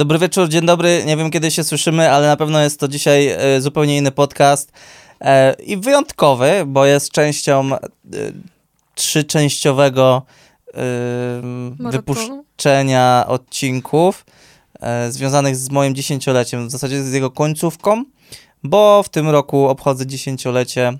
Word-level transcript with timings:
Dobry 0.00 0.18
wieczór, 0.18 0.48
dzień 0.48 0.66
dobry. 0.66 1.02
Nie 1.06 1.16
wiem 1.16 1.30
kiedy 1.30 1.50
się 1.50 1.64
słyszymy, 1.64 2.10
ale 2.10 2.26
na 2.26 2.36
pewno 2.36 2.60
jest 2.60 2.80
to 2.80 2.88
dzisiaj 2.88 3.28
e, 3.28 3.60
zupełnie 3.60 3.96
inny 3.96 4.10
podcast 4.10 4.72
e, 5.20 5.52
i 5.52 5.76
wyjątkowy, 5.76 6.62
bo 6.66 6.86
jest 6.86 7.12
częścią 7.12 7.74
e, 7.74 7.78
trzyczęściowego 8.94 10.22
wypuszczenia 11.78 13.24
odcinków 13.28 14.26
związanych 15.10 15.56
z 15.56 15.70
moim 15.70 15.94
dziesięcioleciem, 15.94 16.68
w 16.68 16.70
zasadzie 16.70 17.02
z 17.02 17.12
jego 17.12 17.30
końcówką, 17.30 18.04
bo 18.62 19.02
w 19.02 19.08
tym 19.08 19.28
roku 19.28 19.68
obchodzę 19.68 20.06
dziesięciolecie 20.06 20.98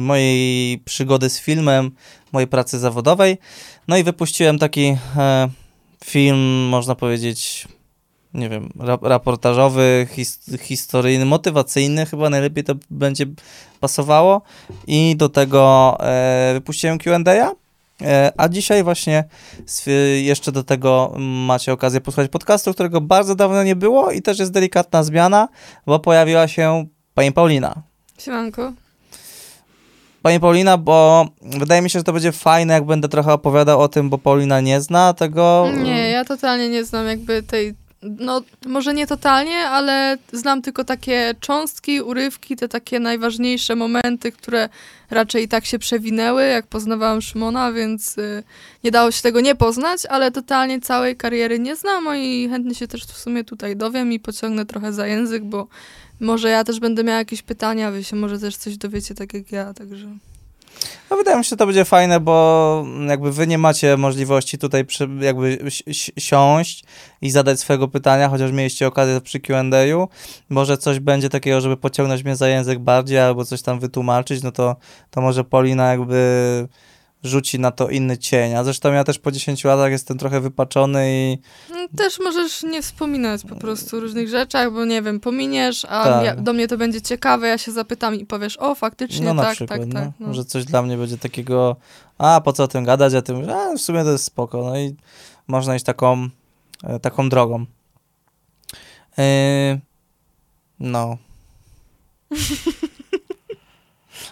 mojej 0.00 0.78
przygody 0.78 1.30
z 1.30 1.40
filmem, 1.40 1.90
mojej 2.32 2.46
pracy 2.46 2.78
zawodowej. 2.78 3.38
No 3.88 3.96
i 3.96 4.02
wypuściłem 4.04 4.58
taki 4.58 4.96
film, 6.04 6.68
można 6.68 6.94
powiedzieć, 6.94 7.68
nie 8.34 8.48
wiem, 8.48 8.68
ra 8.78 8.98
raportażowy, 9.02 10.06
his 10.10 10.40
historyjny, 10.60 11.24
motywacyjny, 11.24 12.06
chyba 12.06 12.30
najlepiej 12.30 12.64
to 12.64 12.74
będzie 12.90 13.26
pasowało. 13.80 14.42
I 14.86 15.16
do 15.16 15.28
tego 15.28 15.96
e, 16.00 16.50
wypuściłem 16.54 16.98
Q&A. 16.98 17.52
E, 18.02 18.32
a 18.36 18.48
dzisiaj 18.48 18.84
właśnie 18.84 19.24
jeszcze 20.22 20.52
do 20.52 20.64
tego 20.64 21.14
macie 21.46 21.72
okazję 21.72 22.00
posłuchać 22.00 22.30
podcastu, 22.30 22.74
którego 22.74 23.00
bardzo 23.00 23.34
dawno 23.34 23.64
nie 23.64 23.76
było 23.76 24.10
i 24.10 24.22
też 24.22 24.38
jest 24.38 24.52
delikatna 24.52 25.02
zmiana, 25.02 25.48
bo 25.86 25.98
pojawiła 25.98 26.48
się 26.48 26.86
pani 27.14 27.32
Paulina. 27.32 27.74
Siemanko. 28.18 28.72
Pani 30.22 30.40
Paulina, 30.40 30.76
bo 30.78 31.26
wydaje 31.42 31.82
mi 31.82 31.90
się, 31.90 31.98
że 31.98 32.04
to 32.04 32.12
będzie 32.12 32.32
fajne, 32.32 32.74
jak 32.74 32.84
będę 32.84 33.08
trochę 33.08 33.32
opowiadał 33.32 33.80
o 33.80 33.88
tym, 33.88 34.10
bo 34.10 34.18
Paulina 34.18 34.60
nie 34.60 34.80
zna 34.80 35.14
tego. 35.14 35.66
Nie, 35.82 36.10
ja 36.10 36.24
totalnie 36.24 36.68
nie 36.68 36.84
znam 36.84 37.06
jakby 37.06 37.42
tej 37.42 37.74
no 38.02 38.42
może 38.66 38.94
nie 38.94 39.06
totalnie, 39.06 39.58
ale 39.68 40.18
znam 40.32 40.62
tylko 40.62 40.84
takie 40.84 41.34
cząstki, 41.40 42.00
urywki, 42.00 42.56
te 42.56 42.68
takie 42.68 43.00
najważniejsze 43.00 43.76
momenty, 43.76 44.32
które 44.32 44.68
raczej 45.10 45.48
tak 45.48 45.64
się 45.64 45.78
przewinęły, 45.78 46.44
jak 46.44 46.66
poznawałam 46.66 47.22
Szymona, 47.22 47.72
więc 47.72 48.18
y, 48.18 48.42
nie 48.84 48.90
dało 48.90 49.10
się 49.10 49.22
tego 49.22 49.40
nie 49.40 49.54
poznać, 49.54 50.06
ale 50.06 50.30
totalnie 50.30 50.80
całej 50.80 51.16
kariery 51.16 51.58
nie 51.58 51.76
znam 51.76 52.16
i 52.16 52.48
chętnie 52.48 52.74
się 52.74 52.88
też 52.88 53.04
w 53.04 53.18
sumie 53.18 53.44
tutaj 53.44 53.76
dowiem 53.76 54.12
i 54.12 54.20
pociągnę 54.20 54.66
trochę 54.66 54.92
za 54.92 55.06
język, 55.06 55.44
bo 55.44 55.66
może 56.20 56.50
ja 56.50 56.64
też 56.64 56.80
będę 56.80 57.04
miała 57.04 57.18
jakieś 57.18 57.42
pytania, 57.42 57.90
wy 57.90 58.04
się 58.04 58.16
może 58.16 58.38
też 58.38 58.56
coś 58.56 58.76
dowiecie 58.76 59.14
tak 59.14 59.34
jak 59.34 59.52
ja, 59.52 59.74
także... 59.74 60.08
No 61.10 61.16
wydaje 61.16 61.38
mi 61.38 61.44
się, 61.44 61.48
że 61.48 61.56
to 61.56 61.66
będzie 61.66 61.84
fajne, 61.84 62.20
bo 62.20 62.84
jakby 63.08 63.32
wy 63.32 63.46
nie 63.46 63.58
macie 63.58 63.96
możliwości 63.96 64.58
tutaj 64.58 64.84
przy, 64.84 65.08
jakby 65.20 65.58
siąść 66.18 66.84
i 67.22 67.30
zadać 67.30 67.60
swojego 67.60 67.88
pytania, 67.88 68.28
chociaż 68.28 68.52
mieliście 68.52 68.86
okazję 68.86 69.20
przy 69.20 69.40
Q&A. 69.40 70.06
Może 70.48 70.78
coś 70.78 71.00
będzie 71.00 71.28
takiego, 71.28 71.60
żeby 71.60 71.76
pociągnąć 71.76 72.24
mnie 72.24 72.36
za 72.36 72.48
język 72.48 72.78
bardziej 72.78 73.18
albo 73.18 73.44
coś 73.44 73.62
tam 73.62 73.80
wytłumaczyć, 73.80 74.42
no 74.42 74.52
to, 74.52 74.76
to 75.10 75.20
może 75.20 75.44
Polina 75.44 75.90
jakby 75.90 76.68
rzuci 77.24 77.58
na 77.58 77.70
to 77.70 77.88
inny 77.88 78.18
cień. 78.18 78.54
A 78.54 78.64
zresztą 78.64 78.92
ja 78.92 79.04
też 79.04 79.18
po 79.18 79.32
10 79.32 79.64
latach 79.64 79.90
jestem 79.90 80.18
trochę 80.18 80.40
wypaczony 80.40 81.06
i... 81.10 81.38
No, 81.70 81.76
też 81.96 82.20
możesz 82.20 82.62
nie 82.62 82.82
wspominać 82.82 83.42
po 83.48 83.56
prostu 83.56 83.96
o 83.96 84.00
różnych 84.00 84.28
rzeczach, 84.28 84.72
bo 84.72 84.84
nie 84.84 85.02
wiem, 85.02 85.20
pominiesz, 85.20 85.84
a 85.84 86.04
tak. 86.04 86.24
ja, 86.24 86.36
do 86.36 86.52
mnie 86.52 86.68
to 86.68 86.76
będzie 86.76 87.02
ciekawe, 87.02 87.48
ja 87.48 87.58
się 87.58 87.72
zapytam 87.72 88.14
i 88.14 88.26
powiesz, 88.26 88.56
o 88.58 88.74
faktycznie, 88.74 89.26
no, 89.26 89.34
na 89.34 89.42
tak, 89.42 89.54
przykład, 89.54 89.80
tak, 89.80 89.88
no. 89.88 90.00
tak. 90.00 90.10
No. 90.20 90.26
Może 90.26 90.44
coś 90.44 90.64
dla 90.64 90.82
mnie 90.82 90.96
będzie 90.96 91.18
takiego, 91.18 91.76
a 92.18 92.40
po 92.40 92.52
co 92.52 92.64
o 92.64 92.68
tym 92.68 92.84
gadać, 92.84 93.14
a 93.14 93.22
tym, 93.22 93.50
a 93.50 93.74
w 93.76 93.80
sumie 93.80 94.04
to 94.04 94.12
jest 94.12 94.24
spoko. 94.24 94.64
No 94.64 94.78
i 94.78 94.96
można 95.48 95.76
iść 95.76 95.84
taką, 95.84 96.28
e, 96.84 97.00
taką 97.00 97.28
drogą. 97.28 97.66
Yy, 99.18 99.80
no. 100.80 101.16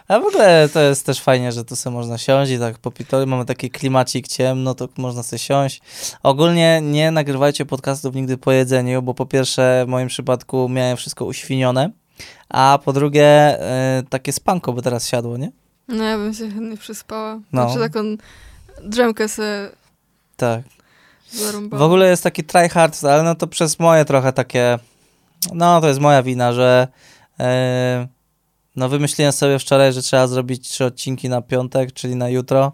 A 0.08 0.20
w 0.20 0.26
ogóle 0.26 0.68
to 0.72 0.80
jest 0.80 1.06
też 1.06 1.20
fajnie, 1.20 1.52
że 1.52 1.64
tu 1.64 1.76
sobie 1.76 1.96
można 1.96 2.18
siąść 2.18 2.52
i 2.52 2.58
tak 2.58 2.78
po 2.78 2.90
pitoli 2.90 3.26
mamy 3.26 3.44
taki 3.44 3.70
klimacik 3.70 4.28
ciemno, 4.28 4.74
to 4.74 4.88
można 4.96 5.22
sobie 5.22 5.38
siąść. 5.38 5.80
Ogólnie 6.22 6.80
nie 6.82 7.10
nagrywajcie 7.10 7.66
podcastów 7.66 8.14
nigdy 8.14 8.38
po 8.38 8.52
jedzeniu, 8.52 9.02
bo 9.02 9.14
po 9.14 9.26
pierwsze 9.26 9.84
w 9.86 9.88
moim 9.88 10.08
przypadku 10.08 10.68
miałem 10.68 10.96
wszystko 10.96 11.24
uświnione, 11.24 11.90
a 12.48 12.78
po 12.84 12.92
drugie 12.92 13.58
y, 14.00 14.02
takie 14.08 14.32
spanko 14.32 14.72
by 14.72 14.82
teraz 14.82 15.08
siadło, 15.08 15.36
nie? 15.36 15.52
No 15.88 16.04
ja 16.04 16.18
bym 16.18 16.34
się 16.34 16.50
chętnie 16.50 16.76
przyspała. 16.76 17.40
No. 17.52 17.70
Znaczy 17.70 17.92
taką 17.92 18.16
drzemkę 18.84 19.28
sobie 19.28 19.68
tak. 20.36 20.62
W 21.72 21.82
ogóle 21.82 22.10
jest 22.10 22.22
taki 22.22 22.44
tryhard, 22.44 23.04
ale 23.04 23.22
no 23.22 23.34
to 23.34 23.46
przez 23.46 23.78
moje 23.78 24.04
trochę 24.04 24.32
takie, 24.32 24.78
no 25.52 25.80
to 25.80 25.88
jest 25.88 26.00
moja 26.00 26.22
wina, 26.22 26.52
że 26.52 26.88
yy, 27.38 27.46
no 28.76 28.88
wymyśliłem 28.88 29.32
sobie 29.32 29.58
wczoraj, 29.58 29.92
że 29.92 30.02
trzeba 30.02 30.26
zrobić 30.26 30.68
trzy 30.68 30.84
odcinki 30.84 31.28
na 31.28 31.42
piątek, 31.42 31.92
czyli 31.92 32.16
na 32.16 32.28
jutro. 32.28 32.72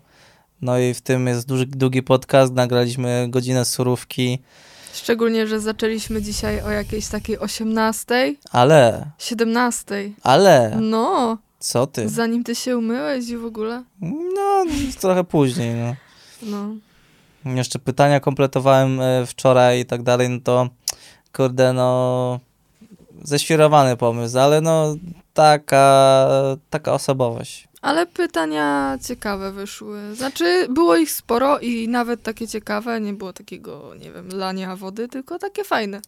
No 0.62 0.78
i 0.78 0.94
w 0.94 1.00
tym 1.00 1.26
jest 1.26 1.48
duży, 1.48 1.66
długi 1.66 2.02
podcast, 2.02 2.52
nagraliśmy 2.52 3.26
godzinę 3.30 3.64
surówki. 3.64 4.38
Szczególnie, 4.94 5.46
że 5.46 5.60
zaczęliśmy 5.60 6.22
dzisiaj 6.22 6.62
o 6.62 6.70
jakiejś 6.70 7.08
takiej 7.08 7.38
18. 7.38 8.34
Ale. 8.50 9.10
17. 9.18 10.12
Ale. 10.22 10.78
No. 10.80 11.38
Co 11.58 11.86
ty? 11.86 12.08
Zanim 12.08 12.44
ty 12.44 12.54
się 12.54 12.78
umyłeś 12.78 13.28
i 13.28 13.36
w 13.36 13.44
ogóle? 13.44 13.82
No, 14.34 14.64
trochę 15.00 15.24
później, 15.24 15.74
no. 15.74 15.94
No. 16.42 16.74
Jeszcze 17.54 17.78
pytania 17.78 18.20
kompletowałem 18.20 19.00
e, 19.00 19.26
wczoraj 19.26 19.80
i 19.80 19.86
tak 19.86 20.02
dalej, 20.02 20.28
no 20.30 20.38
to 20.44 20.68
kurde, 21.32 21.72
no 21.72 22.40
ześwirowany 23.22 23.96
pomysł, 23.96 24.38
ale 24.38 24.60
no 24.60 24.96
taka, 25.34 26.28
taka 26.70 26.92
osobowość. 26.92 27.68
Ale 27.82 28.06
pytania 28.06 28.98
ciekawe 29.06 29.52
wyszły. 29.52 30.14
Znaczy, 30.14 30.66
było 30.70 30.96
ich 30.96 31.10
sporo 31.10 31.58
i 31.58 31.88
nawet 31.88 32.22
takie 32.22 32.48
ciekawe, 32.48 33.00
nie 33.00 33.12
było 33.12 33.32
takiego, 33.32 33.94
nie 34.00 34.12
wiem, 34.12 34.28
lania 34.32 34.76
wody, 34.76 35.08
tylko 35.08 35.38
takie 35.38 35.64
fajne. 35.64 36.00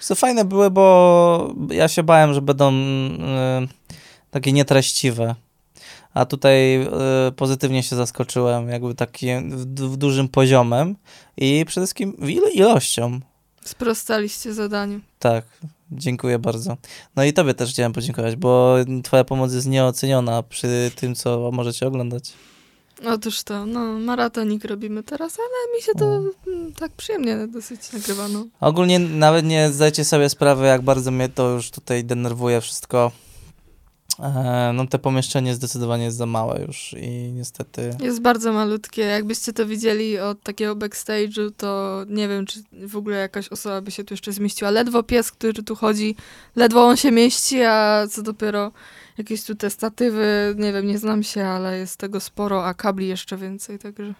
Co 0.00 0.14
fajne 0.14 0.44
były, 0.44 0.70
bo 0.70 1.54
ja 1.70 1.88
się 1.88 2.02
bałem, 2.02 2.34
że 2.34 2.42
będą 2.42 2.72
y, 2.72 3.68
takie 4.30 4.52
nietreściwe. 4.52 5.34
A 6.14 6.24
tutaj 6.24 6.82
y, 6.82 7.32
pozytywnie 7.36 7.82
się 7.82 7.96
zaskoczyłem, 7.96 8.68
jakby 8.68 8.94
takim 8.94 9.50
w, 9.50 9.64
w 9.64 9.96
dużym 9.96 10.28
poziomem 10.28 10.96
i 11.36 11.64
przede 11.66 11.86
wszystkim 11.86 12.16
ilo 12.28 12.48
ilością. 12.48 13.20
Sprostaliście 13.64 14.54
zadaniu. 14.54 15.00
Tak, 15.18 15.44
dziękuję 15.92 16.38
bardzo. 16.38 16.76
No 17.16 17.24
i 17.24 17.32
tobie 17.32 17.54
też 17.54 17.70
chciałem 17.70 17.92
podziękować, 17.92 18.36
bo 18.36 18.76
twoja 19.04 19.24
pomoc 19.24 19.52
jest 19.52 19.66
nieoceniona 19.66 20.42
przy 20.42 20.90
tym, 20.96 21.14
co 21.14 21.50
możecie 21.52 21.86
oglądać. 21.86 22.32
Otóż 23.06 23.42
to, 23.42 23.66
no, 23.66 23.80
maratonik 23.80 24.64
robimy 24.64 25.02
teraz, 25.02 25.38
ale 25.38 25.76
mi 25.76 25.82
się 25.82 25.92
to 25.92 26.06
mm, 26.46 26.72
tak 26.72 26.92
przyjemnie 26.92 27.46
dosyć 27.46 27.92
nagrywano. 27.92 28.46
Ogólnie 28.60 28.98
nawet 28.98 29.44
nie 29.44 29.72
zdajcie 29.72 30.04
sobie 30.04 30.28
sprawy, 30.28 30.66
jak 30.66 30.82
bardzo 30.82 31.10
mnie 31.10 31.28
to 31.28 31.50
już 31.50 31.70
tutaj 31.70 32.04
denerwuje 32.04 32.60
wszystko. 32.60 33.12
E, 34.18 34.70
no 34.74 34.86
te 34.86 34.98
pomieszczenie 34.98 35.54
zdecydowanie 35.54 36.04
jest 36.04 36.16
za 36.16 36.26
małe 36.26 36.64
już 36.66 36.94
i 36.98 37.32
niestety... 37.32 37.96
Jest 38.00 38.20
bardzo 38.20 38.52
malutkie. 38.52 39.02
Jakbyście 39.02 39.52
to 39.52 39.66
widzieli 39.66 40.18
od 40.18 40.42
takiego 40.42 40.76
backstage'u, 40.76 41.50
to 41.56 42.00
nie 42.08 42.28
wiem, 42.28 42.46
czy 42.46 42.62
w 42.72 42.96
ogóle 42.96 43.16
jakaś 43.16 43.48
osoba 43.48 43.80
by 43.80 43.90
się 43.90 44.04
tu 44.04 44.14
jeszcze 44.14 44.32
zmieściła. 44.32 44.70
Ledwo 44.70 45.02
pies, 45.02 45.32
który 45.32 45.62
tu 45.62 45.76
chodzi, 45.76 46.16
ledwo 46.56 46.84
on 46.84 46.96
się 46.96 47.12
mieści, 47.12 47.62
a 47.62 48.06
co 48.10 48.22
dopiero 48.22 48.72
jakieś 49.18 49.44
tu 49.44 49.54
te 49.54 49.70
statywy, 49.70 50.54
nie 50.58 50.72
wiem, 50.72 50.86
nie 50.86 50.98
znam 50.98 51.22
się, 51.22 51.44
ale 51.46 51.78
jest 51.78 51.96
tego 51.96 52.20
sporo, 52.20 52.66
a 52.66 52.74
kabli 52.74 53.08
jeszcze 53.08 53.36
więcej, 53.36 53.78
także... 53.78 54.14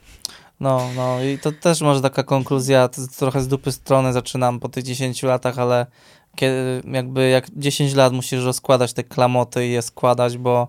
No, 0.61 0.91
no 0.97 1.23
i 1.23 1.39
to 1.39 1.53
też 1.53 1.81
może 1.81 2.01
taka 2.01 2.23
konkluzja, 2.23 2.89
trochę 3.19 3.41
z 3.41 3.49
dupy 3.49 3.73
strony 3.73 4.13
zaczynam 4.13 4.61
po 4.61 4.69
tych 4.69 4.85
10 4.85 5.23
latach, 5.23 5.59
ale 5.59 5.87
kiedy, 6.35 6.83
jakby 6.93 7.29
jak 7.29 7.47
10 7.57 7.95
lat 7.95 8.13
musisz 8.13 8.45
rozkładać 8.45 8.93
te 8.93 9.05
klamoty 9.05 9.67
i 9.67 9.71
je 9.71 9.83
składać, 9.83 10.39
bo 10.39 10.69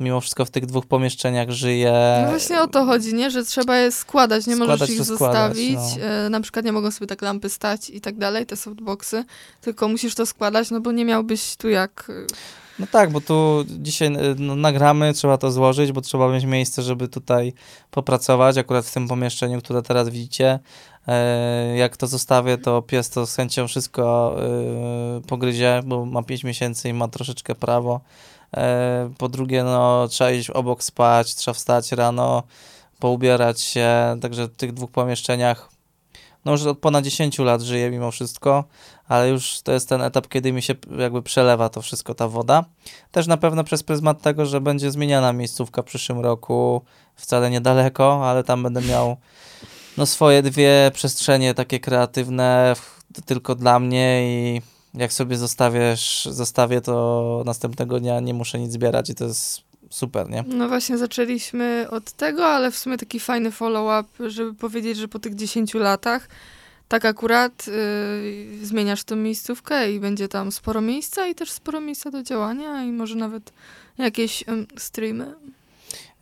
mimo 0.00 0.20
wszystko 0.20 0.44
w 0.44 0.50
tych 0.50 0.66
dwóch 0.66 0.86
pomieszczeniach 0.86 1.50
żyje. 1.50 2.20
No 2.22 2.30
właśnie 2.30 2.60
o 2.60 2.66
to 2.66 2.84
chodzi, 2.84 3.14
nie? 3.14 3.30
Że 3.30 3.44
trzeba 3.44 3.76
je 3.76 3.92
składać, 3.92 4.46
nie 4.46 4.54
składać 4.54 4.80
możesz 4.80 4.96
ich 4.96 5.04
zostawić. 5.04 5.78
No. 6.00 6.06
E, 6.06 6.30
na 6.30 6.40
przykład 6.40 6.64
nie 6.64 6.72
mogą 6.72 6.90
sobie 6.90 7.06
tak 7.06 7.22
lampy 7.22 7.48
stać 7.48 7.90
i 7.90 8.00
tak 8.00 8.18
dalej, 8.18 8.46
te 8.46 8.56
softboxy, 8.56 9.24
tylko 9.60 9.88
musisz 9.88 10.14
to 10.14 10.26
składać, 10.26 10.70
no 10.70 10.80
bo 10.80 10.92
nie 10.92 11.04
miałbyś 11.04 11.56
tu 11.56 11.68
jak... 11.68 12.12
No 12.80 12.86
tak, 12.86 13.10
bo 13.10 13.20
tu 13.20 13.64
dzisiaj 13.68 14.08
e, 14.08 14.34
no, 14.38 14.56
nagramy, 14.56 15.12
trzeba 15.12 15.38
to 15.38 15.50
złożyć, 15.50 15.92
bo 15.92 16.00
trzeba 16.00 16.28
mieć 16.28 16.44
miejsce, 16.44 16.82
żeby 16.82 17.08
tutaj 17.08 17.52
popracować, 17.90 18.58
akurat 18.58 18.86
w 18.86 18.94
tym 18.94 19.08
pomieszczeniu, 19.08 19.58
które 19.58 19.82
teraz 19.82 20.08
widzicie. 20.08 20.58
E, 21.08 21.76
jak 21.76 21.96
to 21.96 22.06
zostawię, 22.06 22.58
to 22.58 22.82
pies 22.82 23.10
to 23.10 23.26
z 23.26 23.36
chęcią 23.36 23.68
wszystko 23.68 24.36
e, 25.18 25.20
pogryzie, 25.20 25.80
bo 25.84 26.06
ma 26.06 26.22
5 26.22 26.44
miesięcy 26.44 26.88
i 26.88 26.92
ma 26.92 27.08
troszeczkę 27.08 27.54
prawo. 27.54 28.00
Po 29.18 29.28
drugie, 29.28 29.64
no, 29.64 30.08
trzeba 30.08 30.30
iść 30.30 30.50
obok 30.50 30.82
spać, 30.82 31.34
trzeba 31.34 31.54
wstać 31.54 31.92
rano, 31.92 32.42
poubierać 32.98 33.60
się, 33.60 33.88
także 34.22 34.46
w 34.46 34.56
tych 34.56 34.72
dwóch 34.72 34.90
pomieszczeniach 34.90 35.70
no 36.44 36.52
już 36.52 36.62
od 36.62 36.78
ponad 36.78 37.04
10 37.04 37.38
lat 37.38 37.62
żyję 37.62 37.90
mimo 37.90 38.10
wszystko, 38.10 38.64
ale 39.10 39.28
już 39.28 39.60
to 39.62 39.72
jest 39.72 39.88
ten 39.88 40.02
etap, 40.02 40.28
kiedy 40.28 40.52
mi 40.52 40.62
się 40.62 40.74
jakby 40.98 41.22
przelewa 41.22 41.68
to 41.68 41.82
wszystko, 41.82 42.14
ta 42.14 42.28
woda. 42.28 42.64
Też 43.12 43.26
na 43.26 43.36
pewno 43.36 43.64
przez 43.64 43.82
pryzmat 43.82 44.22
tego, 44.22 44.46
że 44.46 44.60
będzie 44.60 44.90
zmieniana 44.90 45.32
miejscówka 45.32 45.82
w 45.82 45.84
przyszłym 45.84 46.20
roku, 46.20 46.82
wcale 47.14 47.50
niedaleko, 47.50 48.28
ale 48.30 48.44
tam 48.44 48.62
będę 48.62 48.82
miał 48.82 49.16
no 49.96 50.06
swoje 50.06 50.42
dwie 50.42 50.90
przestrzenie 50.94 51.54
takie 51.54 51.80
kreatywne 51.80 52.74
tylko 53.26 53.54
dla 53.54 53.78
mnie 53.78 54.22
i 54.22 54.62
jak 54.94 55.12
sobie 55.12 55.36
zostawiesz, 55.36 56.28
zostawię, 56.30 56.80
to 56.80 57.42
następnego 57.46 58.00
dnia 58.00 58.20
nie 58.20 58.34
muszę 58.34 58.58
nic 58.58 58.72
zbierać 58.72 59.10
i 59.10 59.14
to 59.14 59.24
jest 59.24 59.60
super, 59.90 60.30
nie? 60.30 60.44
No 60.46 60.68
właśnie 60.68 60.98
zaczęliśmy 60.98 61.86
od 61.90 62.12
tego, 62.12 62.46
ale 62.46 62.70
w 62.70 62.78
sumie 62.78 62.98
taki 62.98 63.20
fajny 63.20 63.50
follow-up, 63.50 64.30
żeby 64.30 64.54
powiedzieć, 64.54 64.96
że 64.96 65.08
po 65.08 65.18
tych 65.18 65.34
10 65.34 65.74
latach 65.74 66.28
tak 66.90 67.04
akurat 67.04 67.66
yy, 67.66 68.66
zmieniasz 68.66 69.04
tę 69.04 69.16
miejscówkę 69.16 69.92
i 69.92 70.00
będzie 70.00 70.28
tam 70.28 70.52
sporo 70.52 70.80
miejsca 70.80 71.26
i 71.26 71.34
też 71.34 71.50
sporo 71.50 71.80
miejsca 71.80 72.10
do 72.10 72.22
działania 72.22 72.84
i 72.84 72.92
może 72.92 73.14
nawet 73.14 73.52
jakieś 73.98 74.48
um, 74.48 74.66
streamy. 74.78 75.34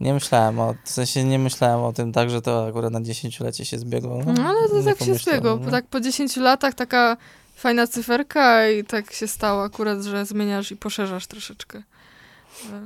Nie 0.01 0.15
myślałem 0.15 0.61
o, 0.61 0.75
w 0.85 0.91
sensie 0.91 1.25
nie 1.25 1.39
myślałem 1.39 1.81
o 1.81 1.93
tym 1.93 2.13
tak, 2.13 2.31
że 2.31 2.43
to 2.43 2.67
akurat 2.67 2.93
na 2.93 3.01
10-lecie 3.01 3.65
się 3.65 3.79
zbiegło. 3.79 4.23
No, 4.27 4.45
ale 4.49 4.69
to 4.69 4.83
tak 4.83 4.99
się 4.99 5.15
zbiegło, 5.15 5.57
bo 5.57 5.71
tak 5.71 5.87
po 5.87 6.01
10 6.01 6.37
latach 6.37 6.75
taka 6.75 7.17
fajna 7.55 7.87
cyferka 7.87 8.69
i 8.69 8.85
tak 8.85 9.13
się 9.13 9.29
stało 9.29 9.63
akurat, 9.63 10.03
że 10.03 10.27
zmieniasz 10.27 10.71
i 10.71 10.77
poszerzasz 10.77 11.27
troszeczkę. 11.27 11.83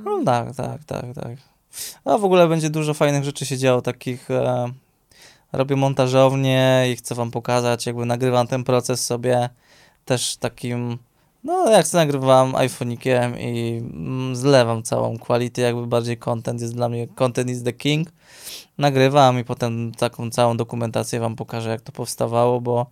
No 0.03 0.23
tak, 0.25 0.55
tak, 0.55 0.83
tak, 0.83 1.05
tak. 1.15 1.37
No 2.05 2.19
w 2.19 2.25
ogóle 2.25 2.47
będzie 2.47 2.69
dużo 2.69 2.93
fajnych 2.93 3.23
rzeczy 3.23 3.45
się 3.45 3.57
działo, 3.57 3.81
takich 3.81 4.31
e, 4.31 4.73
robię 5.53 5.75
montażownię 5.75 6.85
i 6.91 6.95
chcę 6.95 7.15
wam 7.15 7.31
pokazać, 7.31 7.85
jakby 7.85 8.05
nagrywam 8.05 8.47
ten 8.47 8.63
proces 8.63 9.05
sobie 9.05 9.49
też 10.05 10.37
takim, 10.37 10.97
no 11.43 11.71
jak 11.71 11.87
to 11.87 11.97
nagrywam 11.97 12.51
iPhone'ikiem 12.51 13.39
i 13.39 13.77
mm, 13.77 14.35
zlewam 14.35 14.83
całą 14.83 15.17
quality, 15.17 15.61
jakby 15.61 15.87
bardziej 15.87 16.17
content 16.17 16.61
jest 16.61 16.75
dla 16.75 16.89
mnie, 16.89 17.07
content 17.07 17.49
is 17.49 17.63
the 17.63 17.73
king. 17.73 18.09
Nagrywam 18.77 19.39
i 19.39 19.43
potem 19.43 19.91
taką 19.91 20.29
całą 20.29 20.57
dokumentację 20.57 21.19
wam 21.19 21.35
pokażę, 21.35 21.69
jak 21.69 21.81
to 21.81 21.91
powstawało, 21.91 22.61
bo 22.61 22.85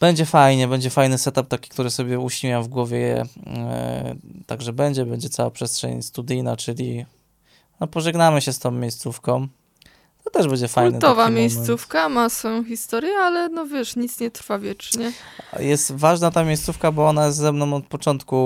będzie 0.00 0.26
fajnie, 0.26 0.68
będzie 0.68 0.90
fajny 0.90 1.18
setup 1.18 1.48
taki, 1.48 1.70
który 1.70 1.90
sobie 1.90 2.18
uśniłem 2.18 2.62
w 2.62 2.68
głowie, 2.68 3.24
e, 3.46 4.14
także 4.46 4.72
będzie, 4.72 5.06
będzie 5.06 5.28
cała 5.28 5.50
przestrzeń 5.50 6.02
studyjna, 6.02 6.56
czyli 6.56 7.06
no, 7.80 7.86
pożegnamy 7.86 8.40
się 8.40 8.52
z 8.52 8.58
tą 8.58 8.70
miejscówką. 8.70 9.48
To 10.24 10.30
też 10.30 10.48
będzie 10.48 10.68
fajne. 10.68 10.90
Kultowa 10.90 11.30
miejscówka, 11.30 11.98
moment. 11.98 12.14
ma 12.14 12.28
swoją 12.28 12.64
historię, 12.64 13.12
ale 13.18 13.48
no 13.48 13.66
wiesz, 13.66 13.96
nic 13.96 14.20
nie 14.20 14.30
trwa 14.30 14.58
wiecznie. 14.58 15.12
Jest 15.58 15.92
ważna 15.92 16.30
ta 16.30 16.44
miejscówka, 16.44 16.92
bo 16.92 17.08
ona 17.08 17.26
jest 17.26 17.38
ze 17.38 17.52
mną 17.52 17.74
od 17.74 17.86
początku, 17.86 18.36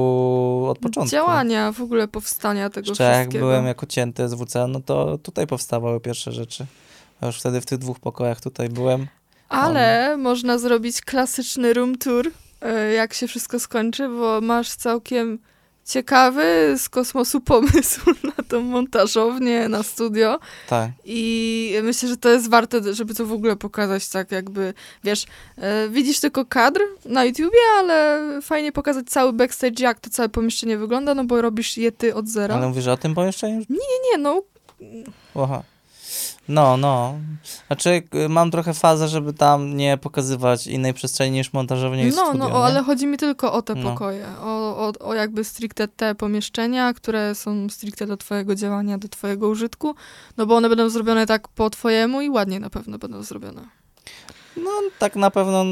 od 0.69 0.79
początku. 0.79 1.11
Działania, 1.11 1.73
w 1.73 1.83
ogóle 1.83 2.09
powstania 2.09 2.71
tego 2.71 2.89
Jeszcze 2.89 3.13
wszystkiego. 3.13 3.37
jak 3.37 3.45
byłem 3.45 3.67
jako 3.67 3.87
cięty 3.87 4.29
z 4.29 4.35
WC, 4.35 4.69
no 4.69 4.81
to 4.81 5.19
tutaj 5.19 5.47
powstawały 5.47 6.01
pierwsze 6.01 6.33
rzeczy. 6.33 6.67
już 7.23 7.41
wtedy 7.41 7.61
w 7.61 7.67
tych 7.67 7.79
dwóch 7.79 8.01
pokojach 8.01 8.41
tutaj 8.41 8.69
byłem. 8.69 9.07
Ale 9.49 10.09
um. 10.11 10.21
można 10.21 10.59
zrobić 10.59 11.01
klasyczny 11.01 11.75
room 11.75 11.99
tour, 11.99 12.31
e, 12.61 12.93
jak 12.93 13.15
się 13.15 13.29
wszystko 13.29 13.61
skończy, 13.61 14.09
bo 14.09 14.41
masz 14.41 14.71
całkiem 14.71 15.39
ciekawy 15.89 16.75
z 16.79 16.89
kosmosu 16.89 17.41
pomysł 17.41 18.01
na 18.37 18.45
tą 18.49 18.61
montażownię, 18.61 19.69
na 19.69 19.83
studio. 19.83 20.39
Tak. 20.69 20.91
I 21.05 21.75
myślę, 21.83 22.09
że 22.09 22.17
to 22.17 22.29
jest 22.29 22.51
warte, 22.51 22.95
żeby 22.95 23.15
to 23.15 23.27
w 23.27 23.33
ogóle 23.33 23.57
pokazać 23.57 24.09
tak 24.09 24.33
jakby, 24.33 24.75
wiesz, 25.05 25.27
e, 25.57 25.89
widzisz 25.89 26.21
tylko 26.21 26.45
kadr 26.45 26.81
na 27.05 27.25
YouTubie, 27.25 27.59
ale 27.79 28.19
fajnie 28.43 28.73
pokazać 28.73 29.07
cały 29.07 29.33
backstage, 29.33 29.83
jak 29.83 30.01
to 30.01 30.11
całe 30.11 30.29
pomieszczenie 30.29 30.79
wygląda, 30.79 31.15
no 31.15 31.25
bo 31.25 31.43
robisz 31.43 31.77
je 31.77 31.93
ty 31.93 32.15
od 32.15 32.29
zera. 32.29 32.55
Ale 32.55 32.69
mówisz 32.69 32.87
o 32.87 32.97
tym 32.97 33.15
pomieszczeniu? 33.15 33.59
Nie, 33.59 33.77
nie, 33.77 34.11
nie, 34.13 34.19
no. 34.19 34.43
Aha. 35.35 35.63
No, 36.49 36.77
no. 36.77 37.15
Znaczy, 37.67 38.03
y, 38.15 38.29
mam 38.29 38.51
trochę 38.51 38.75
fazę, 38.75 39.09
żeby 39.09 39.33
tam 39.33 39.77
nie 39.77 39.99
pokazywać 39.99 40.67
innej 40.67 40.95
przestrzeni 40.95 41.31
niż 41.31 41.53
montażownia 41.53 42.03
i 42.03 42.07
No, 42.07 42.13
studio, 42.13 42.49
no, 42.49 42.65
ale 42.65 42.83
chodzi 42.83 43.07
mi 43.07 43.17
tylko 43.17 43.53
o 43.53 43.63
te 43.63 43.75
no. 43.75 43.91
pokoje. 43.91 44.27
O, 44.41 44.77
o, 44.77 44.93
o 45.01 45.15
jakby 45.15 45.45
stricte 45.45 45.89
te 45.89 46.15
pomieszczenia, 46.15 46.95
które 46.95 47.35
są 47.35 47.69
stricte 47.69 48.07
do 48.07 48.17
twojego 48.17 48.55
działania, 48.55 48.99
do 48.99 49.09
twojego 49.09 49.49
użytku, 49.49 49.95
no 50.37 50.47
bo 50.47 50.57
one 50.57 50.69
będą 50.69 50.89
zrobione 50.89 51.27
tak 51.27 51.49
po 51.49 51.71
twojemu 51.71 52.21
i 52.21 52.31
ładnie 52.31 52.61
na 52.61 52.71
pewno 52.71 52.99
będą 52.99 53.23
zrobione. 53.23 53.63
No, 54.57 54.71
tak 54.99 55.17
na 55.17 55.31
pewno 55.31 55.65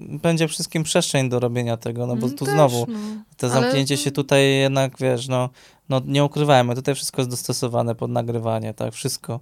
będzie 0.00 0.48
wszystkim 0.48 0.82
przestrzeń 0.82 1.28
do 1.28 1.40
robienia 1.40 1.76
tego, 1.76 2.06
no 2.06 2.16
bo 2.16 2.26
mm, 2.26 2.38
tu 2.38 2.44
Też, 2.44 2.54
znowu 2.54 2.86
no. 2.88 2.98
te 3.36 3.48
zamknięcie 3.48 3.94
Ale... 3.94 4.04
się 4.04 4.10
tutaj 4.10 4.54
jednak, 4.54 4.98
wiesz, 4.98 5.28
no, 5.28 5.50
no 5.88 6.00
nie 6.04 6.24
ukrywajmy, 6.24 6.74
tutaj 6.74 6.94
wszystko 6.94 7.20
jest 7.20 7.30
dostosowane 7.30 7.94
pod 7.94 8.10
nagrywanie, 8.10 8.74
tak, 8.74 8.94
wszystko 8.94 9.40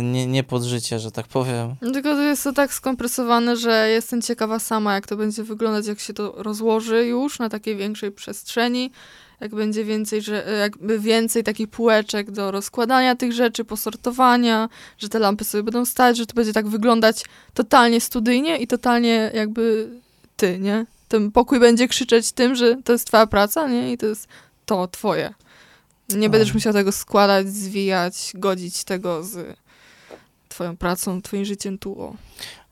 nie, 0.00 0.26
nie 0.26 0.44
pod 0.44 0.62
życie, 0.62 0.98
że 0.98 1.10
tak 1.10 1.26
powiem. 1.26 1.74
Tylko 1.80 2.14
to 2.14 2.22
jest 2.22 2.44
to 2.44 2.52
tak 2.52 2.74
skompresowane, 2.74 3.56
że 3.56 3.88
jestem 3.90 4.22
ciekawa 4.22 4.58
sama, 4.58 4.94
jak 4.94 5.06
to 5.06 5.16
będzie 5.16 5.42
wyglądać, 5.42 5.86
jak 5.86 6.00
się 6.00 6.14
to 6.14 6.34
rozłoży 6.36 7.06
już 7.06 7.38
na 7.38 7.48
takiej 7.48 7.76
większej 7.76 8.12
przestrzeni, 8.12 8.90
jak 9.40 9.54
będzie 9.54 9.84
więcej, 9.84 10.22
że, 10.22 10.44
jakby 10.60 10.98
więcej 10.98 11.44
takich 11.44 11.68
półeczek 11.68 12.30
do 12.30 12.50
rozkładania 12.50 13.16
tych 13.16 13.32
rzeczy, 13.32 13.64
posortowania, 13.64 14.68
że 14.98 15.08
te 15.08 15.18
lampy 15.18 15.44
sobie 15.44 15.62
będą 15.62 15.84
stać, 15.84 16.16
że 16.16 16.26
to 16.26 16.34
będzie 16.34 16.52
tak 16.52 16.68
wyglądać 16.68 17.24
totalnie 17.54 18.00
studyjnie 18.00 18.58
i 18.58 18.66
totalnie 18.66 19.30
jakby 19.34 19.88
ty, 20.36 20.58
nie? 20.58 20.86
Ten 21.08 21.30
pokój 21.30 21.60
będzie 21.60 21.88
krzyczeć 21.88 22.32
tym, 22.32 22.54
że 22.54 22.76
to 22.84 22.92
jest 22.92 23.06
twoja 23.06 23.26
praca, 23.26 23.68
nie? 23.68 23.92
I 23.92 23.98
to 23.98 24.06
jest 24.06 24.28
to 24.66 24.88
twoje. 24.88 25.34
Nie 26.08 26.30
będziesz 26.30 26.54
musiał 26.54 26.72
tego 26.72 26.92
składać, 26.92 27.48
zwijać, 27.48 28.32
godzić 28.34 28.84
tego 28.84 29.22
z 29.22 29.56
twoją 30.54 30.76
pracą, 30.76 31.22
twoim 31.22 31.44
życiem 31.44 31.78
tu. 31.78 32.00
O. 32.00 32.14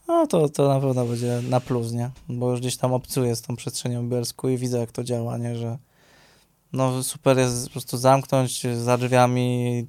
No 0.08 0.26
to, 0.26 0.49
to 0.49 0.69
na 0.69 0.81
pewno 0.81 1.05
będzie 1.05 1.40
na 1.49 1.61
plus, 1.61 1.93
nie? 1.93 2.11
Bo 2.29 2.50
już 2.50 2.61
gdzieś 2.61 2.76
tam 2.76 2.93
obcuję 2.93 3.37
z 3.37 3.43
tą 3.43 3.56
przestrzenią 3.56 4.08
bielską 4.08 4.49
i 4.49 4.56
widzę, 4.56 4.79
jak 4.79 4.93
to 4.93 5.05
działa, 5.05 5.38
nie? 5.38 5.56
Że 5.56 5.79
no 6.73 7.02
super 7.02 7.38
jest 7.38 7.67
po 7.67 7.73
prostu 7.73 7.96
zamknąć 7.96 8.62
za 8.76 8.99
drzwiami 8.99 9.87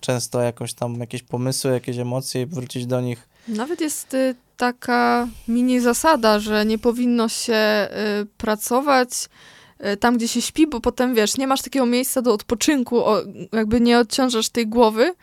często 0.00 0.40
jakoś 0.40 0.74
tam 0.74 1.00
jakieś 1.00 1.22
pomysły, 1.22 1.72
jakieś 1.72 1.98
emocje 1.98 2.42
i 2.42 2.46
wrócić 2.46 2.86
do 2.86 3.00
nich. 3.00 3.28
Nawet 3.48 3.80
jest 3.80 4.14
y, 4.14 4.34
taka 4.56 5.28
mini 5.48 5.80
zasada, 5.80 6.38
że 6.38 6.66
nie 6.66 6.78
powinno 6.78 7.28
się 7.28 7.88
y, 8.22 8.26
pracować 8.36 9.28
y, 9.92 9.96
tam, 9.96 10.16
gdzie 10.16 10.28
się 10.28 10.42
śpi, 10.42 10.66
bo 10.66 10.80
potem, 10.80 11.14
wiesz, 11.14 11.36
nie 11.36 11.46
masz 11.46 11.62
takiego 11.62 11.86
miejsca 11.86 12.22
do 12.22 12.32
odpoczynku, 12.32 13.04
o, 13.04 13.22
jakby 13.52 13.80
nie 13.80 13.98
odciążasz 13.98 14.48
tej 14.48 14.66
głowy, 14.66 15.14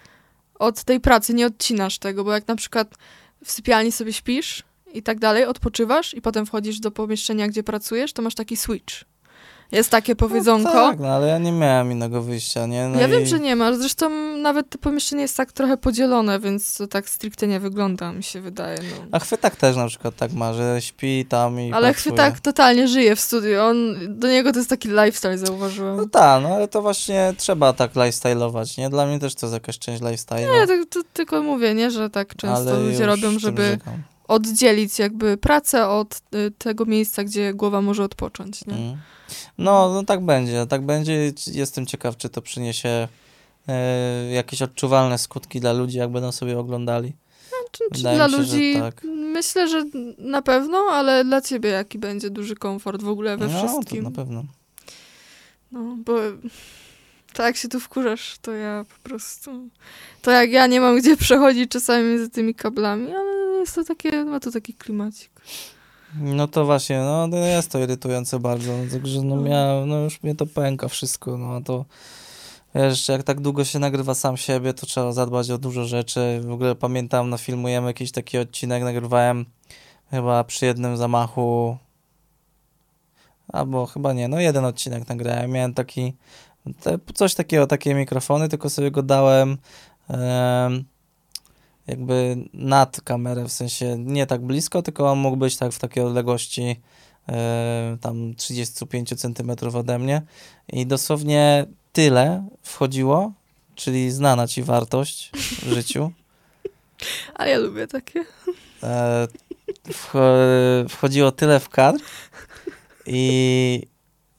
od 0.61 0.83
tej 0.83 0.99
pracy, 0.99 1.33
nie 1.33 1.45
odcinasz 1.45 1.99
tego, 1.99 2.23
bo 2.23 2.31
jak 2.31 2.47
na 2.47 2.55
przykład 2.55 2.95
w 3.45 3.51
sypialni 3.51 3.91
sobie 3.91 4.13
śpisz 4.13 4.63
i 4.93 5.03
tak 5.03 5.19
dalej, 5.19 5.45
odpoczywasz 5.45 6.13
i 6.13 6.21
potem 6.21 6.45
wchodzisz 6.45 6.79
do 6.79 6.91
pomieszczenia, 6.91 7.47
gdzie 7.47 7.63
pracujesz, 7.63 8.13
to 8.13 8.21
masz 8.21 8.35
taki 8.35 8.57
switch. 8.57 9.10
Jest 9.71 9.89
takie 9.89 10.15
powiedzonko. 10.15 10.73
No 10.73 10.89
tak, 10.89 10.99
no 10.99 11.07
ale 11.07 11.27
ja 11.27 11.37
nie 11.37 11.51
miałem 11.51 11.91
innego 11.91 12.21
wyjścia, 12.21 12.65
nie? 12.65 12.87
No 12.87 12.99
ja 12.99 13.07
i... 13.07 13.11
wiem, 13.11 13.25
że 13.25 13.39
nie 13.39 13.55
masz. 13.55 13.75
Zresztą 13.75 14.09
nawet 14.37 14.69
to 14.69 14.77
pomieszczenie 14.77 15.21
jest 15.21 15.37
tak 15.37 15.51
trochę 15.51 15.77
podzielone, 15.77 16.39
więc 16.39 16.77
to 16.77 16.87
tak 16.87 17.09
stricte 17.09 17.47
nie 17.47 17.59
wygląda, 17.59 18.11
mi 18.11 18.23
się 18.23 18.41
wydaje. 18.41 18.77
No. 18.77 19.07
A 19.11 19.19
Chwytak 19.19 19.55
też 19.55 19.75
na 19.75 19.87
przykład 19.87 20.15
tak 20.15 20.33
ma, 20.33 20.53
że 20.53 20.81
śpi 20.81 21.25
tam 21.25 21.59
i 21.59 21.73
Ale 21.73 21.93
pracuje. 21.93 21.93
Chwytak 21.93 22.39
totalnie 22.39 22.87
żyje 22.87 23.15
w 23.15 23.19
studiu. 23.19 23.61
On, 23.61 23.77
do 24.09 24.27
niego 24.27 24.51
to 24.51 24.57
jest 24.57 24.69
taki 24.69 24.89
lifestyle, 24.89 25.37
zauważyłem. 25.37 25.97
No 25.97 26.05
tak, 26.05 26.43
no 26.43 26.49
ale 26.49 26.67
to 26.67 26.81
właśnie 26.81 27.33
trzeba 27.37 27.73
tak 27.73 27.93
lifestyle'ować, 27.93 28.77
nie? 28.77 28.89
Dla 28.89 29.05
mnie 29.05 29.19
też 29.19 29.35
to 29.35 29.45
jest 29.45 29.53
jakaś 29.53 29.79
część 29.79 30.01
lifestyle'u. 30.01 30.59
Nie, 30.59 30.67
to, 30.67 30.73
to, 30.89 30.99
tylko 31.13 31.41
mówię, 31.41 31.73
nie? 31.73 31.91
Że 31.91 32.09
tak 32.09 32.35
często 32.35 32.71
ale 32.71 32.79
ludzie 32.79 33.05
robią, 33.05 33.39
żeby 33.39 33.79
oddzielić 34.31 34.99
jakby 34.99 35.37
pracę 35.37 35.87
od 35.87 36.21
y, 36.35 36.51
tego 36.57 36.85
miejsca, 36.85 37.23
gdzie 37.23 37.53
głowa 37.53 37.81
może 37.81 38.03
odpocząć, 38.03 38.65
nie? 38.65 38.73
Mm. 38.73 38.97
No, 39.57 39.93
no 39.93 40.03
tak 40.03 40.25
będzie, 40.25 40.67
tak 40.67 40.85
będzie. 40.85 41.33
Jestem 41.47 41.85
ciekaw, 41.85 42.17
czy 42.17 42.29
to 42.29 42.41
przyniesie 42.41 43.07
e, 43.67 44.31
jakieś 44.31 44.61
odczuwalne 44.61 45.17
skutki 45.17 45.59
dla 45.59 45.73
ludzi, 45.73 45.97
jak 45.97 46.11
będą 46.11 46.31
sobie 46.31 46.59
oglądali. 46.59 47.13
No, 47.51 47.57
czy, 47.71 47.83
czy 47.93 48.01
dla 48.01 48.29
się, 48.29 48.37
ludzi, 48.37 48.73
tak. 48.79 49.03
myślę, 49.33 49.67
że 49.67 49.83
na 50.17 50.41
pewno, 50.41 50.77
ale 50.77 51.25
dla 51.25 51.41
ciebie 51.41 51.69
jaki 51.69 51.99
będzie 51.99 52.29
duży 52.29 52.55
komfort 52.55 53.01
w 53.01 53.09
ogóle 53.09 53.37
we 53.37 53.47
no, 53.47 53.57
wszystkim? 53.57 54.03
No, 54.03 54.09
na 54.09 54.15
pewno. 54.15 54.43
No, 55.71 55.97
bo 56.05 56.13
tak 57.33 57.57
się 57.57 57.67
tu 57.67 57.79
wkurzasz, 57.79 58.37
to 58.41 58.51
ja 58.51 58.85
po 58.89 59.09
prostu... 59.09 59.69
To 60.21 60.31
jak 60.31 60.51
ja 60.51 60.67
nie 60.67 60.81
mam 60.81 60.97
gdzie 60.97 61.17
przechodzić 61.17 61.71
czasami 61.71 62.03
między 62.03 62.29
tymi 62.29 62.55
kablami, 62.55 63.07
ale 63.13 63.40
jest 63.61 63.75
to 63.75 63.83
takie, 63.83 64.25
ma 64.25 64.39
to 64.39 64.51
taki 64.51 64.73
klimacik. 64.73 65.31
No 66.19 66.47
to 66.47 66.65
właśnie, 66.65 66.99
no, 66.99 67.27
no 67.27 67.37
jest 67.37 67.71
to 67.71 67.79
irytujące 67.79 68.39
bardzo, 68.39 68.71
także 68.91 69.21
no, 69.21 69.35
no. 69.35 69.41
Miał, 69.41 69.85
no 69.85 69.99
już 69.99 70.23
mnie 70.23 70.35
to 70.35 70.45
pęka 70.45 70.87
wszystko, 70.87 71.37
no 71.37 71.61
to 71.61 71.85
Wiesz, 72.75 73.09
jak 73.09 73.23
tak 73.23 73.41
długo 73.41 73.65
się 73.65 73.79
nagrywa 73.79 74.15
sam 74.15 74.37
siebie, 74.37 74.73
to 74.73 74.85
trzeba 74.85 75.11
zadbać 75.11 75.51
o 75.51 75.57
dużo 75.57 75.85
rzeczy. 75.85 76.41
W 76.43 76.51
ogóle 76.51 76.75
pamiętam, 76.75 77.29
no 77.29 77.37
filmujemy 77.37 77.87
jakiś 77.87 78.11
taki 78.11 78.37
odcinek, 78.37 78.83
nagrywałem 78.83 79.45
chyba 80.11 80.43
przy 80.43 80.65
jednym 80.65 80.97
zamachu, 80.97 81.77
albo 83.47 83.85
chyba 83.85 84.13
nie, 84.13 84.27
no 84.27 84.39
jeden 84.39 84.65
odcinek 84.65 85.09
nagrałem. 85.09 85.51
Miałem 85.51 85.73
taki, 85.73 86.13
te, 86.81 86.99
coś 87.13 87.35
takiego, 87.35 87.67
takie 87.67 87.93
mikrofony, 87.93 88.49
tylko 88.49 88.69
sobie 88.69 88.91
go 88.91 89.03
dałem 89.03 89.57
em, 90.09 90.85
jakby 91.87 92.37
nad 92.53 93.01
kamerę, 93.01 93.43
w 93.47 93.51
sensie 93.51 93.97
nie 93.99 94.27
tak 94.27 94.41
blisko, 94.41 94.81
tylko 94.81 95.11
on 95.11 95.19
mógł 95.19 95.37
być 95.37 95.57
tak 95.57 95.71
w 95.71 95.79
takiej 95.79 96.03
odległości 96.03 96.81
e, 97.29 97.97
tam 98.01 98.35
35 98.35 99.09
cm 99.09 99.51
ode 99.73 99.99
mnie 99.99 100.21
i 100.73 100.85
dosłownie 100.85 101.65
tyle 101.93 102.47
wchodziło, 102.63 103.33
czyli 103.75 104.11
znana 104.11 104.47
ci 104.47 104.63
wartość 104.63 105.31
w 105.35 105.73
życiu. 105.73 106.11
A 107.35 107.47
ja 107.47 107.57
lubię 107.57 107.87
takie. 107.87 108.25
E, 108.83 109.27
wch- 109.87 110.89
wchodziło 110.89 111.31
tyle 111.31 111.59
w 111.59 111.69
kadr 111.69 111.99
i 113.05 113.87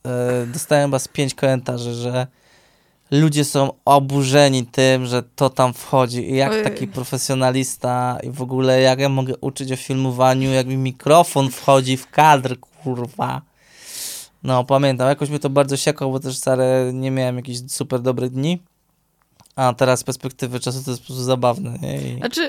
e, 0.07 0.47
dostałem 0.47 0.99
z 0.99 1.09
pięć 1.09 1.35
komentarzy, 1.35 1.95
że 1.95 2.27
ludzie 3.13 3.45
są 3.45 3.71
oburzeni 3.85 4.67
tym, 4.67 5.07
że 5.07 5.23
to 5.23 5.51
tam 5.51 5.73
wchodzi 5.73 6.31
i 6.31 6.37
jak 6.37 6.63
taki 6.63 6.87
profesjonalista 6.87 8.19
i 8.23 8.31
w 8.31 8.43
ogóle 8.43 8.81
jak 8.81 8.99
ja 8.99 9.09
mogę 9.09 9.37
uczyć 9.41 9.73
o 9.73 9.77
filmowaniu, 9.77 10.51
jak 10.51 10.67
mi 10.67 10.77
mikrofon 10.77 11.51
wchodzi 11.51 11.97
w 11.97 12.11
kadr, 12.11 12.57
kurwa. 12.61 13.43
No, 14.43 14.65
pamiętam, 14.65 15.09
jakoś 15.09 15.29
mnie 15.29 15.39
to 15.39 15.51
bardzo 15.51 15.77
siekło, 15.77 16.11
bo 16.11 16.21
też 16.21 16.37
stare 16.37 16.91
nie 16.95 17.11
miałem 17.11 17.37
jakichś 17.37 17.59
super 17.69 18.01
dobrych 18.01 18.31
dni. 18.31 18.63
A 19.57 19.73
teraz 19.75 20.01
z 20.01 20.05
perspektywy 20.05 20.61
czasu 20.61 20.83
to 20.85 20.91
jest 20.91 21.03
po 21.03 21.07
prostu 21.07 21.25
zabawne. 21.25 21.79
Nie? 21.83 21.97
I... 22.13 22.17
Znaczy, 22.19 22.41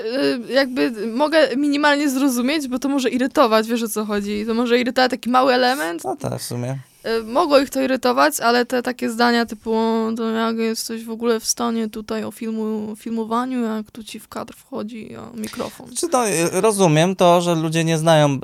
y, 0.48 0.52
jakby 0.52 1.06
mogę 1.06 1.56
minimalnie 1.56 2.08
zrozumieć, 2.10 2.68
bo 2.68 2.78
to 2.78 2.88
może 2.88 3.10
irytować, 3.10 3.68
wiesz 3.68 3.82
o 3.82 3.88
co 3.88 4.04
chodzi. 4.04 4.44
To 4.46 4.54
może 4.54 4.78
irytować 4.78 5.10
taki 5.10 5.30
mały 5.30 5.52
element. 5.52 6.04
No 6.04 6.16
tak, 6.16 6.38
w 6.40 6.42
sumie. 6.42 6.78
Y, 7.06 7.22
Mogło 7.22 7.58
ich 7.58 7.70
to 7.70 7.80
irytować, 7.80 8.40
ale 8.40 8.66
te 8.66 8.82
takie 8.82 9.10
zdania 9.10 9.46
typu 9.46 9.74
"O, 9.74 10.10
to 10.16 10.30
jak 10.30 10.56
jesteś 10.56 11.04
w 11.04 11.10
ogóle 11.10 11.40
w 11.40 11.44
stanie 11.44 11.88
tutaj 11.88 12.24
o 12.24 12.30
filmu, 12.30 12.96
filmowaniu, 12.96 13.62
jak 13.64 13.90
tu 13.90 14.04
ci 14.04 14.20
w 14.20 14.28
kadr 14.28 14.54
wchodzi 14.54 15.16
o, 15.16 15.30
mikrofon. 15.36 15.86
Czy 15.96 16.06
no, 16.12 16.28
y, 16.28 16.60
rozumiem 16.60 17.16
to, 17.16 17.40
że 17.40 17.54
ludzie 17.54 17.84
nie 17.84 17.98
znają 17.98 18.34
y, 18.34 18.38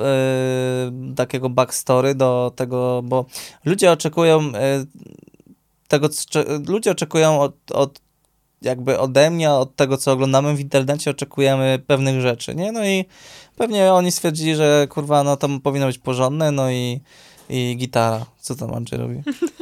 takiego 1.15 1.49
backstory 1.49 2.15
do 2.15 2.51
tego, 2.55 3.01
bo 3.03 3.25
ludzie 3.65 3.91
oczekują 3.91 4.39
y, 4.41 4.51
tego, 5.87 6.09
ludzie 6.67 6.91
oczekują 6.91 7.41
od, 7.41 7.53
od 7.71 7.99
jakby 8.61 8.99
ode 8.99 9.29
mnie, 9.29 9.51
od 9.51 9.75
tego, 9.75 9.97
co 9.97 10.11
oglądamy 10.11 10.55
w 10.55 10.59
internecie, 10.59 11.11
oczekujemy 11.11 11.79
pewnych 11.87 12.21
rzeczy, 12.21 12.55
nie? 12.55 12.71
No 12.71 12.85
i 12.85 13.05
pewnie 13.55 13.93
oni 13.93 14.11
stwierdzili, 14.11 14.55
że 14.55 14.87
kurwa, 14.89 15.23
no 15.23 15.37
to 15.37 15.47
powinno 15.63 15.87
być 15.87 15.97
porządne, 15.97 16.51
no 16.51 16.71
i, 16.71 17.01
i 17.49 17.75
gitara. 17.77 18.25
Co 18.39 18.55
tam 18.55 18.73
Andrzej 18.73 18.99
robi? 18.99 19.21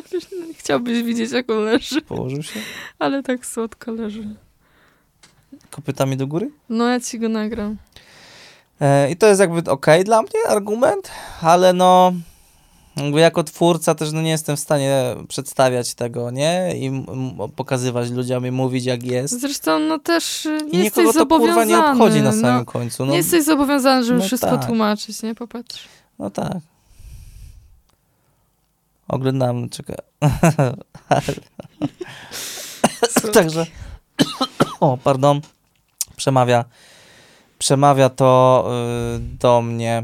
Chciałbyś 0.60 1.03
widzieć, 1.03 1.32
jak 1.32 1.50
on 1.51 1.63
leży, 1.63 2.01
Położył 2.01 2.44
się? 2.44 2.60
ale 3.00 3.24
tak 3.24 3.46
słodko 3.46 3.91
leży. 3.91 4.36
Kopytami 5.70 6.18
do 6.18 6.27
góry? 6.27 6.51
No, 6.70 6.88
ja 6.88 7.00
ci 7.00 7.20
go 7.20 7.29
nagram. 7.29 7.77
E, 8.82 9.12
I 9.12 9.15
to 9.18 9.27
jest 9.27 9.39
jakby 9.41 9.72
okej 9.72 10.03
dla 10.03 10.22
mnie 10.22 10.32
argument, 10.48 11.12
ale 11.41 11.74
no 11.74 12.13
jakby 13.00 13.20
jako 13.20 13.44
twórca 13.44 13.96
też 13.96 14.12
no 14.12 14.22
nie 14.22 14.29
jestem 14.29 14.56
w 14.56 14.60
stanie 14.60 15.15
przedstawiać 15.27 15.96
tego, 15.96 16.32
nie? 16.32 16.74
I 16.75 17.06
pokazywać 17.56 18.10
ludziom 18.10 18.46
i 18.46 18.51
mówić 18.51 18.86
jak 18.86 19.03
jest. 19.03 19.41
Zresztą, 19.41 19.79
no 19.79 20.00
też 20.00 20.46
y, 20.46 20.58
I 20.72 20.77
nie 20.77 20.84
nikogo 20.84 21.13
to 21.13 21.25
kurwa 21.25 21.65
nie 21.65 21.79
obchodzi 21.79 22.22
na 22.22 22.32
samym 22.32 22.56
no, 22.56 22.65
końcu. 22.65 23.06
No, 23.06 23.12
Nie 23.12 23.18
jesteś 23.18 23.46
zobowiązany, 23.46 24.03
żeby 24.03 24.20
no 24.20 24.25
wszystko 24.25 24.58
tak. 24.58 24.65
tłumaczyć, 24.65 25.24
nie? 25.24 25.36
Popatrz. 25.36 25.88
no 26.20 26.29
tak. 26.29 26.58
Oglądam, 29.08 29.70
czekaj. 29.70 29.96
Także 33.34 33.65
o, 34.79 34.98
pardon. 35.03 35.41
Przemawia 36.15 36.65
przemawia 37.60 38.10
to 38.10 38.65
y, 39.15 39.20
do 39.20 39.62
mnie. 39.62 40.03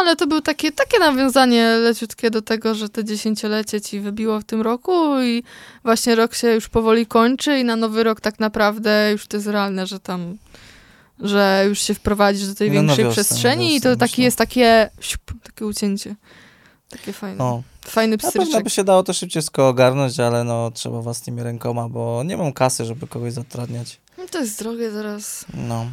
Ale 0.00 0.16
to 0.16 0.26
było 0.26 0.40
takie, 0.40 0.72
takie 0.72 0.98
nawiązanie 0.98 1.64
leciutkie 1.66 2.30
do 2.30 2.42
tego, 2.42 2.74
że 2.74 2.88
te 2.88 3.04
dziesięciolecie 3.04 3.80
ci 3.80 4.00
wybiło 4.00 4.40
w 4.40 4.44
tym 4.44 4.62
roku 4.62 5.20
i 5.20 5.42
właśnie 5.84 6.14
rok 6.14 6.34
się 6.34 6.52
już 6.52 6.68
powoli 6.68 7.06
kończy 7.06 7.58
i 7.58 7.64
na 7.64 7.76
nowy 7.76 8.04
rok 8.04 8.20
tak 8.20 8.40
naprawdę 8.40 9.12
już 9.12 9.26
to 9.26 9.36
jest 9.36 9.46
realne, 9.46 9.86
że 9.86 10.00
tam, 10.00 10.38
że 11.20 11.64
już 11.68 11.78
się 11.82 11.94
wprowadzisz 11.94 12.46
do 12.48 12.54
tej 12.54 12.70
No, 12.70 12.74
na 12.74 12.80
większej 12.82 13.04
wiosnę, 13.04 13.24
przestrzeni 13.24 13.64
na 13.64 13.70
i 13.70 13.74
wiosnę, 13.74 13.90
to 13.90 13.96
taki 13.96 14.12
myślę. 14.12 14.24
jest 14.24 14.38
takie, 14.38 14.90
siup, 15.00 15.22
takie 15.42 15.66
ucięcie. 15.66 16.14
Takie 16.90 17.12
fajne. 17.12 17.36
No. 17.38 17.62
Fajny 17.84 18.16
Na 18.16 18.22
pewno 18.22 18.40
pstryczek. 18.42 18.64
by 18.64 18.70
się 18.70 18.84
dało 18.84 19.02
to 19.02 19.12
szybciej 19.12 19.42
ogarnąć, 19.56 20.20
ale 20.20 20.44
no 20.44 20.70
trzeba 20.70 21.00
własnymi 21.00 21.42
rękoma, 21.42 21.88
bo 21.88 22.22
nie 22.24 22.36
mam 22.36 22.52
kasy, 22.52 22.84
żeby 22.84 23.06
kogoś 23.06 23.32
zatrudniać. 23.32 24.00
No 24.18 24.26
to 24.30 24.38
jest 24.38 24.58
drogie 24.58 24.90
zaraz. 24.90 25.44
No. 25.54 25.86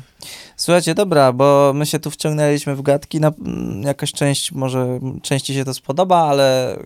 Słuchajcie, 0.58 0.96
dobra, 0.96 1.34
bo 1.34 1.72
my 1.76 1.86
się 1.86 2.00
tu 2.00 2.12
wciągnęliśmy 2.12 2.76
w 2.76 2.82
gadki. 2.82 3.20
Na, 3.20 3.28
mm, 3.28 3.84
jakaś 3.84 4.12
część, 4.12 4.52
może 4.52 5.00
części 5.22 5.54
się 5.54 5.66
to 5.66 5.74
spodoba, 5.74 6.18
ale 6.18 6.78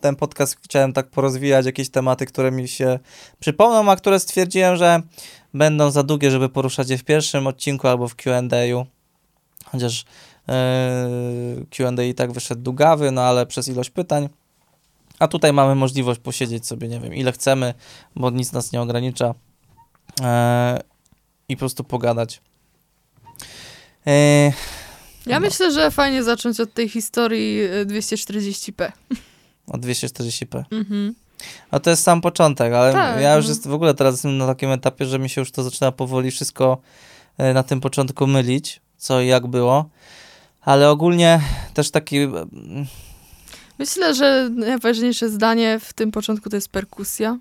ten 0.00 0.16
podcast 0.16 0.56
chciałem 0.62 0.92
tak 0.92 1.10
porozwijać, 1.10 1.66
jakieś 1.66 1.90
tematy, 1.90 2.26
które 2.26 2.50
mi 2.50 2.68
się 2.68 2.98
przypomną, 3.40 3.90
a 3.90 3.96
które 3.96 4.20
stwierdziłem, 4.20 4.76
że 4.76 5.02
będą 5.54 5.90
za 5.90 6.02
długie, 6.02 6.30
żeby 6.30 6.48
poruszać 6.48 6.90
je 6.90 6.98
w 6.98 7.04
pierwszym 7.04 7.46
odcinku 7.46 7.88
albo 7.88 8.08
w 8.08 8.14
Q&A. 8.14 8.84
Chociaż 9.64 10.04
yy, 10.48 11.66
Q&A 11.70 12.02
i 12.02 12.14
tak 12.14 12.32
wyszedł 12.32 12.62
długawy, 12.62 13.10
no 13.10 13.22
ale 13.22 13.46
przez 13.46 13.68
ilość 13.68 13.90
pytań. 13.90 14.28
A 15.18 15.28
tutaj 15.28 15.52
mamy 15.52 15.74
możliwość 15.74 16.20
posiedzieć 16.20 16.66
sobie, 16.66 16.88
nie 16.88 17.00
wiem, 17.00 17.14
ile 17.14 17.32
chcemy, 17.32 17.74
bo 18.16 18.30
nic 18.30 18.52
nas 18.52 18.72
nie 18.72 18.80
ogranicza. 18.80 19.34
Yy, 20.20 20.26
I 21.48 21.56
po 21.56 21.58
prostu 21.58 21.84
pogadać. 21.84 22.40
Yy, 24.06 24.12
Ja 25.26 25.40
No. 25.40 25.46
myślę, 25.46 25.72
że 25.72 25.90
fajnie 25.90 26.22
zacząć 26.24 26.60
od 26.60 26.74
tej 26.74 26.88
historii 26.88 27.60
y, 27.62 27.86
240p. 27.86 28.92
o 29.66 29.78
240p. 29.78 30.64
Mhm. 30.70 31.14
A 31.70 31.80
to 31.80 31.90
jest 31.90 32.02
sam 32.02 32.20
początek, 32.20 32.72
ale 32.72 32.92
Tak, 32.92 33.20
ja 33.20 33.36
już 33.36 33.44
no. 33.44 33.48
jest 33.48 33.68
w 33.68 33.72
ogóle 33.72 33.94
teraz 33.94 34.14
jestem 34.14 34.38
na 34.38 34.46
takim 34.46 34.70
etapie, 34.70 35.06
że 35.06 35.18
mi 35.18 35.28
się 35.28 35.40
już 35.40 35.52
to 35.52 35.62
zaczyna 35.62 35.92
powoli 35.92 36.30
wszystko 36.30 36.78
e, 37.38 37.54
na 37.54 37.62
tym 37.62 37.80
początku 37.80 38.26
mylić, 38.26 38.80
co 38.96 39.20
i 39.20 39.26
jak 39.26 39.46
było. 39.46 39.88
Ale 40.62 40.90
ogólnie 40.90 41.40
też 41.74 41.90
taki. 41.90 42.16
Myślę, 43.78 44.14
że 44.14 44.48
najważniejsze 44.52 45.28
zdanie 45.30 45.78
w 45.80 45.92
tym 45.92 46.10
początku 46.12 46.50
to 46.50 46.56
jest 46.56 46.68
perkusja, 46.68 47.38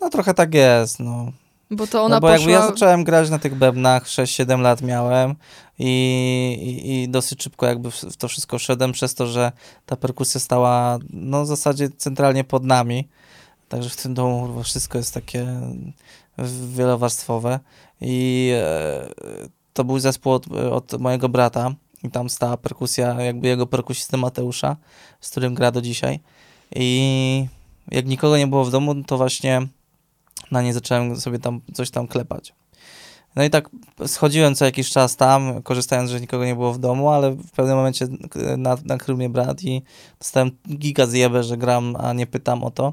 No 0.00 0.10
trochę 0.10 0.34
tak 0.34 0.54
jest, 0.54 1.00
no. 1.00 1.32
Bo 1.70 1.86
to 1.86 2.02
ona 2.02 2.16
no 2.16 2.20
bo 2.20 2.28
poszła... 2.28 2.38
jakby 2.38 2.50
ja 2.50 2.66
zacząłem 2.66 3.04
grać 3.04 3.30
na 3.30 3.38
tych 3.38 3.54
bębnach, 3.54 4.04
6-7 4.04 4.60
lat 4.60 4.82
miałem 4.82 5.34
i, 5.78 5.88
i, 6.62 7.02
i 7.02 7.08
dosyć 7.08 7.42
szybko 7.42 7.66
jakby 7.66 7.90
w 7.90 8.16
to 8.16 8.28
wszystko 8.28 8.58
szedłem 8.58 8.92
przez 8.92 9.14
to, 9.14 9.26
że 9.26 9.52
ta 9.86 9.96
perkusja 9.96 10.40
stała 10.40 10.98
no 11.10 11.44
w 11.44 11.46
zasadzie 11.46 11.88
centralnie 11.90 12.44
pod 12.44 12.64
nami. 12.64 13.08
Także 13.68 13.90
w 13.90 13.96
tym 13.96 14.14
domu 14.14 14.62
wszystko 14.62 14.98
jest 14.98 15.14
takie 15.14 15.46
wielowarstwowe 16.74 17.60
i 18.00 18.50
e, 18.54 19.08
to 19.72 19.84
był 19.84 19.98
zespół 19.98 20.32
od, 20.32 20.46
od 20.52 21.00
mojego 21.00 21.28
brata 21.28 21.74
i 22.02 22.10
tam 22.10 22.30
stała 22.30 22.56
perkusja 22.56 23.22
jakby 23.22 23.48
jego 23.48 23.66
perkusisty 23.66 24.16
Mateusza, 24.16 24.76
z 25.20 25.30
którym 25.30 25.54
gra 25.54 25.70
do 25.70 25.82
dzisiaj 25.82 26.20
i 26.74 27.46
jak 27.90 28.06
nikogo 28.06 28.38
nie 28.38 28.46
było 28.46 28.64
w 28.64 28.70
domu, 28.70 28.94
to 29.04 29.16
właśnie 29.16 29.66
na 30.50 30.62
nie 30.62 30.74
zacząłem 30.74 31.20
sobie 31.20 31.38
tam 31.38 31.60
coś 31.74 31.90
tam 31.90 32.06
klepać. 32.08 32.54
No 33.36 33.44
i 33.44 33.50
tak 33.50 33.70
schodziłem 34.06 34.54
co 34.54 34.64
jakiś 34.64 34.90
czas 34.90 35.16
tam, 35.16 35.62
korzystając, 35.62 36.10
że 36.10 36.20
nikogo 36.20 36.44
nie 36.44 36.54
było 36.54 36.72
w 36.72 36.78
domu, 36.78 37.10
ale 37.10 37.30
w 37.30 37.50
pewnym 37.50 37.76
momencie 37.76 38.06
na- 38.56 38.76
nakrył 38.84 39.16
mnie 39.16 39.28
brat 39.28 39.62
i 39.62 39.82
dostałem 40.18 40.50
giga 40.68 41.06
zjebę, 41.06 41.42
że 41.42 41.56
gram, 41.56 41.96
a 41.98 42.12
nie 42.12 42.26
pytam 42.26 42.64
o 42.64 42.70
to. 42.70 42.92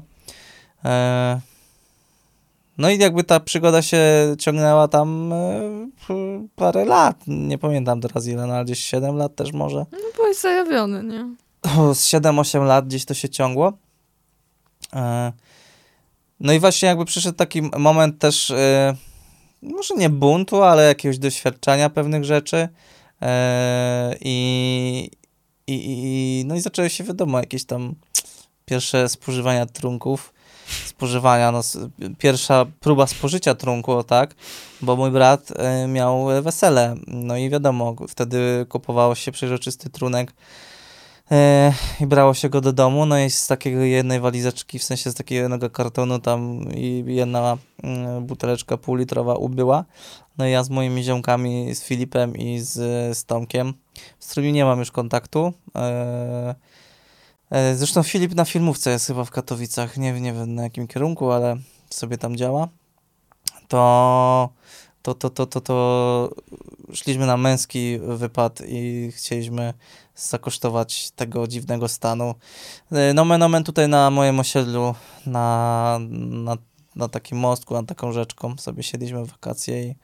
E, 0.84 1.40
No 2.78 2.90
i 2.90 2.98
jakby 2.98 3.24
ta 3.24 3.40
przygoda 3.40 3.82
się 3.82 4.02
ciągnęła 4.38 4.88
tam 4.88 5.32
e, 5.32 5.60
parę 6.56 6.84
lat. 6.84 7.16
Nie 7.26 7.58
pamiętam 7.58 8.00
teraz 8.00 8.26
ile, 8.26 8.46
no 8.46 8.54
ale 8.54 8.64
gdzieś 8.64 8.78
7 8.78 9.16
lat 9.16 9.36
też 9.36 9.52
może. 9.52 9.86
No 9.92 9.98
byłeś 10.16 10.36
zajawiony, 10.36 11.02
nie? 11.04 11.34
Z 11.94 12.06
7-8 12.08 12.64
lat 12.66 12.86
gdzieś 12.86 13.04
to 13.04 13.14
się 13.14 13.28
ciągło. 13.28 13.72
No 16.40 16.52
i 16.52 16.60
właśnie 16.60 16.88
jakby 16.88 17.04
przyszedł 17.04 17.36
taki 17.36 17.62
moment 17.62 18.18
też, 18.18 18.50
e, 18.50 18.94
może 19.62 19.94
nie 19.94 20.10
buntu, 20.10 20.62
ale 20.62 20.86
jakiegoś 20.86 21.18
doświadczenia 21.18 21.90
pewnych 21.90 22.24
rzeczy. 22.24 22.68
E, 23.22 24.16
I, 24.20 25.10
i, 25.66 26.44
no 26.46 26.54
i 26.54 26.60
zaczęły 26.60 26.90
się 26.90 27.04
wiadomo 27.04 27.38
jakieś 27.38 27.64
tam 27.64 27.94
pierwsze 28.64 29.08
spożywania 29.08 29.66
trunków. 29.66 30.34
spożywania. 30.86 31.52
No, 31.52 31.60
pierwsza 32.18 32.66
próba 32.80 33.06
spożycia 33.06 33.54
trunku, 33.54 34.02
tak, 34.04 34.34
bo 34.82 34.96
mój 34.96 35.10
brat 35.10 35.52
e, 35.56 35.86
miał 35.88 36.26
wesele. 36.42 36.94
No 37.06 37.36
i 37.36 37.50
wiadomo, 37.50 37.94
wtedy 38.08 38.66
kupowało 38.68 39.14
się 39.14 39.32
przeźroczysty 39.32 39.90
trunek 39.90 40.32
i 42.00 42.06
brało 42.06 42.34
się 42.34 42.48
go 42.48 42.60
do 42.60 42.72
domu. 42.72 43.06
No 43.06 43.18
i 43.18 43.30
z 43.30 43.46
takiego 43.46 43.80
jednej 43.80 44.20
walizeczki, 44.20 44.78
w 44.78 44.84
sensie 44.84 45.10
z 45.10 45.14
takiego 45.14 45.42
jednego 45.42 45.70
kartonu 45.70 46.18
tam 46.18 46.68
i 46.74 47.04
jedna 47.06 47.58
mm, 47.82 48.26
buteleczka 48.26 48.76
półlitrowa 48.76 49.34
ubyła. 49.34 49.84
No 50.38 50.46
i 50.46 50.50
ja 50.50 50.64
z 50.64 50.70
moimi 50.70 51.02
ziomkami, 51.02 51.74
z 51.74 51.84
Filipem 51.84 52.36
i 52.36 52.58
z, 52.60 52.72
z 53.18 53.24
Tomkiem, 53.24 53.74
z 54.18 54.30
którymi 54.30 54.52
nie 54.52 54.64
mam 54.64 54.78
już 54.78 54.90
kontaktu. 54.90 55.52
E, 55.74 56.54
e, 57.50 57.74
zresztą 57.76 58.02
Filip 58.02 58.34
na 58.34 58.44
filmówce 58.44 58.90
jest 58.90 59.06
chyba 59.06 59.24
w 59.24 59.30
Katowicach, 59.30 59.96
nie, 59.96 60.20
nie 60.20 60.32
wiem 60.32 60.54
na 60.54 60.62
jakim 60.62 60.86
kierunku, 60.86 61.30
ale 61.30 61.56
sobie 61.90 62.18
tam 62.18 62.36
działa. 62.36 62.68
To, 63.68 64.48
to, 65.02 65.14
to, 65.14 65.30
to, 65.30 65.46
to, 65.46 65.60
to 65.60 66.30
szliśmy 66.92 67.26
na 67.26 67.36
męski 67.36 67.98
wypad 67.98 68.62
i 68.66 69.10
chcieliśmy 69.12 69.74
zakosztować 70.16 71.10
tego 71.10 71.46
dziwnego 71.48 71.88
stanu. 71.88 72.34
E, 72.92 73.14
Nomen 73.14 73.42
omen 73.42 73.64
tutaj 73.64 73.88
na 73.88 74.10
moim 74.10 74.40
osiedlu, 74.40 74.94
na, 75.26 75.98
na, 76.20 76.56
na 76.96 77.08
takim 77.08 77.38
mostku, 77.38 77.74
nad 77.74 77.86
taką 77.86 78.12
rzeczką 78.12 78.56
sobie 78.58 78.82
siedliśmy 78.82 79.24
w 79.24 79.30
wakacje 79.30 79.82
i 79.82 79.94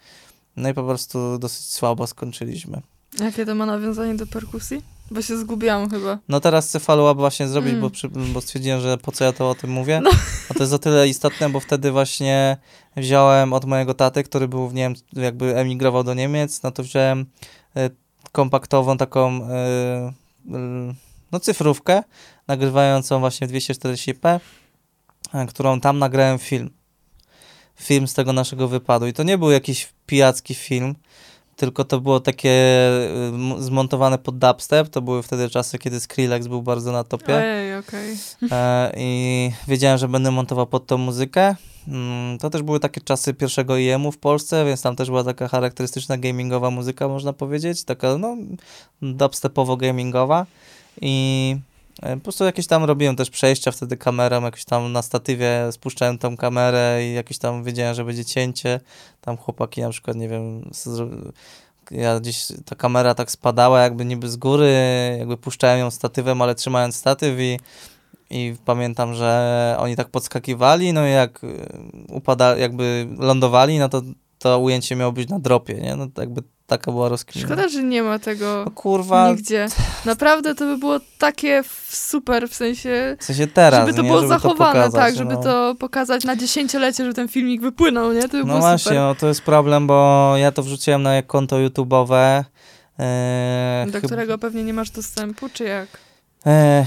no 0.57 0.69
i 0.69 0.75
po 0.75 0.83
prostu 0.85 1.39
dosyć 1.39 1.67
słabo 1.67 2.07
skończyliśmy. 2.07 2.83
Jakie 3.21 3.47
to 3.47 3.55
ma 3.55 3.67
nawiązanie 3.67 4.15
do 4.15 4.27
perkusji? 4.27 4.83
Bo 5.11 5.23
się 5.23 5.37
zgubiłam 5.39 5.91
chyba. 5.91 6.19
No 6.29 6.41
teraz 6.41 6.69
chcę 6.69 6.81
follow-up 6.81 7.21
właśnie 7.21 7.49
zrobić, 7.49 7.71
Mm. 7.71 7.81
bo, 7.83 7.91
przy, 7.91 8.09
bo 8.09 8.41
stwierdziłem, 8.41 8.81
że 8.81 8.99
po 8.99 9.13
co 9.13 9.25
ja 9.25 9.33
to 9.33 9.51
o 9.51 9.55
tym 9.55 9.71
mówię. 9.71 10.01
No. 10.05 10.11
A 10.51 10.55
to 10.55 10.61
jest 10.63 10.73
o 10.73 10.79
tyle 10.79 11.09
istotne, 11.09 11.49
bo 11.51 11.61
wtedy 11.61 11.93
właśnie 11.93 12.57
wziąłem 12.97 13.53
od 13.53 13.65
mojego 13.65 13.95
taty, 13.95 14.23
który 14.25 14.49
był 14.49 14.69
w 14.69 14.75
Niem, 14.75 14.95
jakby 15.13 15.57
emigrował 15.57 16.05
do 16.05 16.15
Niemiec, 16.15 16.63
no 16.63 16.71
to 16.71 16.83
wziąłem 16.83 17.27
e, 17.77 17.91
kompaktową 18.33 18.97
taką 18.97 19.45
e, 19.45 19.51
e, 19.51 20.13
no 21.33 21.41
cyfrówkę, 21.41 22.03
nagrywającą 22.49 23.21
właśnie 23.21 23.47
w 23.47 23.53
240p, 23.53 24.41
e, 25.35 25.47
którą 25.47 25.81
tam 25.81 25.99
nagrałem 25.99 26.39
film. 26.39 26.71
Film 27.77 28.09
z 28.09 28.15
tego 28.15 28.33
naszego 28.33 28.69
wypadu. 28.69 29.07
I 29.07 29.13
to 29.13 29.23
nie 29.23 29.39
był 29.39 29.51
jakiś 29.51 29.93
pijacki 30.07 30.55
film, 30.55 30.95
tylko 31.61 31.85
to 31.85 32.01
było 32.01 32.21
takie 32.21 32.51
y, 33.59 33.63
zmontowane 33.63 34.19
pod 34.19 34.39
dubstep. 34.39 34.89
To 34.89 35.03
były 35.03 35.23
wtedy 35.23 35.51
czasy, 35.51 35.79
kiedy 35.79 36.01
Skrillex 36.01 36.47
był 36.47 36.63
bardzo 36.63 36.93
na 36.93 37.05
topie. 37.05 37.37
Ojej, 37.37 37.77
okej. 37.77 38.17
E, 38.51 38.93
I 38.97 39.51
wiedziałem, 39.69 39.99
że 39.99 40.09
będę 40.09 40.31
montował 40.31 40.67
pod 40.67 40.87
tą 40.87 40.99
muzykę. 40.99 41.57
Mm, 41.89 42.39
To 42.39 42.51
też 42.51 42.63
były 42.63 42.81
takie 42.81 43.01
czasy 43.01 43.35
pierwszego 43.35 43.77
IEM-u 43.77 44.13
w 44.13 44.19
Polsce, 44.19 44.65
więc 44.65 44.83
tam 44.83 44.97
też 44.97 45.09
była 45.09 45.25
taka 45.25 45.49
charakterystyczna 45.49 46.19
gamingowa 46.19 46.71
muzyka, 46.71 47.09
można 47.09 47.33
powiedzieć. 47.33 47.85
Taka, 47.85 48.19
no, 48.19 48.37
dubstepowo-gamingowa. 49.03 50.45
I 51.01 51.57
po 52.01 52.21
prostu 52.21 52.45
jakieś 52.45 52.67
tam 52.67 52.85
robiłem 52.85 53.17
też 53.17 53.31
przejścia 53.31 53.71
wtedy 53.71 53.97
kamerą, 53.97 54.43
jakoś 54.43 54.65
tam 54.65 54.93
na 54.93 55.03
statywie 55.03 55.73
spuszczałem 55.73 56.19
tą 56.19 56.37
kamerę 56.37 56.99
i 57.05 57.15
jakieś 57.15 57.39
tam 57.39 57.65
wiedziałem, 57.65 57.95
że 57.95 58.05
będzie 58.05 58.25
cięcie. 58.25 58.81
Tam 59.21 59.37
chłopaki 59.37 59.81
na 59.81 59.91
przykład, 59.91 60.17
nie 60.17 60.29
wiem, 60.29 60.71
ja 61.91 62.21
gdzieś 62.21 62.47
ta 62.65 62.77
kamera 62.77 63.15
tak 63.15 63.31
spadała 63.31 63.81
jakby 63.81 64.05
niby 64.05 64.31
z 64.31 64.37
góry, 64.37 64.73
jakby 65.19 65.37
puszczałem 65.37 65.79
ją 65.79 65.91
statywem, 65.91 66.43
ale 66.43 66.55
trzymając 66.55 66.97
statyw 66.97 67.41
i, 67.41 67.59
i 68.31 68.55
pamiętam, 68.65 69.15
że 69.15 69.77
oni 69.79 69.97
tak 69.97 70.09
podskakiwali, 70.09 70.93
no 70.93 71.07
i 71.07 71.11
jak 71.11 71.45
y, 71.45 71.69
upada, 72.09 72.57
jakby 72.57 73.09
lądowali, 73.19 73.79
no 73.79 73.89
to 73.89 74.03
to 74.39 74.59
ujęcie 74.59 74.97
miało 74.97 75.13
być 75.13 75.29
na 75.29 75.39
dropie, 75.39 75.75
nie? 75.75 75.97
No 75.97 76.07
to 76.15 76.21
jakby 76.23 76.43
taka 76.71 76.93
była 76.93 77.09
rozkmina. 77.09 77.47
Szkoda, 77.49 77.69
że 77.69 77.83
nie 77.83 78.03
ma 78.03 78.19
tego 78.19 78.63
No 78.65 78.71
kurwa, 78.71 79.31
nigdzie. 79.31 79.67
Naprawdę 80.05 80.55
to 80.55 80.65
by 80.65 80.79
było 80.79 81.01
takie 81.19 81.63
super, 81.89 82.49
w 82.49 82.55
sensie, 82.55 83.17
w 83.21 83.25
sensie 83.25 83.47
teraz, 83.47 83.81
żeby 83.81 83.97
to 83.97 84.03
nie? 84.03 84.09
było 84.09 84.19
żeby 84.21 84.29
zachowane, 84.29 84.57
to 84.57 84.67
pokazać, 84.87 84.93
tak, 85.01 85.15
żeby 85.17 85.35
no. 85.35 85.41
to 85.43 85.75
pokazać 85.79 86.25
na 86.25 86.37
dziesięciolecie, 86.37 87.03
żeby 87.05 87.15
ten 87.15 87.29
filmik 87.29 87.61
wypłynął, 87.61 88.13
nie? 88.13 88.23
To 88.23 88.29
by 88.29 88.39
No 88.39 88.45
było 88.45 88.59
właśnie, 88.61 88.79
super. 88.79 88.99
no 88.99 89.15
to 89.15 89.29
jest 89.29 89.43
problem, 89.43 89.87
bo 89.87 90.33
ja 90.37 90.53
to 90.53 90.63
wrzuciłem 90.63 91.03
na 91.03 91.23
konto 91.23 91.57
YouTube'owe. 91.57 92.45
e, 92.99 93.85
Do 93.87 93.93
chyba- 93.93 94.07
którego 94.07 94.39
pewnie 94.39 94.65
nie 94.65 94.73
masz 94.75 94.91
dostępu, 94.91 95.49
czy 95.53 95.65
jak? 95.65 95.89
E, 96.47 96.87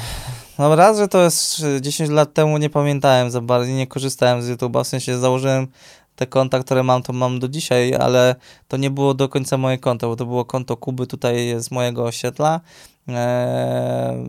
no 0.59 0.75
raz, 0.75 0.97
że 0.97 1.07
to 1.07 1.21
jest 1.23 1.63
e, 1.77 1.81
10 1.81 2.09
lat 2.09 2.33
temu, 2.33 2.57
nie 2.57 2.69
pamiętałem 2.69 3.31
za 3.31 3.41
bardzo, 3.41 3.71
nie 3.71 3.87
korzystałem 3.87 4.41
z 4.41 4.49
YouTube'a, 4.49 4.83
w 4.83 4.87
sensie 4.87 5.17
założyłem 5.17 5.67
te 6.15 6.27
konta, 6.27 6.59
które 6.59 6.83
mam, 6.83 7.03
to 7.03 7.13
mam 7.13 7.39
do 7.39 7.47
dzisiaj, 7.47 7.95
ale 7.95 8.35
to 8.67 8.77
nie 8.77 8.89
było 8.89 9.13
do 9.13 9.29
końca 9.29 9.57
moje 9.57 9.77
konto, 9.77 10.07
bo 10.07 10.15
to 10.15 10.25
było 10.25 10.45
konto 10.45 10.77
Kuby 10.77 11.07
tutaj 11.07 11.55
z 11.59 11.71
mojego 11.71 12.03
osiedla 12.03 12.61
e, 13.09 14.25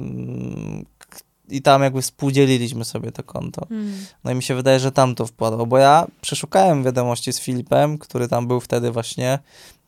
k- 0.99 1.19
i 1.49 1.63
tam 1.63 1.83
jakby 1.83 2.03
współdzieliliśmy 2.03 2.85
sobie 2.85 3.13
to 3.13 3.23
konto. 3.23 3.67
Hmm. 3.69 3.93
No 4.25 4.31
i 4.31 4.35
mi 4.35 4.43
się 4.43 4.55
wydaje, 4.55 4.81
że 4.81 4.93
tam 4.93 5.15
to 5.15 5.27
wpadło, 5.27 5.67
bo 5.67 5.79
ja 5.79 6.07
przeszukałem 6.21 6.85
wiadomości 6.85 7.33
z 7.33 7.41
Filipem, 7.41 7.99
który 7.99 8.29
tam 8.29 8.47
był 8.49 8.61
wtedy 8.61 8.91
właśnie 8.91 9.39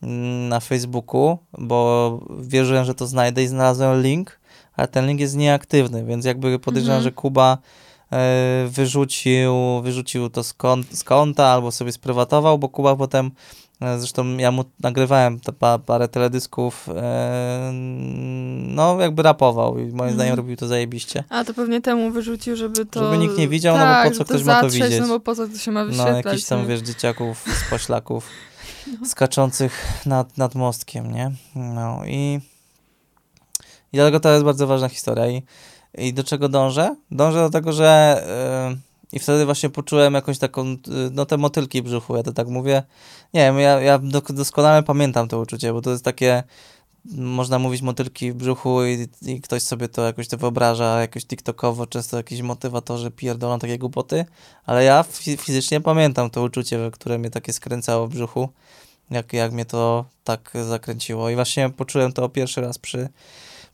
mm, 0.02 0.48
na 0.48 0.60
Facebooku, 0.60 1.38
bo 1.58 2.20
wierzyłem, 2.40 2.84
że 2.84 2.94
to 2.94 3.06
znajdę 3.06 3.42
i 3.42 3.46
znalazłem 3.46 4.02
link, 4.02 4.40
ale 4.76 4.88
ten 4.88 5.06
link 5.06 5.20
jest 5.20 5.36
nieaktywny, 5.36 6.04
więc 6.04 6.24
jakby 6.24 6.58
podejrzewam, 6.58 6.96
Mhm. 6.96 7.04
że 7.04 7.12
Kuba 7.12 7.58
wyrzucił, 8.68 9.54
wyrzucił 9.82 10.30
to 10.30 10.42
z, 10.44 10.54
kont- 10.54 10.94
z 10.96 11.04
konta 11.04 11.46
albo 11.46 11.72
sobie 11.72 11.92
sprywatował, 11.92 12.58
bo 12.58 12.68
Kuba 12.68 12.96
potem, 12.96 13.30
e, 13.80 13.98
zresztą 13.98 14.36
ja 14.36 14.50
mu 14.50 14.64
nagrywałem 14.80 15.40
te 15.40 15.52
pa, 15.52 15.78
parę 15.78 16.08
teledysków, 16.08 16.88
e, 16.88 17.70
no 18.66 19.00
jakby 19.00 19.22
rapował 19.22 19.78
i 19.78 19.82
moim 19.82 19.92
Mhm. 19.92 20.14
zdaniem 20.14 20.34
robił 20.34 20.56
to 20.56 20.66
zajebiście. 20.66 21.24
A 21.28 21.44
to 21.44 21.54
pewnie 21.54 21.80
temu 21.80 22.10
wyrzucił, 22.10 22.56
żeby 22.56 22.86
to... 22.86 23.04
Żeby 23.04 23.18
nikt 23.18 23.38
nie 23.38 23.48
widział, 23.48 23.76
no 23.76 23.82
bo 23.84 23.90
tak, 23.90 24.08
po 24.12 24.18
co 24.18 24.24
ktoś 24.24 24.42
ma 24.44 24.60
to 24.60 24.60
zatrzeć, 24.70 24.82
widzieć? 24.82 25.00
No 25.00 25.08
bo 25.08 25.20
po 25.20 25.34
co 25.34 25.48
to 25.48 25.58
się 25.58 25.70
ma 25.72 25.80
No, 25.80 25.86
wyświetlać? 25.86 26.24
jakichś 26.24 26.44
tam, 26.44 26.60
nie? 26.60 26.66
wiesz, 26.66 26.80
dzieciaków 26.80 27.44
z 27.66 27.70
poślaków 27.70 28.28
skaczących 29.12 29.86
nad, 30.06 30.38
nad 30.38 30.54
mostkiem, 30.54 31.12
nie? 31.12 31.30
No 31.54 32.00
i, 32.06 32.40
i 33.92 33.96
dlatego 33.96 34.20
to 34.20 34.30
jest 34.32 34.44
bardzo 34.44 34.66
ważna 34.66 34.88
historia. 34.88 35.26
I, 35.28 35.42
i 35.98 36.12
do 36.12 36.24
czego 36.24 36.48
dążę? 36.48 36.96
Dążę 37.10 37.38
do 37.38 37.50
tego, 37.50 37.72
że 37.72 38.22
yy, 38.70 38.78
i 39.12 39.18
wtedy 39.18 39.44
właśnie 39.44 39.70
poczułem 39.70 40.14
jakąś 40.14 40.38
taką, 40.38 40.66
yy, 40.66 40.76
no 41.12 41.26
te 41.26 41.36
motylki 41.36 41.82
brzuchu, 41.82 42.16
ja 42.16 42.22
to 42.22 42.32
tak 42.32 42.48
mówię. 42.48 42.82
Nie 43.34 43.40
wiem, 43.40 43.58
ja, 43.58 43.80
ja 43.80 43.98
doskonale 44.30 44.82
pamiętam 44.82 45.28
to 45.28 45.40
uczucie, 45.40 45.72
bo 45.72 45.80
to 45.80 45.90
jest 45.90 46.04
takie, 46.04 46.42
można 47.14 47.58
mówić 47.58 47.82
motylki 47.82 48.32
w 48.32 48.34
brzuchu 48.34 48.84
i, 48.84 49.08
i 49.22 49.40
ktoś 49.40 49.62
sobie 49.62 49.88
to 49.88 50.02
jakoś 50.02 50.28
to 50.28 50.36
wyobraża, 50.36 51.00
jakoś 51.00 51.24
tiktokowo, 51.24 51.86
często 51.86 52.16
jakiś 52.16 52.42
motywatorzy 52.42 53.10
pierdolą 53.10 53.58
takie 53.58 53.78
głupoty, 53.78 54.24
ale 54.66 54.84
ja 54.84 55.02
fi- 55.02 55.36
fizycznie 55.36 55.80
pamiętam 55.80 56.30
to 56.30 56.42
uczucie, 56.42 56.90
które 56.92 57.18
mnie 57.18 57.30
takie 57.30 57.52
skręcało 57.52 58.06
w 58.06 58.10
brzuchu, 58.10 58.48
jak, 59.10 59.32
jak 59.32 59.52
mnie 59.52 59.64
to 59.64 60.04
tak 60.24 60.52
zakręciło. 60.68 61.30
I 61.30 61.34
właśnie 61.34 61.70
poczułem 61.70 62.12
to 62.12 62.28
pierwszy 62.28 62.60
raz 62.60 62.78
przy, 62.78 63.08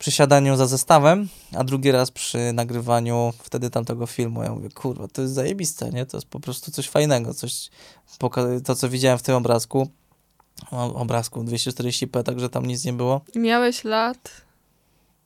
przy 0.03 0.11
siadaniu 0.11 0.57
za 0.57 0.67
zestawem, 0.67 1.29
a 1.57 1.65
drugi 1.65 1.93
raz 1.93 2.11
przy 2.11 2.53
nagrywaniu 2.53 3.33
wtedy 3.39 3.71
tamtego 3.71 4.07
filmu. 4.07 4.43
Ja 4.43 4.53
mówię, 4.53 4.69
kurwa, 4.69 5.09
to 5.09 5.23
jest 5.23 5.35
zajebiste, 5.35 5.91
nie? 5.91 6.07
To 6.07 6.17
jest 6.17 6.27
po 6.27 6.41
prostu 6.41 6.71
coś 6.71 6.89
fajnego, 6.89 7.35
coś, 7.35 7.71
to 8.65 8.75
co 8.75 8.89
widziałem 8.89 9.19
w 9.19 9.23
tym 9.23 9.35
obrazku, 9.35 9.89
obrazku 10.95 11.45
240p, 11.45 12.23
także 12.23 12.49
tam 12.49 12.67
nic 12.67 12.85
nie 12.85 12.93
było. 12.93 13.21
Miałeś 13.35 13.85
lat 13.85 14.31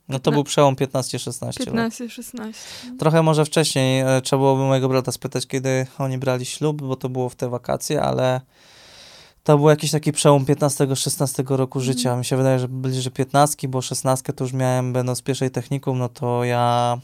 No 0.09 0.19
to 0.19 0.33
był 0.33 0.45
przełom 0.45 0.77
15-16 0.77 1.75
lat. 1.75 1.93
15-16. 1.93 2.53
Trochę 2.99 3.23
może 3.23 3.45
wcześniej, 3.45 4.01
e, 4.01 4.21
trzeba 4.21 4.41
byłoby 4.41 4.63
mojego 4.63 4.89
brata 4.89 5.13
spytać, 5.13 5.47
kiedy 5.47 5.87
oni 5.99 6.19
brali 6.19 6.45
ślub, 6.45 6.83
bo 6.83 6.97
to 6.97 7.09
było 7.09 7.29
w 7.29 7.35
te 7.35 7.49
wakacje, 7.49 8.03
ale 8.03 8.41
to 9.47 9.59
był 9.59 9.69
jakiś 9.69 9.91
taki 9.91 10.13
przełom 10.13 10.45
15-16 10.45 11.57
roku 11.57 11.79
Mhm. 11.79 11.85
życia. 11.85 12.17
Mi 12.17 12.25
się 12.25 12.37
wydaje, 12.37 12.59
że 12.59 12.69
bliżej 12.69 13.13
15, 13.13 13.69
bo 13.69 13.83
16 13.83 14.33
to 14.33 14.45
już 14.45 14.53
miałem, 14.53 14.93
będąc 14.93 15.23
pierwszej 15.23 15.51
technikum, 15.51 15.99
no 15.99 16.09
to 16.09 16.45
ja, 16.45 16.99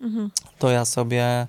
Mhm. 0.00 0.30
to 0.58 0.70
ja 0.70 0.84
sobie 0.84 1.46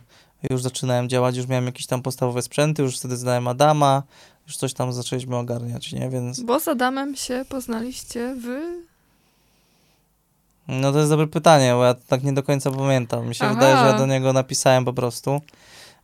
już 0.50 0.62
zaczynałem 0.62 1.10
działać, 1.10 1.38
już 1.38 1.48
miałem 1.48 1.66
jakieś 1.66 1.86
tam 1.88 2.02
podstawowe 2.02 2.42
sprzęty, 2.42 2.82
już 2.82 2.98
wtedy 2.98 3.18
znałem 3.18 3.48
Adama, 3.48 4.04
już 4.48 4.58
coś 4.58 4.74
tam 4.74 4.94
zaczęliśmy 4.94 5.38
ogarniać, 5.38 5.92
nie? 5.94 6.10
Więc 6.10 6.40
Bo 6.42 6.60
z 6.60 6.68
Adamem 6.68 7.16
się 7.16 7.46
poznaliście 7.50 8.36
w... 8.36 8.48
No 10.68 10.92
to 10.92 10.98
jest 10.98 11.10
dobre 11.12 11.28
pytanie, 11.28 11.74
bo 11.74 11.86
ja 11.86 11.94
tak 11.94 12.24
nie 12.24 12.34
do 12.34 12.44
końca 12.44 12.72
pamiętam. 12.72 13.28
Mi 13.28 13.36
się 13.36 13.46
Aha. 13.46 13.54
wydaje, 13.54 13.78
że 13.78 13.86
ja 13.86 13.94
do 13.98 14.06
niego 14.06 14.34
napisałem 14.34 14.86
po 14.86 14.94
prostu. 14.94 15.42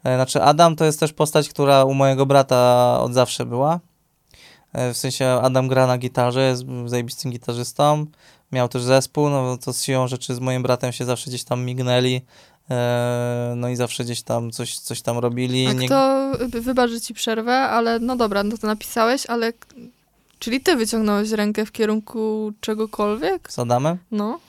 E, 0.04 0.16
Znaczy 0.16 0.44
Adam 0.44 0.76
to 0.76 0.86
jest 0.86 1.00
też 1.00 1.14
postać, 1.14 1.50
która 1.50 1.84
u 1.86 1.94
mojego 1.94 2.26
brata 2.26 3.00
od 3.02 3.14
zawsze 3.14 3.46
była. 3.46 3.80
E, 4.76 4.94
W 4.94 4.98
sensie 4.98 5.26
Adam 5.42 5.68
gra 5.68 5.88
na 5.88 5.98
gitarze, 5.98 6.42
jest 6.48 6.64
zajebistym 6.86 7.32
gitarzystą. 7.32 8.06
miał 8.52 8.68
też 8.70 8.82
zespół, 8.84 9.30
no 9.30 9.58
to 9.58 9.74
z 9.74 9.84
siłą 9.84 10.08
rzeczy 10.08 10.36
z 10.36 10.40
moim 10.40 10.64
bratem 10.64 10.92
się 10.92 11.06
zawsze 11.06 11.30
gdzieś 11.30 11.44
tam 11.44 11.66
mignęli, 11.66 12.22
e, 12.70 13.54
no 13.58 13.70
i 13.70 13.76
zawsze 13.76 14.04
gdzieś 14.04 14.22
tam 14.22 14.52
coś, 14.52 14.80
coś 14.80 15.02
tam 15.02 15.18
robili. 15.18 15.68
A 15.68 15.74
Nie- 15.74 15.86
kto, 15.88 16.32
wybaczy 16.62 17.02
ci 17.02 17.14
przerwę, 17.14 17.54
ale 17.60 18.00
no 18.00 18.16
dobra, 18.16 18.44
no 18.44 18.58
to 18.58 18.68
napisałeś, 18.68 19.26
ale... 19.26 19.54
Czyli 20.40 20.62
ty 20.62 20.76
wyciągnąłeś 20.76 21.32
rękę 21.32 21.66
w 21.66 21.72
kierunku 21.72 22.52
czegokolwiek? 22.62 23.52
Z 23.52 23.60
Adamem? 23.60 23.98
No. 24.12 24.40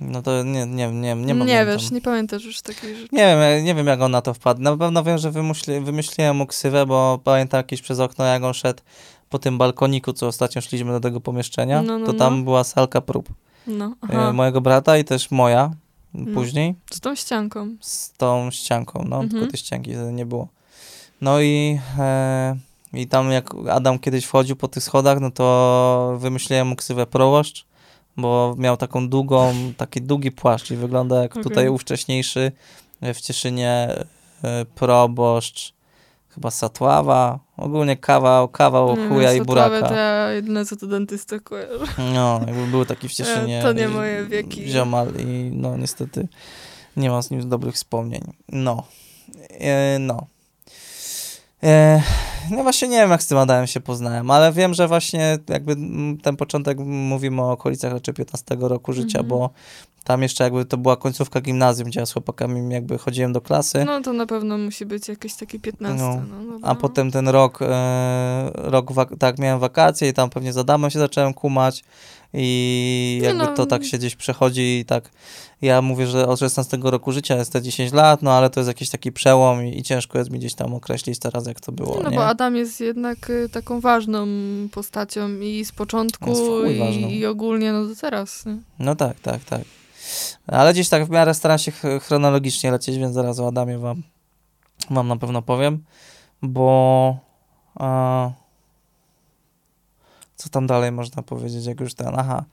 No 0.00 0.22
to 0.22 0.42
nie, 0.42 0.66
nie, 0.66 0.66
nie, 0.66 0.90
nie 0.92 1.14
Nie, 1.14 1.34
pamiętam. 1.34 1.66
wiesz, 1.66 1.90
nie 1.90 2.00
pamiętasz 2.00 2.44
już 2.44 2.60
takiej 2.62 2.96
rzeczy. 2.96 3.08
Nie 3.12 3.36
wiem, 3.40 3.64
nie 3.64 3.74
wiem 3.74 3.86
jak 3.86 4.00
on 4.00 4.10
na 4.10 4.22
to 4.22 4.34
wpadł. 4.34 4.60
Na 4.62 4.76
pewno 4.76 5.04
wiem, 5.04 5.18
że 5.18 5.30
wymyśli, 5.30 5.80
wymyśliłem 5.80 6.36
mu 6.36 6.46
ksywę, 6.46 6.86
bo 6.86 7.20
pamiętam 7.24 7.58
jakieś 7.58 7.82
przez 7.82 8.00
okno, 8.00 8.24
jak 8.24 8.42
on 8.42 8.54
szedł 8.54 8.82
po 9.30 9.38
tym 9.38 9.58
balkoniku, 9.58 10.12
co 10.12 10.26
ostatnio 10.26 10.62
szliśmy 10.62 10.92
do 10.92 11.00
tego 11.00 11.20
pomieszczenia, 11.20 11.82
No, 11.82 11.98
no, 11.98 12.06
to 12.06 12.12
no. 12.12 12.18
tam 12.18 12.44
była 12.44 12.64
salka 12.64 13.00
prób. 13.00 13.28
No, 13.66 13.84
E, 13.86 13.92
aha. 14.02 14.32
mojego 14.32 14.60
brata 14.60 14.98
i 14.98 15.04
też 15.04 15.30
moja 15.30 15.70
No. 16.14 16.34
później 16.34 16.74
Z 16.92 17.00
tą 17.00 17.14
ścianką. 17.14 17.68
z 17.80 18.12
tą 18.12 18.50
ścianką, 18.50 19.04
no, 19.08 19.16
Mhm. 19.16 19.30
tylko 19.30 19.46
tej 19.46 19.58
ścianki 19.60 19.90
nie 20.12 20.26
było. 20.26 20.48
No 21.20 21.40
i, 21.40 21.78
e, 21.98 22.56
i 22.92 23.06
tam 23.06 23.30
jak 23.30 23.50
Adam 23.70 23.98
kiedyś 23.98 24.24
wchodził 24.24 24.56
po 24.56 24.68
tych 24.68 24.82
schodach, 24.82 25.20
no 25.20 25.30
to 25.30 26.16
wymyśliłem 26.20 26.66
mu 26.68 26.76
ksywę 26.76 27.06
proboszcz, 27.06 27.66
bo 28.18 28.54
miał 28.58 28.76
taką 28.76 29.08
długą, 29.08 29.54
taki 29.76 30.02
długi 30.02 30.32
płaszcz 30.32 30.70
i 30.70 30.76
wygląda 30.76 31.22
jak 31.22 31.32
Okej. 31.32 31.42
tutaj 31.42 31.68
ów 31.68 31.82
wcześniejszy 31.82 32.52
e, 33.00 33.14
w 33.14 33.20
Cieszynie 33.20 33.94
e, 34.44 34.64
proboszcz, 34.74 35.74
chyba 36.28 36.50
Satława, 36.50 37.38
ogólnie 37.56 37.96
kawał, 37.96 38.48
kawał 38.48 38.96
Nie 38.96 39.08
chuja 39.08 39.32
i 39.32 39.42
buraka. 39.42 39.88
To 39.88 40.30
jedyne 40.30 40.64
co 40.64 40.76
to 40.76 40.86
dentystę 40.86 41.40
kojarzę. 41.40 41.84
No, 42.14 42.40
jakby 42.46 42.66
był 42.66 42.84
taki 42.84 43.08
w 43.08 43.12
Cieszynie. 43.12 43.58
E, 43.58 43.62
to 43.62 43.72
nie 43.72 43.88
moje 43.88 44.26
wieki. 44.26 44.68
Ziomal 44.68 45.12
i 45.18 45.50
no 45.52 45.76
niestety 45.76 46.28
nie 46.96 47.10
mam 47.10 47.22
z 47.22 47.30
nim 47.30 47.48
dobrych 47.48 47.74
wspomnień. 47.74 48.22
No. 48.48 48.86
E, 49.50 49.98
no. 49.98 50.26
E, 51.62 52.02
no 52.50 52.62
właśnie 52.62 52.88
nie 52.88 52.96
wiem, 52.96 53.10
jak 53.10 53.22
z 53.22 53.26
tym 53.26 53.38
Adamem 53.38 53.66
się 53.66 53.80
poznałem, 53.80 54.30
ale 54.30 54.52
wiem, 54.52 54.74
że 54.74 54.88
właśnie 54.88 55.38
jakby 55.48 55.72
mm, 55.72 56.18
ten 56.18 56.36
początek 56.36 56.78
mówimy 56.86 57.42
o 57.42 57.52
okolicach 57.52 57.92
raczej 57.92 58.14
15 58.14 58.56
roku 58.60 58.92
życia, 58.92 59.18
Mhm. 59.18 59.26
bo 59.28 59.50
tam 60.04 60.22
jeszcze 60.22 60.44
jakby 60.44 60.64
to 60.64 60.76
była 60.76 60.96
końcówka 60.96 61.40
gimnazjum, 61.40 61.88
gdzie 61.88 62.00
ja 62.00 62.06
z 62.06 62.12
chłopakami 62.12 62.74
jakby 62.74 62.98
chodziłem 62.98 63.32
do 63.32 63.40
klasy. 63.40 63.84
No 63.84 64.00
to 64.00 64.12
na 64.12 64.26
pewno 64.26 64.58
musi 64.58 64.86
być 64.86 65.08
jakieś 65.08 65.34
takie 65.34 65.58
15. 65.60 66.04
No. 66.04 66.22
No. 66.44 66.58
A 66.62 66.74
potem 66.74 67.10
ten 67.10 67.28
rok, 67.28 67.58
e, 67.62 68.50
rok 68.54 68.90
tak, 69.18 69.38
miałem 69.38 69.60
wakacje 69.60 70.08
i 70.08 70.12
tam 70.12 70.30
pewnie 70.30 70.52
z 70.52 70.56
Adamem 70.58 70.90
się 70.90 70.98
zacząłem 70.98 71.34
kumać 71.34 71.84
i 72.34 73.20
jakby 73.22 73.44
no. 73.44 73.54
to 73.54 73.66
tak 73.66 73.84
się 73.84 73.98
gdzieś 73.98 74.16
przechodzi 74.16 74.78
i 74.78 74.84
tak, 74.84 75.10
ja 75.62 75.82
mówię, 75.82 76.06
że 76.06 76.26
od 76.26 76.38
16 76.38 76.78
roku 76.82 77.12
życia 77.12 77.36
jest 77.36 77.52
te 77.52 77.62
10 77.62 77.92
lat, 77.92 78.22
no 78.22 78.32
ale 78.32 78.50
to 78.50 78.60
jest 78.60 78.68
jakiś 78.68 78.90
taki 78.90 79.12
przełom 79.12 79.66
i, 79.66 79.78
i 79.78 79.82
ciężko 79.82 80.18
jest 80.18 80.30
mi 80.30 80.38
gdzieś 80.38 80.54
tam 80.54 80.74
określić 80.74 81.18
teraz, 81.18 81.46
jak 81.46 81.60
to 81.60 81.72
było, 81.72 81.96
Nie, 81.96 82.02
no 82.02 82.10
nie? 82.10 82.16
bo 82.16 82.26
Adam 82.26 82.56
jest 82.56 82.80
jednak 82.80 83.30
y, 83.30 83.48
taką 83.48 83.80
ważną 83.80 84.26
postacią 84.72 85.40
i 85.40 85.64
z 85.64 85.72
początku 85.72 86.64
i, 86.64 87.18
i 87.18 87.26
ogólnie 87.26 87.72
no 87.72 87.86
do 87.86 87.96
teraz. 87.96 88.46
Nie? 88.46 88.56
No 88.78 88.96
tak, 88.96 89.20
tak, 89.20 89.44
tak. 89.44 89.62
Ale 90.46 90.72
gdzieś 90.72 90.88
tak 90.88 91.04
w 91.06 91.10
miarę 91.10 91.34
staram 91.34 91.58
się 91.58 91.70
ch- 91.72 92.02
chronologicznie 92.02 92.70
lecieć, 92.70 92.98
więc 92.98 93.14
zaraz 93.14 93.40
o 93.40 93.48
Adamie 93.48 93.78
wam, 93.78 94.02
wam 94.90 95.08
na 95.08 95.16
pewno 95.16 95.42
powiem, 95.42 95.84
bo 96.42 97.16
a, 97.74 98.30
co 100.38 100.48
tam 100.48 100.66
dalej 100.66 100.92
można 100.92 101.22
powiedzieć, 101.22 101.66
jak 101.66 101.80
już 101.80 101.94
ten, 101.94 102.12
aha. 102.16 102.44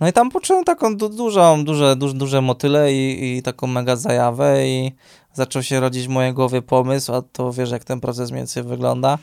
No 0.00 0.08
i 0.08 0.12
tam 0.12 0.30
poczułem 0.30 0.64
taką 0.64 0.96
du- 0.96 1.08
dużą, 1.08 1.64
duże, 1.64 1.96
duże, 1.96 2.14
duże 2.14 2.40
motyle 2.42 2.92
i, 2.92 3.36
i 3.38 3.42
taką 3.42 3.66
mega 3.66 3.96
zajawę 3.96 4.66
i 4.68 4.92
zaczął 5.34 5.62
się 5.62 5.80
rodzić 5.80 6.06
w 6.06 6.10
mojej 6.10 6.32
głowie 6.34 6.62
pomysł, 6.62 7.12
a 7.14 7.22
to 7.22 7.52
wiesz, 7.52 7.70
jak 7.70 7.84
ten 7.84 8.00
proces 8.00 8.30
mniej 8.30 8.40
więcej 8.40 8.62
wygląda, 8.62 9.18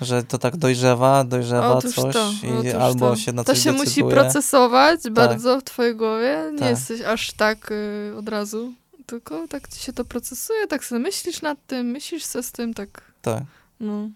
że 0.00 0.24
to 0.24 0.38
tak 0.38 0.56
dojrzewa, 0.56 1.24
dojrzewa 1.24 1.72
Otóż 1.76 1.94
coś 1.94 2.14
to, 2.14 2.30
i 2.64 2.70
albo 2.70 3.10
to. 3.10 3.16
się 3.16 3.32
na 3.32 3.44
To 3.44 3.52
coś 3.54 3.62
się 3.64 3.72
musi 3.72 3.84
decyduje. 3.84 4.14
procesować 4.14 5.00
bardzo 5.10 5.60
w 5.60 5.64
twojej 5.64 5.96
głowie. 5.96 6.38
Nie 6.52 6.58
Tak. 6.58 6.70
jesteś 6.70 7.00
aż 7.00 7.32
tak 7.32 7.70
y, 7.72 8.12
od 8.18 8.28
razu. 8.28 8.72
Tylko 9.06 9.48
tak 9.48 9.68
ci 9.68 9.80
się 9.80 9.92
to 9.92 10.04
procesuje, 10.04 10.66
tak 10.66 10.84
sobie 10.84 10.98
myślisz 10.98 11.42
nad 11.42 11.58
tym, 11.66 11.86
myślisz 11.86 12.24
se 12.24 12.42
z 12.42 12.52
tym, 12.52 12.74
tak 12.74 13.02
Tak. 13.22 13.42
no. 13.80 14.08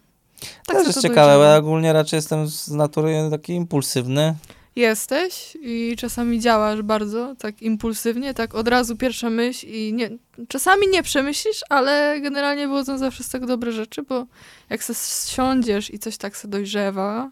Tak 0.67 0.77
też 0.77 0.87
jest 0.87 0.95
to 0.95 1.09
ciekawe, 1.09 1.37
bo 1.37 1.43
ja 1.43 1.57
ogólnie 1.57 1.93
raczej 1.93 2.17
jestem 2.17 2.49
z 2.49 2.69
natury 2.69 3.29
taki 3.31 3.53
impulsywny. 3.53 4.35
Jesteś 4.77 5.57
i 5.63 5.97
czasami 5.99 6.41
działasz 6.41 6.83
bardzo 6.83 7.35
tak 7.39 7.63
impulsywnie, 7.63 8.35
tak 8.35 8.55
od 8.55 8.69
razu 8.69 8.97
pierwsza 8.97 9.31
myśl 9.31 9.67
i 9.67 9.93
nie, 9.93 10.11
czasami 10.49 10.89
nie 10.89 11.03
przemyślisz, 11.03 11.61
ale 11.69 12.21
generalnie 12.21 12.69
wychodzą 12.69 12.99
zawsze 12.99 13.25
z 13.25 13.29
tego 13.29 13.47
dobre 13.47 13.73
rzeczy, 13.73 14.03
bo 14.03 14.27
jak 14.71 14.85
se 14.85 14.95
siądziesz 15.35 15.95
i 15.95 15.99
coś 15.99 16.17
tak 16.17 16.37
se 16.37 16.49
dojrzewa, 16.49 17.31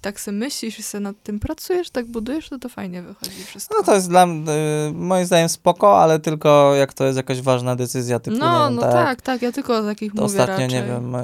tak 0.00 0.20
se 0.20 0.32
myślisz 0.32 0.78
i 0.78 0.82
se 0.82 1.00
nad 1.00 1.16
tym 1.22 1.40
pracujesz, 1.40 1.90
tak 1.90 2.06
budujesz, 2.06 2.48
to 2.48 2.58
to 2.58 2.68
fajnie 2.68 3.02
wychodzi 3.02 3.44
wszystko. 3.44 3.74
No 3.78 3.84
to 3.84 3.94
jest 3.94 4.08
dla 4.08 4.26
mnie, 4.26 4.52
y, 4.88 4.92
moim 4.92 5.26
zdaniem 5.26 5.48
spoko, 5.48 6.00
ale 6.02 6.18
tylko 6.18 6.74
jak 6.74 6.92
to 6.92 7.04
jest 7.04 7.16
jakaś 7.16 7.40
ważna 7.40 7.76
decyzja 7.76 8.20
typu, 8.20 8.36
no, 8.36 8.64
wiem, 8.64 8.74
no 8.74 8.82
tak, 8.82 8.92
tak, 8.92 9.22
tak, 9.22 9.42
ja 9.42 9.52
tylko 9.52 9.76
o 9.78 9.82
takich 9.82 10.14
mówię 10.14 10.26
ostatnio, 10.26 10.46
raczej. 10.46 10.68
nie 10.68 10.82
wiem, 10.82 11.14
y, 11.14 11.20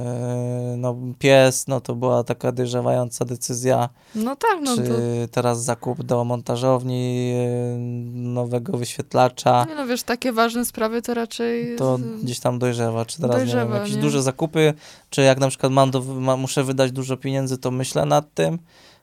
no 0.76 0.96
pies, 1.18 1.66
no 1.68 1.80
to 1.80 1.94
była 1.94 2.24
taka 2.24 2.52
dojrzewająca 2.52 3.24
decyzja, 3.24 3.88
No 4.14 4.36
tak, 4.36 4.58
no 4.62 4.76
czy 4.76 4.82
to... 4.82 4.94
teraz 5.30 5.64
zakup 5.64 6.02
do 6.02 6.24
montażowni 6.24 7.32
y, 7.34 7.78
nowego 8.18 8.78
wyświetlacza, 8.78 9.66
Nie 9.68 9.74
no 9.74 9.86
wiesz, 9.86 10.02
takie 10.02 10.32
ważne 10.32 10.64
sprawy 10.64 11.02
to 11.02 11.14
raczej... 11.14 11.76
to 11.76 11.98
gdzieś 12.22 12.40
tam 12.40 12.58
dojrzewa, 12.58 13.04
czy 13.04 13.20
teraz, 13.20 13.36
nie 13.36 13.46
wiem, 13.46 13.54
Dojrzewa, 13.54 13.76
jakieś 13.78 13.94
nie? 13.94 14.00
duże 14.00 14.22
zakupy, 14.22 14.74
czy 15.10 15.22
jak 15.22 15.38
na 15.40 15.48
przykład 15.48 15.72
mam 15.72 15.90
do, 15.90 16.00
ma, 16.02 16.36
muszę 16.36 16.64
wydać 16.64 16.92
dużo 16.92 17.16
pieniędzy, 17.16 17.58
to 17.58 17.70
myślę 17.70 18.04
nad 18.04 18.34
tym. 18.34 18.58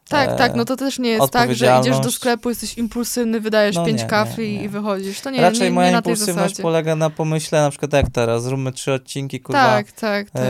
Tak, 0.09 0.29
E, 0.29 0.35
tak, 0.35 0.55
no 0.55 0.65
to 0.65 0.75
też 0.75 0.99
nie 0.99 1.09
jest 1.09 1.31
tak, 1.31 1.55
że 1.55 1.77
idziesz 1.81 1.99
do 1.99 2.11
sklepu, 2.11 2.49
jesteś 2.49 2.77
impulsywny, 2.77 3.39
wydajesz 3.41 3.75
No 3.75 3.85
pięć 3.85 4.01
nie, 4.01 4.07
kafli 4.07 4.51
nie, 4.51 4.57
nie. 4.57 4.63
i 4.63 4.69
wychodzisz. 4.69 5.21
To 5.21 5.29
nie, 5.29 5.41
Raczej 5.41 5.59
nie, 5.59 5.65
nie 5.65 5.71
moja 5.71 5.91
na 5.91 6.01
tej 6.01 6.11
impulsywność 6.13 6.49
zasadzie. 6.49 6.63
polega 6.63 6.95
na 6.95 7.09
pomyśle, 7.09 7.61
na 7.61 7.69
przykład 7.69 7.93
jak 7.93 8.09
teraz, 8.09 8.43
zróbmy 8.43 8.71
trzy 8.71 8.93
odcinki, 8.93 9.39
kurwa, 9.39 9.59
Tak, 9.63 9.91
tak, 9.91 10.29
tak. 10.29 10.41
e, 10.41 10.45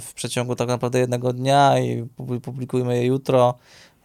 w 0.00 0.10
przeciągu 0.14 0.56
tak 0.56 0.68
naprawdę 0.68 0.98
jednego 0.98 1.32
dnia 1.32 1.78
i 1.78 2.02
publi- 2.18 2.40
publikujmy 2.40 2.96
je 2.96 3.06
jutro, 3.06 3.54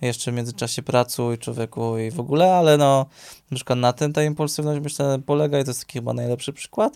jeszcze 0.02 0.32
w 0.32 0.36
międzyczasie 0.36 0.82
pracuj 0.82 1.38
człowieku 1.38 1.98
i 1.98 2.12
w 2.12 2.20
ogóle, 2.20 2.56
ale 2.56 2.78
no, 2.78 3.06
na 3.52 3.56
przykład 3.56 3.80
na 3.80 3.94
tym 3.94 4.14
ta 4.14 4.24
impulsywność 4.24 4.82
myślę 4.84 5.20
polega 5.26 5.60
i 5.60 5.64
to 5.64 5.70
jest 5.70 5.80
taki 5.80 5.94
chyba 6.00 6.14
najlepszy 6.14 6.54
przykład. 6.54 6.94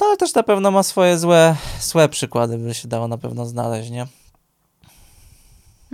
No 0.00 0.06
ale 0.06 0.16
też 0.16 0.34
na 0.34 0.42
pewno 0.42 0.70
ma 0.70 0.82
swoje 0.82 1.18
złe, 1.18 1.56
złe 1.80 2.08
przykłady, 2.08 2.58
by 2.58 2.74
się 2.74 2.88
dało 2.88 3.08
na 3.08 3.18
pewno 3.18 3.46
znaleźć, 3.46 3.90
nie? 3.90 4.06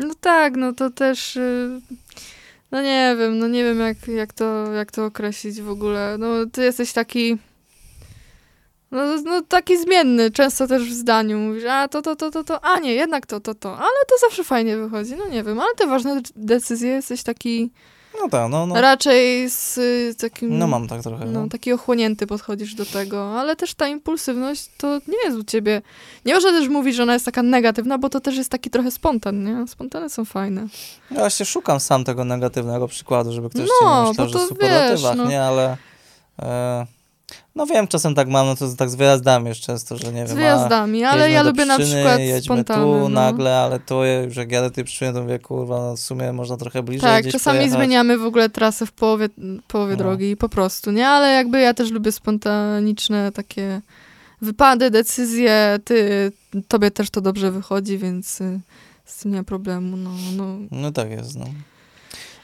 No 0.07 0.15
tak, 0.21 0.57
no 0.57 0.73
to 0.73 0.91
też... 0.91 1.37
y, 1.37 1.81
No 2.71 2.83
nie 2.83 3.17
wiem, 3.19 3.39
no 3.39 3.49
nie 3.49 3.65
wiem 3.65 3.81
jak, 3.81 4.09
jak, 4.09 4.33
to, 4.33 4.73
jak 4.73 4.93
to 4.93 5.05
określić 5.05 5.63
w 5.63 5.71
ogóle. 5.71 6.17
No 6.19 6.47
ty 6.53 6.63
jesteś 6.65 6.93
taki... 6.93 7.39
No, 8.91 9.17
no 9.25 9.43
taki 9.43 9.79
zmienny, 9.79 10.31
często 10.31 10.67
też 10.67 10.83
w 10.85 10.93
zdaniu 10.93 11.39
mówisz, 11.39 11.65
a 11.65 11.89
to, 11.89 12.03
to, 12.03 12.17
to, 12.17 12.31
to, 12.31 12.45
to, 12.45 12.65
a 12.65 12.79
nie, 12.79 12.95
jednak 12.95 13.27
to, 13.27 13.41
to, 13.41 13.55
to, 13.55 13.79
ale 13.79 14.05
to 14.09 14.19
zawsze 14.21 14.45
fajnie 14.45 14.77
wychodzi, 14.77 15.17
no 15.17 15.29
nie 15.29 15.43
wiem, 15.43 15.61
ale 15.61 15.75
te 15.75 15.87
ważne 15.87 16.21
decyzje 16.37 16.91
jesteś 16.91 17.23
taki 17.23 17.71
No 18.23 18.29
tak, 18.29 18.51
no, 18.51 18.67
no, 18.67 18.81
raczej 18.81 19.51
z 19.51 19.79
y, 19.79 20.15
takim... 20.21 20.59
no 20.59 20.67
mam 20.67 20.89
tak 20.89 21.03
trochę. 21.03 21.25
No, 21.25 21.41
No. 21.43 21.49
taki 21.49 21.73
ochłonięty 21.73 22.27
podchodzisz 22.27 22.75
do 22.75 22.87
tego, 22.87 23.41
ale 23.41 23.57
też 23.57 23.75
ta 23.75 23.89
impulsywność 23.89 24.69
to 24.79 24.95
nie 25.09 25.19
jest 25.25 25.37
u 25.37 25.45
ciebie. 25.45 25.83
Nie 26.25 26.35
można 26.35 26.51
też 26.51 26.69
mówić, 26.69 26.97
że 26.97 27.03
ona 27.03 27.13
jest 27.13 27.25
taka 27.25 27.43
negatywna, 27.43 27.99
bo 27.99 28.09
to 28.09 28.21
też 28.21 28.37
jest 28.37 28.51
taki 28.51 28.71
trochę 28.71 28.91
spontan, 28.91 29.45
nie? 29.45 29.67
Spontany 29.69 30.11
są 30.11 30.25
fajne. 30.25 30.67
Ja 31.11 31.19
właśnie 31.19 31.47
szukam 31.47 31.81
sam 31.81 32.05
tego 32.05 32.25
negatywnego 32.25 32.89
przykładu, 32.89 33.33
żeby 33.33 33.51
ktoś 33.51 33.69
No, 33.83 33.89
się 33.89 34.03
nie 34.03 34.09
myślał, 34.09 34.29
że 34.29 34.33
to 34.33 34.39
w 34.47 34.49
superlatywach, 34.49 35.17
wiesz, 35.17 35.25
no. 35.25 35.31
nie, 35.31 35.43
ale 35.43 35.77
e, 36.43 36.87
no 37.55 37.67
wiem, 37.67 37.89
czasem 37.89 38.15
tak 38.15 38.29
mam, 38.29 38.47
no 38.47 38.57
to 38.57 38.69
tak 38.77 38.91
z 38.91 38.95
wyjazdami 38.95 39.49
już 39.49 39.61
często, 39.61 39.97
że 39.99 40.07
nie 40.07 40.13
wiem, 40.19 40.29
Z 40.29 40.33
wyjazdami, 40.33 41.05
a, 41.05 41.11
ale 41.11 41.31
ja 41.31 41.43
lubię 41.43 41.65
na 41.67 41.79
przykład 41.79 42.21
jedźmy 42.21 42.65
tu 42.65 42.75
no. 42.99 43.09
nagle, 43.09 43.57
ale 43.59 43.81
tu 43.81 44.05
już 44.05 44.37
jak 44.37 44.53
jadę 44.53 44.71
tej 44.71 44.85
przyczyny, 44.85 45.13
to 45.13 45.23
mówię, 45.23 45.39
kurwa, 45.39 45.77
no 45.79 45.97
w 45.97 46.01
sumie 46.01 46.33
można 46.33 46.57
trochę 46.57 46.83
bliżej 46.83 47.11
Tak, 47.11 47.33
czasami 47.33 47.59
pojechać. 47.59 47.79
zmieniamy 47.79 48.19
w 48.19 48.25
ogóle 48.25 48.49
trasę 48.51 48.87
w 48.87 48.93
połowie, 48.93 49.29
połowie 49.69 49.93
No. 49.93 49.99
drogi, 49.99 50.37
po 50.37 50.49
prostu, 50.49 50.91
nie? 50.91 51.09
Ale 51.09 51.33
jakby 51.33 51.61
ja 51.61 51.75
też 51.75 51.91
lubię 51.91 52.13
spontaniczne 52.13 53.33
takie 53.33 53.81
wypady, 54.43 54.91
decyzje. 54.91 55.79
Ty, 55.85 56.33
tobie 56.69 56.91
też 56.91 57.11
to 57.11 57.21
dobrze 57.21 57.51
wychodzi, 57.51 57.99
więc 57.99 58.41
y, 58.41 58.61
z 59.05 59.17
tym 59.19 59.31
nie 59.33 59.39
ma 59.39 59.45
problemu, 59.45 59.97
no, 59.97 60.11
no. 60.37 60.45
No 60.71 60.93
tak 60.93 61.11
jest, 61.11 61.37
no. 61.39 61.45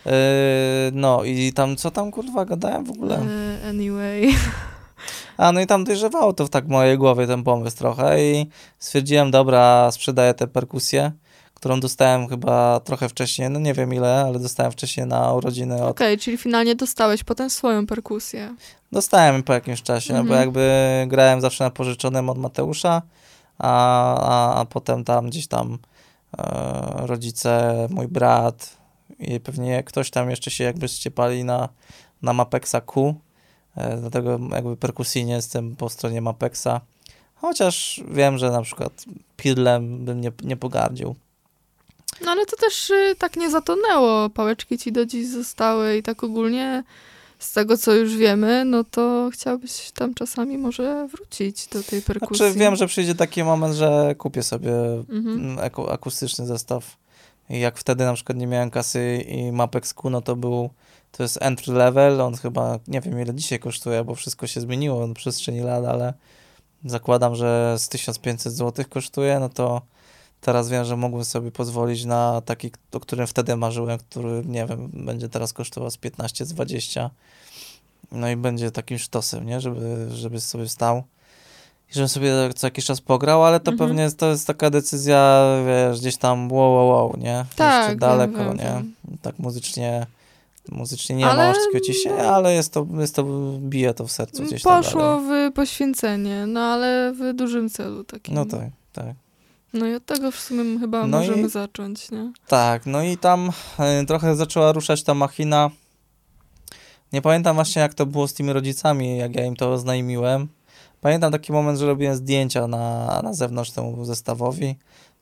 E, 0.06 0.12
no 0.92 1.24
i 1.24 1.52
tam, 1.52 1.76
co 1.76 1.90
tam 1.90 2.10
kurwa 2.10 2.44
gadałem 2.44 2.84
w 2.84 2.90
ogóle? 2.90 3.18
E, 3.18 3.68
Anyway. 3.68 4.34
A 5.36 5.52
no 5.52 5.60
i 5.60 5.66
tam 5.66 5.84
dojrzewało 5.84 6.32
to 6.32 6.46
w 6.46 6.50
tak 6.50 6.68
mojej 6.68 6.98
głowie 6.98 7.26
ten 7.26 7.42
pomysł 7.42 7.76
trochę 7.76 8.24
i 8.24 8.46
stwierdziłem, 8.78 9.30
dobra, 9.30 9.90
sprzedaję 9.90 10.34
tę 10.34 10.46
perkusję, 10.46 11.12
którą 11.54 11.80
dostałem 11.80 12.28
chyba 12.28 12.80
trochę 12.80 13.08
wcześniej, 13.08 13.50
no 13.50 13.58
nie 13.60 13.74
wiem 13.74 13.94
ile, 13.94 14.20
ale 14.20 14.38
dostałem 14.38 14.72
wcześniej 14.72 15.06
na 15.06 15.32
urodziny 15.32 15.82
od... 15.84 15.90
Okej, 15.90 16.18
czyli 16.18 16.36
finalnie 16.38 16.74
dostałeś 16.74 17.24
potem 17.24 17.50
swoją 17.50 17.86
perkusję. 17.86 18.54
Dostałem 18.92 19.42
po 19.42 19.52
jakimś 19.52 19.82
czasie, 19.82 20.12
no 20.12 20.18
bo 20.18 20.24
Mhm. 20.24 20.40
jakby 20.40 20.70
grałem 21.08 21.40
zawsze 21.40 21.64
na 21.64 21.70
pożyczonym 21.70 22.30
od 22.30 22.38
Mateusza, 22.38 23.02
a, 23.58 24.14
a, 24.14 24.60
a 24.60 24.64
potem 24.64 25.04
tam 25.04 25.26
gdzieś 25.26 25.46
tam 25.46 25.78
e, 26.38 27.06
rodzice, 27.06 27.86
mój 27.90 28.08
brat 28.08 28.76
i 29.18 29.40
pewnie 29.40 29.82
ktoś 29.82 30.10
tam 30.10 30.30
jeszcze 30.30 30.50
się 30.50 30.64
jakby 30.64 30.88
ściepali 30.88 31.44
na, 31.44 31.68
na 32.22 32.32
Mapexa 32.32 32.80
Q, 32.80 33.14
dlatego 34.00 34.38
jakby 34.52 34.76
perkusyjnie 34.76 35.32
jestem 35.34 35.76
po 35.76 35.88
stronie 35.88 36.20
Mapexa, 36.20 36.80
chociaż 37.34 38.00
wiem, 38.10 38.38
że 38.38 38.50
na 38.50 38.62
przykład 38.62 39.04
Pirlem 39.36 40.04
bym 40.04 40.20
nie, 40.20 40.32
nie 40.42 40.56
pogardził. 40.56 41.14
No 42.24 42.30
ale 42.30 42.46
to 42.46 42.56
też 42.56 42.90
y, 42.90 43.14
tak 43.18 43.36
nie 43.36 43.50
zatonęło. 43.50 44.30
Pałeczki 44.30 44.78
ci 44.78 44.92
do 44.92 45.06
dziś 45.06 45.28
zostały 45.28 45.96
i 45.96 46.02
tak 46.02 46.24
ogólnie 46.24 46.84
z 47.38 47.52
tego, 47.52 47.78
co 47.78 47.92
już 47.94 48.16
wiemy, 48.16 48.64
no 48.64 48.84
to 48.84 49.30
chciałbyś 49.32 49.90
tam 49.90 50.14
czasami 50.14 50.58
może 50.58 51.08
wrócić 51.08 51.66
do 51.66 51.82
tej 51.82 52.02
perkusji. 52.02 52.36
Znaczy 52.36 52.58
wiem, 52.58 52.76
że 52.76 52.86
przyjdzie 52.86 53.14
taki 53.14 53.44
moment, 53.44 53.74
że 53.74 54.14
kupię 54.18 54.42
sobie 54.42 54.72
Mhm. 55.10 55.26
mm, 55.28 55.58
aku- 55.58 55.90
akustyczny 55.92 56.46
zestaw. 56.46 56.96
I 57.50 57.60
jak 57.60 57.78
wtedy 57.78 58.04
na 58.04 58.14
przykład 58.14 58.38
nie 58.38 58.46
miałem 58.46 58.70
kasy 58.70 59.24
i 59.28 59.52
Mapex 59.52 59.94
Q, 59.94 60.10
no 60.10 60.22
to 60.22 60.36
był, 60.36 60.70
to 61.16 61.22
jest 61.22 61.38
entry 61.42 61.74
level, 61.74 62.20
on 62.20 62.36
chyba, 62.36 62.78
nie 62.88 63.00
wiem 63.00 63.20
ile 63.22 63.34
dzisiaj 63.34 63.58
kosztuje, 63.58 64.04
bo 64.04 64.14
wszystko 64.14 64.46
się 64.46 64.60
zmieniło 64.60 65.06
na 65.06 65.14
przestrzeni 65.14 65.60
lat, 65.60 65.84
ale 65.84 66.14
zakładam, 66.84 67.34
że 67.36 67.74
z 67.78 67.88
1500 67.88 68.52
zł 68.52 68.84
kosztuje, 68.90 69.38
no 69.40 69.48
to 69.48 69.82
teraz 70.40 70.68
wiem, 70.68 70.84
że 70.84 70.96
mógłbym 70.96 71.24
sobie 71.24 71.50
pozwolić 71.50 72.04
na 72.04 72.42
taki, 72.44 72.70
o 72.92 73.00
którym 73.00 73.26
wtedy 73.26 73.56
marzyłem, 73.56 73.98
który, 73.98 74.42
nie 74.46 74.66
wiem, 74.66 74.90
będzie 74.92 75.28
teraz 75.28 75.52
kosztował 75.52 75.90
z 75.90 75.96
15, 75.96 76.46
z 76.46 76.52
20. 76.52 77.10
No 78.12 78.28
i 78.30 78.36
będzie 78.36 78.70
takim 78.70 78.98
sztosem, 78.98 79.46
nie, 79.46 79.60
żeby, 79.60 80.08
żeby 80.14 80.40
sobie 80.40 80.68
stał. 80.68 81.02
I 81.90 81.94
żebym 81.94 82.08
sobie 82.08 82.32
co 82.56 82.66
jakiś 82.66 82.84
czas 82.84 83.00
pograł, 83.00 83.44
ale 83.44 83.60
to 83.60 83.70
Mhm. 83.72 83.88
pewnie 83.88 84.10
to 84.10 84.30
jest 84.30 84.46
taka 84.46 84.70
decyzja, 84.70 85.44
wiesz, 85.66 86.00
gdzieś 86.00 86.16
tam 86.16 86.52
wow, 86.52 86.72
wow, 86.72 86.88
wow, 86.88 87.14
nie? 87.18 87.44
Tak, 87.56 87.82
Jeszcze 87.82 87.98
daleko, 87.98 88.38
wiem, 88.44 88.56
nie? 88.56 88.82
Tak 89.22 89.38
muzycznie, 89.38 90.06
muzycznie 90.72 91.16
nie 91.16 91.26
Ale 91.26 91.44
ma 91.44 91.50
aż 91.50 91.56
takiego 91.66 91.80
ciśnienia, 91.84 92.22
no- 92.22 92.28
ale 92.34 92.54
jest 92.54 92.72
to, 92.72 92.86
jest 92.98 93.14
to, 93.16 93.24
bije 93.58 93.94
to 93.94 94.06
w 94.06 94.12
sercu 94.12 94.42
gdzieś 94.42 94.62
tam 94.62 94.82
Poszło 94.82 95.00
dalej. 95.00 95.50
w 95.50 95.52
poświęcenie, 95.54 96.46
no 96.46 96.60
ale 96.60 97.12
w 97.12 97.34
dużym 97.34 97.68
celu 97.70 98.04
takim. 98.04 98.34
No 98.34 98.44
tak, 98.46 98.68
tak. 98.92 99.16
No 99.72 99.86
i 99.86 99.94
od 99.94 100.06
tego 100.06 100.30
w 100.30 100.40
sumie 100.40 100.78
chyba 100.78 101.06
No 101.06 101.18
możemy 101.18 101.42
i- 101.46 101.48
zacząć, 101.50 102.10
nie? 102.10 102.32
Tak, 102.48 102.86
no 102.86 103.02
i 103.02 103.16
tam 103.18 103.50
e, 103.78 104.04
trochę 104.06 104.36
zaczęła 104.36 104.72
ruszać 104.72 105.02
ta 105.02 105.14
machina. 105.14 105.70
Nie 107.12 107.22
pamiętam 107.22 107.54
właśnie 107.54 107.82
jak 107.82 107.94
to 107.94 108.06
było 108.06 108.28
z 108.28 108.34
tymi 108.34 108.52
rodzicami, 108.52 109.16
jak 109.18 109.34
ja 109.36 109.44
im 109.46 109.56
to 109.56 109.72
oznajmiłem. 109.72 110.48
Pamiętam 111.00 111.32
taki 111.32 111.52
moment, 111.52 111.78
że 111.78 111.86
robiłem 111.86 112.16
zdjęcia 112.16 112.66
na, 112.66 113.20
na 113.24 113.34
zewnątrz 113.34 113.70
temu 113.70 114.04
zestawowi. 114.04 114.76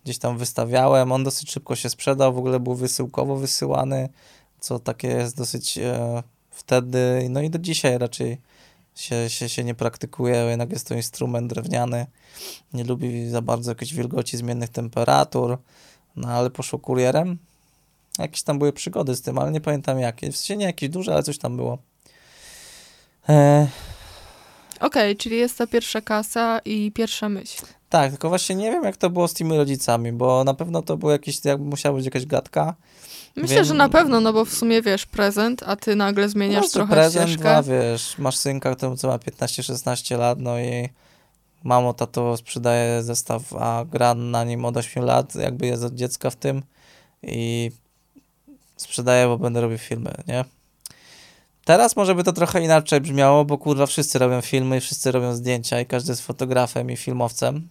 Gdzieś 0.05 0.19
tam 0.19 0.39
wystawiałem. 0.39 1.13
On 1.13 1.25
dosyć 1.25 1.51
szybko 1.53 1.77
się 1.77 1.89
sprzedał, 1.91 2.33
w 2.33 2.39
ogóle 2.39 2.61
był 2.61 2.75
wysyłkowo 2.75 3.37
wysyłany, 3.37 4.09
co 4.63 4.79
takie 4.79 5.09
jest 5.09 5.37
dosyć 5.37 5.79
e, 5.79 6.23
wtedy, 6.51 7.27
no 7.31 7.41
i 7.41 7.51
do 7.51 7.59
dzisiaj 7.59 7.99
raczej 7.99 8.41
się, 8.95 9.31
się, 9.31 9.49
się 9.49 9.65
nie 9.65 9.75
praktykuje, 9.75 10.35
jednak 10.37 10.71
jest 10.71 10.89
to 10.89 10.95
instrument 10.95 11.53
drewniany. 11.53 12.07
Nie 12.73 12.85
lubi 12.85 13.29
za 13.31 13.43
bardzo 13.43 13.71
jakiejś 13.71 13.95
wilgoci, 13.95 14.37
zmiennych 14.37 14.69
temperatur. 14.69 15.59
No 16.17 16.29
ale 16.29 16.51
poszło 16.51 16.79
kurierem. 16.79 17.39
Jakieś 18.19 18.43
tam 18.43 18.59
były 18.59 18.73
przygody 18.73 19.17
z 19.17 19.23
tym, 19.23 19.39
ale 19.39 19.53
nie 19.53 19.61
pamiętam 19.61 19.99
jakie. 19.99 20.33
W 20.33 20.37
sensie 20.37 20.57
nie 20.57 20.67
jakieś 20.67 20.89
duże, 20.89 21.13
ale 21.13 21.23
coś 21.23 21.39
tam 21.39 21.57
było. 21.57 21.79
E, 23.29 23.69
Okej, 24.81 25.17
czyli 25.17 25.37
jest 25.37 25.59
ta 25.59 25.67
pierwsza 25.67 26.01
kasa 26.01 26.61
i 26.65 26.93
pierwsza 26.93 27.29
myśl. 27.29 27.63
Tak, 27.93 28.11
tylko 28.11 28.29
właśnie 28.29 28.57
nie 28.57 28.71
wiem 28.71 28.85
jak 28.85 28.97
to 28.97 29.11
było 29.11 29.29
z 29.29 29.35
tymi 29.35 29.57
rodzicami, 29.57 30.13
bo 30.13 30.45
na 30.45 30.55
pewno 30.55 30.83
to 30.83 30.97
było 30.97 31.13
jakieś, 31.13 31.45
jakby 31.45 31.65
musiała 31.65 31.97
być 31.97 32.05
jakaś 32.05 32.27
gadka. 32.27 32.75
Myślę, 33.37 33.57
Wiem- 33.57 33.65
że 33.65 33.75
na 33.75 33.89
pewno, 33.89 34.21
no 34.21 34.33
bo 34.33 34.45
w 34.45 34.53
sumie 34.53 34.83
wiesz, 34.83 35.07
prezent, 35.07 35.63
a 35.67 35.77
ty 35.77 35.97
nagle 35.97 36.29
zmieniasz 36.29 36.63
Może 36.63 36.73
trochę 36.73 36.93
prezent, 36.93 37.31
ścieżkę. 37.31 37.57
a 37.57 37.63
wiesz, 37.63 38.19
masz 38.19 38.37
synka, 38.37 38.75
który 38.75 38.93
ma 39.09 39.19
15-16 39.19 40.19
lat, 40.19 40.39
no 40.41 40.61
i 40.61 40.89
mamo, 41.65 41.93
tato 41.95 42.37
sprzedaje 42.37 43.03
zestaw, 43.03 43.43
a 43.55 43.85
gra 43.85 44.15
na 44.15 44.45
nim 44.45 44.65
od 44.65 44.77
8 44.77 45.05
lat, 45.05 45.35
jakby 45.35 45.67
jest 45.67 45.85
od 45.85 45.95
dziecka 45.95 46.31
w 46.31 46.37
tym 46.37 46.63
i 47.23 47.71
sprzedaję, 48.77 49.27
bo 49.27 49.39
będę 49.39 49.61
robił 49.61 49.79
filmy, 49.79 50.15
nie? 50.29 50.45
Teraz 51.65 51.97
może 51.97 52.15
by 52.15 52.25
to 52.25 52.33
trochę 52.33 52.65
inaczej 52.65 53.01
brzmiało, 53.01 53.45
bo 53.45 53.59
kurwa 53.59 53.87
wszyscy 53.87 54.19
robią 54.19 54.41
filmy 54.41 54.77
i 54.77 54.81
wszyscy 54.81 55.13
robią 55.13 55.35
zdjęcia 55.35 55.81
i 55.81 55.87
każdy 55.87 56.13
jest 56.13 56.23
fotografem 56.23 56.91
i 56.91 56.97
filmowcem. 56.97 57.69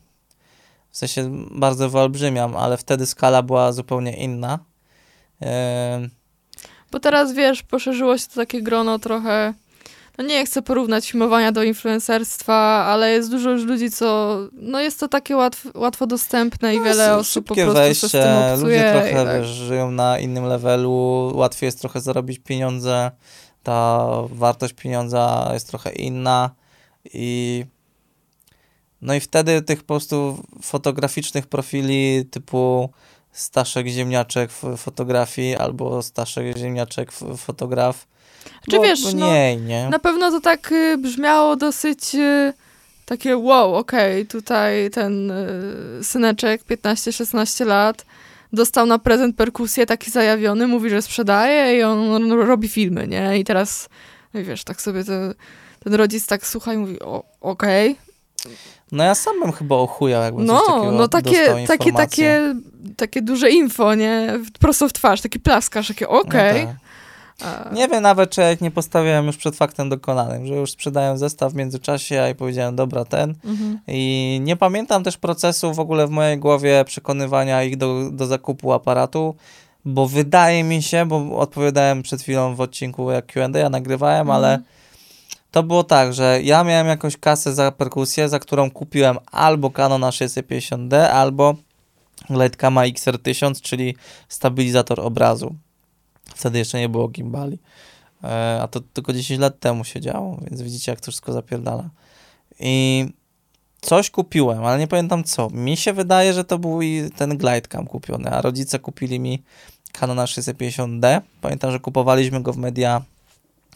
W 0.92 0.98
sensie 0.98 1.46
bardzo 1.52 1.90
wyolbrzymiam, 1.90 2.58
ale 2.58 2.78
wtedy 2.78 3.06
skala 3.06 3.42
była 3.42 3.72
zupełnie 3.72 4.18
inna. 4.18 4.60
Ehm, 5.42 6.10
Bo 6.92 7.00
teraz 7.00 7.34
wiesz, 7.34 7.64
poszerzyło 7.64 8.18
się 8.18 8.28
to 8.28 8.36
takie 8.36 8.62
grono 8.62 9.00
trochę. 9.00 9.54
No 10.18 10.24
nie 10.24 10.46
chcę 10.46 10.62
porównać 10.62 11.12
filmowania 11.12 11.52
do 11.52 11.64
influencerstwa, 11.64 12.54
ale 12.86 13.12
jest 13.12 13.32
dużo 13.32 13.50
już 13.52 13.64
ludzi, 13.64 13.92
co. 13.92 14.38
No 14.54 14.80
jest 14.82 15.00
to 15.00 15.08
takie 15.08 15.36
łatw, 15.38 15.68
łatwo 15.76 16.08
dostępne 16.08 16.76
i 16.76 16.78
No, 16.78 16.84
wiele 16.84 17.16
osób 17.18 17.48
po 17.48 17.56
prostu 17.56 17.74
wejście, 17.74 18.08
z 18.08 18.12
tym 18.12 18.22
obcuje. 18.22 18.56
ludzie 18.78 18.92
trochę 18.92 19.26
tak. 19.26 19.42
wiesz, 19.42 19.48
żyją 19.50 19.92
na 19.92 20.20
innym 20.20 20.46
levelu, 20.46 21.32
łatwiej 21.36 21.68
jest 21.68 21.80
trochę 21.80 22.02
zarobić 22.02 22.40
pieniądze, 22.40 23.12
ta 23.64 24.08
wartość 24.30 24.74
pieniądza 24.74 25.50
jest 25.54 25.68
trochę 25.68 25.92
inna 25.92 26.50
i 27.14 27.66
no 29.02 29.14
i 29.16 29.20
wtedy 29.20 29.62
tych 29.62 29.80
po 29.80 29.88
prostu 29.88 30.44
fotograficznych 30.62 31.48
profili 31.48 32.26
typu 32.32 32.90
Staszek 33.32 33.88
Ziemniaczek 33.88 34.52
w 34.52 34.78
fotografii 34.78 35.56
albo 35.56 36.02
Staszek 36.02 36.58
Ziemniaczek 36.58 37.12
w 37.12 37.38
fotograf 37.38 38.08
Czy 38.70 38.80
wiesz, 38.80 39.04
no, 39.04 39.12
mniej, 39.12 39.58
nie? 39.58 39.90
Na 39.90 40.00
pewno 40.00 40.32
to 40.32 40.42
tak 40.42 40.72
y, 40.72 40.98
brzmiało 40.98 41.56
dosyć 41.56 42.16
y, 42.16 42.54
takie 43.06 43.38
wow, 43.38 43.76
okej, 43.76 44.26
tutaj 44.26 44.90
ten 44.90 45.32
y, 45.32 46.04
syneczek 46.04 46.64
15-16 46.64 47.66
lat 47.66 48.06
dostał 48.54 48.86
na 48.86 49.00
prezent 49.00 49.36
perkusję 49.36 49.86
taki 49.86 50.12
zajawiony, 50.12 50.68
mówi, 50.68 50.90
że 50.90 51.02
sprzedaje 51.02 51.78
i 51.78 51.84
on, 51.84 52.00
on 52.00 52.32
robi 52.32 52.68
filmy, 52.68 53.08
nie? 53.08 53.40
I 53.40 53.44
teraz, 53.44 53.90
no 54.34 54.44
wiesz, 54.44 54.64
tak 54.64 54.82
sobie 54.82 55.04
te, 55.04 55.34
ten 55.84 55.94
rodzic 55.94 56.28
tak 56.28 56.48
słucha 56.48 56.74
i 56.74 56.78
mówi, 56.78 56.98
okej. 57.42 57.96
No 58.92 59.04
ja 59.04 59.16
sam 59.16 59.40
bym 59.40 59.52
chyba 59.52 59.76
ochujał, 59.76 60.24
jakbym 60.24 60.48
coś 60.48 60.56
No, 60.56 60.74
takiego 60.76 60.92
no 60.92 61.08
takie, 61.08 61.66
takie, 61.68 61.94
takie, 61.94 62.56
takie 62.98 63.22
duże 63.22 63.50
info, 63.50 63.96
nie? 63.96 64.40
Prosto 64.60 64.90
w 64.90 64.94
twarz, 64.94 65.22
taki 65.22 65.40
plaskasz, 65.40 65.88
takie 65.88 66.10
okej. 66.10 66.66
No 66.66 66.68
tak. 66.68 66.82
Nie 67.74 67.88
wiem 67.88 68.04
nawet, 68.04 68.30
czy 68.30 68.42
jak 68.42 68.62
nie 68.62 68.72
postawiłem 68.72 69.26
już 69.26 69.38
przed 69.38 69.56
faktem 69.56 69.90
dokonanym, 69.90 70.48
że 70.48 70.54
już 70.54 70.72
sprzedają 70.72 71.18
zestaw 71.18 71.52
w 71.54 71.56
międzyczasie, 71.56 72.22
a 72.22 72.30
i 72.30 72.36
powiedziałem, 72.36 72.76
dobra, 72.76 73.06
ten. 73.06 73.36
Mhm. 73.46 73.80
I 73.88 74.40
nie 74.44 74.56
pamiętam 74.56 75.04
też 75.04 75.18
procesu 75.18 75.74
w 75.74 75.80
ogóle 75.80 76.08
w 76.08 76.10
mojej 76.10 76.38
głowie 76.38 76.86
przekonywania 76.86 77.64
ich 77.64 77.78
do, 77.78 78.10
do 78.12 78.26
zakupu 78.26 78.74
aparatu, 78.74 79.36
bo 79.86 80.08
wydaje 80.08 80.64
mi 80.64 80.84
się, 80.84 81.06
bo 81.06 81.38
odpowiadałem 81.38 82.04
przed 82.04 82.22
chwilą 82.22 82.56
w 82.56 82.62
odcinku 82.62 83.12
jak 83.12 83.26
Q&A, 83.26 83.58
ja 83.58 83.70
nagrywałem, 83.70 84.22
Mhm. 84.22 84.36
ale 84.38 84.60
to 85.52 85.64
było 85.64 85.84
tak, 85.84 86.14
że 86.14 86.40
ja 86.44 86.64
miałem 86.64 86.88
jakąś 86.88 87.18
kasę 87.18 87.54
za 87.54 87.72
perkusję, 87.72 88.30
za 88.30 88.40
którą 88.40 88.72
kupiłem 88.72 89.18
albo 89.32 89.70
Canona 89.70 90.10
650D, 90.10 90.96
albo 90.96 91.56
Lightcama 92.30 92.82
XR1000, 92.82 93.62
czyli 93.62 93.96
stabilizator 94.30 95.00
obrazu. 95.00 95.56
Wtedy 96.36 96.60
jeszcze 96.60 96.80
nie 96.80 96.90
było 96.90 97.08
gimbali. 97.08 97.60
E, 98.24 98.60
a 98.62 98.68
to 98.68 98.80
tylko 98.80 99.14
10 99.14 99.40
lat 99.40 99.60
temu 99.60 99.84
się 99.84 100.02
działo, 100.02 100.38
więc 100.42 100.62
widzicie, 100.62 100.92
jak 100.92 101.02
to 101.02 101.12
wszystko 101.12 101.34
zapierdala. 101.34 101.90
I 102.60 103.06
coś 103.82 104.10
kupiłem, 104.10 104.66
ale 104.66 104.80
nie 104.80 104.88
pamiętam 104.88 105.24
co. 105.24 105.50
Mi 105.50 105.78
się 105.78 105.94
wydaje, 105.94 106.34
że 106.34 106.44
to 106.44 106.60
był 106.60 106.80
ten 107.16 107.38
Glidecam 107.38 107.88
kupiony, 107.88 108.30
a 108.30 108.42
rodzice 108.42 108.80
kupili 108.80 109.20
mi 109.20 109.44
Canona 110.00 110.26
650D. 110.26 111.22
Pamiętam, 111.42 111.72
że 111.72 111.80
kupowaliśmy 111.80 112.42
go 112.42 112.54
w 112.54 112.58
Media 112.58 113.02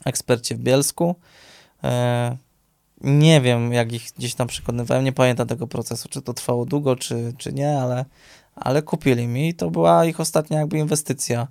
Ekspercie 0.05 0.55
w 0.55 0.59
Bielsku. 0.59 1.15
E, 1.85 2.37
nie 3.01 3.41
wiem, 3.41 3.73
jak 3.73 3.93
ich 3.93 4.11
gdzieś 4.17 4.35
tam 4.35 4.47
przekonywałem, 4.47 5.03
nie 5.03 5.11
pamiętam 5.11 5.47
tego 5.47 5.67
procesu, 5.67 6.09
czy 6.09 6.21
to 6.21 6.33
trwało 6.33 6.65
długo, 6.65 6.95
czy, 6.95 7.33
czy 7.37 7.53
nie, 7.53 7.79
ale, 7.81 8.05
ale 8.55 8.81
kupili 8.81 9.27
mi 9.27 9.49
i 9.49 9.53
to 9.53 9.69
była 9.69 10.05
ich 10.05 10.19
ostatnia 10.19 10.59
jakby 10.59 10.77
inwestycja. 10.77 11.47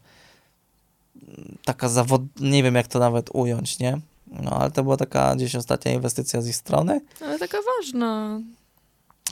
Taka 1.64 1.88
zawod... 1.88 2.22
nie 2.40 2.62
wiem 2.62 2.74
jak 2.74 2.88
to 2.88 2.98
nawet 2.98 3.30
ująć, 3.32 3.78
nie? 3.78 4.00
No, 4.26 4.50
ale 4.50 4.70
to 4.70 4.82
była 4.82 4.96
taka 4.96 5.36
gdzieś 5.36 5.54
ostatnia 5.54 5.92
inwestycja 5.92 6.42
z 6.42 6.48
ich 6.48 6.56
strony. 6.56 7.00
Ale 7.20 7.38
taka 7.38 7.58
ważna. 7.78 8.40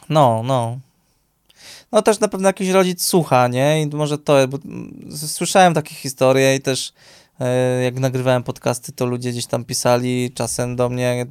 No, 0.08 0.42
no. 0.44 0.78
no 1.92 2.02
też 2.02 2.20
na 2.20 2.28
pewno 2.28 2.48
jakiś 2.48 2.68
rodzic 2.68 3.04
słucha, 3.04 3.48
nie? 3.48 3.82
I 3.82 3.86
może 3.86 4.18
to, 4.18 4.48
bo 4.48 4.58
słyszałem 5.26 5.74
takie 5.74 5.94
historie 5.94 6.56
i 6.56 6.60
też 6.60 6.92
jak 7.84 7.98
nagrywałem 8.00 8.42
podcasty, 8.42 8.92
to 8.92 9.06
ludzie 9.06 9.30
gdzieś 9.30 9.46
tam 9.46 9.64
pisali 9.64 10.32
czasem 10.34 10.76
do 10.76 10.88
mnie, 10.88 11.26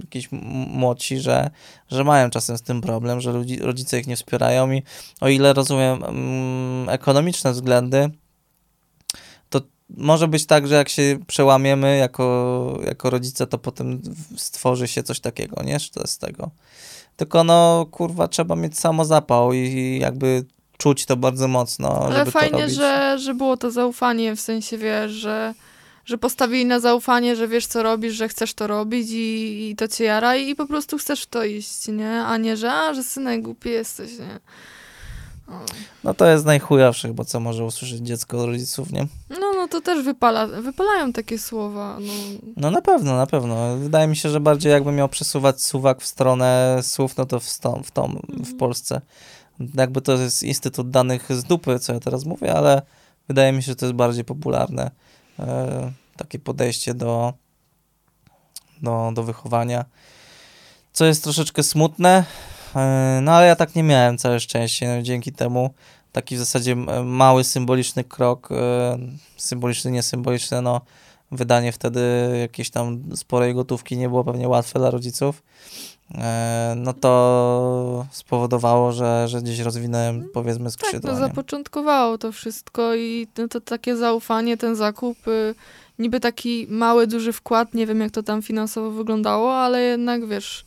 jakiś 0.00 0.28
młodsi, 0.68 1.18
że, 1.18 1.50
że 1.88 2.04
mają 2.04 2.30
czasem 2.30 2.58
z 2.58 2.62
tym 2.62 2.80
problem, 2.80 3.20
że 3.20 3.32
ludzi, 3.32 3.58
rodzice 3.58 4.00
ich 4.00 4.06
nie 4.06 4.16
wspierają 4.16 4.72
i 4.72 4.82
o 5.20 5.28
ile 5.28 5.52
rozumiem 5.52 6.04
ekonomiczne 6.88 7.52
względy, 7.52 8.10
to 9.50 9.60
może 9.88 10.28
być 10.28 10.46
tak, 10.46 10.68
że 10.68 10.74
jak 10.74 10.88
się 10.88 11.18
przełamiemy 11.26 11.96
jako, 11.96 12.78
jako 12.86 13.10
rodzice, 13.10 13.46
to 13.46 13.58
potem 13.58 14.02
stworzy 14.36 14.88
się 14.88 15.02
coś 15.02 15.20
takiego, 15.20 15.62
nie? 15.62 15.78
Z 16.06 16.18
tego. 16.18 16.50
Tylko 17.16 17.44
no, 17.44 17.86
kurwa, 17.90 18.28
trzeba 18.28 18.56
mieć 18.56 18.78
samozapał 18.78 19.52
i 19.52 19.98
jakby 20.00 20.44
czuć 20.78 21.06
to 21.06 21.16
bardzo 21.16 21.48
mocno, 21.48 22.06
Ale 22.06 22.16
żeby 22.16 22.30
fajnie, 22.30 22.50
to 22.50 22.58
robić. 22.58 22.76
że, 22.76 23.18
że 23.18 23.34
było 23.34 23.56
to 23.56 23.70
zaufanie, 23.70 24.36
w 24.36 24.40
sensie, 24.40 24.78
wiesz, 24.78 25.12
że, 25.12 25.54
że 26.04 26.18
postawili 26.18 26.66
na 26.66 26.80
zaufanie, 26.80 27.36
że 27.36 27.48
wiesz, 27.48 27.66
co 27.66 27.82
robisz, 27.82 28.14
że 28.14 28.28
chcesz 28.28 28.54
to 28.54 28.66
robić 28.66 29.10
i, 29.10 29.70
i 29.70 29.76
to 29.76 29.88
cię 29.88 30.04
jara 30.04 30.36
i, 30.36 30.54
po 30.54 30.66
prostu 30.66 30.98
chcesz 30.98 31.22
w 31.22 31.26
to 31.26 31.44
iść, 31.44 31.88
nie? 31.88 32.22
A 32.22 32.36
nie, 32.36 32.56
że 32.56 32.72
a, 32.72 32.94
że 32.94 33.02
synek 33.02 33.42
głupi 33.42 33.70
jesteś, 33.70 34.18
nie? 34.18 34.40
No 36.04 36.14
to 36.14 36.26
jest 36.26 36.44
najchujawsze 36.44 37.08
chyba, 37.08 37.24
co 37.24 37.40
może 37.40 37.64
usłyszeć 37.64 37.98
dziecko 37.98 38.40
od 38.40 38.46
rodziców, 38.46 38.92
nie? 38.92 39.06
No, 39.30 39.52
no 39.56 39.68
to 39.68 39.80
też 39.80 40.04
wypala, 40.04 40.46
wypalają 40.46 41.12
takie 41.12 41.38
słowa. 41.38 41.96
No. 42.00 42.12
no 42.56 42.70
na 42.70 42.82
pewno, 42.82 43.16
na 43.16 43.26
pewno. 43.26 43.76
Wydaje 43.76 44.06
mi 44.06 44.16
się, 44.16 44.28
że 44.28 44.40
bardziej 44.40 44.72
jakbym 44.72 44.96
miał 44.96 45.08
przesuwać 45.08 45.62
suwak 45.62 46.00
w 46.00 46.06
stronę 46.06 46.78
słów, 46.82 47.16
no 47.16 47.26
to 47.26 47.40
w, 47.40 47.58
tą, 47.58 47.82
w, 47.84 47.90
w 47.90 47.98
mhm. 47.98 48.56
Polsce. 48.58 49.00
Jakby 49.74 50.00
to 50.00 50.12
jest 50.12 50.42
instytut 50.42 50.90
danych 50.90 51.32
z 51.32 51.44
dupy, 51.44 51.78
co 51.78 51.92
ja 51.92 52.00
teraz 52.00 52.24
mówię, 52.24 52.54
ale 52.54 52.82
wydaje 53.28 53.52
mi 53.52 53.62
się, 53.62 53.66
że 53.66 53.76
to 53.76 53.86
jest 53.86 53.96
bardziej 53.96 54.24
popularne 54.24 54.90
e, 55.38 55.92
takie 56.16 56.38
podejście 56.38 56.94
do, 56.94 57.32
do, 58.82 59.12
do 59.14 59.22
wychowania. 59.22 59.84
Co 60.92 61.04
jest 61.04 61.22
troszeczkę 61.24 61.62
smutne, 61.62 62.24
E, 62.76 63.20
no 63.22 63.32
ale 63.32 63.46
ja 63.46 63.56
tak 63.56 63.74
nie 63.74 63.82
miałem 63.82 64.18
całe 64.18 64.40
szczęście, 64.40 64.96
no, 64.96 65.02
dzięki 65.02 65.32
temu 65.32 65.70
taki 66.12 66.36
w 66.36 66.38
zasadzie 66.38 66.76
mały, 67.04 67.44
symboliczny 67.44 68.04
krok, 68.04 68.48
e, 68.52 68.98
symboliczny, 69.36 69.90
niesymboliczny, 69.90 70.62
no 70.62 70.80
wydanie 71.30 71.72
wtedy 71.72 72.00
jakiejś 72.40 72.70
tam 72.70 73.16
sporej 73.16 73.54
gotówki 73.54 73.96
nie 73.96 74.08
było 74.08 74.24
pewnie 74.24 74.48
łatwe 74.48 74.78
dla 74.78 74.90
rodziców, 74.90 75.42
no 76.76 76.92
to 76.92 78.06
spowodowało, 78.10 78.92
że, 78.92 79.28
że 79.28 79.42
gdzieś 79.42 79.58
rozwinąłem 79.58 80.28
powiedzmy 80.32 80.70
skrzydła. 80.70 81.00
Tak, 81.00 81.10
to 81.10 81.16
zapoczątkowało 81.16 82.18
to 82.18 82.32
wszystko 82.32 82.94
i 82.94 83.26
no, 83.38 83.48
to 83.48 83.60
takie 83.60 83.96
zaufanie, 83.96 84.56
ten 84.56 84.76
zakup, 84.76 85.28
y, 85.28 85.54
niby 85.98 86.20
taki 86.20 86.66
mały, 86.70 87.06
duży 87.06 87.32
wkład, 87.32 87.74
nie 87.74 87.86
wiem 87.86 88.00
jak 88.00 88.10
to 88.10 88.22
tam 88.22 88.42
finansowo 88.42 88.90
wyglądało, 88.90 89.54
ale 89.54 89.82
jednak 89.82 90.26
wiesz 90.26 90.64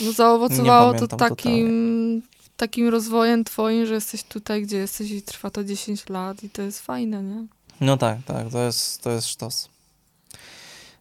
no 0.00 0.12
zaowocowało 0.12 0.94
to 0.94 1.06
takim, 1.06 2.22
takim 2.56 2.88
rozwojem 2.88 3.44
twoim, 3.44 3.86
że 3.86 3.94
jesteś 3.94 4.22
tutaj, 4.22 4.62
gdzie 4.62 4.76
jesteś 4.76 5.10
i 5.10 5.22
trwa 5.22 5.50
to 5.50 5.64
10 5.64 6.08
lat 6.08 6.44
i 6.44 6.50
to 6.50 6.62
jest 6.62 6.80
fajne, 6.80 7.22
nie? 7.22 7.46
No 7.80 7.96
tak, 7.96 8.18
tak, 8.26 8.50
to 8.52 8.62
jest, 8.62 9.02
to 9.02 9.10
jest 9.10 9.28
sztos. 9.28 9.68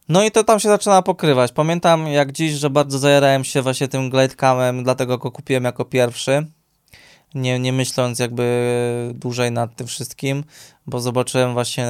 No 0.10 0.24
i 0.24 0.32
to 0.32 0.44
tam 0.44 0.60
się 0.60 0.70
zaczyna 0.70 1.02
pokrywać. 1.02 1.52
Pamiętam 1.52 2.08
jak 2.08 2.32
dziś, 2.32 2.54
że 2.54 2.70
bardzo 2.70 3.00
zajarałem 3.00 3.44
się 3.44 3.62
właśnie 3.62 3.88
tym 3.88 4.10
glidecamem, 4.10 4.84
dlatego 4.84 5.18
go 5.18 5.32
kupiłem 5.32 5.63
jako 5.63 5.86
pierwszy. 5.86 6.46
Nie, 7.36 7.60
nie 7.60 7.74
myśląc 7.74 8.20
jakby 8.20 9.12
dłużej 9.15 9.52
nad 9.52 9.76
tym 9.76 9.88
wszystkim, 9.88 10.44
bo 10.88 11.00
zobaczyłem 11.00 11.54
właśnie 11.54 11.88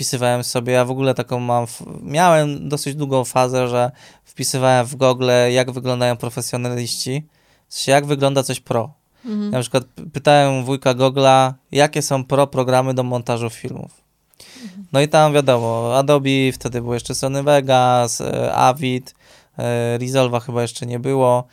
wpisywałem 0.00 0.44
sobie, 0.44 0.72
ja 0.72 0.84
w 0.84 0.90
ogóle 0.90 1.14
taką 1.14 1.40
mam, 1.40 1.66
miałem 2.02 2.68
dosyć 2.68 2.94
długą 2.94 3.24
fazę, 3.24 3.68
że 3.68 3.90
wpisywałem 4.24 4.86
w 4.86 4.96
Google, 4.96 5.30
jak 5.50 5.70
wyglądają 5.70 6.16
profesjonaliści, 6.16 7.26
w 7.68 7.74
sensie, 7.74 7.92
jak 7.92 8.06
wygląda 8.06 8.42
coś 8.42 8.60
pro. 8.60 8.92
Mhm. 9.24 9.50
Na 9.50 9.60
przykład 9.60 9.84
pytałem 10.12 10.64
wujka 10.64 10.94
Google'a, 10.94 11.52
jakie 11.72 12.02
są 12.02 12.24
pro 12.24 12.46
programy 12.46 12.94
do 12.94 13.02
montażu 13.02 13.50
filmów. 13.50 13.99
No 14.92 15.00
i 15.00 15.08
tam 15.08 15.32
wiadomo, 15.32 15.96
Adobe, 15.96 16.52
wtedy 16.52 16.82
był 16.82 16.94
jeszcze 16.94 17.14
Sony 17.14 17.42
Vegas, 17.42 18.20
e, 18.20 18.54
Avid, 18.54 19.14
e, 19.58 19.98
Resolve'a 19.98 20.40
chyba 20.40 20.62
jeszcze 20.62 20.86
nie 20.86 20.98
było. 20.98 21.44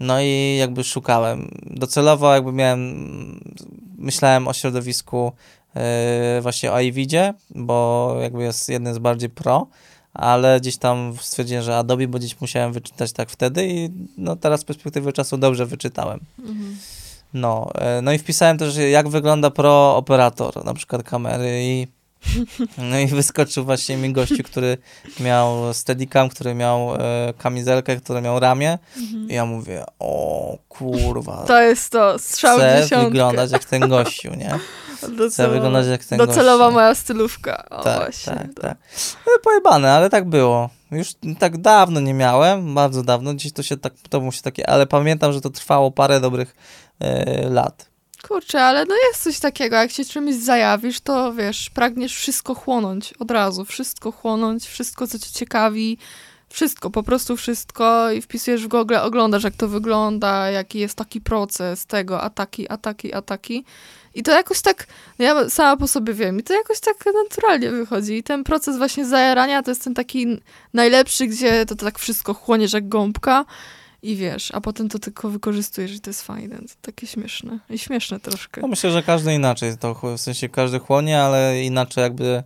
No 0.00 0.20
i 0.20 0.56
jakby 0.58 0.84
szukałem. 0.84 1.50
Docelowo 1.62 2.34
jakby 2.34 2.52
miałem, 2.52 3.40
myślałem 3.98 4.48
o 4.48 4.52
środowisku 4.52 5.32
yy, 5.74 5.82
właśnie 6.42 6.72
o 6.72 6.80
iVidzie, 6.80 7.34
bo 7.54 8.16
jakby 8.20 8.42
jest 8.42 8.68
jeden 8.68 8.94
z 8.94 8.98
bardziej 8.98 9.30
pro, 9.30 9.66
ale 10.14 10.60
gdzieś 10.60 10.76
tam 10.76 11.14
stwierdziłem, 11.20 11.62
że 11.62 11.78
Adobe, 11.78 12.08
bo 12.08 12.18
gdzieś 12.18 12.40
musiałem 12.40 12.72
wyczytać 12.72 13.12
tak 13.12 13.30
wtedy 13.30 13.68
i 13.68 13.90
no 14.18 14.36
teraz 14.36 14.60
z 14.60 14.64
perspektywy 14.64 15.12
czasu 15.12 15.36
dobrze 15.36 15.66
wyczytałem. 15.66 16.20
Mhm. 16.38 16.76
No, 17.34 17.70
no 18.02 18.12
i 18.12 18.18
wpisałem 18.18 18.58
też, 18.58 18.76
jak 18.76 19.08
wygląda 19.08 19.50
pro 19.50 19.96
operator, 19.96 20.64
na 20.64 20.74
przykład 20.74 21.02
kamery 21.02 21.64
i 21.64 21.86
no 22.90 22.98
i 22.98 23.06
wyskoczył 23.06 23.64
właśnie 23.64 23.96
mi 23.96 24.12
gościu, 24.12 24.42
który 24.44 24.78
miał 25.20 25.74
steadicam, 25.74 26.28
który 26.28 26.54
miał 26.54 26.94
e, 26.94 26.98
kamizelkę, 27.38 27.96
który 27.96 28.20
miał 28.20 28.40
ramię. 28.40 28.78
Mhm. 28.96 29.30
I 29.30 29.34
ja 29.34 29.46
mówię, 29.46 29.84
o 29.98 30.58
kurwa. 30.68 31.44
To 31.46 31.60
jest 31.60 31.92
to, 31.92 32.18
strzał 32.18 32.58
Chcę 32.58 33.04
wyglądać 33.04 33.52
jak 33.52 33.64
ten 33.64 33.88
gościu, 33.88 34.34
nie? 34.34 34.58
Docelowa, 35.02 35.30
Chcę 35.30 35.48
wyglądać 35.48 35.86
jak 35.86 36.04
ten 36.04 36.18
Docelowa 36.18 36.64
gościu. 36.64 36.74
moja 36.74 36.94
stylówka. 36.94 37.64
O, 37.70 37.82
tak, 37.82 37.98
właśnie, 37.98 38.32
tak, 38.32 38.54
to. 38.54 38.62
tak. 38.62 38.78
No, 39.26 39.32
pojebane, 39.42 39.92
ale 39.92 40.10
tak 40.10 40.28
było. 40.28 40.70
Już 40.90 41.12
tak 41.38 41.58
dawno 41.58 42.00
nie 42.00 42.14
miałem, 42.14 42.74
bardzo 42.74 43.02
dawno, 43.02 43.34
gdzieś 43.34 43.52
to 43.52 43.62
się 43.62 43.76
tak, 43.76 43.92
to 44.10 44.20
mu 44.20 44.32
się 44.32 44.42
takie, 44.42 44.70
ale 44.70 44.86
pamiętam, 44.86 45.32
że 45.32 45.40
to 45.40 45.50
trwało 45.50 45.90
parę 45.90 46.20
dobrych 46.20 46.54
e, 47.00 47.48
lat. 47.48 47.93
Kurczę, 48.28 48.62
ale 48.62 48.84
no 48.84 48.94
jest 49.08 49.22
coś 49.22 49.38
takiego, 49.38 49.76
jak 49.76 49.90
się 49.90 50.04
czymś 50.04 50.34
zajawisz, 50.34 51.00
to 51.00 51.32
wiesz, 51.32 51.70
pragniesz 51.70 52.16
wszystko 52.16 52.54
chłonąć 52.54 53.12
od 53.12 53.30
razu, 53.30 53.64
wszystko 53.64 54.12
chłonąć, 54.12 54.66
wszystko, 54.66 55.06
co 55.06 55.18
cię 55.18 55.30
ciekawi, 55.32 55.98
wszystko, 56.48 56.90
po 56.90 57.02
prostu 57.02 57.36
wszystko 57.36 58.10
i 58.10 58.22
wpisujesz 58.22 58.64
w 58.64 58.68
Google, 58.68 58.96
oglądasz, 58.96 59.44
jak 59.44 59.54
to 59.56 59.68
wygląda, 59.68 60.50
jaki 60.50 60.78
jest 60.78 60.94
taki 60.94 61.20
proces 61.20 61.86
tego, 61.86 62.22
ataki, 62.22 62.68
ataki, 62.68 63.14
ataki. 63.14 63.64
I 64.14 64.22
to 64.22 64.32
jakoś 64.32 64.60
tak, 64.60 64.86
ja 65.18 65.50
sama 65.50 65.76
po 65.76 65.88
sobie 65.88 66.14
wiem, 66.14 66.38
i 66.38 66.42
to 66.42 66.54
jakoś 66.54 66.80
tak 66.80 66.96
naturalnie 67.24 67.70
wychodzi. 67.70 68.14
I 68.14 68.22
ten 68.22 68.44
proces 68.44 68.78
właśnie 68.78 69.06
zajarania 69.06 69.62
to 69.62 69.70
jest 69.70 69.84
ten 69.84 69.94
taki 69.94 70.40
najlepszy, 70.74 71.26
gdzie 71.26 71.66
to, 71.66 71.76
to 71.76 71.84
tak 71.84 71.98
wszystko 71.98 72.34
chłoniesz 72.34 72.72
jak 72.72 72.88
gąbka 72.88 73.44
i 74.04 74.16
wiesz, 74.16 74.50
a 74.54 74.60
potem 74.60 74.88
to 74.88 74.98
tylko 74.98 75.28
wykorzystujesz 75.28 75.92
i 75.92 76.00
to 76.00 76.10
jest 76.10 76.22
fajne. 76.22 76.58
To 76.58 76.74
takie 76.82 77.06
śmieszne. 77.06 77.58
I 77.70 77.78
śmieszne 77.78 78.20
troszkę. 78.20 78.60
No 78.60 78.68
myślę, 78.68 78.90
że 78.90 79.02
każdy 79.02 79.34
inaczej 79.34 79.78
to, 79.78 79.94
w 79.94 80.20
sensie 80.20 80.48
każdy 80.48 80.78
chłonie, 80.78 81.22
ale 81.22 81.62
inaczej 81.62 82.02
jakby 82.02 82.42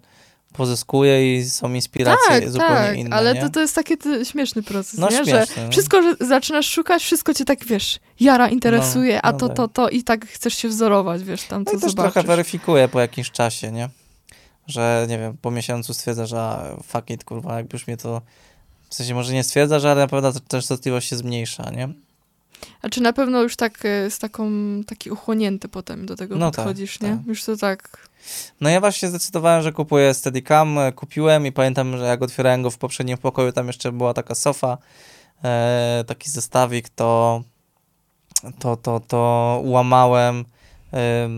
pozyskuje 0.53 1.38
i 1.38 1.44
są 1.44 1.73
inspiracje 1.75 2.40
tak, 2.40 2.51
zupełnie 2.51 2.75
tak, 2.75 2.97
inne. 2.97 3.16
Ale 3.16 3.35
nie? 3.35 3.40
to, 3.40 3.49
to 3.49 3.61
jest 3.61 3.75
taki 3.75 3.94
śmieszny 4.25 4.62
proces, 4.62 4.99
no, 4.99 5.09
nie? 5.09 5.16
Śmieszny, 5.16 5.55
że 5.57 5.62
no. 5.64 5.71
wszystko, 5.71 6.03
że 6.03 6.14
zaczynasz 6.21 6.66
szukać, 6.66 7.03
wszystko 7.03 7.35
cię 7.35 7.44
tak, 7.44 7.64
wiesz, 7.64 8.01
jara 8.21 8.49
interesuje, 8.49 9.14
no, 9.14 9.21
a 9.23 9.33
no 9.33 9.38
to, 9.38 9.49
tak. 9.49 9.57
to, 9.57 9.68
to 9.68 9.88
i 9.88 10.03
tak 10.03 10.27
chcesz 10.27 10.55
się 10.55 10.68
wzorować, 10.68 11.25
wiesz, 11.25 11.42
tam 11.42 11.64
co 11.64 11.73
no 11.73 11.79
i 11.79 11.81
też 11.81 11.94
trochę 11.94 12.23
weryfikuje 12.23 12.88
po 12.88 13.01
jakimś 13.01 13.31
czasie, 13.31 13.73
nie? 13.73 13.88
Że, 14.66 15.07
nie 15.09 15.18
wiem, 15.18 15.37
po 15.42 15.51
miesiącu 15.51 15.94
stwierdza, 15.94 16.27
że 16.27 16.77
fuck 16.83 17.11
it, 17.11 17.25
kurwa, 17.25 17.57
jakbyś 17.57 17.87
mnie 17.87 17.97
to 17.97 18.23
w 18.90 18.94
sensie 18.94 19.14
może 19.14 19.33
nie 19.33 19.44
stwierdza, 19.44 19.79
że 19.79 19.90
ale 19.90 20.01
na 20.01 20.07
pewno 20.07 20.33
częstotliwość 20.48 21.09
się 21.09 21.16
zmniejsza, 21.16 21.70
nie? 21.70 21.88
A 22.83 22.88
czy 22.88 23.01
na 23.01 23.12
pewno 23.12 23.42
już 23.42 23.57
tak 23.57 23.85
e, 23.85 24.11
z 24.11 24.18
taką, 24.18 24.51
taki 24.87 25.11
uchłonięty 25.11 25.68
potem 25.68 26.07
do 26.07 26.16
tego 26.16 26.37
no 26.37 26.51
tak, 26.51 26.55
podchodzisz, 26.57 26.98
tak, 26.98 27.11
nie? 27.11 27.16
Tak. 27.16 27.27
Już 27.27 27.44
to 27.44 27.57
tak... 27.57 28.09
No 28.61 28.70
ja 28.70 28.81
właśnie 28.81 29.09
zdecydowałem, 29.09 29.62
że 29.62 29.72
kupuję 29.72 30.14
Steadicam, 30.14 30.79
e, 30.79 30.92
kupiłem 30.92 31.46
i 31.46 31.53
pamiętam, 31.53 31.96
że 31.96 32.05
jak 32.05 32.22
otwierałem 32.22 32.62
go 32.62 32.70
w 32.70 32.79
poprzednim 32.79 33.18
pokoju, 33.18 33.53
tam 33.53 33.66
jeszcze 33.66 33.92
była 33.92 34.14
taka 34.14 34.35
sofa, 34.35 34.79
e, 35.44 36.05
taki 36.07 36.31
zestawik, 36.31 36.88
to 36.88 37.42
to, 38.59 38.77
to, 38.77 39.01
to 39.01 39.61
łamałem 39.64 40.44
e, 40.92 41.29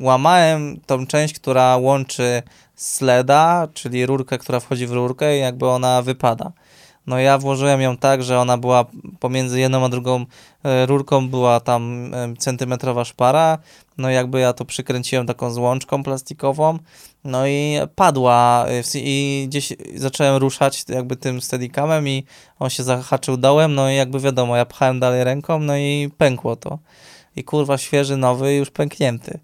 łamałem 0.00 0.80
tą 0.86 1.06
część, 1.06 1.34
która 1.34 1.76
łączy 1.76 2.42
sleda, 2.76 3.68
czyli 3.74 4.06
rurkę, 4.06 4.38
która 4.38 4.60
wchodzi 4.60 4.86
w 4.86 4.92
rurkę 4.92 5.36
i 5.36 5.40
jakby 5.40 5.68
ona 5.68 6.02
wypada. 6.02 6.52
No 7.06 7.18
ja 7.18 7.38
włożyłem 7.38 7.80
ją 7.80 7.96
tak, 7.96 8.22
że 8.22 8.38
ona 8.38 8.58
była 8.58 8.84
pomiędzy 9.20 9.60
jedną 9.60 9.84
a 9.84 9.88
drugą 9.88 10.26
e, 10.64 10.86
rurką 10.86 11.28
była 11.28 11.60
tam 11.60 12.14
e, 12.14 12.34
centymetrowa 12.38 13.04
szpara, 13.04 13.58
no 13.98 14.10
jakby 14.10 14.40
ja 14.40 14.52
to 14.52 14.64
przykręciłem 14.64 15.26
taką 15.26 15.50
złączką 15.50 16.02
plastikową, 16.02 16.78
no 17.24 17.46
i 17.46 17.78
padła 17.94 18.66
e, 18.68 18.82
i 18.94 19.44
gdzieś 19.48 19.72
zacząłem 19.96 20.36
ruszać 20.36 20.84
jakby 20.88 21.16
tym 21.16 21.40
steadicamem 21.40 22.08
i 22.08 22.24
on 22.58 22.70
się 22.70 22.82
zahaczył 22.82 23.36
dołem, 23.36 23.74
no 23.74 23.90
i 23.90 23.96
jakby 23.96 24.20
wiadomo, 24.20 24.56
ja 24.56 24.64
pchałem 24.64 25.00
dalej 25.00 25.24
ręką, 25.24 25.58
no 25.58 25.76
i 25.76 26.10
pękło 26.18 26.56
to. 26.56 26.78
I 27.36 27.44
kurwa 27.44 27.78
świeży, 27.78 28.16
nowy, 28.16 28.54
już 28.54 28.70
pęknięty. 28.70 29.38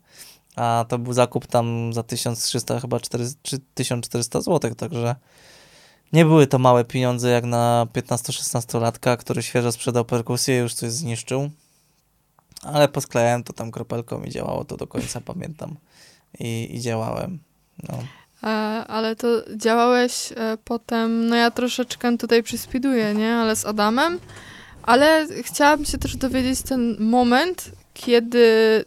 A 0.56 0.84
to 0.88 0.98
był 0.98 1.12
zakup 1.12 1.46
tam 1.46 1.92
za 1.92 2.02
1300, 2.02 2.80
chyba 2.80 3.00
4, 3.00 3.24
czy 3.42 3.58
1400 3.74 4.40
zł, 4.40 4.74
także 4.74 5.16
nie 6.12 6.24
były 6.24 6.46
to 6.46 6.58
małe 6.58 6.84
pieniądze 6.84 7.30
jak 7.30 7.44
na 7.44 7.86
15-16 7.92 8.80
latka, 8.80 9.16
który 9.16 9.42
świeżo 9.42 9.72
sprzedał 9.72 10.04
perkusję 10.04 10.56
i 10.56 10.58
już 10.58 10.74
coś 10.74 10.90
zniszczył. 10.90 11.50
Ale 12.62 12.88
posklejałem 12.88 13.44
to 13.44 13.52
tam 13.52 13.70
kropelką 13.70 14.22
i 14.22 14.30
działało 14.30 14.64
to 14.64 14.76
do 14.76 14.86
końca, 14.86 15.20
pamiętam. 15.20 15.76
I, 16.38 16.76
i 16.76 16.80
działałem. 16.80 17.38
No. 17.88 17.98
E, 18.42 18.46
ale 18.86 19.16
to 19.16 19.28
działałeś 19.56 20.32
e, 20.32 20.58
potem, 20.64 21.26
no 21.26 21.36
ja 21.36 21.50
troszeczkę 21.50 22.18
tutaj 22.18 22.42
przyspiduję, 22.42 23.14
nie? 23.14 23.34
Ale 23.34 23.56
z 23.56 23.64
Adamem. 23.64 24.18
Ale 24.88 25.26
chciałabym 25.42 25.86
się 25.86 25.98
też 25.98 26.16
dowiedzieć 26.16 26.62
ten 26.62 26.96
moment, 27.00 27.70
kiedy 27.94 28.44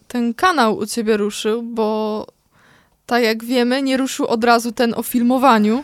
ten 0.07 0.33
kanał 0.33 0.77
u 0.77 0.85
ciebie 0.85 1.17
ruszył, 1.17 1.63
bo 1.63 2.27
tak 3.05 3.23
jak 3.23 3.43
wiemy, 3.43 3.81
nie 3.81 3.97
ruszył 3.97 4.27
od 4.27 4.43
razu 4.43 4.71
ten 4.71 4.93
o 4.93 5.03
filmowaniu. 5.03 5.83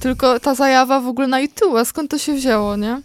Tylko 0.00 0.40
ta 0.40 0.54
zajawa 0.54 1.00
w 1.00 1.06
ogóle 1.06 1.26
na 1.28 1.40
YouTube, 1.40 1.74
a 1.76 1.84
skąd 1.84 2.10
to 2.10 2.18
się 2.18 2.34
wzięło, 2.34 2.76
nie? 2.76 3.02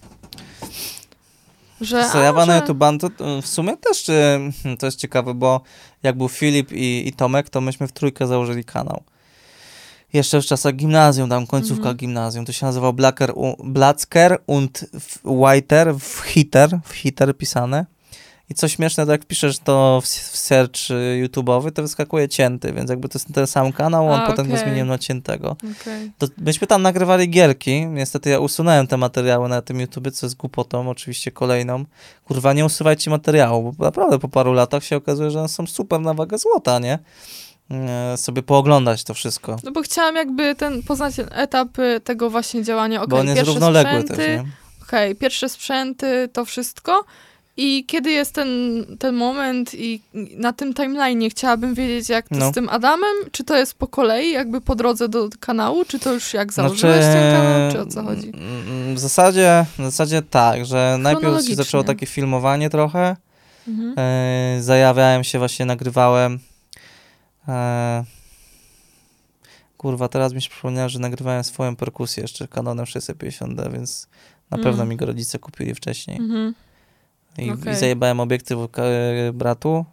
Że, 1.82 2.10
Zajawa 2.10 2.46
na 2.46 2.56
YouTube, 2.56 2.80
to, 3.00 3.10
to 3.10 3.42
w 3.42 3.48
sumie 3.48 3.78
też 3.78 4.04
to 4.80 4.86
jest 4.86 5.00
ciekawe, 5.00 5.34
bo 5.34 5.62
jak 6.04 6.18
był 6.18 6.30
Filip 6.30 6.72
i, 6.72 7.08
i 7.08 7.14
Tomek, 7.14 7.50
to 7.50 7.62
myśmy 7.62 7.88
w 7.88 7.92
trójkę 7.92 8.28
założyli 8.28 8.64
kanał. 8.64 9.04
Jeszcze 10.18 10.42
w 10.42 10.46
czasach 10.46 10.76
gimnazjum, 10.76 11.30
tam 11.30 11.48
końcówka 11.48 11.84
mm 11.84 11.96
-hmm. 11.96 12.00
gimnazjum, 12.00 12.46
to 12.46 12.52
się 12.52 12.66
nazywał 12.66 12.94
Blacker, 12.94 13.34
Blacker 13.64 14.42
und 14.48 14.86
Whiter 15.24 15.96
w 15.96 16.22
Hitter, 16.26 16.80
w 16.84 16.94
Hitter 16.94 17.38
pisane. 17.38 17.86
I 18.50 18.54
co 18.54 18.68
śmieszne, 18.68 19.06
to 19.06 19.12
jak 19.12 19.26
piszesz 19.26 19.60
to 19.60 20.02
w, 20.02 20.06
w 20.06 20.38
search 20.38 20.92
y, 20.92 21.28
YouTube'owy, 21.28 21.72
to 21.72 21.82
wyskakuje 21.82 22.30
cięty, 22.30 22.74
więc 22.74 22.90
jakby 22.90 23.10
to 23.10 23.20
jest 23.20 23.34
ten 23.34 23.48
sam 23.48 23.74
kanał, 23.74 24.08
on 24.08 24.20
a, 24.20 24.28
potem 24.28 24.46
okay. 24.46 24.58
go 24.58 24.64
zmieniłem 24.64 24.88
na 24.88 24.98
ciętego. 24.98 25.56
Okay. 25.82 26.12
To 26.18 26.28
myśmy 26.38 26.68
tam 26.68 26.82
nagrywali 26.82 27.30
gierki, 27.30 27.86
niestety 27.86 28.30
ja 28.30 28.40
usunąłem 28.40 28.88
te 28.88 28.98
materiały 28.98 29.50
na 29.50 29.62
tym 29.62 29.80
YouTube, 29.80 30.12
co 30.12 30.26
jest 30.26 30.36
głupotą, 30.36 30.90
oczywiście 30.90 31.32
kolejną. 31.32 31.86
Kurwa, 32.24 32.54
nie 32.54 32.66
usuwajcie 32.66 33.10
materiału, 33.10 33.74
bo 33.78 33.86
naprawdę 33.86 34.20
po 34.20 34.30
paru 34.30 34.54
latach 34.54 34.84
się 34.84 34.96
okazuje, 34.96 35.32
że 35.32 35.40
one 35.40 35.50
są 35.50 35.68
super 35.68 36.02
na 36.02 36.14
wagę 36.14 36.38
złota, 36.38 36.80
nie? 36.80 37.00
E, 37.72 38.18
sobie 38.18 38.44
pooglądać 38.44 39.04
to 39.04 39.14
wszystko. 39.14 39.58
No 39.64 39.72
bo 39.72 39.82
chciałam 39.82 40.16
jakby 40.16 40.56
ten, 40.56 40.84
poznać 40.84 41.16
ten 41.16 41.30
etap 41.32 41.80
y, 41.80 42.00
tego 42.00 42.30
właśnie 42.30 42.64
działania. 42.64 42.98
Okay, 43.02 43.08
bo 43.08 43.18
on 43.18 43.28
jest 43.28 43.42
równoległy 43.42 44.02
sprzęty, 44.02 44.16
też, 44.16 44.28
nie? 44.28 44.40
Okej, 44.84 45.12
okay, 45.12 45.16
pierwsze 45.16 45.50
sprzęty, 45.50 46.30
to 46.34 46.46
wszystko. 46.46 47.06
I 47.60 47.86
kiedy 47.86 48.12
jest 48.12 48.34
ten, 48.34 48.50
ten 49.00 49.16
moment 49.16 49.74
i 49.74 50.02
na 50.36 50.54
tym 50.54 50.74
timeline 50.74 51.30
chciałabym 51.30 51.74
wiedzieć, 51.74 52.10
jak 52.10 52.30
to 52.30 52.36
no. 52.36 52.52
z 52.52 52.54
tym 52.54 52.70
Adamem, 52.70 53.16
czy 53.32 53.44
to 53.44 53.58
jest 53.58 53.74
po 53.74 53.88
kolei, 53.88 54.32
jakby 54.32 54.62
po 54.62 54.76
drodze 54.76 55.10
do 55.10 55.30
kanału, 55.40 55.86
czy 55.86 56.00
to 56.00 56.14
już 56.14 56.34
jak 56.34 56.54
założyłeś 56.54 57.04
znaczy, 57.04 57.20
ten 57.20 57.36
kanał, 57.36 57.72
czy 57.72 57.80
o 57.80 57.86
co 57.86 58.04
chodzi? 58.04 58.32
Mm, 58.34 58.96
w 58.96 59.00
zasadzie, 59.00 59.66
w 59.80 59.84
zasadzie 59.84 60.22
tak, 60.22 60.66
że 60.66 60.98
najpierw 61.00 61.46
się 61.46 61.56
zaczęło 61.56 61.84
takie 61.84 62.06
filmowanie 62.06 62.70
trochę, 62.70 63.16
mhm. 63.68 63.94
e, 63.98 64.64
zajawiałem 64.64 65.24
się, 65.24 65.40
właśnie 65.40 65.66
nagrywałem 65.66 66.40
e, 67.48 68.04
kurwa, 69.78 70.08
teraz 70.08 70.34
mi 70.34 70.42
się 70.42 70.50
przypomniało, 70.50 70.90
że 70.90 71.00
nagrywałem 71.00 71.44
swoją 71.44 71.76
perkusję 71.76 72.22
jeszcze 72.22 72.48
kanonem 72.48 72.86
650D, 72.86 73.72
więc 73.72 74.08
na 74.52 74.58
pewno 74.58 74.72
mhm. 74.72 74.90
mi 74.90 74.96
go 74.96 75.06
rodzice 75.06 75.40
kupili 75.40 75.76
wcześniej. 75.76 76.18
Mhm. 76.18 76.54
I, 77.38 77.52
okay. 77.52 77.74
i 77.74 77.76
zajebałem 77.76 78.20
obiektyw 78.20 78.60
bratu, 79.34 79.86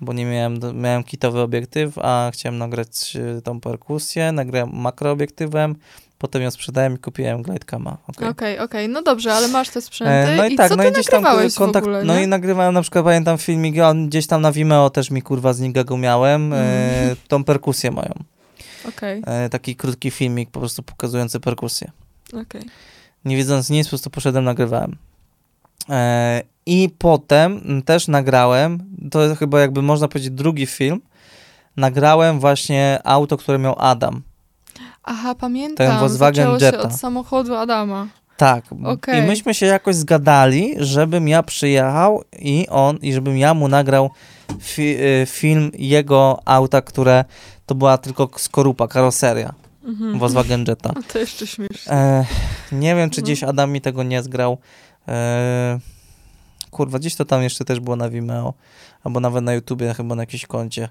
bo 0.00 0.12
nie 0.12 0.24
miałem, 0.24 0.58
miałem 0.74 1.04
kitowy 1.04 1.40
obiektyw, 1.40 1.98
a 1.98 2.30
chciałem 2.34 2.58
nagrać 2.58 3.16
e, 3.16 3.42
tą 3.42 3.60
perkusję, 3.60 4.32
nagrałem 4.32 4.70
makroobiektywem, 4.72 5.76
potem 6.18 6.42
ją 6.42 6.50
sprzedałem 6.50 6.94
i 6.94 6.98
kupiłem 6.98 7.42
glidecama. 7.42 7.90
Okej, 7.90 8.08
okay. 8.08 8.28
okej, 8.28 8.54
okay, 8.54 8.64
okay. 8.64 8.88
no 8.88 9.02
dobrze, 9.02 9.34
ale 9.34 9.48
masz 9.48 9.68
te 9.68 9.80
sprzęty 9.80 10.12
e, 10.12 10.36
no 10.36 10.46
i, 10.46 10.52
i 10.52 10.56
tak, 10.56 10.68
co 10.68 10.76
no 10.76 10.84
i 10.84 10.92
gdzieś 10.92 11.06
tam 11.06 11.24
kontakt, 11.58 11.86
ogóle, 11.86 12.04
No 12.04 12.20
i 12.20 12.26
nagrywałem 12.26 12.74
na 12.74 12.82
przykład, 12.82 13.04
pamiętam 13.04 13.38
filmik, 13.38 13.74
gdzieś 14.06 14.26
tam 14.26 14.42
na 14.42 14.52
Vimeo 14.52 14.90
też 14.90 15.10
mi 15.10 15.22
kurwa 15.22 15.52
z 15.52 15.60
Nigago 15.60 15.96
miałem, 15.96 16.52
mm. 16.52 17.12
e, 17.12 17.16
tą 17.28 17.44
perkusję 17.44 17.90
moją. 17.90 18.14
Okay. 18.88 19.22
E, 19.26 19.48
taki 19.48 19.76
krótki 19.76 20.10
filmik 20.10 20.50
po 20.50 20.60
prostu 20.60 20.82
pokazujący 20.82 21.40
perkusję. 21.40 21.90
Okay. 22.28 22.62
Nie 23.24 23.36
wiedząc 23.36 23.70
nic, 23.70 23.86
po 23.86 23.90
prostu 23.90 24.10
poszedłem, 24.10 24.44
nagrywałem. 24.44 24.96
E, 25.88 26.42
I 26.70 26.90
potem 26.98 27.82
też 27.82 28.08
nagrałem, 28.08 28.78
to 29.10 29.36
chyba 29.36 29.60
jakby 29.60 29.82
można 29.82 30.08
powiedzieć 30.08 30.30
drugi 30.30 30.66
film, 30.66 31.00
nagrałem 31.76 32.40
właśnie 32.40 33.00
auto, 33.04 33.36
które 33.36 33.58
miał 33.58 33.74
Adam. 33.78 34.22
Aha, 35.02 35.34
pamiętam. 35.34 35.86
Ten 35.86 35.98
Volkswagen 35.98 36.44
Zaczęło 36.44 36.58
Jetta. 36.58 36.82
się 36.82 36.94
od 36.94 37.00
samochodu 37.00 37.54
Adama. 37.56 38.08
Tak. 38.36 38.64
Okay. 38.84 39.18
I 39.18 39.22
myśmy 39.22 39.54
się 39.54 39.66
jakoś 39.66 39.96
zgadali, 39.96 40.74
żebym 40.78 41.28
ja 41.28 41.42
przyjechał 41.42 42.24
i 42.38 42.66
on, 42.68 42.96
i 42.96 43.12
żebym 43.12 43.38
ja 43.38 43.54
mu 43.54 43.68
nagrał 43.68 44.10
fi 44.60 44.96
y, 45.22 45.26
film 45.26 45.70
jego 45.78 46.40
auta, 46.44 46.82
które 46.82 47.24
to 47.66 47.74
była 47.74 47.98
tylko 47.98 48.28
skorupa, 48.36 48.88
karoseria. 48.88 49.52
Mhm. 49.84 50.18
Volkswagen 50.18 50.64
Jetta. 50.68 50.92
to 51.12 51.18
jeszcze 51.18 51.46
śmieszne. 51.46 51.92
E, 51.92 52.24
nie 52.72 52.94
wiem, 52.94 53.10
czy 53.10 53.20
no. 53.20 53.24
gdzieś 53.24 53.42
Adam 53.42 53.72
mi 53.72 53.80
tego 53.80 54.02
nie 54.02 54.22
zgrał. 54.22 54.58
Eee, 55.08 55.78
kurwa, 56.70 56.98
gdzieś 56.98 57.14
to 57.14 57.24
tam 57.24 57.42
jeszcze 57.42 57.64
też 57.64 57.80
było 57.80 57.96
na 57.96 58.10
Vimeo, 58.10 58.54
albo 59.04 59.20
nawet 59.20 59.44
na 59.44 59.54
YouTubie, 59.54 59.94
chyba 59.94 60.14
na 60.14 60.22
jakimś 60.22 60.46
koncie. 60.46 60.88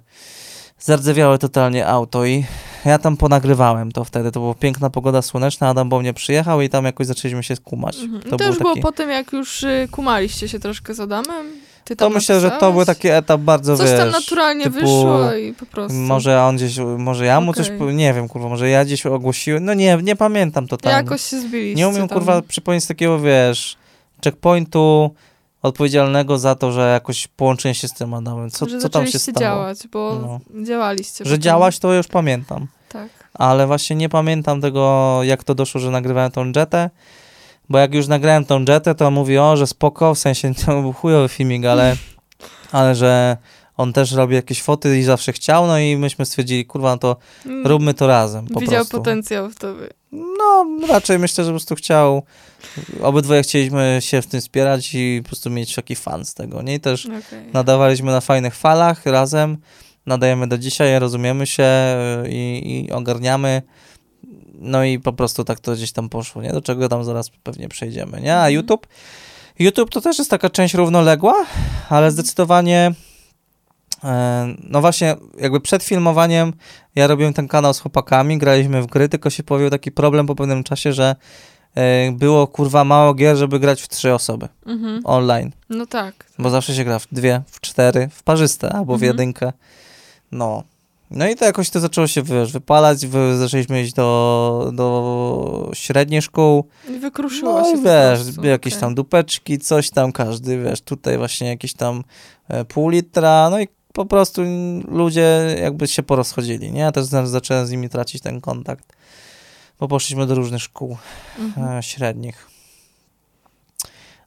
Zardzewiałe 0.80 1.38
totalnie 1.38 1.88
auto 1.88 2.26
i 2.26 2.46
ja 2.86 3.00
tam 3.00 3.18
ponagrywałem 3.18 3.92
to 3.92 4.04
wtedy. 4.04 4.32
To 4.32 4.40
była 4.40 4.54
piękna 4.54 4.90
pogoda 4.90 5.22
słoneczna, 5.22 5.70
Adam 5.70 5.90
bo 5.90 6.00
mnie 6.00 6.14
przyjechał 6.14 6.62
i 6.62 6.70
tam 6.70 6.86
jakoś 6.86 7.08
zaczęliśmy 7.08 7.44
się 7.44 7.56
skumać. 7.56 7.98
Mhm. 8.00 8.22
To, 8.22 8.38
to 8.38 8.46
już 8.46 8.58
taki... 8.58 8.64
było 8.64 8.76
po 8.76 8.92
tym, 8.92 9.10
jak 9.10 9.34
już 9.34 9.64
y, 9.64 9.88
kumaliście 9.92 10.50
się 10.50 10.60
troszkę 10.60 10.94
z 10.94 11.00
Adamem? 11.00 11.48
Ty 11.84 11.96
to 11.96 12.10
myślę, 12.10 12.40
że 12.40 12.52
to 12.52 12.72
był 12.72 12.86
taki 12.86 13.08
etap 13.08 13.42
bardzo, 13.42 13.78
Coś 13.78 13.90
wiesz... 13.90 14.00
tam 14.00 14.10
naturalnie 14.10 14.64
typu, 14.64 14.76
wyszło 14.76 15.34
i 15.34 15.54
po 15.54 15.66
prostu... 15.66 15.98
Może 15.98 16.42
on 16.44 16.56
gdzieś, 16.56 16.78
może 16.98 17.26
ja 17.26 17.42
mu 17.42 17.52
okay. 17.52 17.64
coś, 17.64 17.74
nie 17.94 18.14
wiem, 18.14 18.28
kurwa, 18.28 18.50
może 18.50 18.70
ja 18.70 18.86
gdzieś 18.86 19.06
ogłosiłem, 19.06 19.66
no 19.66 19.74
nie, 19.74 19.98
nie 20.04 20.16
pamiętam 20.16 20.68
totalnie. 20.68 20.98
Jakoś 20.98 21.22
się 21.22 21.40
zbiliście 21.40 21.76
Nie 21.76 21.88
umiem, 21.88 22.08
tam. 22.08 22.18
kurwa, 22.18 22.42
przypomnieć 22.42 22.86
takiego, 22.86 23.20
wiesz 23.20 23.78
checkpointu 24.24 25.16
odpowiedzialnego 25.62 26.38
za 26.38 26.56
to, 26.56 26.72
że 26.72 26.92
jakoś 26.92 27.28
połączenie 27.28 27.76
się 27.76 27.88
z 27.88 27.94
tym 27.94 28.14
Adamem. 28.14 28.50
Co, 28.50 28.66
co 28.66 28.90
tam 28.90 29.08
się 29.08 29.20
stało? 29.20 29.40
działać, 29.40 29.88
bo 29.88 30.20
no. 30.22 30.64
działaliście. 30.66 31.26
Że 31.26 31.40
działać 31.40 31.80
to 31.80 31.94
już 31.94 32.08
pamiętam. 32.08 32.68
Tak. 32.90 33.10
Ale 33.34 33.68
właśnie 33.68 33.96
nie 33.96 34.10
pamiętam 34.10 34.62
tego, 34.62 35.20
jak 35.24 35.44
to 35.44 35.56
doszło, 35.56 35.82
że 35.82 35.92
nagrywałem 35.92 36.32
tą 36.32 36.52
jetę, 36.56 36.90
bo 37.70 37.78
jak 37.78 37.94
już 37.94 38.08
nagrałem 38.08 38.46
tą 38.46 38.66
jetę, 38.68 38.96
to 38.96 39.12
mówi, 39.12 39.38
o, 39.38 39.58
że 39.58 39.68
spoko, 39.68 40.16
w 40.16 40.20
sensie 40.20 40.54
to 40.66 40.82
był 40.82 40.94
chujowy 40.94 41.30
filmik, 41.30 41.66
ale, 41.66 41.96
ale 42.72 42.96
że 42.96 43.38
on 43.78 43.94
też 43.94 44.12
robi 44.12 44.36
jakieś 44.36 44.62
foty 44.62 45.00
i 45.00 45.04
zawsze 45.04 45.34
chciał, 45.34 45.68
no 45.68 45.80
i 45.80 45.98
myśmy 45.98 46.26
stwierdzili, 46.26 46.66
kurwa, 46.66 46.92
no 46.92 46.98
to 46.98 47.16
mm. 47.46 47.68
róbmy 47.68 47.94
to 47.94 48.08
razem. 48.08 48.48
Po 48.48 48.60
Widział 48.60 48.76
prostu. 48.76 48.98
potencjał 48.98 49.50
w 49.50 49.56
tobie. 49.56 49.88
No, 50.64 50.88
raczej 50.88 51.20
myślę, 51.20 51.44
że 51.44 51.50
po 51.50 51.54
prostu 51.54 51.76
chciał, 51.76 52.24
obydwoje 53.02 53.44
chcieliśmy 53.44 53.98
się 54.00 54.22
w 54.22 54.28
tym 54.28 54.42
wspierać 54.42 54.90
i 54.94 55.20
po 55.24 55.30
prostu 55.30 55.50
mieć 55.50 55.76
taki 55.76 55.96
fan 55.96 56.26
z 56.26 56.34
tego, 56.34 56.62
nie? 56.62 56.76
I 56.76 56.80
też 56.80 57.06
okay. 57.06 57.46
nadawaliśmy 57.54 58.12
na 58.12 58.22
fajnych 58.22 58.56
falach 58.56 59.06
razem, 59.06 59.58
nadajemy 60.06 60.48
do 60.48 60.58
dzisiaj, 60.58 61.00
rozumiemy 61.00 61.48
się 61.48 61.68
i, 62.30 62.86
i 62.88 62.92
ogarniamy, 62.92 63.62
no 64.54 64.84
i 64.84 65.00
po 65.00 65.14
prostu 65.14 65.44
tak 65.44 65.60
to 65.60 65.74
gdzieś 65.74 65.92
tam 65.92 66.10
poszło, 66.10 66.42
nie? 66.42 66.52
Do 66.52 66.62
czego 66.62 66.90
tam 66.90 67.04
zaraz 67.04 67.30
pewnie 67.44 67.70
przejdziemy, 67.70 68.22
nie? 68.22 68.34
A 68.34 68.38
mhm. 68.38 68.54
YouTube? 68.54 68.88
YouTube 69.60 69.90
to 69.90 70.02
też 70.02 70.18
jest 70.18 70.30
taka 70.30 70.50
część 70.50 70.74
równoległa, 70.74 71.46
ale 71.90 72.12
zdecydowanie 72.12 72.92
E, 72.92 73.09
no 74.64 74.82
właśnie, 74.82 75.16
jakby 75.40 75.60
przed 75.60 75.84
filmowaniem 75.84 76.54
ja 76.96 77.08
robiłem 77.08 77.34
ten 77.34 77.48
kanał 77.48 77.74
z 77.74 77.80
chłopakami, 77.80 78.38
graliśmy 78.38 78.82
w 78.82 78.88
gry, 78.88 79.10
tylko 79.10 79.30
się 79.30 79.44
pojawił 79.44 79.70
taki 79.70 79.92
problem 79.92 80.28
po 80.28 80.36
pewnym 80.36 80.64
czasie, 80.64 80.94
że 80.94 81.16
e, 81.76 82.12
było 82.12 82.48
kurwa 82.48 82.84
mało 82.84 83.14
gier, 83.14 83.38
żeby 83.38 83.60
grać 83.60 83.82
w 83.82 83.88
trzy 83.88 84.14
osoby 84.14 84.48
mhm. 84.66 85.02
online. 85.04 85.52
No 85.70 85.86
tak. 85.86 86.26
Bo 86.40 86.50
zawsze 86.50 86.76
się 86.76 86.84
gra 86.84 87.00
w 87.00 87.08
dwie, 87.12 87.42
w 87.48 87.62
cztery, 87.62 88.10
w 88.12 88.24
parzyste 88.24 88.74
albo 88.74 88.94
w 88.94 89.04
mhm. 89.04 89.08
jedynkę. 89.08 89.54
No. 90.32 90.64
No 91.12 91.30
i 91.30 91.36
to 91.36 91.46
jakoś 91.46 91.70
to 91.70 91.80
zaczęło 91.80 92.08
się 92.08 92.24
wiesz, 92.24 92.52
wypalać, 92.52 93.08
wy, 93.08 93.38
zaczęliśmy 93.38 93.82
iść 93.82 93.94
do, 93.94 94.72
do 94.74 95.72
średnich 95.74 96.24
szkół. 96.24 96.68
I 96.90 97.00
wykruszyło 97.00 97.60
no, 97.60 97.66
się. 97.66 97.78
I 97.78 97.84
wiesz, 97.84 98.46
jakieś 98.46 98.74
okay. 98.74 98.82
tam 98.82 98.96
dupeczki, 98.96 99.60
coś 99.60 99.90
tam, 99.90 100.12
każdy, 100.12 100.64
wiesz, 100.64 100.82
tutaj 100.82 101.18
właśnie 101.18 101.48
jakieś 101.48 101.74
tam 101.74 102.04
e, 102.48 102.66
pół 102.66 102.90
litra, 102.90 103.50
no 103.50 103.62
i 103.62 103.68
po 104.00 104.06
prostu 104.06 104.42
ludzie 104.88 105.56
jakby 105.62 105.88
się 105.88 106.04
porozchodzili, 106.04 106.72
nie? 106.72 106.80
Ja 106.80 106.92
też 106.92 107.06
zacząłem 107.06 107.68
z 107.68 107.72
nimi 107.72 107.90
tracić 107.90 108.22
ten 108.22 108.42
kontakt, 108.42 108.86
bo 109.80 109.88
poszliśmy 109.88 110.26
do 110.26 110.36
różnych 110.36 110.62
szkół 110.62 110.98
mhm. 111.40 111.78
e, 111.78 111.84
średnich. 111.84 112.48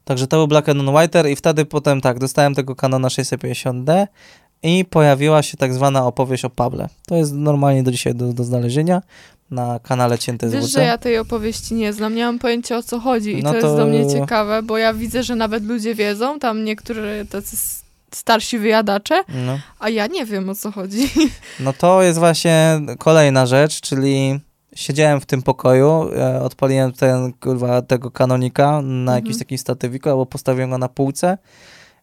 Także 0.05 0.27
to 0.27 0.37
był 0.37 0.49
Black 0.49 0.69
and 0.69 0.83
Whiter 0.89 1.29
i 1.29 1.37
wtedy 1.37 1.65
potem 1.65 2.01
tak, 2.01 2.19
dostałem 2.19 2.55
tego 2.55 2.77
Canona 2.77 3.09
650D 3.09 4.07
i 4.63 4.85
pojawiła 4.85 5.43
się 5.43 5.57
tak 5.57 5.75
zwana 5.75 6.07
opowieść 6.07 6.45
o 6.45 6.51
Pawle. 6.51 6.89
To 7.07 7.17
jest 7.17 7.33
normalnie 7.33 7.83
do 7.83 7.91
dzisiaj 7.91 8.15
do, 8.15 8.33
do 8.33 8.45
znalezienia 8.45 9.03
na 9.51 9.79
kanale 9.79 10.19
Cięte 10.19 10.49
Wiesz, 10.49 10.65
ZWC. 10.65 10.81
że 10.81 10.85
ja 10.85 10.99
tej 10.99 11.19
opowieści 11.19 11.75
nie 11.75 11.93
znam, 11.93 12.15
nie 12.15 12.25
mam 12.25 12.39
pojęcia 12.39 12.77
o 12.77 12.83
co 12.83 13.01
chodzi 13.01 13.39
i 13.39 13.43
No 13.43 13.53
to, 13.53 13.61
to- 13.61 13.67
jest 13.67 13.79
do 13.79 13.87
mnie 13.87 14.07
ciekawe, 14.11 14.63
bo 14.63 14.79
ja 14.79 14.95
widzę, 14.95 15.23
że 15.23 15.37
nawet 15.37 15.65
ludzie 15.65 15.95
wiedzą, 15.95 16.39
tam 16.39 16.65
niektórzy 16.65 17.27
tacy 17.31 17.57
starsi 18.13 18.59
wyjadacze, 18.59 19.23
No. 19.29 19.59
a 19.79 19.89
ja 19.89 20.07
nie 20.07 20.25
wiem 20.27 20.49
o 20.49 20.55
co 20.55 20.71
chodzi. 20.73 21.09
no 21.61 21.73
to 21.73 22.03
jest 22.03 22.19
właśnie 22.19 22.81
kolejna 22.99 23.47
rzecz, 23.47 23.81
czyli 23.81 24.41
siedziałem 24.77 25.21
w 25.21 25.27
tym 25.27 25.43
pokoju, 25.43 26.11
e, 26.17 26.43
odpaliłem 26.43 26.93
ten, 26.93 27.33
kurwa, 27.33 27.83
tego 27.83 28.11
kanonika 28.11 28.81
na 28.83 29.15
jakimś 29.15 29.29
Mhm. 29.35 29.39
takim 29.39 29.59
statywiku, 29.59 30.09
albo 30.11 30.27
postawiłem 30.27 30.71
go 30.71 30.79
na 30.79 30.89
półce 30.89 31.39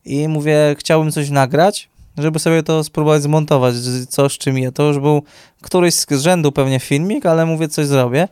i 0.05 0.27
mówię, 0.27 0.75
chciałbym 0.79 1.11
coś 1.11 1.29
nagrać, 1.29 1.89
żeby 2.17 2.39
sobie 2.39 2.63
to 2.63 2.83
spróbować 2.83 3.21
zmontować, 3.23 3.75
co 4.09 4.29
z 4.29 4.31
czym 4.33 4.57
je. 4.57 4.71
To 4.71 4.83
już 4.83 4.99
był 4.99 5.23
któryś 5.61 5.93
z 5.95 6.07
rzędu 6.11 6.51
pewnie 6.51 6.79
filmik, 6.79 7.25
ale 7.25 7.45
mówię, 7.45 7.67
coś 7.67 7.85
zrobię 7.87 8.27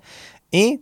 i 0.52 0.80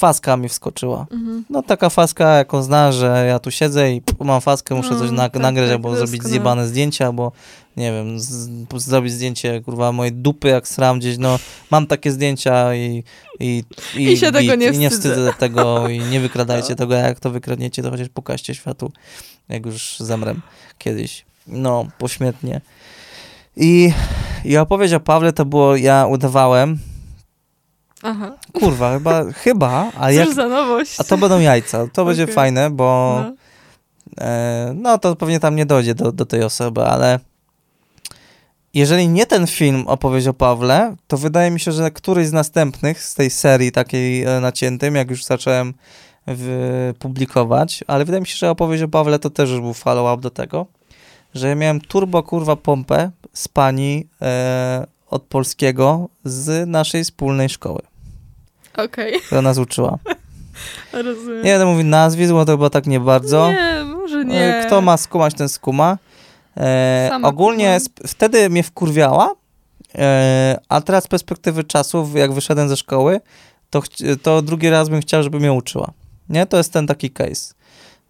faska 0.00 0.36
mi 0.36 0.48
wskoczyła. 0.48 1.06
Mhm. 1.10 1.44
No 1.50 1.62
taka 1.62 1.90
faska, 1.90 2.28
jaką 2.36 2.62
zna, 2.62 2.92
że 2.92 3.24
ja 3.28 3.38
tu 3.38 3.50
siedzę 3.50 3.92
i 3.92 4.02
mam 4.20 4.40
faskę, 4.40 4.74
muszę 4.74 4.90
No, 4.90 4.98
coś 4.98 5.10
nag- 5.10 5.30
tak, 5.30 5.42
nagrać, 5.42 5.66
tak, 5.68 5.72
albo 5.76 5.96
zrobić 5.96 6.22
zjebane 6.24 6.66
zdjęcia, 6.68 7.06
albo 7.06 7.32
nie 7.76 7.92
wiem, 7.92 8.20
z- 8.20 8.48
zrobić 8.76 9.12
zdjęcie, 9.12 9.60
kurwa, 9.60 9.92
mojej 9.92 10.12
dupy, 10.12 10.48
jak 10.48 10.68
sram 10.68 10.98
gdzieś, 10.98 11.18
no 11.18 11.38
mam 11.70 11.86
takie 11.86 12.12
zdjęcia 12.12 12.74
i 12.74 13.04
i, 13.40 13.64
I 13.96 14.16
się 14.16 14.32
tego 14.32 14.54
nie 14.54 14.66
i 14.66 14.78
nie 14.78 14.90
wstydzę. 14.90 15.08
wstydzę 15.14 15.32
tego 15.38 15.88
i 15.88 15.98
nie 16.00 16.20
wykradajcie 16.20 16.76
tego, 16.76 16.94
a 16.94 16.98
jak 16.98 17.20
to 17.20 17.30
wykradniecie, 17.30 17.82
to 17.82 17.90
chociaż 17.90 18.08
pokażcie 18.08 18.54
światu, 18.54 18.92
jak 19.48 19.66
już 19.66 19.96
zemrę 20.00 20.34
kiedyś, 20.78 21.24
no, 21.46 21.86
pośmiertnie. 21.98 22.60
I, 23.56 23.92
I 24.44 24.56
opowieść 24.56 24.94
o 24.94 25.00
Pawle 25.00 25.32
to 25.32 25.44
było, 25.44 25.76
ja 25.76 26.06
udawałem, 26.06 26.78
Aha, 28.02 28.32
kurwa, 28.52 28.92
chyba, 28.92 29.32
chyba, 29.32 29.90
a 29.98 30.08
cóż 30.08 30.16
jak, 30.16 30.34
za 30.34 30.48
nowość. 30.48 31.00
a 31.00 31.04
to 31.04 31.18
będą 31.18 31.40
jajca, 31.40 31.86
to 31.92 32.04
będzie 32.06 32.26
fajne, 32.26 32.70
bo 32.70 33.20
No. 33.24 33.34
E, 34.20 34.72
no 34.76 34.98
to 34.98 35.16
pewnie 35.16 35.40
tam 35.40 35.56
nie 35.56 35.66
dojdzie 35.66 35.94
do, 35.94 36.12
do 36.12 36.26
tej 36.26 36.42
osoby, 36.42 36.84
ale 36.84 37.18
jeżeli 38.74 39.08
nie 39.08 39.26
ten 39.26 39.46
film 39.46 39.84
opowieść 39.86 40.26
o 40.26 40.34
Pawle, 40.34 40.96
to 41.06 41.18
wydaje 41.18 41.50
mi 41.50 41.60
się, 41.60 41.72
że 41.72 41.90
któryś 41.90 42.26
z 42.26 42.32
następnych 42.32 43.02
z 43.02 43.14
tej 43.14 43.30
serii 43.30 43.72
takiej 43.72 44.24
e, 44.24 44.40
naciętym, 44.40 44.94
jak 44.94 45.10
już 45.10 45.24
zacząłem 45.24 45.74
w, 46.26 46.92
publikować, 46.98 47.84
ale 47.86 48.04
wydaje 48.04 48.20
mi 48.20 48.26
się, 48.26 48.36
że 48.36 48.50
opowieść 48.50 48.82
o 48.82 48.88
Pawle 48.88 49.18
to 49.18 49.30
też 49.30 49.50
już 49.50 49.60
był 49.60 49.74
follow-up 49.74 50.22
do 50.22 50.30
tego, 50.30 50.66
że 51.34 51.48
ja 51.48 51.54
miałem 51.54 51.80
turbo 51.80 52.22
kurwa 52.22 52.56
pompę 52.56 53.10
z 53.32 53.48
pani 53.48 54.06
e, 54.22 54.86
od 55.10 55.22
polskiego 55.22 56.08
z 56.24 56.68
naszej 56.68 57.04
wspólnej 57.04 57.48
szkoły, 57.48 57.80
Okej, 58.76 59.20
która 59.20 59.42
nas 59.42 59.58
uczyła. 59.58 59.98
rozumiem. 60.92 61.42
Nie 61.42 61.50
będę 61.50 61.66
mówił 61.66 61.84
nazwisk, 61.84 62.32
bo 62.32 62.44
to 62.44 62.52
chyba 62.52 62.70
tak 62.70 62.86
nie 62.86 63.00
bardzo. 63.00 63.48
Nie, 63.48 63.84
może 63.84 64.18
E, 64.18 64.24
nie. 64.24 64.62
Kto 64.66 64.80
ma 64.80 64.96
skumać, 64.96 65.34
ten 65.34 65.48
skuma. 65.48 65.98
E, 66.56 67.10
ogólnie 67.22 67.78
wtedy 68.06 68.50
mnie 68.50 68.62
wkurwiała, 68.62 69.34
e, 69.94 70.58
a 70.68 70.80
teraz 70.80 71.04
z 71.04 71.08
perspektywy 71.08 71.64
czasów, 71.64 72.14
jak 72.14 72.32
wyszedłem 72.32 72.68
ze 72.68 72.76
szkoły, 72.76 73.20
to, 73.70 73.82
to 74.22 74.42
drugi 74.42 74.70
raz 74.70 74.88
bym 74.88 75.00
chciał, 75.00 75.22
żeby 75.22 75.40
mnie 75.40 75.52
uczyła. 75.52 75.90
Nie? 76.28 76.46
To 76.46 76.56
jest 76.56 76.72
ten 76.72 76.86
taki 76.86 77.10
case. 77.10 77.54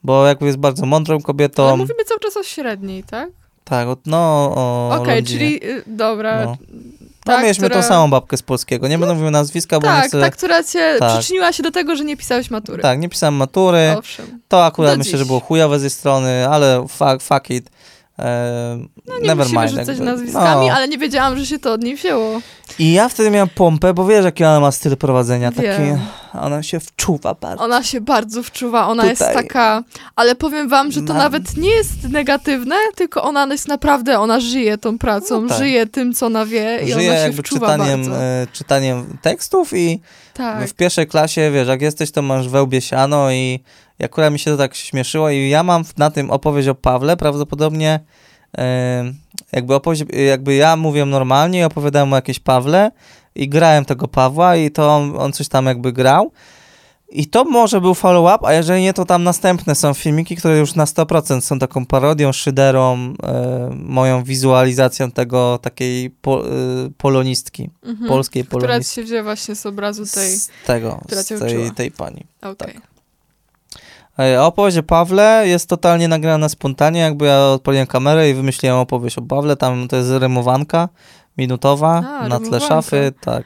Bo 0.02 0.26
jakby 0.26 0.46
jest 0.46 0.58
bardzo 0.58 0.86
mądrą 0.86 1.22
kobietą. 1.22 1.68
Ale 1.68 1.76
mówimy 1.76 2.04
cały 2.04 2.20
czas 2.20 2.36
o 2.36 2.42
średniej, 2.42 3.04
tak? 3.04 3.28
Tak, 3.64 3.88
no 4.06 4.50
Okej, 4.90 5.06
Londynie. 5.06 5.22
czyli 5.38 5.64
y, 5.70 5.82
dobra. 5.86 6.44
No. 6.44 6.56
Ta, 7.31 7.37
no 7.39 7.43
mieliśmy 7.43 7.68
która- 7.68 7.83
tą 7.83 7.89
samą 7.89 8.11
babkę 8.11 8.37
z 8.37 8.43
polskiego. 8.43 8.89
Nie 8.89 8.99
będę 8.99 9.14
mówił 9.14 9.31
nazwiska, 9.31 9.81
bo 9.81 9.87
nie 9.87 9.93
Tak, 9.93 10.09
chcę... 10.09 10.20
ta, 10.20 10.31
która 10.31 10.64
cię 10.64 10.97
Tak. 10.99 11.18
przyczyniła 11.18 11.53
się 11.53 11.62
do 11.62 11.70
tego, 11.70 11.97
że 11.97 12.05
nie 12.05 12.16
pisałeś 12.16 12.51
matury. 12.51 12.83
Tak, 12.83 12.99
nie 13.01 13.09
pisałem 13.09 13.35
matury. 13.35 13.95
Owszem. 13.99 14.41
To 14.49 14.64
akurat 14.64 14.93
Do 14.93 14.99
myślę, 14.99 15.11
dziś. 15.12 15.18
że 15.18 15.26
było 15.26 15.41
chujowe 15.41 15.78
z 15.78 15.83
jej 15.83 15.91
strony, 15.91 16.49
ale 16.49 16.87
fuck, 16.89 17.22
fuck 17.22 17.51
it. 17.51 17.70
E, 18.20 18.78
No 19.08 19.18
nie 19.18 19.26
never 19.28 19.46
musimy 19.46 19.60
mind. 19.60 19.70
rzucać 19.70 19.88
jakby. 19.88 20.04
nazwiskami, 20.04 20.68
No. 20.68 20.74
ale 20.74 20.88
nie 20.88 20.98
wiedziałam, 20.98 21.38
że 21.38 21.46
się 21.46 21.58
to 21.58 21.72
od 21.72 21.82
niej 21.82 21.96
wzięło. 21.96 22.40
I 22.78 22.92
ja 22.92 23.08
wtedy 23.08 23.30
miałem 23.30 23.48
pompę, 23.48 23.94
bo 23.94 24.06
wiesz, 24.06 24.24
jaki 24.24 24.44
ona 24.44 24.60
ma 24.60 24.72
styl 24.72 24.96
prowadzenia. 24.96 25.52
Taki, 25.52 25.62
Wiem. 25.68 25.98
ona 26.42 26.62
się 26.62 26.80
wczuwa 26.80 27.34
bardzo. 27.34 27.64
Ona 27.64 27.82
się 27.82 28.00
bardzo 28.00 28.42
wczuwa, 28.42 28.86
ona 28.88 29.02
Tutaj. 29.02 29.10
jest 29.10 29.34
taka... 29.34 29.82
Ale 30.16 30.34
powiem 30.34 30.68
wam, 30.68 30.92
że 30.92 31.00
to 31.02 31.06
Mam. 31.12 31.16
nawet 31.22 31.56
nie 31.56 31.70
jest 31.70 32.08
negatywne, 32.08 32.76
tylko 32.96 33.22
ona 33.22 33.46
jest 33.46 33.68
naprawdę, 33.68 34.18
ona 34.18 34.40
żyje 34.40 34.78
tą 34.78 34.98
pracą, 34.98 35.40
No 35.42 35.48
tak. 35.48 35.58
żyje 35.58 35.86
tym, 35.86 36.12
co 36.14 36.26
ona 36.26 36.46
wie 36.46 36.80
i 36.84 36.92
Żyje 36.92 37.08
ona 37.10 37.18
się 37.18 37.22
jakby 37.24 37.42
wczuwa 37.42 37.72
czytaniem, 37.72 38.00
bardzo. 38.00 38.22
e, 38.22 38.46
czytaniem 38.52 39.18
tekstów 39.22 39.72
i 39.74 40.00
Tak. 40.34 40.68
w 40.68 40.74
pierwszej 40.74 41.06
klasie, 41.06 41.50
wiesz, 41.54 41.68
jak 41.68 41.82
jesteś, 41.82 42.10
to 42.10 42.22
masz 42.22 42.48
wełbie 42.48 42.80
siano 42.80 43.30
i 43.32 43.60
i 44.01 44.05
akurat 44.05 44.32
mi 44.32 44.38
się 44.38 44.51
to 44.51 44.57
tak 44.57 44.74
śmieszyło 44.74 45.30
i 45.30 45.48
ja 45.48 45.62
mam 45.62 45.84
na 45.96 46.11
tym 46.11 46.30
opowieść 46.30 46.68
o 46.68 46.74
Pawle, 46.74 47.16
prawdopodobnie 47.16 48.01
jakby 49.53 49.74
opowieść, 49.74 50.05
jakby 50.28 50.55
ja 50.55 50.76
mówiłem 50.76 51.11
normalnie 51.11 51.61
i 51.61 51.64
opowiadałem 51.64 52.12
o 52.12 52.16
jakiejś 52.16 52.38
Pawle 52.38 52.90
i 53.34 53.48
grałem 53.48 53.84
tego 53.84 54.09
Pawła 54.09 54.57
i 54.57 54.70
to 54.70 54.96
on, 54.96 55.14
on 55.18 55.32
coś 55.32 55.48
tam 55.48 55.66
jakby 55.66 55.92
grał. 55.92 56.32
I 57.12 57.26
to 57.26 57.44
może 57.44 57.80
był 57.80 57.94
follow-up, 57.94 58.46
a 58.46 58.53
jeżeli 58.53 58.82
nie, 58.82 58.92
to 58.92 59.05
tam 59.05 59.24
następne 59.24 59.74
są 59.74 59.94
filmiki, 59.94 60.36
które 60.36 60.59
już 60.59 60.74
na 60.74 60.84
100% 60.84 61.40
są 61.40 61.59
taką 61.59 61.86
parodią, 61.86 62.32
szyderą, 62.32 63.14
e, 63.22 63.70
moją 63.76 64.24
wizualizacją 64.24 65.11
tego 65.11 65.59
takiej 65.62 66.11
po, 66.11 66.46
e, 66.46 66.51
polonistki, 66.96 67.70
Mhm. 67.82 68.09
polskiej 68.09 68.44
Która 68.44 68.61
polonistki. 68.61 68.94
się 68.94 69.03
wzięła 69.03 69.22
właśnie 69.22 69.55
z 69.55 69.66
obrazu 69.66 70.03
tej... 70.14 70.36
Z 70.36 70.51
tego, 70.66 71.01
która 71.07 71.22
z 71.22 71.26
tej, 71.26 71.70
tej 71.70 71.90
pani. 71.90 72.26
Okej. 72.42 72.74
E, 74.20 74.42
Opowieść 74.42 74.78
o 74.78 74.82
Pawle 74.82 75.42
jest 75.46 75.68
totalnie 75.68 76.08
nagrana 76.08 76.48
spontanie, 76.48 77.00
jakby 77.00 77.26
ja 77.26 77.46
odpaliłem 77.46 77.86
kamerę 77.86 78.30
i 78.30 78.34
wymyśliłem 78.34 78.76
opowieść 78.76 79.18
o 79.18 79.22
Pawle, 79.22 79.56
tam 79.56 79.88
to 79.88 79.96
jest 79.96 80.10
rymowanka 80.10 80.88
minutowa 81.38 81.96
A, 81.96 82.28
na 82.28 82.38
tle 82.38 82.38
rymowanka. 82.38 82.68
szafy, 82.68 83.12
tak. 83.20 83.44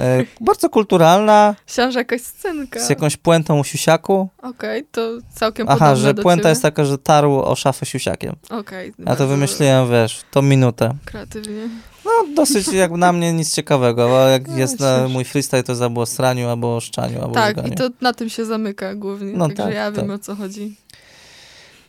E, 0.00 0.24
bardzo 0.40 0.70
kulturalna, 0.70 1.54
Myślałam, 1.68 1.92
że 1.92 1.98
jakaś 1.98 2.20
scenka. 2.22 2.80
z 2.80 2.90
jakąś 2.90 3.16
puentą 3.16 3.60
o 3.60 3.64
siusiaku. 3.64 4.28
Okej, 4.42 4.84
to 4.92 5.00
całkiem 5.34 5.66
Aha, 5.68 5.96
że 5.96 6.14
do 6.14 6.22
puenta 6.22 6.40
ciebie. 6.42 6.48
jest 6.50 6.62
taka, 6.62 6.84
że 6.84 6.98
tarł 6.98 7.32
o 7.40 7.54
szafę 7.56 7.86
siusiakiem. 7.86 8.36
Okej. 8.50 8.92
Ja 8.98 9.04
bardzo 9.04 9.24
to 9.24 9.28
wymyśliłem, 9.28 9.90
wiesz, 9.90 10.20
tą 10.30 10.42
minutę. 10.42 10.94
Kreatywnie. 11.04 11.68
No, 12.04 12.10
dosyć 12.36 12.68
jak 12.72 12.90
na 12.90 13.12
mnie 13.12 13.32
nic 13.32 13.54
ciekawego, 13.54 14.08
bo 14.08 14.18
jak 14.18 14.48
No, 14.48 14.58
jest 14.58 14.80
na 14.80 15.08
mój 15.08 15.24
freestyle, 15.24 15.62
to 15.62 15.72
albo 15.82 16.00
o 16.00 16.06
sraniu, 16.06 16.48
albo 16.48 16.76
o 16.76 16.80
szczaniu, 16.80 17.22
albo 17.22 17.34
Tak, 17.34 17.56
żganiu. 17.56 17.72
i 17.72 17.76
to 17.76 17.88
na 18.00 18.12
tym 18.12 18.28
się 18.28 18.44
zamyka 18.44 18.94
głównie, 18.94 19.32
No 19.32 19.48
także 19.48 19.62
tak, 19.62 19.74
ja 19.74 19.92
wiem 19.92 20.06
tak. 20.06 20.16
o 20.16 20.18
co 20.18 20.34
chodzi. 20.36 20.76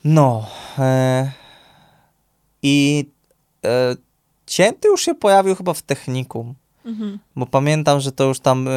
No. 0.03 0.45
E, 0.79 1.31
I 2.63 3.05
e, 3.65 3.95
cięty 4.45 4.87
już 4.87 5.01
się 5.01 5.15
pojawił 5.15 5.55
chyba 5.55 5.73
w 5.73 5.81
technikum. 5.81 6.53
Mhm. 6.89 7.19
Bo 7.35 7.45
pamiętam, 7.45 7.99
że 7.99 8.11
to 8.11 8.23
już 8.23 8.39
tam, 8.39 8.67
e, 8.67 8.71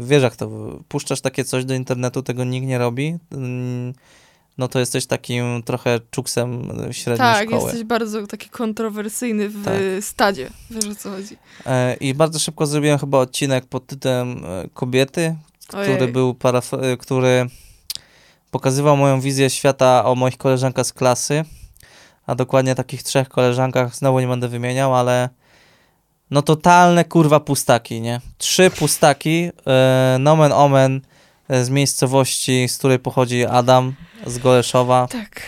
wiesz 0.00 0.22
jak 0.22 0.36
to, 0.36 0.48
puszczasz 0.88 1.20
takie 1.20 1.44
coś 1.44 1.64
do 1.64 1.74
internetu, 1.74 2.22
tego 2.22 2.44
nikt 2.44 2.66
nie 2.66 2.78
robi, 2.78 3.16
mm, 3.32 3.92
no 4.58 4.68
to 4.68 4.78
jesteś 4.78 5.06
takim 5.06 5.62
trochę 5.64 6.00
czuksem 6.10 6.70
e, 6.88 6.92
średniej 6.94 7.18
Tak, 7.28 7.48
szkoły. 7.48 7.62
jesteś 7.62 7.84
bardzo 7.84 8.26
taki 8.26 8.48
kontrowersyjny 8.50 9.48
w 9.48 9.64
Tak. 9.64 9.74
stadzie, 10.00 10.50
wiesz 10.70 10.84
o 10.86 10.94
co 10.94 11.10
chodzi. 11.10 11.36
E, 11.66 11.94
I 11.94 12.14
bardzo 12.14 12.38
szybko 12.38 12.66
zrobiłem 12.66 12.98
chyba 12.98 13.18
odcinek 13.18 13.66
pod 13.66 13.86
tytułem 13.86 14.44
e, 14.44 14.68
Kobiety, 14.74 15.36
który 15.68 15.82
Ojej. 15.96 16.12
był 16.12 16.32
paraf- 16.32 16.82
e, 16.84 16.96
który 16.96 17.46
pokazywał 18.50 18.96
moją 18.96 19.20
wizję 19.20 19.50
świata 19.50 20.04
o 20.04 20.14
moich 20.14 20.36
koleżankach 20.36 20.86
z 20.86 20.92
klasy, 20.92 21.44
a 22.26 22.34
dokładnie 22.34 22.74
takich 22.74 23.02
trzech 23.02 23.28
koleżankach, 23.28 23.96
znowu 23.96 24.20
nie 24.20 24.26
będę 24.26 24.48
wymieniał, 24.48 24.94
ale 24.96 25.28
no 26.30 26.42
totalne 26.42 27.04
kurwa 27.04 27.40
pustaki, 27.40 28.00
nie? 28.00 28.20
Trzy 28.38 28.70
pustaki, 28.70 29.50
e, 29.66 30.16
nomen 30.20 30.52
omen 30.52 31.00
e, 31.48 31.64
z 31.64 31.70
miejscowości, 31.70 32.68
z 32.68 32.78
której 32.78 32.98
pochodzi 32.98 33.44
Adam, 33.44 33.94
z 34.26 34.38
Goleszowa. 34.38 35.08
Tak. 35.10 35.42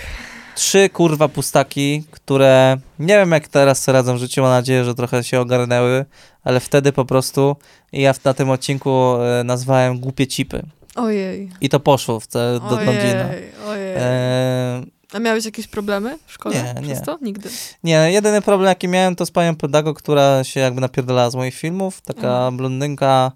Trzy 0.55 0.89
kurwa 0.89 1.29
pustaki, 1.29 2.05
które 2.11 2.77
nie 2.99 3.15
wiem 3.15 3.33
jak 3.33 3.49
teraz 3.49 3.83
sobie 3.83 3.93
radzą 3.93 4.15
w 4.15 4.19
życiu, 4.19 4.43
mam 4.43 4.51
nadzieję, 4.51 4.85
że 4.85 4.95
trochę 4.95 5.25
się 5.25 5.41
ogarnęły, 5.41 6.05
ale 6.45 6.61
wtedy 6.61 6.93
po 6.93 7.05
prostu 7.05 7.57
ja 7.93 8.15
na 8.25 8.35
tym 8.35 8.51
odcinku 8.51 8.91
e, 8.91 9.45
nazwałem 9.45 9.99
głupie 9.99 10.27
cipy. 10.27 10.63
Ojej. 10.95 11.51
I 11.61 11.69
to 11.69 11.81
poszło 11.81 12.21
w 12.21 12.27
te, 12.27 12.61
do. 12.61 12.77
Ojej, 12.77 13.53
ojej. 13.69 13.95
E, 13.97 14.98
A 15.13 15.19
miałeś 15.19 15.45
jakieś 15.45 15.67
problemy 15.67 16.19
w 16.27 16.33
szkole 16.33 16.55
Nie, 16.75 16.83
przez 16.83 16.99
nie. 17.01 17.05
to? 17.07 17.19
Nigdy. 17.23 17.49
nie, 17.85 18.13
jedyny 18.13 18.43
problem 18.43 18.69
jaki 18.69 18.89
miałem 18.89 19.17
to 19.17 19.27
z 19.27 19.31
panią 19.31 19.57
pedagog, 19.57 19.99
która 19.99 20.45
się 20.45 20.61
jakby 20.61 20.81
napierdalała 20.81 21.31
z 21.31 21.35
moich 21.35 21.55
filmów. 21.55 22.01
Taka 22.01 22.21
Mhm. 22.29 22.57
blondynka, 22.57 23.33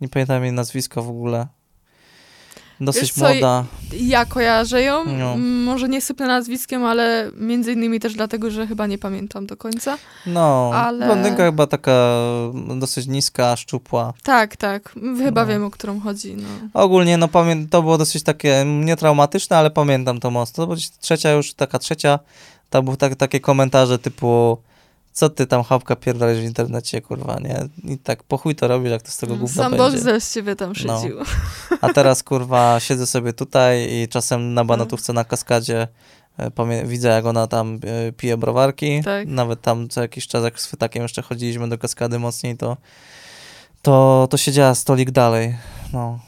nie 0.00 0.08
pamiętam 0.08 0.42
jej 0.44 0.52
nazwiska 0.52 1.02
w 1.02 1.08
ogóle. 1.08 1.46
Dosyć 2.84 3.02
Wiesz 3.02 3.12
co, 3.12 3.20
młoda. 3.32 3.64
Ja 4.00 4.24
kojarzę 4.24 4.82
ją, 4.82 5.04
No. 5.04 5.32
m, 5.32 5.62
może 5.64 5.88
nie 5.88 6.00
sypnę 6.00 6.26
nazwiskiem, 6.26 6.84
ale 6.84 7.30
między 7.36 7.72
innymi 7.72 8.00
też 8.00 8.14
dlatego, 8.14 8.50
że 8.50 8.66
chyba 8.66 8.86
nie 8.86 8.98
pamiętam 8.98 9.46
do 9.46 9.56
końca. 9.56 9.98
No, 10.26 10.70
ale- 10.74 11.06
blondynka 11.06 11.44
chyba 11.44 11.66
taka 11.66 11.92
dosyć 12.78 13.06
niska, 13.06 13.56
szczupła. 13.56 14.12
Tak, 14.22 14.56
tak, 14.56 14.94
chyba 15.18 15.40
No. 15.40 15.46
wiem, 15.46 15.64
o 15.64 15.70
którą 15.70 16.00
chodzi. 16.00 16.36
No. 16.36 16.82
Ogólnie, 16.82 17.16
no 17.18 17.28
pamię- 17.28 17.66
to 17.70 17.82
było 17.82 17.98
dosyć 17.98 18.22
takie 18.22 18.64
nietraumatyczne, 18.66 19.56
ale 19.56 19.70
pamiętam 19.70 20.20
to 20.20 20.30
mocno, 20.30 20.66
bo 20.66 20.74
trzecia 21.00 21.30
już, 21.32 21.54
taka 21.54 21.78
trzecia, 21.78 22.18
tam 22.70 22.84
były 22.84 22.96
tak, 22.96 23.14
takie 23.16 23.40
komentarze 23.40 23.98
typu 23.98 24.58
co 25.12 25.30
ty 25.30 25.46
tam 25.46 25.62
chałupka 25.62 25.96
pierdolisz 25.96 26.40
w 26.40 26.44
internecie, 26.44 27.00
kurwa, 27.00 27.38
nie? 27.40 27.68
I 27.94 27.98
tak 27.98 28.22
po 28.22 28.38
chuj 28.38 28.54
to 28.54 28.68
robisz, 28.68 28.90
jak 28.90 29.02
to 29.02 29.10
z 29.10 29.16
tego 29.16 29.36
gówna 29.36 29.62
Sam 29.62 29.72
będzie. 29.72 29.98
Boże 29.98 30.20
z 30.20 30.34
ciebie 30.34 30.56
tam 30.56 30.72
No. 30.86 31.00
szydził. 31.00 31.18
A 31.80 31.88
teraz, 31.92 32.22
kurwa, 32.28 32.80
siedzę 32.80 33.06
sobie 33.06 33.32
tutaj 33.32 33.88
i 33.92 34.08
czasem 34.08 34.54
na 34.54 34.64
banatówce 34.64 35.12
na 35.12 35.24
kaskadzie 35.24 35.88
e, 36.36 36.50
pamię- 36.50 36.86
widzę, 36.86 37.08
jak 37.08 37.26
ona 37.26 37.46
tam 37.46 37.80
e, 38.08 38.12
pije 38.12 38.36
browarki. 38.36 39.02
Tak. 39.04 39.28
Nawet 39.28 39.60
tam 39.60 39.88
co 39.88 40.02
jakiś 40.02 40.26
czas, 40.26 40.44
jak 40.44 40.60
z 40.60 40.68
Fytakiem 40.70 41.02
jeszcze 41.02 41.22
chodziliśmy 41.22 41.68
do 41.68 41.78
kaskady 41.78 42.18
mocniej, 42.18 42.56
to 42.56 42.76
to, 43.82 44.26
to 44.30 44.36
siedziała 44.36 44.74
stolik 44.74 45.10
dalej. 45.10 45.56
No. 45.92 46.18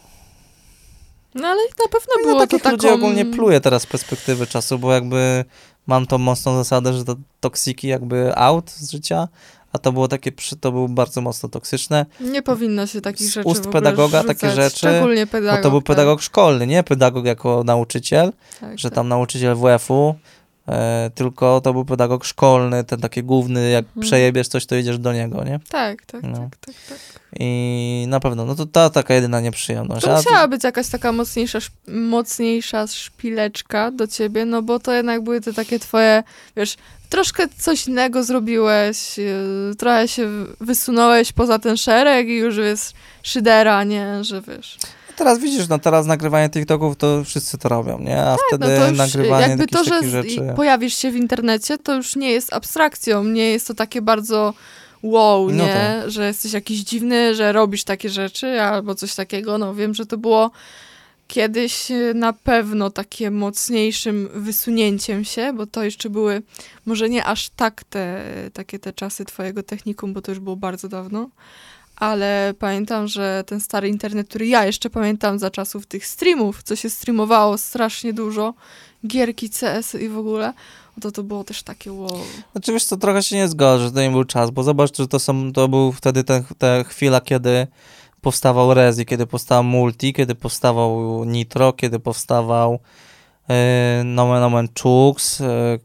No 1.35 1.49
ale 1.49 1.62
na 1.62 1.89
pewno 1.93 2.14
No 2.16 2.20
i 2.22 2.24
na 2.26 2.30
było 2.32 2.41
to 2.41 2.47
takich 2.47 2.62
taką... 2.62 2.76
ludzi 2.76 2.89
ogólnie 2.89 3.24
pluję 3.26 3.61
teraz 3.61 3.82
z 3.82 3.87
perspektywy 3.87 4.47
czasu, 4.47 4.78
bo 4.78 4.93
jakby 4.93 5.45
mam 5.87 6.07
tą 6.07 6.18
mocną 6.18 6.57
zasadę, 6.57 6.93
że 6.93 7.05
to 7.05 7.16
toksiki 7.41 7.89
jakby 7.89 8.37
out 8.37 8.70
z 8.70 8.91
życia, 8.91 9.28
a 9.72 9.78
to 9.78 9.93
było 9.93 10.09
takie, 10.09 10.32
to 10.61 10.72
było 10.72 10.89
bardzo 10.89 11.20
mocno 11.20 11.49
toksyczne. 11.49 12.07
Nie 12.20 12.43
powinno 12.43 12.87
się 12.87 13.01
takich 13.01 13.30
rzeczy 13.30 13.49
ust 13.49 13.68
pedagoga 13.68 14.22
rzucać, 14.22 14.41
takie 14.41 14.55
rzeczy, 14.55 14.76
Szczególnie 14.76 15.26
Bo 15.26 15.32
pedagog. 15.32 15.62
to 15.62 15.70
był 15.70 15.80
tak, 15.80 15.87
pedagog 15.87 16.22
szkolny, 16.22 16.66
nie 16.66 16.82
pedagog 16.82 17.24
jako 17.24 17.64
nauczyciel, 17.64 18.32
tak, 18.61 18.78
że 18.78 18.89
tak. 18.91 18.95
tam 18.95 19.09
nauczyciel 19.09 19.57
WF-u, 19.57 20.14
tylko 21.14 21.60
to 21.60 21.72
był 21.72 21.84
pedagog 21.84 22.24
szkolny, 22.24 22.84
ten 22.84 23.00
taki 23.00 23.22
główny, 23.22 23.70
jak 23.70 23.84
Mhm. 23.84 24.02
przejebiesz 24.06 24.48
coś, 24.48 24.66
to 24.66 24.76
idziesz 24.76 24.98
do 24.98 25.12
niego, 25.12 25.44
nie? 25.44 25.60
Tak, 25.68 26.06
tak, 26.06 26.22
No. 26.22 26.36
tak, 26.38 26.56
tak, 26.56 26.74
tak. 26.88 26.98
I 27.40 28.04
na 28.08 28.20
pewno, 28.20 28.44
no 28.44 28.54
to 28.54 28.66
ta 28.66 28.90
taka 28.90 29.14
jedyna 29.14 29.40
nieprzyjemność. 29.40 30.04
To 30.06 30.16
musiała 30.16 30.48
być 30.48 30.64
jakaś 30.64 30.88
taka 30.88 31.12
mocniejsza, 31.12 31.58
mocniejsza 31.88 32.86
szpileczka 32.86 33.90
do 33.90 34.06
ciebie, 34.06 34.44
no 34.44 34.62
bo 34.62 34.78
to 34.78 34.92
jednak 34.92 35.22
były 35.22 35.40
te 35.40 35.52
takie 35.52 35.78
twoje, 35.78 36.22
wiesz, 36.56 36.76
troszkę 37.08 37.48
coś 37.58 37.86
innego 37.88 38.24
zrobiłeś, 38.24 39.18
yy, 39.18 39.74
trochę 39.78 40.08
się 40.08 40.28
wysunąłeś 40.60 41.32
poza 41.32 41.58
ten 41.58 41.76
szereg 41.76 42.28
i 42.28 42.36
już 42.36 42.56
jest 42.56 42.94
szydera, 43.22 43.84
nie, 43.84 44.24
że 44.24 44.42
wiesz. 44.42 44.78
Teraz 45.16 45.38
widzisz, 45.38 45.68
no 45.68 45.78
teraz 45.78 46.06
nagrywanie 46.06 46.50
TikToków 46.50 46.96
to 46.96 47.24
wszyscy 47.24 47.58
to 47.58 47.68
robią, 47.68 47.98
nie? 47.98 48.22
A 48.22 48.32
No 48.32 48.38
wtedy 48.48 48.76
to 48.76 48.88
już 48.88 48.98
nagrywanie 48.98 49.48
jakby 49.48 49.66
to, 49.66 49.84
że 49.84 50.02
rzeczy... 50.10 50.52
pojawisz 50.56 50.94
się 50.94 51.10
w 51.10 51.16
internecie, 51.16 51.78
to 51.78 51.94
już 51.94 52.16
nie 52.16 52.30
jest 52.30 52.52
abstrakcją, 52.52 53.24
nie 53.24 53.50
jest 53.50 53.66
to 53.66 53.74
takie 53.74 54.02
bardzo 54.02 54.54
wow, 55.02 55.50
No 55.50 55.64
nie, 55.66 56.02
że 56.06 56.26
jesteś 56.26 56.52
jakiś 56.52 56.78
dziwny, 56.78 57.34
że 57.34 57.52
robisz 57.52 57.84
takie 57.84 58.08
rzeczy 58.08 58.60
albo 58.60 58.94
coś 58.94 59.14
takiego, 59.14 59.58
no 59.58 59.74
wiem, 59.74 59.94
że 59.94 60.06
to 60.06 60.18
było 60.18 60.50
kiedyś 61.28 61.90
e, 61.90 62.14
na 62.14 62.32
pewno 62.32 62.90
takie 62.90 63.30
mocniejszym 63.30 64.28
wysunięciem 64.34 65.24
się, 65.24 65.52
bo 65.52 65.66
to 65.66 65.84
jeszcze 65.84 66.10
były 66.10 66.42
może 66.86 67.08
nie 67.08 67.24
aż 67.24 67.48
tak 67.48 67.84
te, 67.84 68.22
takie 68.52 68.78
te 68.78 68.92
czasy 68.92 69.24
twojego 69.24 69.62
technikum, 69.62 70.12
bo 70.12 70.22
to 70.22 70.32
już 70.32 70.38
było 70.38 70.56
bardzo 70.56 70.88
dawno, 70.88 71.28
ale 72.05 72.55
pamiętam, 72.59 73.09
że 73.09 73.44
ten 73.46 73.61
stary 73.61 73.88
internet, 73.88 74.28
który 74.28 74.46
ja 74.46 74.66
jeszcze 74.66 74.90
pamiętam 74.90 75.38
za 75.38 75.50
czasów 75.50 75.86
tych 75.86 76.07
streamów, 76.07 76.62
co 76.62 76.76
się 76.76 76.90
streamowało 76.90 77.59
strasznie 77.59 78.12
dużo, 78.12 78.55
gierki 79.07 79.50
CS 79.50 79.94
i 79.94 80.09
w 80.09 80.18
ogóle, 80.18 80.52
to 81.00 81.12
to 81.12 81.22
było 81.22 81.44
też 81.44 81.62
takie 81.62 81.92
wow. 81.92 82.20
Znaczy 82.52 82.72
wiesz 82.72 82.84
co, 82.84 82.96
trochę 82.96 83.22
się 83.22 83.36
nie 83.36 83.48
zgodzę, 83.48 83.84
że 83.84 83.92
to 83.92 84.00
nie 84.00 84.11
był 84.11 84.24
czas, 84.24 84.50
bo 84.50 84.62
zobacz, 84.62 84.96
że 84.96 85.09
to 85.09 85.18
są, 85.18 85.52
to 85.52 85.68
był 85.68 85.92
wtedy 85.92 86.24
ten, 86.24 86.44
ta 86.59 86.84
chwila, 86.84 87.20
kiedy 87.20 87.66
powstawał 88.20 88.74
Rezi, 88.74 89.07
kiedy 89.07 89.26
powstał 89.26 89.64
Multi, 89.64 90.12
kiedy 90.12 90.34
powstawał 90.34 91.24
Nitro, 91.24 91.72
kiedy 91.72 92.00
powstawał 92.00 92.78
e, 93.48 94.02
Nomen 94.05 94.42
Omen 94.42 94.68
Chux, 94.82 95.40
e, 95.40 95.78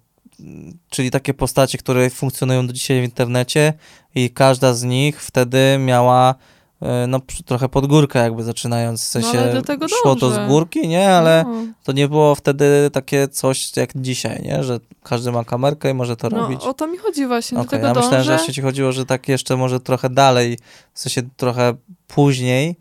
czyli 0.89 1.11
takie 1.11 1.33
postacie, 1.33 1.77
które 1.77 2.09
funkcjonują 2.09 2.67
do 2.67 2.73
dzisiaj 2.73 3.01
w 3.01 3.03
internecie 3.03 3.73
i 4.15 4.29
każda 4.29 4.73
z 4.73 4.83
nich 4.83 5.21
wtedy 5.23 5.77
miała 5.79 6.35
e, 6.81 7.07
no 7.07 7.19
trochę 7.45 7.69
pod 7.69 7.85
górkę 7.87 8.19
jakby 8.19 8.43
zaczynając, 8.43 9.01
w 9.11 9.15
No, 9.15 9.21
sensie 9.21 9.39
ale 9.39 9.53
do 9.53 9.61
tego 9.61 9.87
szło 9.87 10.15
to 10.15 10.29
dążę. 10.29 10.45
z 10.45 10.47
górki, 10.49 10.87
nie, 10.87 11.09
ale 11.13 11.45
no, 11.47 11.63
to 11.83 11.91
nie 11.91 12.07
było 12.07 12.35
wtedy 12.35 12.89
takie 12.93 13.27
coś 13.27 13.77
jak 13.77 13.89
dzisiaj, 13.95 14.41
nie, 14.43 14.63
że 14.63 14.79
każdy 15.03 15.31
ma 15.31 15.43
kamerkę 15.43 15.89
i 15.89 15.93
może 15.93 16.17
to 16.17 16.29
no, 16.29 16.37
robić. 16.37 16.61
o 16.63 16.73
to 16.73 16.87
mi 16.87 16.97
chodzi 16.97 17.25
właśnie, 17.27 17.55
do 17.55 17.61
Okej, 17.61 17.71
tego 17.79 17.87
ja 17.87 17.93
myślałem, 17.93 18.23
że 18.23 18.31
dążę. 18.31 18.33
jeszcze 18.33 18.53
ci 18.53 18.61
chodziło, 18.61 18.91
że 18.91 19.05
tak 19.05 19.27
jeszcze 19.27 19.57
może 19.57 19.79
trochę 19.79 20.09
dalej, 20.09 20.57
w 20.93 20.99
sensie 20.99 21.21
trochę 21.37 21.73
później. 22.07 22.75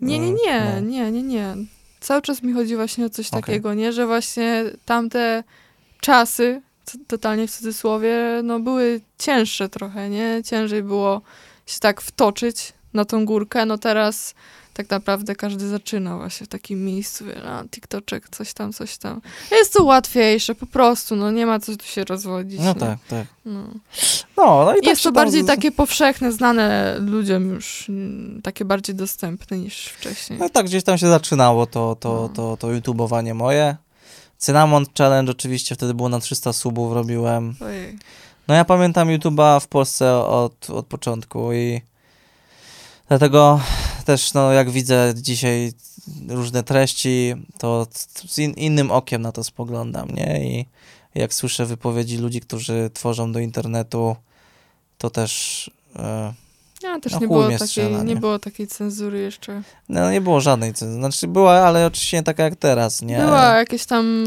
Nie, 0.00 0.18
nie, 0.18 0.26
Mm, 0.28 0.36
nie, 0.46 0.72
no. 0.74 0.80
nie, 0.80 1.10
nie, 1.12 1.22
nie. 1.22 1.54
Cały 2.00 2.22
czas 2.22 2.42
mi 2.42 2.52
chodzi 2.52 2.76
właśnie 2.76 3.06
o 3.06 3.10
coś 3.10 3.28
Okej. 3.28 3.40
takiego, 3.42 3.74
nie, 3.74 3.92
że 3.92 4.06
właśnie 4.06 4.64
tamte 4.84 5.44
czasy, 6.00 6.62
totalnie 7.06 7.48
w 7.48 7.50
cudzysłowie, 7.50 8.40
no 8.44 8.60
były 8.60 9.00
cięższe 9.18 9.68
trochę, 9.68 10.10
nie? 10.10 10.42
Ciężej 10.44 10.82
było 10.82 11.20
się 11.66 11.78
tak 11.80 12.00
wtoczyć 12.00 12.72
na 12.94 13.04
tą 13.04 13.24
górkę, 13.24 13.66
no 13.66 13.78
teraz 13.78 14.34
tak 14.74 14.90
naprawdę 14.90 15.34
każdy 15.34 15.68
zaczyna 15.68 16.16
właśnie 16.16 16.46
w 16.46 16.48
takim 16.48 16.84
miejscu, 16.84 17.24
wie, 17.24 17.42
a 17.48 17.64
TikToczek, 17.64 18.28
coś 18.28 18.52
tam, 18.54 18.72
coś 18.72 18.98
tam. 18.98 19.20
Jest 19.50 19.72
to 19.72 19.84
łatwiejsze, 19.84 20.54
po 20.54 20.66
prostu, 20.66 21.16
no 21.16 21.30
nie 21.30 21.46
ma 21.46 21.58
co 21.60 21.76
tu 21.76 21.86
się 21.86 22.04
rozwodzić. 22.04 22.60
No 22.60 22.74
tak, 22.74 22.98
tak. 23.08 23.26
No. 23.44 23.62
No, 24.36 24.64
no 24.64 24.72
i 24.72 24.76
tak 24.76 24.86
Jest 24.86 25.02
to 25.02 25.08
tam 25.08 25.14
bardziej 25.14 25.42
z- 25.42 25.46
takie 25.46 25.72
powszechne, 25.72 26.32
znane 26.32 26.96
ludziom 27.00 27.48
już, 27.50 27.88
mm, 27.88 28.40
takie 28.42 28.64
bardziej 28.64 28.94
dostępne 28.96 29.58
niż 29.58 29.86
wcześniej. 29.86 30.38
No 30.38 30.48
tak 30.48 30.66
gdzieś 30.66 30.84
tam 30.84 30.98
się 30.98 31.08
zaczynało 31.08 31.66
to, 31.66 31.96
to, 32.00 32.22
No. 32.22 32.28
to, 32.28 32.56
to 32.56 32.72
YouTubeowanie 32.72 33.34
moje. 33.34 33.76
Cinnamon 34.38 34.86
Challenge 34.98 35.32
oczywiście 35.32 35.74
wtedy 35.74 35.94
było 35.94 36.08
na 36.08 36.20
300 36.20 36.52
subów 36.52 36.92
robiłem. 36.92 37.54
Ojej. 37.60 37.98
No 38.48 38.54
ja 38.54 38.64
pamiętam 38.64 39.08
YouTube'a 39.08 39.60
w 39.60 39.66
Polsce 39.66 40.16
od, 40.16 40.70
od 40.70 40.86
początku 40.86 41.52
i 41.52 41.80
dlatego 43.08 43.60
też 44.04 44.34
no 44.34 44.52
jak 44.52 44.70
widzę 44.70 45.12
dzisiaj 45.16 45.72
różne 46.28 46.62
treści, 46.62 47.34
to 47.58 47.86
z 48.28 48.38
in, 48.38 48.52
innym 48.52 48.90
okiem 48.90 49.22
na 49.22 49.32
to 49.32 49.44
spoglądam, 49.44 50.10
nie? 50.10 50.46
I 50.46 50.66
jak 51.14 51.34
słyszę 51.34 51.66
wypowiedzi 51.66 52.18
ludzi, 52.18 52.40
którzy 52.40 52.90
tworzą 52.94 53.32
do 53.32 53.38
internetu, 53.38 54.16
to 54.98 55.10
też 55.10 55.70
e, 55.96 56.32
Ja 56.82 57.00
też 57.00 57.12
No 57.12 57.20
nie, 57.20 57.28
było 57.28 57.42
takiej, 57.42 57.58
strzela, 57.68 57.98
nie 57.98 58.14
nie? 58.14 58.20
było 58.20 58.38
takiej 58.38 58.66
cenzury 58.66 59.18
jeszcze. 59.18 59.62
no, 59.88 60.10
nie 60.12 60.20
było 60.20 60.40
żadnej 60.40 60.74
cenzury. 60.74 61.00
Znaczy 61.00 61.26
była, 61.28 61.52
ale 61.52 61.86
oczywiście 61.86 62.16
nie 62.16 62.22
taka 62.22 62.42
jak 62.42 62.56
teraz, 62.56 63.02
nie? 63.02 63.18
Była 63.18 63.44
jakieś 63.56 63.86
tam 63.86 64.24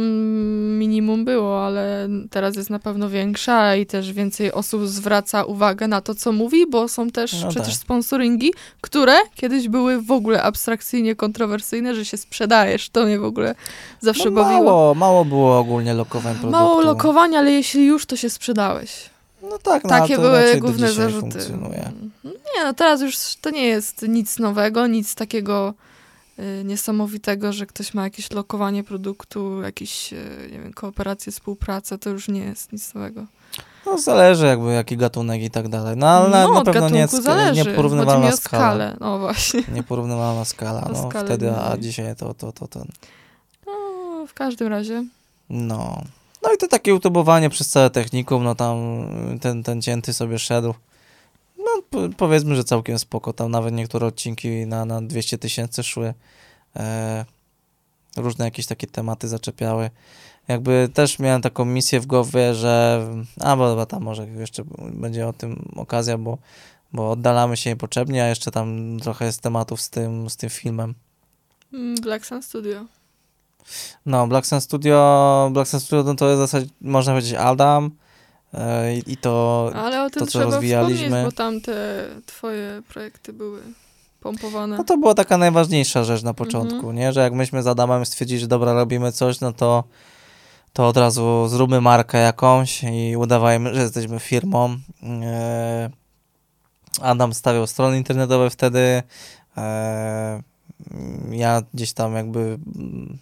minimum 0.80 1.26
było, 1.26 1.66
ale 1.66 2.08
teraz 2.30 2.56
jest 2.56 2.70
na 2.70 2.80
pewno 2.80 3.10
większa 3.10 3.76
i 3.76 3.86
też 3.86 4.14
więcej 4.14 4.52
osób 4.52 4.88
zwraca 4.88 5.44
uwagę 5.44 5.88
na 5.88 6.02
to, 6.02 6.16
co 6.16 6.32
mówi, 6.32 6.68
bo 6.68 6.88
są 6.88 7.10
też 7.12 7.42
No 7.44 7.50
przecież 7.50 7.74
tak. 7.74 7.82
sponsoringi, 7.82 8.54
które 8.82 9.16
kiedyś 9.36 9.68
były 9.70 10.02
w 10.02 10.12
ogóle 10.12 10.44
abstrakcyjnie 10.44 11.16
kontrowersyjne, 11.16 11.96
że 11.96 12.06
się 12.06 12.18
sprzedajesz. 12.18 12.90
To 12.90 13.04
mnie 13.06 13.20
w 13.20 13.26
ogóle 13.26 13.56
zawsze 14.00 14.30
no, 14.30 14.44
bawiło. 14.44 14.64
mało, 14.64 14.96
mało 14.96 15.26
było 15.26 15.60
ogólnie 15.60 15.94
lokowań 15.94 16.34
produktu. 16.36 16.52
Mało 16.64 16.82
lokowania, 16.82 17.40
ale 17.40 17.52
jeśli 17.52 17.86
już, 17.86 18.06
to 18.06 18.16
się 18.16 18.30
sprzedałeś. 18.30 19.10
No 19.50 19.58
tak, 19.58 19.84
no, 19.84 19.90
Takie 19.90 20.16
to 20.16 20.22
były 20.22 20.54
do 20.56 20.60
główne 20.62 20.92
zarzuty. 20.94 21.22
funkcjonuje. 21.22 21.92
Nie, 22.56 22.64
no 22.64 22.74
teraz 22.74 23.02
już 23.02 23.16
to 23.42 23.50
nie 23.50 23.66
jest 23.68 24.02
nic 24.02 24.40
nowego, 24.40 24.88
nic 24.88 25.16
takiego 25.16 25.74
y, 26.40 26.64
niesamowitego, 26.64 27.54
że 27.54 27.66
ktoś 27.66 27.94
ma 27.94 28.04
jakieś 28.04 28.32
lokowanie 28.32 28.84
produktu, 28.84 29.62
jakieś, 29.62 30.14
y, 30.14 30.50
nie 30.52 30.60
wiem, 30.60 30.74
kooperację, 30.74 31.32
współpracę, 31.32 31.98
to 31.98 32.10
już 32.10 32.28
nie 32.28 32.42
jest 32.42 32.74
nic 32.74 32.94
nowego. 32.94 33.26
No 33.86 33.98
zależy 33.98 34.46
jakby 34.46 34.74
jaki 34.74 34.98
gatunek 34.98 35.42
i 35.42 35.52
tak 35.52 35.68
dalej. 35.68 35.98
No 35.98 36.10
ale 36.10 36.30
na, 36.30 36.48
no, 36.48 36.54
na 36.54 36.62
pewno 36.62 36.90
nie. 36.90 37.08
Chodzi 37.08 37.28
mi 37.28 37.66
nieporównywalna 37.66 38.28
o 38.28 38.38
skala. 38.38 38.64
skalę. 38.64 38.98
No 39.00 39.20
właśnie. 39.20 39.64
Nieporównywalna 39.76 40.46
skala. 40.46 40.88
No 40.94 41.10
skalę 41.10 41.26
wtedy, 41.26 41.52
a 41.52 41.78
dzisiaj 41.78 42.16
to, 42.16 42.34
to, 42.34 42.52
to, 42.52 42.68
to. 42.68 42.80
No, 43.66 43.74
w 44.28 44.34
każdym 44.34 44.68
razie. 44.68 45.04
No. 45.50 46.02
No 46.44 46.54
i 46.54 46.58
to 46.58 46.68
takie 46.68 46.96
utubowanie 46.96 47.50
przez 47.50 47.70
całe 47.70 47.90
technikum, 47.90 48.44
no 48.44 48.56
tam 48.56 48.78
ten, 49.42 49.64
ten 49.64 49.82
cięty 49.82 50.14
sobie 50.14 50.40
szedł. 50.40 50.74
No 51.66 51.82
po, 51.90 52.00
powiedzmy, 52.18 52.56
że 52.56 52.64
całkiem 52.64 53.00
spoko. 53.00 53.34
Tam 53.34 53.52
nawet 53.52 53.74
niektóre 53.74 54.08
odcinki 54.08 54.68
na, 54.68 54.86
na 54.86 55.02
200 55.02 55.38
tysięcy 55.38 55.84
szły. 55.84 56.14
E, 56.76 57.26
różne 58.18 58.46
jakieś 58.46 58.66
takie 58.66 58.88
tematy 58.88 59.28
zaczepiały. 59.28 59.90
Jakby 60.48 60.90
też 60.94 61.20
miałem 61.20 61.42
taką 61.42 61.66
misję 61.66 62.00
w 62.00 62.06
głowie, 62.06 62.54
że 62.54 63.08
a 63.40 63.56
bo 63.56 63.70
chyba 63.70 63.86
tam 63.86 64.04
może 64.04 64.28
jeszcze 64.28 64.64
będzie 64.94 65.28
o 65.28 65.34
tym 65.34 65.72
okazja, 65.76 66.18
bo, 66.18 66.38
bo 66.94 67.12
oddalamy 67.12 67.58
się 67.58 67.70
niepotrzebnie, 67.70 68.24
a 68.24 68.28
jeszcze 68.28 68.52
tam 68.52 68.98
trochę 69.00 69.26
jest 69.26 69.42
tematów 69.42 69.82
z 69.82 69.90
tym, 69.90 70.30
z 70.30 70.38
tym 70.38 70.50
filmem. 70.50 70.94
Mm, 71.74 71.96
Black 71.96 72.26
Sun 72.26 72.44
Studio. 72.44 72.86
No, 74.06 74.28
Black 74.28 74.48
Sun 74.48 74.62
Studio, 74.62 75.50
Black 75.54 75.70
Sun 75.70 75.80
Studio 75.80 76.04
no 76.04 76.16
to 76.16 76.30
jest 76.30 76.38
w 76.38 76.44
zasadzie, 76.44 76.68
można 76.82 77.14
powiedzieć, 77.14 77.34
Adam 77.34 77.92
i 79.08 79.18
to, 79.18 79.72
Ale 79.76 80.04
o 80.04 80.10
tym 80.10 80.20
to, 80.20 80.26
co 80.26 80.32
trzeba 80.32 80.46
rozwijaliśmy. 80.46 81.24
bo 81.26 81.32
tam 81.32 81.62
te 81.62 82.06
twoje 82.26 82.82
projekty 82.90 83.34
były 83.34 83.62
pompowane. 84.22 84.78
no 84.78 84.84
to 84.84 84.98
była 84.98 85.14
taka 85.14 85.38
najważniejsza 85.38 86.04
rzecz 86.04 86.24
na 86.24 86.34
początku, 86.34 86.76
Mhm. 86.76 86.96
nie? 86.96 87.14
Że 87.14 87.22
jak 87.22 87.34
myśmy 87.34 87.64
z 87.64 87.68
Adamem 87.68 88.06
stwierdzili, 88.06 88.40
że 88.40 88.48
dobra, 88.48 88.74
robimy 88.74 89.12
coś, 89.12 89.40
no 89.40 89.54
to 89.54 89.84
to 90.74 90.88
od 90.88 90.98
razu 90.98 91.48
zróbmy 91.48 91.82
markę 91.82 92.18
jakąś 92.18 92.84
i 92.84 93.18
udawajmy, 93.18 93.74
że 93.76 93.82
jesteśmy 93.82 94.20
firmą. 94.20 94.78
E, 95.24 95.90
Adam 97.02 97.34
stawiał 97.34 97.68
strony 97.68 97.98
internetowe 97.98 98.50
wtedy. 98.50 99.04
E, 99.58 100.42
ja 101.32 101.62
gdzieś 101.74 101.94
tam 101.94 102.16
jakby 102.16 102.58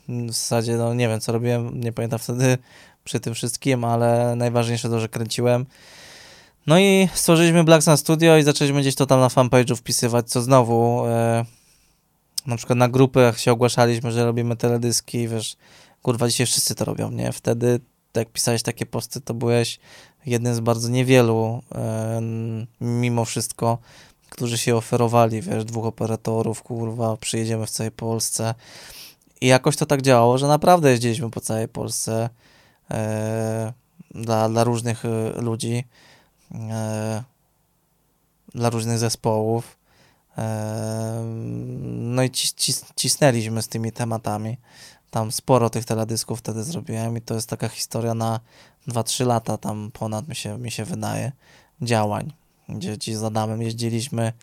w 0.10 0.28
zasadzie, 0.28 0.78
no 0.78 0.94
nie 0.94 1.08
wiem 1.08 1.20
co 1.20 1.32
robiłem, 1.32 1.82
nie 1.82 1.92
pamiętam 1.94 2.20
wtedy 2.20 2.58
przy 3.10 3.20
tym 3.20 3.34
wszystkim, 3.34 3.84
ale 3.84 4.36
najważniejsze 4.36 4.90
to, 4.90 5.00
że 5.00 5.10
kręciłem. 5.10 5.66
No 6.68 6.80
i 6.80 7.10
stworzyliśmy 7.14 7.64
Black 7.64 7.84
Sun 7.84 7.98
Studio 7.98 8.38
i 8.38 8.44
zaczęliśmy 8.44 8.82
gdzieś 8.82 8.96
to 8.96 9.06
tam 9.06 9.20
na 9.20 9.28
fanpage'u 9.28 9.76
wpisywać, 9.76 10.30
co 10.30 10.42
znowu 10.42 11.06
e, 11.08 11.46
na 12.46 12.58
przykład 12.58 12.80
na 12.80 12.90
grupach 12.90 13.40
się 13.40 13.52
ogłaszaliśmy, 13.52 14.12
że 14.12 14.26
robimy 14.26 14.56
teledyski, 14.56 15.28
wiesz, 15.28 15.58
kurwa 16.02 16.28
dzisiaj 16.28 16.48
wszyscy 16.48 16.76
to 16.76 16.86
robią, 16.86 17.12
nie? 17.12 17.32
Wtedy 17.32 17.80
jak 18.16 18.30
pisałeś 18.30 18.64
takie 18.64 18.86
posty, 18.86 19.22
to 19.22 19.34
byłeś 19.34 19.80
jednym 20.26 20.56
z 20.56 20.60
bardzo 20.60 20.90
niewielu 20.90 21.62
e, 21.76 22.22
mimo 22.82 23.26
wszystko, 23.26 23.78
którzy 24.30 24.58
się 24.58 24.76
oferowali, 24.76 25.42
wiesz, 25.42 25.66
dwóch 25.66 25.86
operatorów, 25.86 26.64
kurwa, 26.64 27.18
przyjedziemy 27.18 27.66
w 27.66 27.70
całej 27.70 27.92
Polsce. 27.92 28.56
I 29.42 29.48
jakoś 29.48 29.76
to 29.76 29.86
tak 29.86 30.02
działało, 30.02 30.38
że 30.38 30.48
naprawdę 30.48 30.92
jeździliśmy 30.92 31.32
po 31.32 31.42
całej 31.42 31.68
Polsce 31.68 32.30
dla, 34.12 34.50
dla 34.50 34.64
różnych 34.64 35.06
e, 35.06 35.42
ludzi, 35.42 35.84
e, 36.52 37.24
dla 38.56 38.70
różnych 38.70 39.00
zespołów. 39.00 39.78
E, 40.38 41.24
no 41.88 42.24
i 42.24 42.30
cis, 42.32 42.54
cis, 42.54 42.86
cisnęliśmy 42.96 43.62
z 43.62 43.68
tymi 43.68 43.92
tematami. 43.92 44.58
Tam 45.12 45.32
sporo 45.32 45.70
tych 45.70 45.86
teledysków 45.86 46.40
wtedy 46.40 46.64
zrobiłem 46.64 47.18
i 47.18 47.22
to 47.22 47.34
jest 47.34 47.50
taka 47.50 47.68
historia 47.70 48.14
na 48.14 48.40
2-3 48.88 49.26
lata 49.26 49.58
tam 49.58 49.92
ponad 49.94 50.28
mi 50.28 50.36
się, 50.36 50.58
mi 50.58 50.72
się 50.72 50.86
wydaje 50.86 51.32
działań, 51.82 52.34
gdzie 52.70 52.98
ci 52.98 53.16
z 53.16 53.24
Adamem 53.24 53.62
jeździliśmy. 53.62 54.34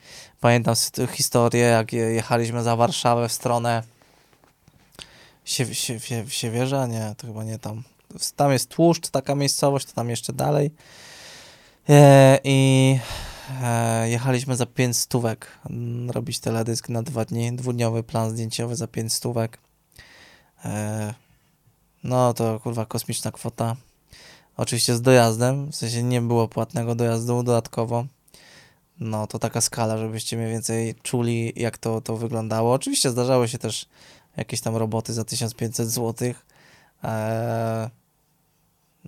Pamiętam 0.40 0.74
historię, 1.12 1.62
jak 1.64 1.92
je- 1.92 2.12
jechaliśmy 2.12 2.62
za 2.62 2.76
Warszawę 2.76 3.28
w 3.28 3.32
stronę 3.32 3.82
sie, 5.44 5.66
Siewierza? 6.28 6.86
Nie, 6.86 7.14
to 7.18 7.26
chyba 7.26 7.44
nie 7.44 7.58
tam. 7.58 7.82
Tam 8.36 8.52
jest 8.52 8.68
Tłuszcz, 8.68 9.08
taka 9.08 9.34
miejscowość, 9.34 9.86
to 9.86 9.92
tam 9.92 10.10
jeszcze 10.10 10.32
dalej. 10.32 10.70
E, 11.88 12.38
I 12.44 12.98
e, 13.62 14.10
jechaliśmy 14.10 14.56
za 14.56 14.66
5 14.66 14.96
stówek 14.96 15.58
mm, 15.70 16.10
robić 16.10 16.38
teledysk 16.38 16.88
na 16.88 17.02
dwa 17.02 17.24
dni, 17.24 17.52
dwudniowy 17.52 18.02
plan 18.02 18.30
zdjęciowy 18.30 18.76
za 18.76 18.86
5 18.86 19.12
stówek. 19.12 19.58
E, 20.64 21.14
no 22.04 22.34
to 22.34 22.60
kurwa 22.60 22.86
kosmiczna 22.86 23.32
kwota. 23.32 23.76
Oczywiście 24.56 24.94
z 24.94 25.02
dojazdem, 25.02 25.72
w 25.72 25.76
sensie 25.76 26.02
nie 26.02 26.20
było 26.20 26.48
płatnego 26.48 26.94
dojazdu 26.94 27.42
dodatkowo. 27.42 28.06
No 29.00 29.26
to 29.26 29.38
taka 29.38 29.60
skala, 29.60 29.98
żebyście 29.98 30.36
mniej 30.36 30.50
więcej 30.50 30.94
czuli, 31.02 31.52
jak 31.56 31.78
to, 31.78 32.00
to 32.00 32.16
wyglądało. 32.16 32.72
Oczywiście 32.72 33.10
zdarzały 33.10 33.48
się 33.48 33.58
też 33.58 33.86
jakieś 34.36 34.60
tam 34.60 34.76
roboty 34.76 35.12
za 35.12 35.24
1500 35.24 35.88
zł. 35.88 36.34
Eee, 37.02 37.88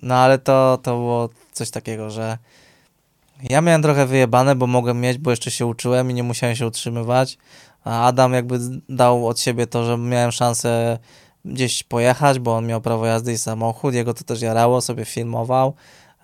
no 0.01 0.15
ale 0.15 0.37
to, 0.37 0.79
to 0.83 0.95
było 0.95 1.29
coś 1.51 1.69
takiego, 1.71 2.09
że 2.09 2.37
ja 3.49 3.61
miałem 3.61 3.81
trochę 3.81 4.05
wyjebane, 4.05 4.55
bo 4.55 4.67
mogłem 4.67 5.01
mieć, 5.01 5.17
bo 5.17 5.31
jeszcze 5.31 5.51
się 5.51 5.65
uczyłem 5.65 6.11
i 6.11 6.13
nie 6.13 6.23
musiałem 6.23 6.55
się 6.55 6.67
utrzymywać. 6.67 7.37
A 7.83 8.05
Adam 8.05 8.33
jakby 8.33 8.59
dał 8.89 9.27
od 9.27 9.39
siebie 9.39 9.67
to, 9.67 9.85
że 9.85 9.97
miałem 9.97 10.31
szansę 10.31 10.99
gdzieś 11.45 11.83
pojechać, 11.83 12.39
bo 12.39 12.55
on 12.55 12.67
miał 12.67 12.81
prawo 12.81 13.05
jazdy 13.05 13.33
i 13.33 13.37
samochód, 13.37 13.93
jego 13.93 14.13
to 14.13 14.23
też 14.23 14.41
jarało, 14.41 14.81
sobie 14.81 15.05
filmował. 15.05 15.73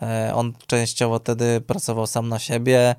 E, 0.01 0.31
On 0.35 0.53
częściowo 0.67 1.19
wtedy 1.19 1.61
pracował 1.61 2.07
sam 2.07 2.29
na 2.29 2.39
siebie, 2.39 2.95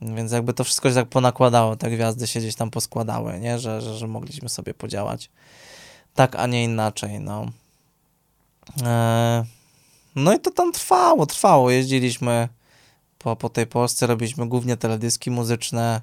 więc 0.00 0.32
jakby 0.32 0.52
to 0.52 0.64
wszystko 0.64 0.88
się 0.88 0.94
tak 0.94 1.08
ponakładało, 1.08 1.76
te 1.76 1.90
gwiazdy 1.90 2.26
się 2.26 2.40
gdzieś 2.40 2.54
tam 2.54 2.70
poskładały, 2.70 3.40
nie? 3.40 3.58
Że, 3.58 3.80
że, 3.80 3.94
że 3.94 4.06
mogliśmy 4.06 4.48
sobie 4.48 4.74
podziałać 4.74 5.30
tak, 6.16 6.36
a 6.36 6.46
nie 6.46 6.64
inaczej, 6.64 7.20
no. 7.20 7.46
E, 8.82 9.44
No 10.16 10.34
i 10.34 10.40
to 10.40 10.50
tam 10.50 10.72
trwało, 10.72 11.26
trwało. 11.26 11.70
Jeździliśmy 11.70 12.48
po, 13.18 13.36
po 13.36 13.48
tej 13.48 13.66
Polsce, 13.66 14.06
robiliśmy 14.06 14.48
głównie 14.48 14.76
teledyski 14.76 15.30
muzyczne. 15.30 16.00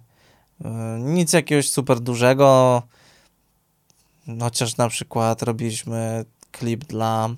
E, 0.65 0.69
Nic 0.99 1.33
jakiegoś 1.33 1.69
super 1.69 1.99
dużego, 1.99 2.81
chociaż 4.39 4.77
na 4.77 4.89
przykład 4.89 5.43
robiliśmy 5.43 6.25
klip 6.51 6.85
dla 6.85 7.29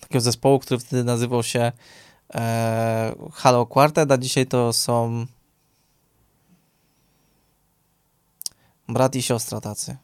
takiego 0.00 0.20
zespołu, 0.20 0.58
który 0.58 0.80
wtedy 0.80 1.04
nazywał 1.04 1.42
się 1.42 1.72
e, 2.34 3.14
Halo 3.32 3.66
Quartet, 3.66 4.12
a 4.12 4.18
dzisiaj 4.18 4.46
to 4.46 4.72
są 4.72 5.26
brat 8.88 9.14
i 9.14 9.22
siostra 9.22 9.60
tacy. 9.60 9.96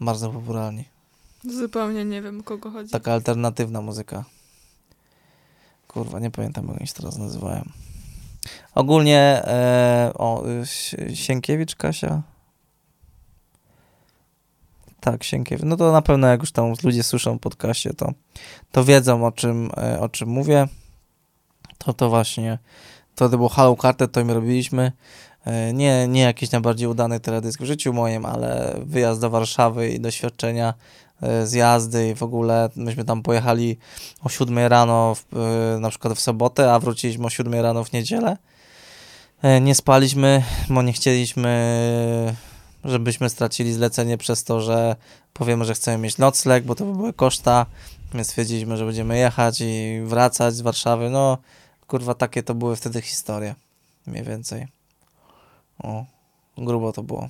Bardzo 0.00 0.30
popularni. 0.30 0.99
Zupełnie 1.44 2.04
nie 2.04 2.22
wiem, 2.22 2.42
kogo 2.42 2.70
chodzi. 2.70 2.90
Taka 2.90 3.12
alternatywna 3.12 3.80
muzyka. 3.80 4.24
Kurwa, 5.88 6.18
nie 6.18 6.30
pamiętam 6.30 6.68
jak 6.68 6.76
oni 6.76 6.86
się 6.86 6.94
teraz 6.94 7.18
nazywają. 7.18 7.64
Ogólnie 8.74 9.18
e, 9.44 10.10
o, 10.14 10.42
Sienkiewicz, 11.14 11.74
Kasia? 11.76 12.22
Tak, 15.00 15.24
Sienkiewicz. 15.24 15.64
No 15.64 15.76
to 15.76 15.92
na 15.92 16.02
pewno 16.02 16.26
jak 16.26 16.40
już 16.40 16.52
tam 16.52 16.72
ludzie 16.82 17.02
słyszą 17.02 17.38
podcaście, 17.38 17.94
to, 17.94 18.12
to 18.72 18.84
wiedzą 18.84 19.26
o 19.26 19.32
czym, 19.32 19.70
e, 19.76 20.00
o 20.00 20.08
czym 20.08 20.28
mówię. 20.28 20.68
To 21.78 21.92
to 21.92 22.08
właśnie, 22.08 22.58
to 23.14 23.28
to 23.28 23.38
był 23.38 23.48
Halo 23.48 23.76
Quartet, 23.76 24.12
to 24.12 24.20
im 24.20 24.30
robiliśmy. 24.30 24.92
E, 25.44 25.72
Nie, 25.72 26.08
nie 26.08 26.22
jakiś 26.22 26.50
najbardziej 26.50 26.88
udany 26.88 27.20
teledysk 27.20 27.60
w 27.60 27.64
życiu 27.64 27.92
moim, 27.92 28.26
ale 28.26 28.80
wyjazd 28.84 29.20
do 29.20 29.30
Warszawy 29.30 29.88
i 29.90 30.00
doświadczenia 30.00 30.74
e, 31.22 31.46
z 31.46 31.52
jazdy 31.52 32.08
i 32.08 32.14
w 32.14 32.22
ogóle 32.22 32.68
myśmy 32.76 33.04
tam 33.04 33.22
pojechali 33.22 33.78
o 34.22 34.28
7 34.28 34.58
rano 34.58 35.14
w, 35.14 35.36
e, 35.36 35.80
na 35.80 35.90
przykład 35.90 36.14
w 36.14 36.20
sobotę, 36.20 36.72
a 36.72 36.78
wróciliśmy 36.78 37.26
o 37.26 37.30
7 37.30 37.54
rano 37.54 37.84
w 37.84 37.92
niedzielę. 37.92 38.36
E, 39.42 39.60
Nie 39.60 39.74
spaliśmy, 39.74 40.42
bo 40.68 40.82
nie 40.82 40.92
chcieliśmy, 40.92 42.34
żebyśmy 42.84 43.30
stracili 43.30 43.72
zlecenie 43.72 44.18
przez 44.18 44.44
to, 44.44 44.60
że 44.60 44.96
powiemy, 45.32 45.64
że 45.64 45.74
chcemy 45.74 45.98
mieć 45.98 46.18
nocleg, 46.18 46.64
bo 46.64 46.74
to 46.74 46.84
by 46.84 46.92
były 46.92 47.12
koszta, 47.12 47.66
więc 48.14 48.26
stwierdziliśmy, 48.26 48.76
że 48.76 48.86
będziemy 48.86 49.18
jechać 49.18 49.60
i 49.60 50.00
wracać 50.04 50.54
z 50.54 50.60
Warszawy. 50.60 51.10
No, 51.10 51.38
kurwa, 51.86 52.14
takie 52.14 52.42
to 52.42 52.54
były 52.54 52.76
wtedy 52.76 53.02
historie, 53.02 53.54
mniej 54.06 54.24
więcej. 54.24 54.68
O, 55.82 56.04
grubo 56.58 56.92
to 56.92 57.02
było. 57.02 57.28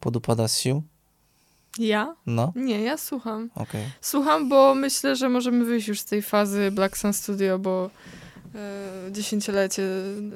Podupada 0.00 0.48
z 0.48 0.58
sił? 0.58 0.82
Ja? 1.78 2.16
No, 2.26 2.52
Nie, 2.56 2.80
ja 2.82 2.96
słucham. 2.96 3.50
okej. 3.54 3.84
Słucham, 4.00 4.48
bo 4.48 4.74
myślę, 4.74 5.16
że 5.16 5.28
możemy 5.28 5.64
wyjść 5.64 5.88
już 5.88 6.00
z 6.00 6.04
tej 6.04 6.22
fazy 6.22 6.70
Black 6.70 6.96
Sun 6.96 7.12
Studio, 7.12 7.58
bo 7.58 7.90
e, 8.54 9.12
dziesięciolecie. 9.12 9.82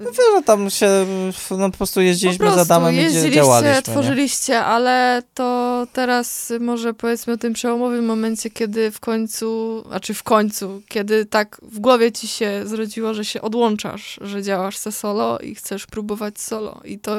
Wiesz, 0.07 0.17
że 0.37 0.43
tam 0.43 0.71
się 0.71 1.07
no, 1.51 1.71
po 1.71 1.77
prostu 1.77 2.01
jeździliśmy 2.01 2.45
po 2.47 2.51
za 2.51 2.55
prostu 2.55 2.69
damem 2.69 2.95
i 2.95 3.31
działaliśmy. 3.31 3.75
Nie? 3.77 3.83
tworzyliście, 3.83 4.61
ale 4.61 5.23
to 5.35 5.87
teraz 5.93 6.53
może 6.61 6.95
powiedzmy 6.95 7.33
o 7.33 7.37
tym 7.37 7.53
przełomowym 7.53 8.05
momencie, 8.05 8.51
kiedy 8.51 8.91
w 8.91 9.01
końcu, 9.01 9.85
a 9.93 10.01
czy 10.01 10.15
w 10.15 10.23
końcu, 10.23 10.83
kiedy 10.89 11.27
tak 11.27 11.61
w 11.63 11.79
głowie 11.79 12.13
ci 12.13 12.29
się 12.29 12.63
zrodziło, 12.65 13.15
że 13.15 13.25
się 13.25 13.43
odłączasz, 13.43 14.19
że 14.23 14.43
działasz 14.43 14.77
se 14.79 14.93
solo 14.93 15.39
i 15.39 15.55
chcesz 15.55 15.87
próbować 15.87 16.41
solo. 16.41 16.81
I 16.85 16.99
to, 16.99 17.17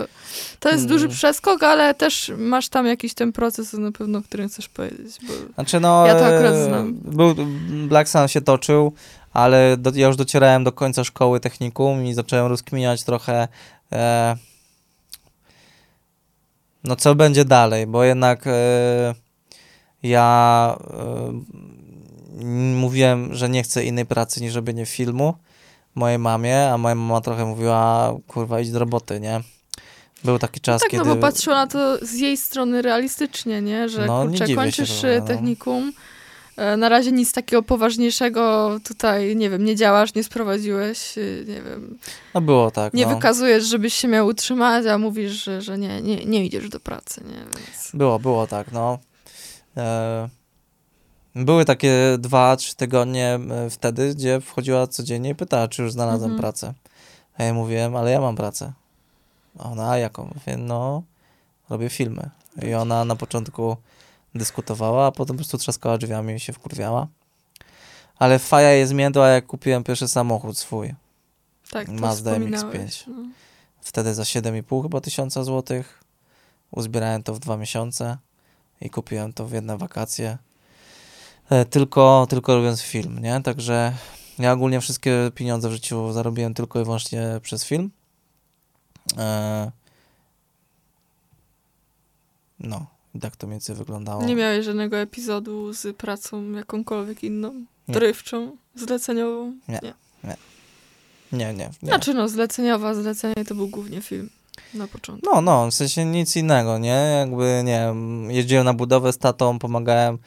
to 0.59 0.69
jest 0.69 0.83
Mm. 0.83 0.87
duży 0.87 1.09
przeskok, 1.09 1.63
ale 1.63 1.93
też 1.93 2.31
masz 2.37 2.69
tam 2.69 2.85
jakiś 2.85 3.13
ten 3.13 3.31
proces 3.31 3.73
na 3.73 3.91
pewno, 3.91 4.19
o 4.19 4.21
którym 4.21 4.49
chcesz 4.49 4.69
powiedzieć. 4.69 5.17
Bo... 5.27 5.33
Znaczy 5.53 5.79
no, 5.79 6.07
Ja 6.07 6.15
to 6.15 6.25
akurat 6.25 6.53
e, 6.53 6.65
znam. 6.65 6.93
Był, 6.93 7.35
Black 7.87 8.09
Sun 8.09 8.27
się 8.27 8.41
toczył, 8.41 8.93
ale 9.37 9.77
do, 9.77 9.91
ja 9.95 10.07
już 10.07 10.15
docierałem 10.15 10.63
do 10.63 10.71
końca 10.71 11.03
szkoły 11.03 11.39
technikum 11.39 12.05
i 12.05 12.13
zacząłem 12.13 12.47
rozkminiać 12.47 13.03
trochę 13.03 13.47
e, 13.91 14.35
no 16.83 16.95
co 16.95 17.15
będzie 17.15 17.45
dalej, 17.45 17.87
bo 17.87 18.03
jednak 18.03 18.47
e, 18.47 19.15
ja 20.03 20.77
e, 20.89 21.41
mówiłem, 22.75 23.35
że 23.35 23.49
nie 23.49 23.63
chcę 23.63 23.85
innej 23.85 24.05
pracy 24.05 24.41
niż 24.41 24.55
robienie 24.55 24.85
filmu 24.85 25.33
mojej 25.95 26.19
mamie, 26.19 26.69
a 26.69 26.77
moja 26.77 26.95
mama 26.95 27.21
trochę 27.21 27.45
mówiła, 27.45 28.13
kurwa 28.27 28.59
idź 28.59 28.71
do 28.71 28.79
roboty, 28.79 29.19
nie? 29.19 29.41
Był 30.23 30.39
taki 30.39 30.59
czas, 30.59 30.81
tak, 30.81 30.91
kiedy... 30.91 31.05
no 31.05 31.15
bo 31.15 31.21
patrzyła 31.21 31.55
na 31.55 31.67
to 31.67 32.05
z 32.05 32.13
jej 32.13 32.37
strony 32.37 32.81
realistycznie, 32.81 33.61
nie? 33.61 33.89
Że 33.89 34.05
No, 34.05 34.25
kurczę, 34.25 34.47
się 34.47 34.55
kończysz 34.55 35.03
y, 35.03 35.17
no. 35.19 35.27
technikum, 35.27 35.93
e, 35.95 36.16
na 36.77 36.89
razie 36.89 37.11
nic 37.11 37.33
takiego 37.33 37.63
poważniejszego 37.63 38.69
tutaj, 38.83 39.35
nie 39.35 39.49
wiem, 39.49 39.65
nie 39.65 39.75
działasz, 39.75 40.13
nie 40.15 40.23
sprowadziłeś, 40.23 41.17
y, 41.17 41.45
nie 41.47 41.61
wiem, 41.61 41.97
No 42.33 42.41
było 42.41 42.71
tak, 42.71 42.93
nie 42.93 43.05
no. 43.05 43.15
wykazujesz, 43.15 43.63
żebyś 43.65 43.93
się 43.93 44.07
miał 44.07 44.27
utrzymać, 44.27 44.85
a 44.85 44.97
mówisz, 44.97 45.31
że, 45.31 45.61
że 45.61 45.77
nie, 45.77 46.01
nie, 46.01 46.25
nie 46.25 46.45
idziesz 46.45 46.69
do 46.69 46.79
pracy, 46.79 47.21
nie? 47.27 47.33
Więc... 47.39 47.91
Było, 47.93 48.19
było 48.19 48.47
tak, 48.47 48.71
no. 48.71 48.99
E, 49.77 50.29
były 51.35 51.65
takie 51.65 51.93
dwa, 52.19 52.55
trzy 52.55 52.75
tygodnie 52.75 53.39
e, 53.49 53.69
wtedy, 53.69 54.15
gdzie 54.15 54.41
wchodziła 54.41 54.87
codziennie 54.87 55.29
i 55.29 55.35
pytała, 55.35 55.67
czy 55.67 55.81
już 55.81 55.91
znalazłem 55.91 56.31
Mhm. 56.31 56.39
pracę. 56.41 56.73
A 57.37 57.43
ja 57.43 57.53
mówiłem, 57.53 57.95
ale 57.95 58.11
ja 58.11 58.21
mam 58.21 58.35
pracę. 58.35 58.73
Ona, 59.59 59.97
jaką? 59.97 60.31
Mówię, 60.35 60.57
no, 60.57 61.03
robię 61.69 61.89
filmy. 61.89 62.29
I 62.69 62.73
ona 62.73 63.05
na 63.05 63.15
początku 63.15 63.77
dyskutowała, 64.37 65.05
a 65.05 65.11
potem 65.11 65.35
po 65.35 65.37
prostu 65.37 65.57
trzaskała 65.57 65.97
drzwiami 65.97 66.33
i 66.33 66.39
się 66.39 66.53
wkurwiała. 66.53 67.07
Ale 68.19 68.39
faja 68.39 68.71
jest 68.71 68.93
międła, 68.93 69.27
jak 69.27 69.45
kupiłem 69.45 69.83
pierwszy 69.83 70.07
samochód 70.07 70.57
swój. 70.57 70.95
Tak, 71.71 71.87
Mazda 71.87 72.31
wspominałeś, 72.31 72.75
MX-5. 72.75 73.03
No. 73.07 73.23
Wtedy 73.81 74.13
za 74.13 74.23
7,5 74.23 74.83
chyba 74.83 75.01
tysiąca 75.01 75.43
złotych. 75.43 76.03
Uzbierałem 76.71 77.23
to 77.23 77.33
w 77.33 77.39
dwa 77.39 77.57
miesiące 77.57 78.17
i 78.81 78.89
kupiłem 78.89 79.33
to 79.33 79.45
w 79.45 79.51
jedne 79.51 79.77
wakacje. 79.77 80.37
E, 81.49 81.65
Tylko, 81.65 82.27
tylko 82.29 82.55
robiąc 82.55 82.81
film, 82.81 83.19
nie? 83.19 83.41
Także 83.41 83.93
ja 84.39 84.51
ogólnie 84.51 84.81
wszystkie 84.81 85.31
pieniądze 85.35 85.69
w 85.69 85.71
życiu 85.71 86.13
zarobiłem 86.13 86.53
tylko 86.53 86.81
i 86.81 86.83
wyłącznie 86.83 87.39
przez 87.41 87.65
film. 87.65 87.91
E, 89.17 89.71
No, 92.59 92.85
tak 93.19 93.35
to 93.35 93.47
mniej 93.47 93.53
więcej 93.55 93.75
wyglądało. 93.75 94.23
Nie 94.23 94.35
miałeś 94.35 94.65
żadnego 94.65 94.97
epizodu 94.97 95.73
z 95.73 95.97
pracą 95.97 96.51
jakąkolwiek 96.51 97.23
inną, 97.23 97.53
Nie. 97.87 97.93
dorywczą, 97.93 98.57
zleceniową? 98.75 99.53
Nie. 99.67 99.79
Nie, 101.31 101.53
nie, 101.53 101.53
nie. 101.53 101.69
Znaczy 101.89 102.13
no, 102.13 102.27
zleceniowa, 102.29 102.93
zlecenie 102.95 103.45
to 103.47 103.55
był 103.55 103.67
głównie 103.67 104.01
film 104.01 104.29
na 104.73 104.87
początku. 104.87 105.29
No, 105.33 105.41
no, 105.41 105.67
w 105.71 105.73
sensie 105.73 106.05
nic 106.05 106.35
innego, 106.35 106.77
nie? 106.77 107.15
Jakby, 107.19 107.61
nie 107.65 107.79
wiem, 107.79 108.31
jeździłem 108.31 108.65
na 108.65 108.73
budowę 108.73 109.13
z 109.13 109.17
tatą, 109.17 109.59
pomagałem, 109.59 110.17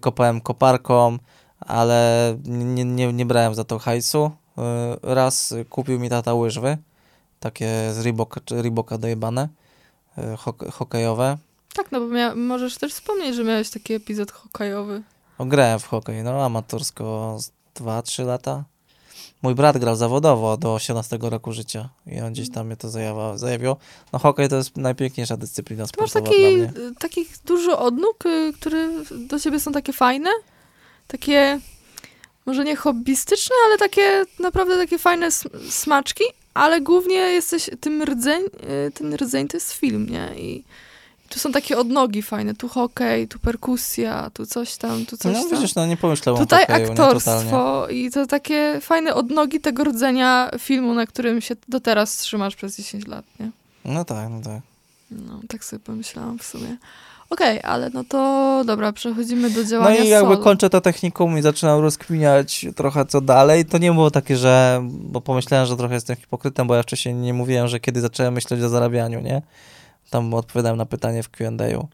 kopałem 0.00 0.40
koparką, 0.40 1.18
ale 1.60 2.36
nie, 2.44 2.84
nie, 2.84 3.12
nie 3.12 3.26
brałem 3.26 3.54
za 3.54 3.64
to 3.64 3.78
hajsu. 3.78 4.30
Y, 4.58 4.60
Raz 5.14 5.54
kupił 5.70 6.00
mi 6.00 6.08
tata 6.10 6.34
łyżwy, 6.34 6.78
takie 7.40 7.92
z 7.92 7.98
Reeboka, 7.98 8.40
Reeboka 8.50 8.98
dojebane, 8.98 9.48
y, 10.18 10.20
hok- 10.36 10.70
hokejowe. 10.72 11.38
Tak, 11.74 11.92
no 11.92 12.00
bo 12.00 12.06
mia- 12.06 12.36
możesz 12.36 12.76
też 12.78 12.92
wspomnieć, 12.94 13.36
że 13.36 13.44
miałeś 13.44 13.70
taki 13.70 13.94
epizod 13.94 14.30
hokejowy. 14.32 15.02
O, 15.38 15.44
grałem 15.44 15.78
w 15.78 15.84
hokej, 15.86 16.22
no, 16.22 16.44
amatorsko 16.44 17.36
z 17.40 17.50
2-3 17.80 18.26
lata. 18.26 18.64
Mój 19.42 19.54
brat 19.54 19.78
grał 19.78 19.96
zawodowo 19.96 20.56
do 20.56 20.74
18 20.74 21.18
roku 21.20 21.52
życia 21.52 21.88
i 22.06 22.20
on 22.20 22.32
gdzieś 22.32 22.50
tam 22.50 22.66
mnie 22.66 22.76
to 22.76 22.90
zajawa, 22.90 23.38
zajawił. 23.38 23.76
No 24.12 24.18
hokej 24.18 24.48
to 24.48 24.56
jest 24.56 24.76
najpiękniejsza 24.76 25.36
dyscyplina 25.36 25.86
Ty 25.86 26.00
masz 26.00 26.10
sportowa 26.10 26.30
taki, 26.36 26.56
dla 26.56 26.68
mnie. 26.82 26.94
takich 26.98 27.28
dużo 27.44 27.78
odnóg, 27.78 28.26
y, 28.26 28.52
które 28.60 28.88
do 29.10 29.40
ciebie 29.40 29.60
są 29.60 29.72
takie 29.72 29.92
fajne, 29.92 30.30
takie 31.06 31.60
może 32.46 32.64
nie 32.64 32.76
hobbystyczne, 32.76 33.56
ale 33.66 33.78
takie 33.78 34.24
naprawdę 34.40 34.76
takie 34.76 34.98
fajne 34.98 35.26
sm- 35.26 35.70
smaczki, 35.70 36.24
ale 36.54 36.80
głównie 36.80 37.14
jesteś 37.14 37.70
tym 37.80 38.02
rdzeń, 38.02 38.42
y, 38.88 38.90
ten 38.94 39.14
rdzeń 39.14 39.48
to 39.48 39.56
jest 39.56 39.72
film, 39.72 40.06
nie? 40.10 40.32
I 40.40 40.64
tu 41.30 41.38
są 41.38 41.52
takie 41.52 41.78
odnogi 41.78 42.22
fajne, 42.22 42.54
tu 42.54 42.68
hokej, 42.68 43.28
tu 43.28 43.38
perkusja, 43.38 44.30
tu 44.34 44.46
coś 44.46 44.76
tam, 44.76 45.06
tu 45.06 45.16
coś 45.16 45.34
No 45.36 45.40
tam. 45.42 45.50
widzisz, 45.50 45.74
no 45.74 45.86
nie 45.86 45.96
pomyślałem 45.96 46.42
Tutaj 46.42 46.64
o 46.64 46.66
hokeju, 46.66 46.84
nie, 46.86 46.90
aktorstwo 46.92 47.88
i 47.88 48.10
to 48.10 48.26
takie 48.26 48.78
fajne 48.80 49.14
odnogi 49.14 49.60
tego 49.60 49.84
rdzenia 49.84 50.50
filmu, 50.58 50.94
na 50.94 51.06
którym 51.06 51.40
się 51.40 51.56
do 51.68 51.80
teraz 51.80 52.16
trzymasz 52.16 52.56
przez 52.56 52.76
10 52.76 53.06
lat, 53.06 53.24
nie? 53.40 53.50
No 53.84 54.04
tak, 54.04 54.28
no 54.30 54.40
tak. 54.44 54.60
No, 55.10 55.40
tak 55.48 55.64
sobie 55.64 55.80
pomyślałam 55.80 56.38
w 56.38 56.42
sumie. 56.44 56.76
Okej, 57.30 57.60
ale 57.62 57.90
no 57.94 58.04
to 58.04 58.62
dobra, 58.66 58.92
przechodzimy 58.92 59.50
do 59.50 59.60
No 59.62 59.66
działania 59.68 59.98
i 60.04 60.08
jakby 60.08 60.32
solo. 60.34 60.44
kończę 60.44 60.70
to 60.70 60.80
technikum 60.80 61.38
i 61.38 61.42
zaczynam 61.42 61.80
rozkminiać 61.80 62.66
trochę 62.76 63.06
co 63.06 63.20
dalej. 63.20 63.64
To 63.64 63.78
nie 63.78 63.92
było 63.92 64.10
takie, 64.10 64.36
że, 64.36 64.80
bo 64.90 65.20
pomyślałem, 65.20 65.66
że 65.66 65.76
trochę 65.76 65.94
jestem 65.94 66.16
hipokrytą, 66.16 66.66
bo 66.66 66.74
ja 66.74 66.82
wcześniej 66.82 67.14
nie 67.14 67.34
mówiłem, 67.34 67.68
że 67.68 67.80
kiedy 67.80 68.00
zacząłem 68.00 68.34
myśleć 68.34 68.62
o 68.62 68.68
zarabianiu, 68.68 69.20
nie? 69.20 69.42
Tam 70.10 70.34
odpowiadałem 70.34 70.78
na 70.78 70.86
pytanie 70.86 71.22
w 71.22 71.28
Q&A. 71.28 71.86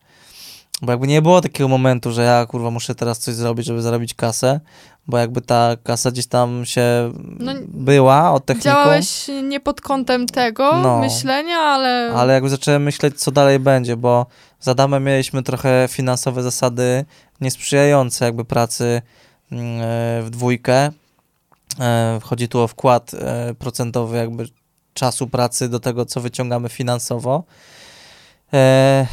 Bo 0.83 0.93
jakby 0.93 1.07
nie 1.07 1.23
było 1.23 1.41
takiego 1.41 1.69
momentu, 1.69 2.13
że 2.13 2.23
ja 2.23 2.47
kurwa 2.47 2.71
muszę 2.71 2.95
teraz 2.95 3.19
coś 3.19 3.35
zrobić, 3.35 3.67
żeby 3.67 3.83
zarobić 3.83 4.15
kasę, 4.15 4.61
bo 5.07 5.19
jakby 5.19 5.41
ta 5.41 5.77
kasa 5.85 6.11
gdzieś 6.11 6.27
tam 6.27 6.65
się 6.65 7.13
No, 7.39 7.53
była 7.69 8.33
od 8.33 8.45
technikum. 8.45 8.73
Działałeś 8.73 9.27
nie 9.43 9.61
pod 9.61 9.81
kątem 9.81 10.27
tego 10.27 10.81
No. 10.83 11.01
myślenia, 11.01 11.57
ale... 11.59 12.13
Ale 12.17 12.35
jakby 12.35 12.49
zacząłem 12.49 12.83
myśleć, 12.83 13.21
co 13.21 13.31
dalej 13.31 13.59
będzie, 13.59 13.97
bo 13.97 14.27
z 14.61 14.69
Adamem 14.69 15.05
mieliśmy 15.05 15.43
trochę 15.43 15.89
finansowe 15.91 16.43
zasady 16.43 17.05
niesprzyjające 17.41 18.25
jakby 18.25 18.45
pracy 18.45 19.03
mm, 19.53 19.81
e, 19.81 20.23
w 20.23 20.31
dwójkę. 20.31 20.91
E, 21.81 22.21
Chodzi 22.23 22.49
tu 22.49 22.61
o 22.61 22.69
wkład 22.69 23.15
e, 23.15 23.55
procentowy 23.55 24.17
jakby 24.17 24.49
czasu 24.95 25.27
pracy 25.27 25.69
do 25.69 25.81
tego, 25.81 26.07
co 26.07 26.21
wyciągamy 26.21 26.69
finansowo. 26.69 27.45
E, 28.53 29.07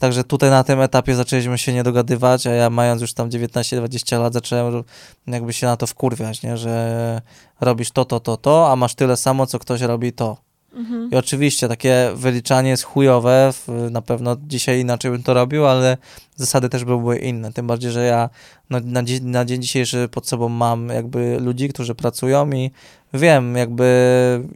Także 0.00 0.24
tutaj 0.24 0.50
na 0.50 0.64
tym 0.64 0.80
etapie 0.80 1.14
zaczęliśmy 1.14 1.58
się 1.58 1.72
nie 1.72 1.82
dogadywać, 1.82 2.46
a 2.46 2.50
ja 2.50 2.70
mając 2.70 3.00
już 3.00 3.14
tam 3.14 3.30
19-20 3.30 4.20
lat 4.20 4.32
zacząłem 4.32 4.84
jakby 5.26 5.52
się 5.52 5.66
na 5.66 5.76
to 5.76 5.86
wkurwiać, 5.86 6.42
nie? 6.42 6.56
że 6.56 7.20
robisz 7.60 7.90
to, 7.90 8.04
to, 8.04 8.20
to, 8.20 8.36
to, 8.36 8.72
a 8.72 8.76
masz 8.76 8.94
tyle 8.94 9.16
samo, 9.16 9.46
co 9.46 9.58
ktoś 9.58 9.80
robi 9.80 10.12
to. 10.12 10.36
Mhm. 10.74 11.10
I 11.10 11.16
oczywiście 11.16 11.68
takie 11.68 12.10
wyliczanie 12.14 12.70
jest 12.70 12.82
chujowe, 12.82 13.52
na 13.90 14.02
pewno 14.02 14.36
dzisiaj 14.46 14.80
inaczej 14.80 15.10
bym 15.10 15.22
to 15.22 15.34
robił, 15.34 15.66
ale 15.66 15.96
zasady 16.36 16.68
też 16.68 16.84
były 16.84 17.18
inne. 17.18 17.52
Tym 17.52 17.66
bardziej, 17.66 17.90
że 17.90 18.04
ja 18.04 18.30
no, 18.70 18.78
na, 18.84 19.02
dzi- 19.02 19.22
na 19.22 19.44
dzień 19.44 19.62
dzisiejszy 19.62 20.08
pod 20.10 20.26
sobą 20.26 20.48
mam 20.48 20.88
jakby 20.88 21.38
ludzi, 21.40 21.68
którzy 21.68 21.94
pracują 21.94 22.50
i 22.50 22.70
wiem 23.14 23.56
jakby 23.56 24.48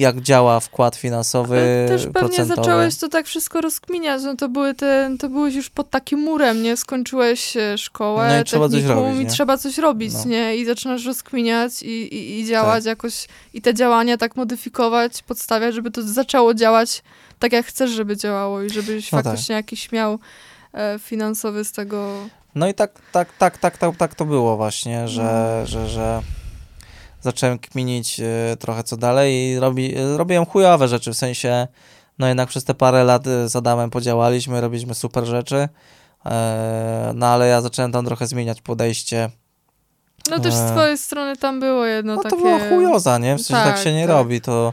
jak 0.00 0.20
działa 0.20 0.60
wkład 0.60 0.96
finansowy, 0.96 1.56
Ale 1.58 1.88
też 1.88 2.02
pewnie 2.02 2.12
procentowy. 2.20 2.56
zacząłeś 2.56 2.96
to 2.96 3.08
tak 3.08 3.26
wszystko 3.26 3.60
rozkminiać, 3.60 4.22
no 4.22 4.36
to 4.36 4.48
były 4.48 4.74
te, 4.74 5.16
to 5.18 5.28
byłeś 5.28 5.54
już 5.54 5.70
pod 5.70 5.90
takim 5.90 6.18
murem, 6.20 6.62
nie? 6.62 6.76
Skończyłeś 6.76 7.56
e, 7.56 7.78
szkołę, 7.78 8.28
No 8.28 8.40
i 8.40 8.44
trzeba 8.44 8.68
coś 8.68 8.84
robić, 8.84 9.16
i 9.20 9.24
nie? 9.24 9.30
trzeba 9.30 9.56
coś 9.58 9.78
robić, 9.78 10.12
No. 10.14 10.24
nie? 10.30 10.56
I 10.56 10.64
zaczynasz 10.64 11.04
rozkminiać 11.06 11.82
i, 11.82 12.14
i, 12.14 12.40
i 12.40 12.46
działać 12.46 12.84
jakoś, 12.84 13.26
i 13.54 13.62
te 13.62 13.74
działania 13.74 14.16
tak 14.16 14.36
modyfikować, 14.36 15.22
podstawiać, 15.22 15.74
żeby 15.74 15.90
to 15.90 16.02
zaczęło 16.02 16.54
działać 16.54 17.02
tak, 17.38 17.52
jak 17.52 17.66
chcesz, 17.66 17.90
żeby 17.90 18.16
działało 18.16 18.62
i 18.62 18.70
żebyś 18.70 19.12
No 19.12 19.18
tak. 19.18 19.24
faktycznie 19.24 19.54
jakiś 19.54 19.92
miał 19.92 20.18
e, 20.74 20.98
finansowy 20.98 21.64
z 21.64 21.72
tego... 21.72 22.14
No 22.54 22.68
i 22.68 22.74
tak, 22.74 22.90
tak, 23.12 23.28
tak, 23.38 23.58
tak, 23.58 23.78
tak, 23.78 23.96
tak 23.96 24.14
to 24.14 24.24
było 24.24 24.56
właśnie, 24.56 25.08
że, 25.08 25.22
No. 25.60 25.66
że, 25.66 25.88
że 25.88 26.22
zacząłem 27.20 27.58
kminić 27.58 28.20
y, 28.20 28.56
trochę 28.56 28.82
co 28.84 28.96
dalej 28.96 29.34
i 29.34 29.58
robi, 29.58 29.98
y, 29.98 30.16
robiłem 30.16 30.46
chujowe 30.46 30.88
rzeczy, 30.88 31.12
w 31.12 31.16
sensie, 31.16 31.68
no 32.18 32.28
jednak 32.28 32.48
przez 32.48 32.64
te 32.64 32.74
parę 32.74 33.04
lat 33.04 33.26
y, 33.26 33.48
z 33.48 33.56
Adamem 33.56 33.90
podziałaliśmy, 33.90 34.60
robiliśmy 34.60 34.94
super 34.94 35.24
rzeczy, 35.24 35.68
e, 36.26 37.12
no 37.14 37.26
ale 37.26 37.48
ja 37.48 37.60
zacząłem 37.60 37.92
tam 37.92 38.04
trochę 38.04 38.26
zmieniać 38.26 38.60
podejście. 38.62 39.30
No 40.30 40.38
też 40.38 40.54
z 40.54 40.58
E. 40.60 40.70
twojej 40.70 40.98
strony 40.98 41.36
tam 41.36 41.60
było 41.60 41.84
jedno 41.86 42.16
No 42.16 42.22
takie... 42.22 42.36
to 42.36 42.42
była 42.42 42.58
chujoza, 42.58 43.18
nie? 43.18 43.36
W 43.36 43.40
sensie 43.42 43.64
tak, 43.64 43.74
Tak, 43.74 43.84
się 43.84 43.92
nie 43.94 44.06
tak. 44.06 44.16
robi, 44.16 44.40
to 44.40 44.72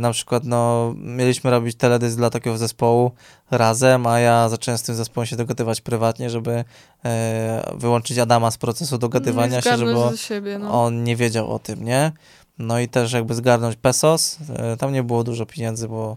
na 0.00 0.10
przykład 0.12 0.44
no 0.44 0.94
mieliśmy 0.96 1.50
robić 1.50 1.76
teledysk 1.76 2.16
dla 2.16 2.30
takiego 2.30 2.58
zespołu 2.58 3.10
razem, 3.50 4.06
a 4.06 4.20
ja 4.20 4.48
zacząłem 4.48 4.78
z 4.78 4.82
tym 4.82 4.94
zespołem 4.94 5.26
się 5.26 5.36
dogadywać 5.36 5.80
prywatnie, 5.80 6.30
żeby 6.30 6.64
e, 7.04 7.72
wyłączyć 7.76 8.18
Adama 8.18 8.50
z 8.50 8.58
procesu 8.58 8.98
dogadywania 8.98 9.62
się, 9.62 9.76
żeby 9.76 10.16
siebie, 10.16 10.58
no. 10.58 10.84
on 10.84 11.04
nie 11.04 11.16
wiedział 11.16 11.52
o 11.52 11.58
tym, 11.58 11.84
nie? 11.84 12.12
No 12.58 12.80
i 12.80 12.88
też 12.88 13.12
jakby 13.12 13.34
zgarnąć 13.34 13.76
pesos, 13.76 14.38
e, 14.56 14.76
tam 14.76 14.92
nie 14.92 15.02
było 15.02 15.24
dużo 15.24 15.46
pieniędzy, 15.46 15.88
bo 15.88 16.16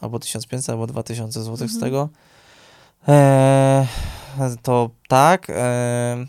albo 0.00 0.18
1500, 0.18 0.70
albo 0.70 0.86
2000 0.86 1.42
zł 1.42 1.56
z 1.56 1.74
Mhm. 1.74 1.80
tego. 1.80 2.08
E, 3.08 3.86
to 4.62 4.90
tak, 5.08 5.46
e, 5.50 6.26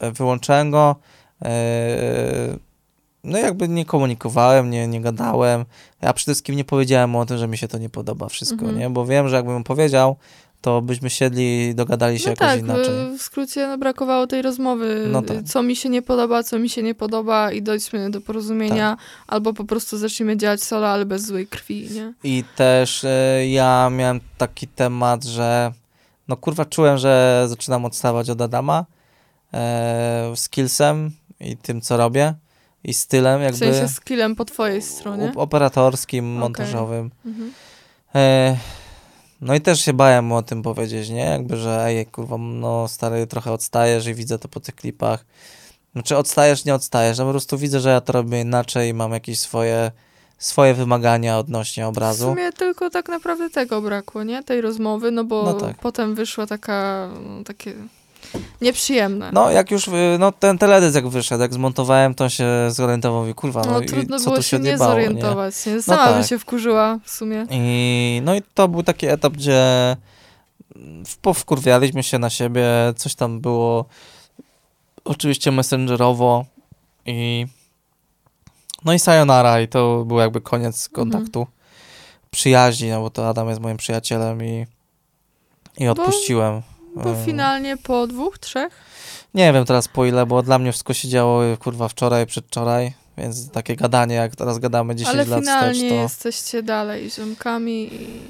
wyłączyłem 0.00 0.70
go, 0.70 0.96
e, 1.42 1.50
no 3.24 3.38
jakby 3.38 3.68
nie 3.68 3.84
komunikowałem, 3.84 4.70
nie, 4.70 4.88
nie 4.88 5.00
gadałem, 5.00 5.64
ja 6.02 6.12
przede 6.12 6.32
wszystkim 6.32 6.56
nie 6.56 6.64
powiedziałem 6.64 7.10
mu 7.10 7.18
o 7.20 7.26
tym, 7.26 7.38
że 7.38 7.48
mi 7.48 7.58
się 7.58 7.68
to 7.68 7.78
nie 7.78 7.88
podoba 7.88 8.28
wszystko, 8.28 8.60
Mhm. 8.60 8.78
nie? 8.78 8.90
Bo 8.90 9.06
wiem, 9.06 9.28
że 9.28 9.36
jakbym 9.36 9.64
powiedział, 9.64 10.16
to 10.60 10.82
byśmy 10.82 11.10
siedli 11.10 11.68
i 11.68 11.74
dogadali 11.74 12.18
się 12.18 12.24
No 12.24 12.30
jakoś 12.30 12.46
tak, 12.46 12.60
inaczej. 12.60 13.18
w 13.18 13.22
skrócie 13.22 13.66
no, 13.68 13.78
brakowało 13.78 14.26
tej 14.26 14.42
rozmowy, 14.42 15.06
No 15.12 15.22
tak. 15.22 15.42
co 15.42 15.62
mi 15.62 15.76
się 15.76 15.88
nie 15.88 16.02
podoba, 16.02 16.42
co 16.42 16.58
mi 16.58 16.68
się 16.68 16.82
nie 16.82 16.94
podoba 16.94 17.52
i 17.52 17.62
dojdźmy 17.62 18.10
do 18.10 18.20
porozumienia, 18.20 18.96
Tak. 18.96 18.98
albo 19.26 19.52
po 19.52 19.64
prostu 19.64 19.98
zaczniemy 19.98 20.36
działać 20.36 20.62
solo, 20.62 20.88
ale 20.88 21.04
bez 21.06 21.26
złej 21.26 21.46
krwi, 21.46 21.88
nie? 21.94 22.12
I 22.24 22.44
też 22.56 23.04
e, 23.04 23.46
ja 23.48 23.90
miałem 23.90 24.20
taki 24.38 24.68
temat, 24.68 25.24
że 25.24 25.72
no 26.28 26.36
kurwa 26.36 26.64
czułem, 26.64 26.98
że 26.98 27.44
zaczynam 27.48 27.84
odstawać 27.84 28.30
od 28.30 28.40
Adama 28.40 28.84
e, 29.54 30.32
skillsem 30.36 31.10
i 31.40 31.56
tym, 31.56 31.80
co 31.80 31.96
robię 31.96 32.34
i 32.84 32.94
stylem 32.94 33.40
W 33.40 33.42
jakby 33.42 33.58
sensie 33.58 33.88
skillem 33.88 34.36
po 34.36 34.44
twojej 34.44 34.82
stronie. 34.82 35.24
op- 35.28 35.38
operatorskim, 35.38 36.24
Okej. 36.24 36.40
montażowym. 36.40 37.10
Mhm. 37.26 37.52
E, 38.14 38.56
no 39.40 39.54
i 39.54 39.60
też 39.60 39.80
się 39.80 39.92
bałem 39.92 40.24
mu 40.24 40.36
o 40.36 40.42
tym 40.42 40.62
powiedzieć, 40.62 41.08
nie? 41.10 41.24
Jakby, 41.24 41.56
że 41.56 41.84
ej, 41.84 42.06
kurwa, 42.06 42.36
no 42.38 42.88
stary, 42.88 43.26
trochę 43.26 43.52
odstajesz 43.52 44.06
i 44.06 44.14
widzę 44.14 44.38
to 44.38 44.48
po 44.48 44.60
tych 44.60 44.74
klipach. 44.74 45.24
Znaczy 45.92 46.16
odstajesz, 46.16 46.64
nie 46.64 46.74
odstajesz, 46.74 47.18
no 47.18 47.24
po 47.24 47.30
prostu 47.30 47.58
widzę, 47.58 47.80
że 47.80 47.90
ja 47.90 48.00
to 48.00 48.12
robię 48.12 48.40
inaczej 48.40 48.88
i 48.90 48.94
mam 48.94 49.12
jakieś 49.12 49.40
swoje, 49.40 49.90
swoje 50.38 50.74
wymagania 50.74 51.38
odnośnie 51.38 51.84
W 51.84 51.88
obrazu. 51.88 52.24
sumie 52.28 52.52
tylko 52.52 52.90
tak 52.90 53.08
naprawdę 53.08 53.50
tego 53.50 53.82
brakło, 53.82 54.22
nie? 54.24 54.42
Tej 54.44 54.60
rozmowy, 54.60 55.10
no 55.10 55.24
bo 55.24 55.42
No 55.42 55.52
tak. 55.52 55.76
potem 55.78 56.14
wyszła 56.14 56.46
taka, 56.46 57.08
takie 57.46 57.74
nieprzyjemne. 58.60 59.30
No, 59.32 59.50
jak 59.50 59.70
już, 59.70 59.88
y, 59.88 59.92
no 60.18 60.32
ten 60.32 60.58
teledysk 60.58 60.94
jak 60.94 61.08
wyszedł, 61.08 61.42
jak 61.42 61.54
zmontowałem, 61.54 62.14
to 62.14 62.28
się 62.28 62.46
zorientował 62.68 63.28
i 63.28 63.34
kurwa, 63.34 63.62
no, 63.66 63.72
No, 63.72 63.80
i 63.80 63.86
trudno 63.86 64.18
co 64.18 64.24
było 64.24 64.36
tu 64.36 64.42
się 64.42 64.58
nie 64.58 64.70
nie? 64.70 64.78
zorientować. 64.78 65.66
Nie? 65.66 65.82
Sama 65.82 66.06
bym 66.06 66.20
tak. 66.20 66.26
się 66.28 66.38
wkurzyła 66.38 66.98
w 67.04 67.10
sumie. 67.10 67.46
I, 67.50 68.20
no 68.24 68.34
i 68.34 68.42
to 68.54 68.68
był 68.68 68.82
taki 68.82 69.06
etap, 69.06 69.32
gdzie 69.32 69.96
powkurwialiśmy 71.22 72.02
się 72.02 72.18
na 72.18 72.30
siebie, 72.30 72.64
coś 72.96 73.14
tam 73.14 73.40
było 73.40 73.84
oczywiście 75.04 75.52
messengerowo 75.52 76.44
i 77.06 77.46
no 78.84 78.92
i 78.92 78.98
sayonara 78.98 79.60
i 79.60 79.68
to 79.68 80.04
był 80.04 80.18
jakby 80.18 80.40
koniec 80.40 80.88
Mhm. 80.88 80.94
kontaktu 80.94 81.46
przyjaźni, 82.30 82.90
no 82.90 83.00
bo 83.00 83.10
to 83.10 83.28
Adam 83.28 83.48
jest 83.48 83.60
moim 83.60 83.76
przyjacielem 83.76 84.44
i, 84.44 84.66
i 85.78 85.88
odpuściłem. 85.88 86.54
Bo 86.60 86.62
E, 86.96 87.24
finalnie 87.24 87.76
po 87.76 88.06
dwóch, 88.06 88.38
trzech? 88.38 88.72
Nie 89.34 89.52
wiem 89.52 89.64
teraz 89.64 89.88
po 89.88 90.04
ile, 90.04 90.26
bo 90.26 90.42
dla 90.42 90.58
mnie 90.58 90.72
wszystko 90.72 90.94
się 90.94 91.08
działo 91.08 91.42
kurwa 91.56 91.88
wczoraj, 91.88 92.26
przedwczoraj, 92.26 92.92
więc 93.18 93.50
takie 93.50 93.76
gadanie, 93.76 94.14
jak 94.14 94.36
teraz 94.36 94.58
gadamy 94.58 94.96
10 94.96 95.14
Ale 95.14 95.24
lat 95.24 95.44
wstecz, 95.44 95.78
to... 95.88 95.94
jesteście 95.94 96.62
dalej 96.62 97.10
ziomkami 97.10 97.94
i 97.94 98.20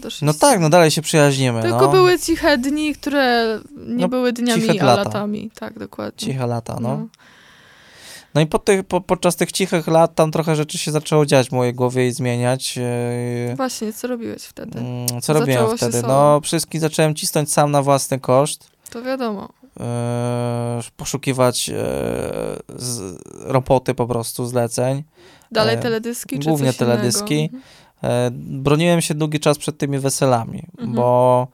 doszliście. 0.00 0.26
No 0.26 0.34
tak, 0.34 0.60
no 0.60 0.70
dalej 0.70 0.90
się 0.90 1.02
przyjaźnimy, 1.02 1.62
Tylko 1.62 1.80
no. 1.80 1.88
były 1.88 2.18
ciche 2.18 2.58
dni, 2.58 2.94
które 2.94 3.58
nie 3.76 3.94
No, 4.02 4.08
były 4.08 4.32
dniami, 4.32 4.80
a 4.80 4.84
lata. 4.84 5.04
latami. 5.04 5.50
Tak, 5.54 5.78
dokładnie. 5.78 6.26
Ciche 6.26 6.46
lata, 6.46 6.78
no. 6.80 6.88
No 6.88 7.06
i 8.42 8.46
po 8.46 8.58
tych, 8.58 8.84
po, 8.84 9.00
podczas 9.00 9.36
tych 9.36 9.52
cichych 9.52 9.86
lat 9.86 10.14
tam 10.14 10.30
trochę 10.30 10.56
rzeczy 10.56 10.78
się 10.78 10.90
zaczęło 10.90 11.26
dziać 11.26 11.48
w 11.48 11.52
mojej 11.52 11.74
głowie 11.74 12.06
i 12.08 12.12
zmieniać. 12.12 12.78
e, 12.78 13.54
Właśnie, 13.56 13.92
co 13.92 14.08
robiłeś 14.08 14.42
wtedy? 14.42 14.78
mm, 14.78 15.06
Co 15.22 15.32
robiłem 15.32 15.76
wtedy? 15.76 16.02
No, 16.02 16.40
wszystkich 16.40 16.80
zacząłem 16.80 17.14
cisnąć 17.14 17.52
sam 17.52 17.70
na 17.70 17.82
własny 17.82 18.20
koszt. 18.20 18.70
To 18.90 19.02
wiadomo. 19.02 19.48
e, 19.80 20.80
poszukiwać 20.96 21.68
e, 21.70 21.74
z, 22.76 23.18
roboty 23.44 23.94
po 23.94 24.06
prostu, 24.06 24.46
zleceń. 24.46 25.02
Dalej 25.52 25.78
teledyski, 25.78 26.38
czy 26.38 26.48
głównie 26.48 26.72
coś 26.72 26.80
innego? 26.80 26.92
teledyski. 26.96 27.50
Mhm. 28.02 28.32
Broniłem 28.62 29.00
się 29.00 29.14
długi 29.14 29.40
czas 29.40 29.58
przed 29.58 29.78
tymi 29.78 29.98
weselami, 29.98 30.62
Mhm. 30.78 30.92
bo 30.92 31.48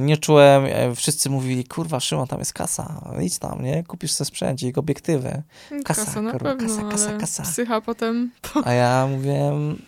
nie 0.00 0.16
czułem, 0.16 0.64
e, 0.66 0.94
wszyscy 0.94 1.30
mówili, 1.30 1.64
kurwa 1.64 2.00
Szymon, 2.00 2.26
tam 2.26 2.38
jest 2.38 2.52
kasa, 2.52 3.10
idź 3.22 3.38
tam, 3.38 3.62
nie? 3.64 3.84
Kupisz 3.84 4.12
sobie 4.12 4.26
sprzęcik, 4.26 4.78
obiektywy. 4.78 5.42
Kasa, 5.84 6.04
Kasa 6.04 6.22
na 6.22 6.32
kurwa, 6.32 6.50
pewno, 6.50 6.68
kasa, 6.76 6.90
kasa, 6.90 7.18
kasa. 7.18 7.42
psycha 7.42 7.80
potem... 7.80 8.30
A 8.64 8.72
ja 8.72 9.06
mówiłem, 9.10 9.82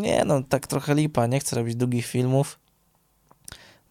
nie 0.00 0.24
no, 0.24 0.42
tak 0.48 0.66
trochę 0.66 0.94
lipa, 0.94 1.26
nie 1.26 1.40
chcę 1.40 1.56
robić 1.56 1.74
długich 1.76 2.06
filmów, 2.06 2.58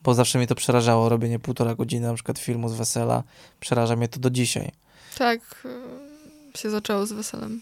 bo 0.04 0.14
zawsze 0.14 0.38
mnie 0.38 0.48
to 0.48 0.56
przerażało, 0.56 1.10
robienie 1.10 1.40
półtora 1.40 1.76
godziny 1.76 2.08
na 2.08 2.14
przykład 2.14 2.40
filmu 2.40 2.70
z 2.70 2.74
wesela, 2.74 3.24
przeraża 3.60 3.96
mnie 3.96 4.08
to 4.08 4.20
do 4.20 4.30
dzisiaj. 4.30 4.72
Tak, 5.18 5.40
y, 6.56 6.58
się 6.58 6.70
zaczęło 6.70 7.06
z 7.06 7.12
weselem. 7.14 7.62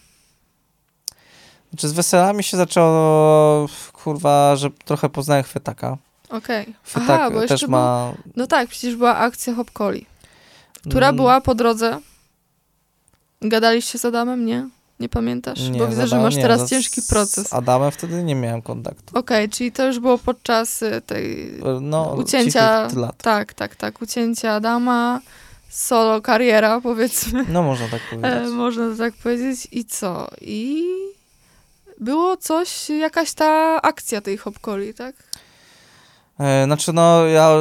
Znaczy 1.69 1.87
z 1.89 1.93
weselami 1.93 2.43
się 2.43 2.57
zaczęło, 2.57 3.67
kurwa, 3.93 4.55
że 4.55 4.69
trochę 4.85 5.09
poznałem 5.09 5.43
chwytaka. 5.43 5.97
Okej. 6.29 6.73
Chwytak 6.83 7.09
Aha, 7.09 7.29
bo 7.31 7.41
też 7.41 7.51
jeszcze 7.51 7.67
ma... 7.67 8.11
był... 8.23 8.31
No 8.35 8.47
tak, 8.47 8.69
przecież 8.69 8.95
była 8.95 9.15
akcja 9.15 9.53
Hopkoli, 9.55 10.05
która 10.89 11.07
Mm, 11.07 11.15
była 11.15 11.41
po 11.41 11.55
drodze. 11.55 11.99
Gadaliście 13.41 13.99
z 13.99 14.05
Adamem, 14.05 14.45
nie? 14.45 14.69
Nie 14.99 15.09
pamiętasz? 15.09 15.59
nie, 15.69 15.79
bo 15.79 15.87
widzę, 15.87 16.07
że 16.07 16.19
masz 16.19 16.35
nie, 16.35 16.41
teraz 16.41 16.61
no, 16.61 16.67
ciężki 16.67 17.01
proces. 17.09 17.47
Z 17.47 17.53
Adamem 17.53 17.91
wtedy 17.91 18.23
nie 18.23 18.35
miałem 18.35 18.61
kontaktu. 18.61 19.19
Okej, 19.19 19.49
czyli 19.49 19.71
to 19.71 19.87
już 19.87 19.99
było 19.99 20.17
podczas 20.17 20.81
y, 20.81 21.01
tej... 21.05 21.53
No, 21.81 22.15
Ucięcia- 22.17 22.95
lat. 22.97 23.17
Tak, 23.17 23.53
tak, 23.53 23.75
tak. 23.75 24.01
Ucięcia 24.01 24.51
Adama, 24.53 25.19
solo 25.69 26.21
kariera, 26.21 26.81
powiedzmy. 26.81 27.45
No 27.49 27.63
można 27.63 27.87
tak 27.87 28.01
E, 28.11 28.15
powiedzieć. 28.15 28.53
można 28.53 28.89
to 28.91 28.97
tak 28.97 29.13
powiedzieć. 29.13 29.67
I 29.71 29.85
co? 29.85 30.27
I 30.41 30.83
było 31.99 32.37
coś, 32.37 32.89
jakaś 32.89 33.33
ta 33.33 33.81
akcja 33.81 34.21
tej 34.21 34.37
Hopkoli, 34.37 34.93
tak? 34.93 35.15
E, 36.39 36.65
Znaczy, 36.65 36.93
no, 36.93 37.25
ja 37.25 37.51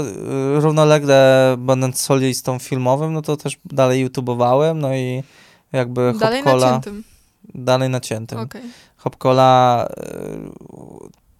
y, 0.57 0.61
równolegle, 0.61 1.55
będąc 1.59 2.01
solistą 2.01 2.59
filmowym, 2.59 3.12
no 3.12 3.22
to 3.22 3.37
też 3.37 3.57
dalej 3.64 4.01
YouTubowałem, 4.01 4.79
no 4.79 4.95
i 4.95 5.22
jakby 5.72 6.12
Dalej 6.18 6.43
Hopkola... 6.43 6.66
naciętym. 6.66 7.05
Dalej 7.55 7.89
naciętym. 7.89 8.39
Okej. 8.39 8.62
Hopkola, 8.97 9.87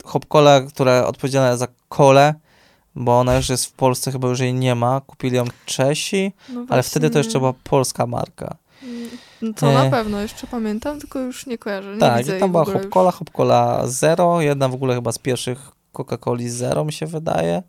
Hopkola, 0.05 0.61
która 0.61 1.07
odpowiedzialna 1.07 1.57
za 1.57 1.67
kole, 1.89 2.35
bo 2.95 3.19
ona 3.21 3.37
już 3.37 3.49
jest 3.49 3.67
w 3.67 3.73
Polsce, 3.73 4.13
chyba 4.13 4.29
już 4.29 4.41
jej 4.41 4.55
nie 4.55 4.75
ma. 4.75 5.01
Kupili 5.07 5.37
ją 5.37 5.45
Czesi, 5.67 6.33
No 6.49 6.67
ale 6.69 6.83
wtedy 6.83 7.11
to 7.11 7.19
jeszcze 7.19 7.39
była 7.39 7.53
polska 7.65 8.07
marka. 8.07 8.57
No 9.43 9.53
to 9.57 9.73
na 9.73 9.85
E. 9.85 9.91
pewno, 9.91 10.21
jeszcze 10.21 10.47
pamiętam, 10.47 11.01
tylko 11.01 11.19
już 11.19 11.47
nie 11.47 11.59
kojarzę. 11.59 11.93
Nie 11.95 11.99
tak, 11.99 12.19
widzę 12.19 12.37
i 12.37 12.41
tam 12.41 12.51
była 12.51 12.63
ogóle 12.63 12.77
już. 12.77 12.85
Hopkola, 12.85 13.11
Hopkola 13.11 13.83
Zero, 13.87 14.41
jedna 14.41 14.69
w 14.69 14.75
ogóle 14.75 14.95
chyba 14.95 15.13
z 15.13 15.19
pierwszych 15.19 15.71
Coca-Coli 15.95 16.49
Zero, 16.49 16.85
mi 16.85 16.93
się 16.93 17.07
wydaje. 17.07 17.63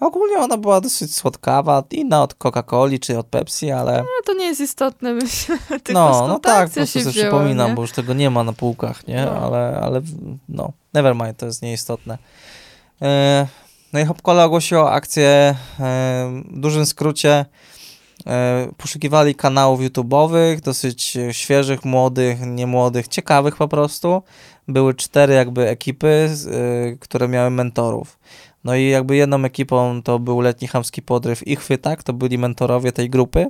Ogólnie 0.00 0.36
ona 0.36 0.56
była 0.56 0.80
dosyć 0.80 1.14
słodkawa, 1.14 1.82
inna 1.90 2.22
od 2.22 2.34
Coca-Coli 2.34 2.98
czy 2.98 3.18
od 3.18 3.26
Pepsi, 3.26 3.70
ale 3.70 3.96
No 3.98 4.08
to 4.26 4.34
nie 4.34 4.46
jest 4.46 4.60
istotne, 4.60 5.14
myślę. 5.22 5.58
Tylko 5.68 5.92
no, 5.92 6.28
no 6.28 6.38
ta 6.38 6.50
tak, 6.50 6.68
po 6.68 6.74
prostu 6.74 6.92
się 6.92 7.00
sobie 7.00 7.12
wzięła, 7.12 7.28
przypominam, 7.28 7.68
nie? 7.70 7.74
bo 7.74 7.82
już 7.82 7.92
tego 7.92 8.14
nie 8.14 8.30
ma 8.30 8.44
na 8.44 8.52
półkach, 8.52 9.06
nie? 9.06 9.24
No. 9.24 9.32
Ale, 9.32 9.80
ale 9.82 10.00
no, 10.48 10.72
never 10.94 11.14
mind, 11.14 11.36
to 11.36 11.46
jest 11.46 11.62
nieistotne. 11.62 12.18
E, 13.02 13.46
no 13.92 14.00
i 14.00 14.04
Hopkola 14.04 14.44
ogłosiła 14.44 14.92
akcję, 14.92 15.26
e, 15.26 15.54
w 16.50 16.60
dużym 16.60 16.86
skrócie, 16.86 17.44
e, 18.26 18.68
poszukiwali 18.76 19.34
kanałów 19.34 19.80
YouTube'owych, 19.80 20.60
dosyć 20.60 21.18
świeżych, 21.32 21.84
młodych, 21.84 22.40
niemłodych, 22.46 23.08
ciekawych 23.08 23.56
po 23.56 23.68
prostu. 23.68 24.22
Były 24.68 24.94
cztery 24.94 25.34
jakby 25.34 25.68
ekipy, 25.68 26.28
e, 26.52 26.96
które 26.96 27.28
miały 27.28 27.50
mentorów. 27.50 28.18
No 28.64 28.74
i 28.74 28.88
jakby 28.88 29.16
jedną 29.16 29.44
ekipą 29.44 30.02
to 30.02 30.18
był 30.18 30.40
Letni 30.40 30.68
Chamski 30.68 31.02
Podryw 31.02 31.46
i 31.46 31.56
Chwytak, 31.56 32.02
to 32.02 32.12
byli 32.12 32.38
mentorowie 32.38 32.92
tej 32.92 33.10
grupy. 33.10 33.46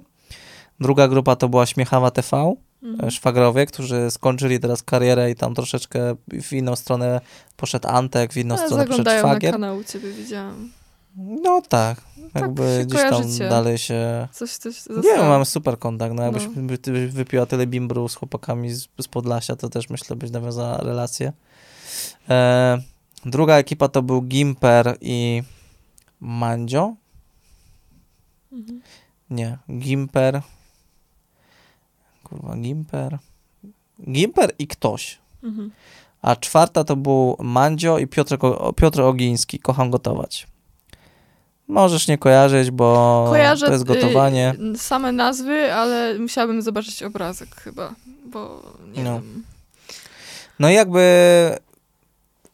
Druga 0.81 1.09
grupa 1.09 1.37
to 1.37 1.49
była 1.49 1.67
Śmiechawa 1.67 2.11
TV, 2.11 2.55
Mhm. 2.83 3.11
szwagrowie, 3.11 3.67
którzy 3.67 4.11
skończyli 4.11 4.61
teraz 4.61 4.83
karierę 4.83 5.31
i 5.31 5.35
tam 5.35 5.55
troszeczkę 5.55 6.15
w 6.43 6.53
inną 6.53 6.77
stronę 6.77 7.21
poszedł 7.57 7.89
Antek, 7.89 8.33
w 8.33 8.37
inną 8.37 8.55
Ale 8.55 8.65
stronę 8.67 8.83
poszedł 8.87 8.97
zaglądają 9.05 9.23
na 9.23 9.29
szwagier. 9.29 9.53
kanał 9.53 9.85
ciebie, 9.85 10.12
widziałam. 10.12 10.71
No 11.17 11.62
tak, 11.69 12.01
Tak 12.33 12.43
jakby 12.43 12.85
gdzieś 12.87 13.01
tam 13.01 13.23
dalej 13.39 13.79
się... 13.79 14.29
Coś, 14.33 14.51
coś 14.57 14.87
Nie 15.05 15.17
mamy 15.17 15.45
super 15.45 15.79
kontakt, 15.79 16.15
no 16.15 16.23
jakbyś 16.23 16.43
No. 16.57 16.62
wypiła 17.09 17.47
tyle 17.47 17.67
bimbru 17.67 18.09
z 18.09 18.15
chłopakami 18.15 18.71
z, 18.71 18.89
z 19.01 19.09
Podlasia, 19.09 19.57
to 19.57 19.69
też 19.69 19.91
myślę, 19.91 20.17
byś 20.17 20.31
nawiązała 20.31 20.77
relację. 20.77 21.33
E, 22.29 22.79
druga 23.25 23.55
ekipa 23.55 23.89
to 23.89 24.03
był 24.03 24.23
Gimper 24.23 24.97
i 25.01 25.43
Mandzio. 26.21 26.95
Mhm. 28.53 28.81
Nie, 29.31 29.59
Gimper. 29.79 30.43
Kurwa, 32.25 32.57
Gimper. 32.57 33.19
Gimper 34.11 34.53
i 34.59 34.67
ktoś. 34.67 35.19
Mhm. 35.43 35.71
A 36.23 36.37
czwarta 36.37 36.85
to 36.85 36.97
był 36.97 37.37
Mandzio 37.41 37.99
i 37.99 38.07
Piotr, 38.07 38.37
Piotr 38.77 39.01
Ogiński. 39.01 39.59
Kocham 39.59 39.91
gotować. 39.91 40.47
Możesz 41.69 42.09
nie 42.09 42.19
kojarzyć, 42.19 42.71
bo 42.71 43.25
Kojarzę 43.31 43.67
to 43.67 43.73
jest 43.73 43.85
gotowanie. 43.85 44.55
y, 44.75 44.79
same 44.79 45.12
nazwy, 45.12 45.73
ale 45.75 46.19
musiałabym 46.19 46.62
zobaczyć 46.62 47.03
obrazek 47.03 47.57
chyba, 47.57 47.95
bo 48.27 48.62
nie 48.97 49.03
No. 49.03 49.15
wiem. 49.15 49.43
No 50.59 50.71
i 50.71 50.75
jakby 50.75 51.01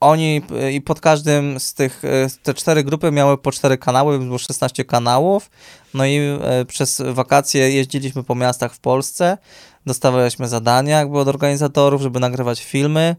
oni 0.00 0.42
y, 0.68 0.72
i 0.72 0.80
pod 0.80 1.00
każdym 1.00 1.60
z 1.60 1.74
tych, 1.74 2.04
y, 2.04 2.26
te 2.42 2.54
cztery 2.54 2.84
grupy 2.84 3.10
miały 3.12 3.38
po 3.38 3.52
cztery 3.52 3.78
kanały, 3.78 4.18
było 4.18 4.38
16 4.38 4.84
kanałów, 4.84 5.50
no 5.94 6.06
i 6.06 6.18
y, 6.62 6.64
przez 6.64 7.02
wakacje 7.12 7.70
jeździliśmy 7.70 8.24
po 8.24 8.34
miastach 8.34 8.74
w 8.74 8.78
Polsce, 8.78 9.38
dostawaliśmy 9.86 10.48
zadania 10.48 10.98
jakby 10.98 11.18
od 11.18 11.28
organizatorów, 11.28 12.02
żeby 12.02 12.20
nagrywać 12.20 12.64
filmy, 12.64 13.16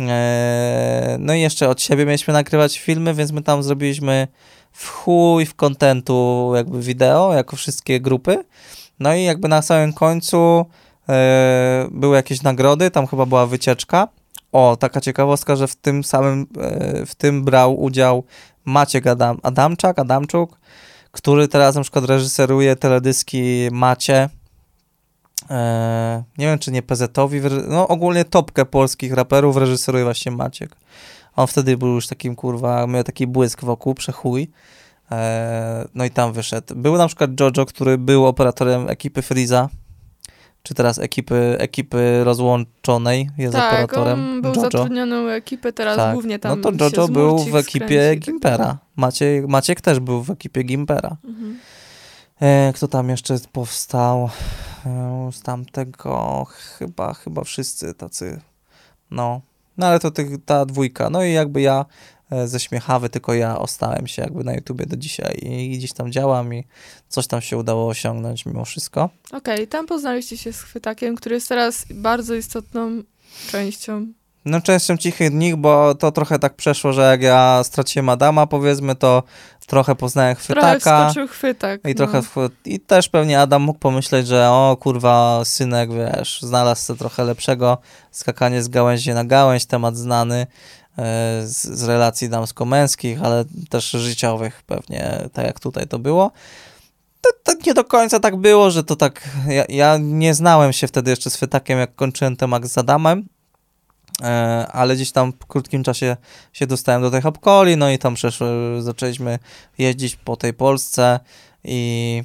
e, 0.00 1.16
no 1.20 1.34
i 1.34 1.40
jeszcze 1.40 1.68
od 1.68 1.82
siebie 1.82 2.06
mieliśmy 2.06 2.34
nagrywać 2.34 2.78
filmy, 2.78 3.14
więc 3.14 3.32
my 3.32 3.42
tam 3.42 3.62
zrobiliśmy 3.62 4.28
w 4.76 4.88
chuj 4.88 5.46
w 5.46 5.54
kontentu 5.54 6.52
jakby 6.56 6.80
wideo, 6.80 7.34
jako 7.34 7.56
wszystkie 7.56 8.00
grupy, 8.00 8.44
no 9.00 9.14
i 9.14 9.22
jakby 9.22 9.48
na 9.48 9.62
samym 9.62 9.92
końcu 9.92 10.66
e, 11.08 11.88
były 11.90 12.16
jakieś 12.16 12.42
nagrody, 12.42 12.90
tam 12.90 13.06
chyba 13.06 13.26
była 13.26 13.46
wycieczka, 13.46 14.08
o, 14.52 14.76
taka 14.80 15.00
ciekawostka, 15.00 15.56
że 15.56 15.68
w 15.68 15.76
tym 15.76 16.04
samym, 16.04 16.46
e, 16.60 17.06
w 17.06 17.14
tym 17.14 17.44
brał 17.44 17.82
udział 17.82 18.24
Maciek 18.64 19.06
Adam, 19.06 19.38
Adamczak, 19.42 19.98
Adamczuk, 19.98 20.58
który 21.12 21.48
teraz 21.48 21.74
na 21.74 21.82
przykład 21.82 22.04
reżyseruje 22.04 22.76
teledyski 22.76 23.68
Macie. 23.72 24.28
E, 25.50 26.22
nie 26.38 26.46
wiem, 26.46 26.58
czy 26.58 26.72
nie 26.72 26.82
PZ-owi, 26.82 27.40
no 27.68 27.88
ogólnie 27.88 28.24
topkę 28.24 28.64
polskich 28.64 29.12
raperów 29.12 29.56
reżyseruje 29.56 30.04
właśnie 30.04 30.32
Maciek. 30.32 30.76
On 31.36 31.46
wtedy 31.46 31.76
był 31.76 31.88
już 31.88 32.06
takim, 32.06 32.36
kurwa, 32.36 32.86
miał 32.86 33.04
taki 33.04 33.26
błysk 33.26 33.64
wokół, 33.64 33.94
przechuj. 33.94 34.50
E, 35.10 35.88
no 35.94 36.04
i 36.04 36.10
tam 36.10 36.32
wyszedł. 36.32 36.74
Był 36.74 36.96
na 36.96 37.06
przykład 37.06 37.40
Jojo, 37.40 37.66
który 37.66 37.98
był 37.98 38.26
operatorem 38.26 38.88
ekipy 38.88 39.22
Freeza, 39.22 39.68
czy 40.62 40.74
teraz 40.74 40.98
ekipy, 40.98 41.56
ekipy 41.58 42.24
rozłączonej 42.24 43.30
jest 43.38 43.54
tak, 43.54 43.72
operatorem. 43.72 44.20
On 44.20 44.42
był 44.42 44.50
Jojo. 44.50 44.60
zatrudniony 44.60 45.24
u 45.24 45.28
ekipy, 45.28 45.72
teraz 45.72 45.96
tak. 45.96 46.12
głównie 46.12 46.38
tam. 46.38 46.60
No 46.60 46.72
to 46.72 46.84
Jojo 46.84 47.08
był 47.08 47.38
w 47.38 47.56
ekipie 47.56 48.16
Gimpera. 48.16 48.78
Maciek, 48.96 49.48
Maciek 49.48 49.80
też 49.80 50.00
był 50.00 50.22
w 50.22 50.30
ekipie 50.30 50.62
Gimpera. 50.62 51.16
Mhm. 51.24 51.58
E, 52.40 52.72
kto 52.74 52.88
tam 52.88 53.08
jeszcze 53.08 53.38
powstał? 53.52 54.30
E, 54.86 55.30
z 55.32 55.42
tamtego 55.42 56.46
chyba, 56.48 57.14
chyba 57.14 57.44
wszyscy 57.44 57.94
tacy. 57.94 58.40
No. 59.10 59.40
No 59.78 59.86
ale 59.86 60.00
to 60.00 60.10
tych, 60.10 60.28
ta 60.44 60.66
dwójka. 60.66 61.10
No 61.10 61.24
i 61.24 61.32
jakby 61.32 61.60
ja 61.60 61.84
E, 62.30 62.48
ze 62.48 62.60
śmiechawy, 62.60 63.08
tylko 63.08 63.34
ja 63.34 63.58
ostałem 63.58 64.06
się 64.06 64.22
jakby 64.22 64.44
na 64.44 64.54
YouTubie 64.54 64.86
do 64.86 64.96
dzisiaj 64.96 65.38
i 65.42 65.78
gdzieś 65.78 65.92
tam 65.92 66.12
działam 66.12 66.54
i 66.54 66.64
coś 67.08 67.26
tam 67.26 67.40
się 67.40 67.56
udało 67.56 67.88
osiągnąć 67.88 68.46
mimo 68.46 68.64
wszystko. 68.64 69.10
Okej, 69.26 69.54
okay, 69.54 69.66
tam 69.66 69.86
poznaliście 69.86 70.36
się 70.36 70.52
z 70.52 70.62
Chwytakiem, 70.62 71.16
który 71.16 71.34
jest 71.34 71.48
teraz 71.48 71.84
bardzo 71.94 72.34
istotną 72.34 73.02
częścią 73.50 74.06
no 74.46 74.60
częścią 74.60 74.96
Cichy 74.96 75.30
Dni, 75.30 75.56
bo 75.56 75.94
to 75.94 76.12
trochę 76.12 76.38
tak 76.38 76.54
przeszło, 76.54 76.92
że 76.92 77.02
jak 77.02 77.22
ja 77.22 77.60
straciłem 77.64 78.08
Adama, 78.08 78.46
powiedzmy, 78.46 78.94
to 78.94 79.22
trochę 79.66 79.94
poznałem 79.94 80.34
Chwytaka. 80.34 80.80
Trochę 80.80 81.08
wskoczył 81.08 81.28
Chwytak. 81.28 81.80
I, 81.84 81.88
no. 81.88 81.94
trochę 81.94 82.20
I 82.64 82.80
też 82.80 83.08
pewnie 83.08 83.40
Adam 83.40 83.62
mógł 83.62 83.78
pomyśleć, 83.78 84.26
że 84.26 84.50
o 84.50 84.76
kurwa, 84.80 85.44
synek, 85.44 85.90
wiesz, 85.92 86.42
znalazł 86.42 86.82
sobie 86.82 86.98
trochę 86.98 87.24
lepszego, 87.24 87.78
skakanie 88.10 88.62
z 88.62 88.68
gałęzi 88.68 89.14
na 89.14 89.24
gałęź, 89.24 89.66
temat 89.66 89.96
znany, 89.96 90.46
E, 90.98 91.42
z, 91.46 91.64
z 91.64 91.84
relacji 91.84 92.28
damsko-męskich, 92.28 93.22
ale 93.22 93.44
też 93.68 93.90
życiowych 93.90 94.62
pewnie, 94.62 95.28
tak 95.32 95.46
jak 95.46 95.60
tutaj 95.60 95.86
to 95.86 95.98
było. 95.98 96.32
To, 97.20 97.30
to, 97.42 97.52
nie 97.66 97.74
do 97.74 97.84
końca 97.84 98.20
tak 98.20 98.36
było, 98.36 98.70
że 98.70 98.84
to 98.84 98.96
tak. 98.96 99.28
Ja, 99.48 99.64
ja, 99.68 99.98
nie 100.00 100.34
znałem 100.34 100.72
się 100.72 100.86
wtedy 100.86 101.10
jeszcze 101.10 101.30
z 101.30 101.36
Fytakiem, 101.38 101.78
jak 101.78 101.94
kończyłem 101.94 102.36
temat 102.36 102.66
z 102.66 102.78
Adamem, 102.78 103.26
ale 104.72 104.94
gdzieś 104.94 105.12
tam 105.12 105.32
w 105.32 105.46
krótkim 105.46 105.82
czasie 105.82 106.16
się 106.52 106.66
dostałem 106.66 107.02
do 107.02 107.10
tej 107.10 107.22
Hopkoli, 107.22 107.76
no 107.76 107.90
i 107.90 107.98
tam 107.98 108.14
przeszło, 108.14 108.46
zaczęliśmy 108.80 109.38
jeździć 109.78 110.16
po 110.16 110.36
tej 110.36 110.54
Polsce 110.54 111.20
i. 111.64 112.22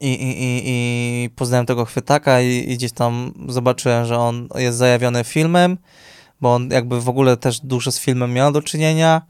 I, 0.00 0.12
i, 0.12 0.42
i, 0.42 0.62
i 0.66 1.30
poznałem 1.30 1.66
tego 1.66 1.84
chwytaka 1.84 2.40
i, 2.40 2.70
i 2.72 2.76
gdzieś 2.76 2.92
tam 2.92 3.32
zobaczyłem, 3.48 4.06
że 4.06 4.18
on 4.18 4.48
jest 4.54 4.78
zajawiony 4.78 5.24
filmem 5.24 5.78
bo 6.44 6.54
on 6.54 6.70
jakby 6.70 7.00
w 7.00 7.08
ogóle 7.08 7.36
też 7.36 7.60
dużo 7.60 7.92
z 7.92 7.98
filmem 7.98 8.32
miał 8.32 8.52
do 8.52 8.62
czynienia 8.62 9.22
e, 9.22 9.28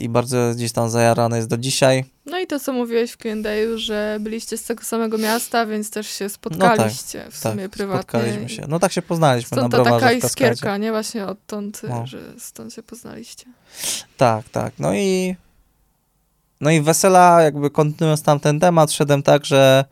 i 0.00 0.08
bardzo 0.08 0.52
gdzieś 0.54 0.72
tam 0.72 0.90
zajarany 0.90 1.36
jest 1.36 1.48
do 1.48 1.56
dzisiaj. 1.56 2.04
No 2.26 2.38
i 2.38 2.46
to, 2.46 2.60
co 2.60 2.72
mówiłeś 2.72 3.12
w 3.12 3.16
Q&A, 3.16 3.78
że 3.78 4.18
byliście 4.20 4.56
z 4.56 4.64
tego 4.64 4.84
samego 4.84 5.18
miasta, 5.18 5.66
więc 5.66 5.90
też 5.90 6.06
się 6.06 6.28
spotkaliście 6.28 7.18
no 7.18 7.24
tak, 7.24 7.32
w 7.32 7.38
sumie 7.38 7.62
tak, 7.62 7.70
prywatnie. 7.70 8.02
spotkaliśmy 8.02 8.48
się. 8.48 8.64
No 8.68 8.78
tak 8.78 8.92
się 8.92 9.02
poznaliśmy 9.02 9.46
stąd 9.46 9.62
na 9.62 9.68
browarze 9.68 10.00
taka 10.00 10.12
iskierka, 10.12 10.76
nie? 10.76 10.90
Właśnie 10.90 11.26
odtąd, 11.26 11.82
no. 11.88 12.06
że 12.06 12.18
stąd 12.38 12.74
się 12.74 12.82
poznaliście. 12.82 13.44
Tak, 14.16 14.48
tak. 14.48 14.72
No 14.78 14.94
i 14.94 15.36
no 16.60 16.70
i 16.70 16.80
wesela, 16.80 17.42
jakby 17.42 17.70
kontynuując 17.70 18.22
tam 18.22 18.40
ten 18.40 18.60
temat, 18.60 18.92
szedłem 18.92 19.22
tak, 19.22 19.44
że 19.44 19.84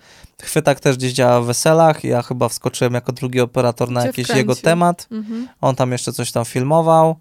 Chwytak 0.43 0.80
też 0.80 0.97
gdzieś 0.97 1.12
działa 1.12 1.41
w 1.41 1.47
weselach. 1.47 2.05
Ja 2.05 2.22
chyba 2.22 2.49
wskoczyłem 2.49 2.95
jako 2.95 3.12
drugi 3.12 3.41
operator 3.41 3.91
na 3.91 4.07
jakiś 4.07 4.24
wkręcił. 4.24 4.37
jego 4.37 4.55
temat. 4.55 5.09
Mhm. 5.11 5.49
On 5.61 5.76
tam 5.76 5.93
jeszcze 5.93 6.12
coś 6.12 6.32
tam 6.32 6.45
filmował. 6.45 7.16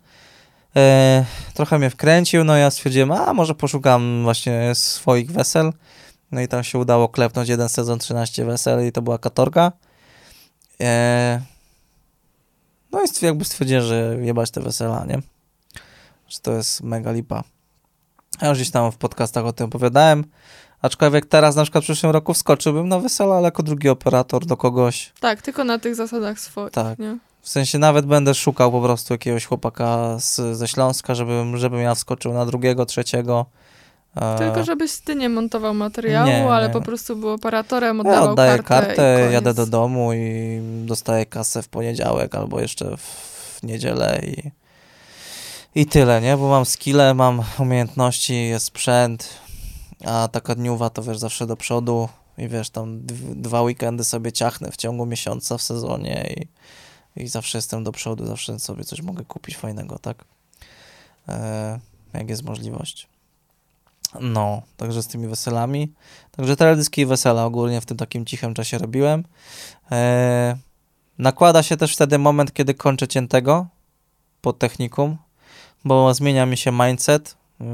E, 0.78 1.26
trochę 1.54 1.80
mnie 1.80 1.90
wkręcił, 1.90 2.44
no 2.44 2.58
ja 2.58 2.72
stwierdziłem, 2.72 3.12
a 3.12 3.34
może 3.34 3.56
poszukam 3.56 4.24
właśnie 4.24 4.76
swoich 4.76 5.32
wesel. 5.32 5.74
No 6.32 6.42
i 6.42 6.48
tam 6.48 6.64
się 6.64 6.80
udało 6.80 7.10
klepnąć 7.10 7.50
jeden 7.50 7.70
sezon, 7.70 8.00
13 8.00 8.46
wesel 8.46 8.88
i 8.88 8.92
to 8.92 9.02
była 9.02 9.18
katorga. 9.18 9.72
E, 10.82 11.42
no 12.92 13.04
i 13.04 13.26
jakby 13.26 13.46
stwierdziłem, 13.46 13.84
że 13.84 14.18
jebać 14.22 14.52
te 14.52 14.62
wesela, 14.62 15.06
nie? 15.06 15.22
Że 16.28 16.40
to 16.40 16.52
jest 16.52 16.84
mega 16.84 17.12
lipa. 17.12 17.44
Ja 18.42 18.50
już 18.50 18.58
gdzieś 18.58 18.72
tam 18.72 18.92
w 18.92 18.98
podcastach 18.98 19.46
o 19.46 19.54
tym 19.54 19.66
opowiadałem. 19.66 20.24
Aczkolwiek 20.82 21.26
teraz 21.26 21.56
na 21.56 21.64
przykład 21.64 21.84
w 21.84 21.88
przyszłym 21.88 22.12
roku 22.12 22.34
wskoczyłbym 22.34 22.88
na 22.90 23.00
wesele, 23.00 23.34
ale 23.34 23.44
jako 23.44 23.64
drugi 23.64 23.90
operator 23.90 24.46
do 24.46 24.58
kogoś. 24.58 25.14
Tak, 25.20 25.42
tylko 25.42 25.64
na 25.64 25.80
tych 25.80 25.96
zasadach 25.96 26.40
swoich. 26.40 26.72
Tak. 26.72 27.00
Nie? 27.00 27.18
W 27.46 27.50
sensie 27.50 27.80
nawet 27.80 28.06
będę 28.06 28.34
szukał 28.34 28.72
po 28.72 28.82
prostu 28.82 29.14
jakiegoś 29.14 29.46
chłopaka 29.46 30.20
z, 30.20 30.58
ze 30.58 30.68
Śląska, 30.68 31.16
żebym, 31.16 31.58
żebym 31.58 31.80
ja 31.80 31.96
wskoczył 31.96 32.34
na 32.34 32.46
drugiego, 32.46 32.86
trzeciego. 32.86 33.46
E, 34.16 34.38
tylko 34.38 34.64
żebyś 34.64 34.98
ty 34.98 35.16
nie 35.16 35.30
montował 35.30 35.74
materiału, 35.74 36.28
nie, 36.28 36.50
ale 36.50 36.68
nie. 36.68 36.74
po 36.74 36.82
prostu 36.82 37.16
był 37.16 37.30
operatorem, 37.30 38.00
oddawał 38.00 38.26
ja 38.26 38.32
oddaję 38.32 38.64
kartę, 38.64 38.96
kartę 38.96 39.30
jadę 39.32 39.54
do 39.54 39.66
domu 39.66 40.14
i 40.14 40.60
dostaję 40.86 41.26
kasę 41.26 41.62
w 41.64 41.68
poniedziałek 41.68 42.36
albo 42.36 42.62
jeszcze 42.62 42.98
w 42.98 43.60
niedzielę 43.64 44.22
i, 44.24 44.52
i 45.82 45.86
tyle, 45.86 46.22
nie? 46.22 46.38
Bo 46.38 46.50
mam 46.50 46.66
skille, 46.66 47.14
mam 47.14 47.44
umiejętności, 47.60 48.48
jest 48.48 48.66
sprzęt, 48.66 49.30
a 50.06 50.30
taka 50.32 50.56
dniuwa 50.56 50.90
to 50.90 51.04
wiesz 51.04 51.18
zawsze 51.18 51.48
do 51.48 51.58
przodu 51.58 52.10
i 52.38 52.48
wiesz 52.48 52.70
tam 52.70 53.00
dwa 53.36 53.62
weekendy 53.62 54.04
sobie 54.04 54.32
ciachnę 54.32 54.72
w 54.72 54.78
ciągu 54.78 55.06
miesiąca 55.06 55.58
w 55.58 55.62
sezonie 55.62 56.34
i, 56.38 56.48
i 57.16 57.28
zawsze 57.28 57.58
jestem 57.58 57.84
do 57.84 57.92
przodu, 57.92 58.26
zawsze 58.26 58.60
sobie 58.60 58.84
coś 58.84 59.02
mogę 59.02 59.26
kupić 59.26 59.58
fajnego, 59.58 60.00
tak? 60.00 60.26
E, 61.28 61.80
jak 62.14 62.30
jest 62.30 62.44
możliwość. 62.44 63.08
No, 64.22 64.62
także 64.78 65.04
z 65.04 65.08
tymi 65.08 65.28
weselami. 65.28 65.94
Także 66.32 66.56
teledyski 66.56 67.02
i 67.02 67.06
wesela 67.06 67.46
ogólnie 67.46 67.82
w 67.82 67.86
tym 67.86 67.98
takim 67.98 68.26
cichym 68.26 68.54
czasie 68.54 68.78
robiłem. 68.78 69.24
E, 69.92 70.58
nakłada 71.18 71.64
się 71.64 71.78
też 71.78 71.94
wtedy 71.94 72.18
moment, 72.18 72.54
kiedy 72.54 72.74
kończę 72.74 73.08
ciętego 73.08 73.68
po 74.42 74.54
technikum, 74.54 75.18
bo 75.86 76.14
zmienia 76.14 76.46
mi 76.46 76.58
się 76.58 76.72
mindset. 76.72 77.38
Yy, 77.60 77.66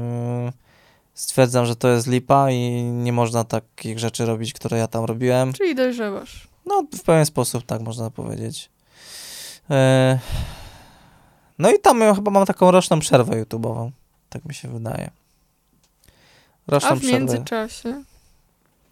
stwierdzam, 1.14 1.66
że 1.66 1.76
to 1.76 1.88
jest 1.88 2.06
lipa 2.06 2.50
i 2.50 2.82
nie 2.82 3.12
można 3.12 3.44
takich 3.44 3.98
rzeczy 3.98 4.26
robić, 4.26 4.52
które 4.52 4.78
ja 4.78 4.86
tam 4.86 5.04
robiłem. 5.04 5.52
Czyli 5.52 5.74
dojrzewasz. 5.74 6.48
No, 6.66 6.84
w 6.98 7.02
pewien 7.02 7.26
sposób, 7.26 7.66
tak 7.66 7.80
można 7.80 8.10
powiedzieć. 8.10 8.70
E, 9.70 10.18
no 11.58 11.70
i 11.70 11.78
tam 11.80 12.00
ja 12.00 12.14
chyba 12.14 12.30
mam 12.30 12.46
taką 12.46 12.70
roczną 12.70 13.00
przerwę 13.00 13.44
YouTube'ową. 13.44 13.90
Tak 14.28 14.44
mi 14.44 14.54
się 14.54 14.68
wydaje. 14.68 15.10
Roczną 16.66 16.90
A 16.90 16.94
w 16.94 16.98
przerwę. 16.98 17.18
międzyczasie? 17.18 18.04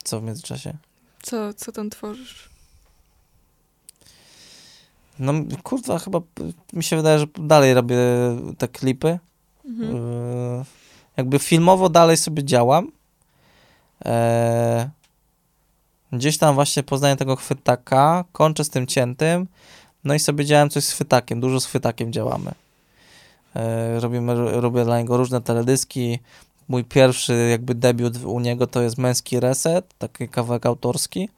Co 0.05 0.21
w 0.21 0.23
międzyczasie? 0.23 0.73
Co, 1.23 1.55
co 1.55 1.73
tam 1.73 1.91
tworzysz? 1.91 2.51
No, 5.19 5.33
kurwa, 5.63 5.99
chyba 5.99 6.21
mi 6.73 6.85
się 6.85 6.97
wydaje, 6.97 7.19
że 7.19 7.27
dalej 7.39 7.75
robię 7.75 7.97
te 8.59 8.69
klipy. 8.69 9.19
Mhm. 9.65 9.97
E, 9.97 10.65
jakby 11.17 11.39
filmowo 11.39 11.89
dalej 11.89 12.17
sobie 12.17 12.45
działam. 12.45 12.93
Eee, 14.05 14.89
gdzieś 16.13 16.39
tam 16.39 16.55
właśnie 16.55 16.83
poznaję 16.83 17.17
tego 17.17 17.37
chwytaka, 17.37 18.25
kończę 18.33 18.65
z 18.65 18.71
tym 18.71 18.87
ciętym, 18.87 19.47
no 20.05 20.15
i 20.15 20.19
sobie 20.19 20.45
działam 20.45 20.71
coś 20.71 20.85
z 20.85 20.93
chwytakiem, 20.93 21.41
dużo 21.41 21.61
z 21.61 21.67
chwytakiem 21.67 22.13
działamy. 22.13 22.53
Eee, 23.55 24.01
robimy, 24.01 24.61
robię 24.61 24.85
dla 24.85 24.99
niego 24.99 25.17
różne 25.17 25.41
teledyski. 25.41 26.19
Mój 26.69 26.85
pierwszy 26.85 27.49
jakby 27.51 27.75
debiut 27.75 28.25
u 28.25 28.41
niego 28.41 28.67
to 28.67 28.83
jest 28.83 28.99
Męski 28.99 29.41
Reset, 29.41 29.99
taki 29.99 30.29
kawałek 30.29 30.67
autorski, 30.67 31.29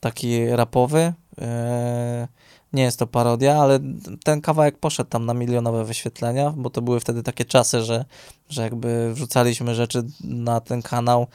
taki 0.00 0.46
rapowy. 0.46 1.12
Eee, 1.38 2.26
Nie 2.72 2.82
jest 2.82 2.98
to 2.98 3.06
parodia, 3.06 3.56
ale 3.56 3.80
ten 4.24 4.40
kawałek 4.40 4.78
poszedł 4.78 5.10
tam 5.10 5.26
na 5.26 5.34
milionowe 5.34 5.84
wyświetlenia, 5.84 6.54
bo 6.56 6.70
to 6.70 6.82
były 6.82 7.00
wtedy 7.00 7.22
takie 7.22 7.44
czasy, 7.44 7.82
że, 7.82 8.04
że 8.48 8.62
jakby 8.62 9.14
wrzucaliśmy 9.14 9.74
rzeczy 9.74 10.04
na 10.20 10.60
ten 10.60 10.82
kanał 10.82 11.26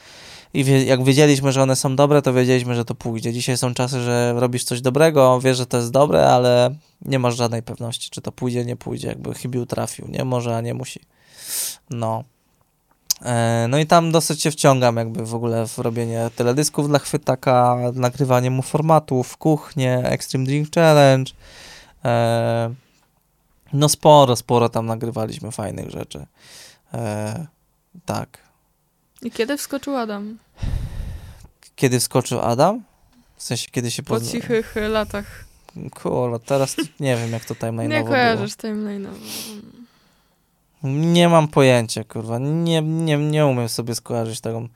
i 0.54 0.64
wie, 0.64 0.84
jak 0.84 1.04
wiedzieliśmy, 1.04 1.52
że 1.52 1.62
one 1.62 1.76
są 1.76 1.96
dobre, 1.96 2.22
to 2.22 2.32
wiedzieliśmy, 2.32 2.74
że 2.74 2.84
to 2.84 2.94
pójdzie. 2.94 3.32
Dzisiaj 3.32 3.56
są 3.56 3.74
czasy, 3.74 4.00
że 4.00 4.34
robisz 4.36 4.64
coś 4.64 4.80
dobrego, 4.80 5.40
wiesz, 5.40 5.56
że 5.56 5.66
to 5.66 5.76
jest 5.76 5.90
dobre, 5.90 6.28
ale 6.28 6.74
nie 7.02 7.18
masz 7.18 7.36
żadnej 7.36 7.62
pewności, 7.62 8.10
czy 8.10 8.20
to 8.20 8.32
pójdzie, 8.32 8.64
nie 8.64 8.76
pójdzie, 8.76 9.08
jakby 9.08 9.34
chybił 9.34 9.66
trafił, 9.66 10.08
nie? 10.08 10.24
Może, 10.24 10.56
a 10.56 10.60
nie 10.60 10.74
musi. 10.74 11.00
No. 11.90 12.24
E, 13.22 13.66
no 13.68 13.78
i 13.78 13.86
tam 13.86 14.12
dosyć 14.12 14.42
się 14.42 14.50
wciągam 14.50 14.96
jakby 14.96 15.26
w 15.26 15.34
ogóle 15.34 15.66
w 15.66 15.78
robienie 15.78 16.30
teledysków 16.36 16.88
dla 16.88 16.98
chwytaka, 16.98 17.76
nagrywanie 17.94 18.50
mu 18.50 18.62
formatów, 18.62 19.36
kuchnię, 19.36 19.98
Extreme 20.04 20.46
Drink 20.46 20.74
Challenge. 20.74 21.32
E, 22.04 22.74
no 23.72 23.88
sporo, 23.88 24.36
sporo 24.36 24.68
tam 24.68 24.86
nagrywaliśmy 24.86 25.52
fajnych 25.52 25.90
rzeczy. 25.90 26.26
E, 26.94 27.46
tak. 28.06 28.47
I 29.22 29.30
kiedy 29.30 29.56
wskoczył 29.56 29.96
Adam? 29.96 30.38
Kiedy 31.76 32.00
wskoczył 32.00 32.40
Adam? 32.40 32.82
W 33.36 33.42
sensie, 33.42 33.68
kiedy 33.70 33.90
się 33.90 34.02
Po 34.02 34.08
pozna... 34.08 34.32
cichych 34.32 34.74
latach. 34.88 35.44
Kurwa, 35.94 36.38
teraz 36.38 36.76
nie 37.00 37.16
wiem, 37.16 37.32
jak 37.32 37.44
to 37.44 37.54
timeline'owo 37.54 37.88
Nie 37.88 38.04
kojarzysz 38.04 38.52
timeline'owo. 38.52 39.18
Nie 40.82 41.28
mam 41.28 41.48
pojęcia, 41.48 42.04
kurwa. 42.04 42.38
Nie, 42.38 42.82
nie, 42.82 43.16
nie 43.16 43.46
umiem 43.46 43.68
sobie 43.68 43.94
skojarzyć 43.94 44.40
tego. 44.40 44.68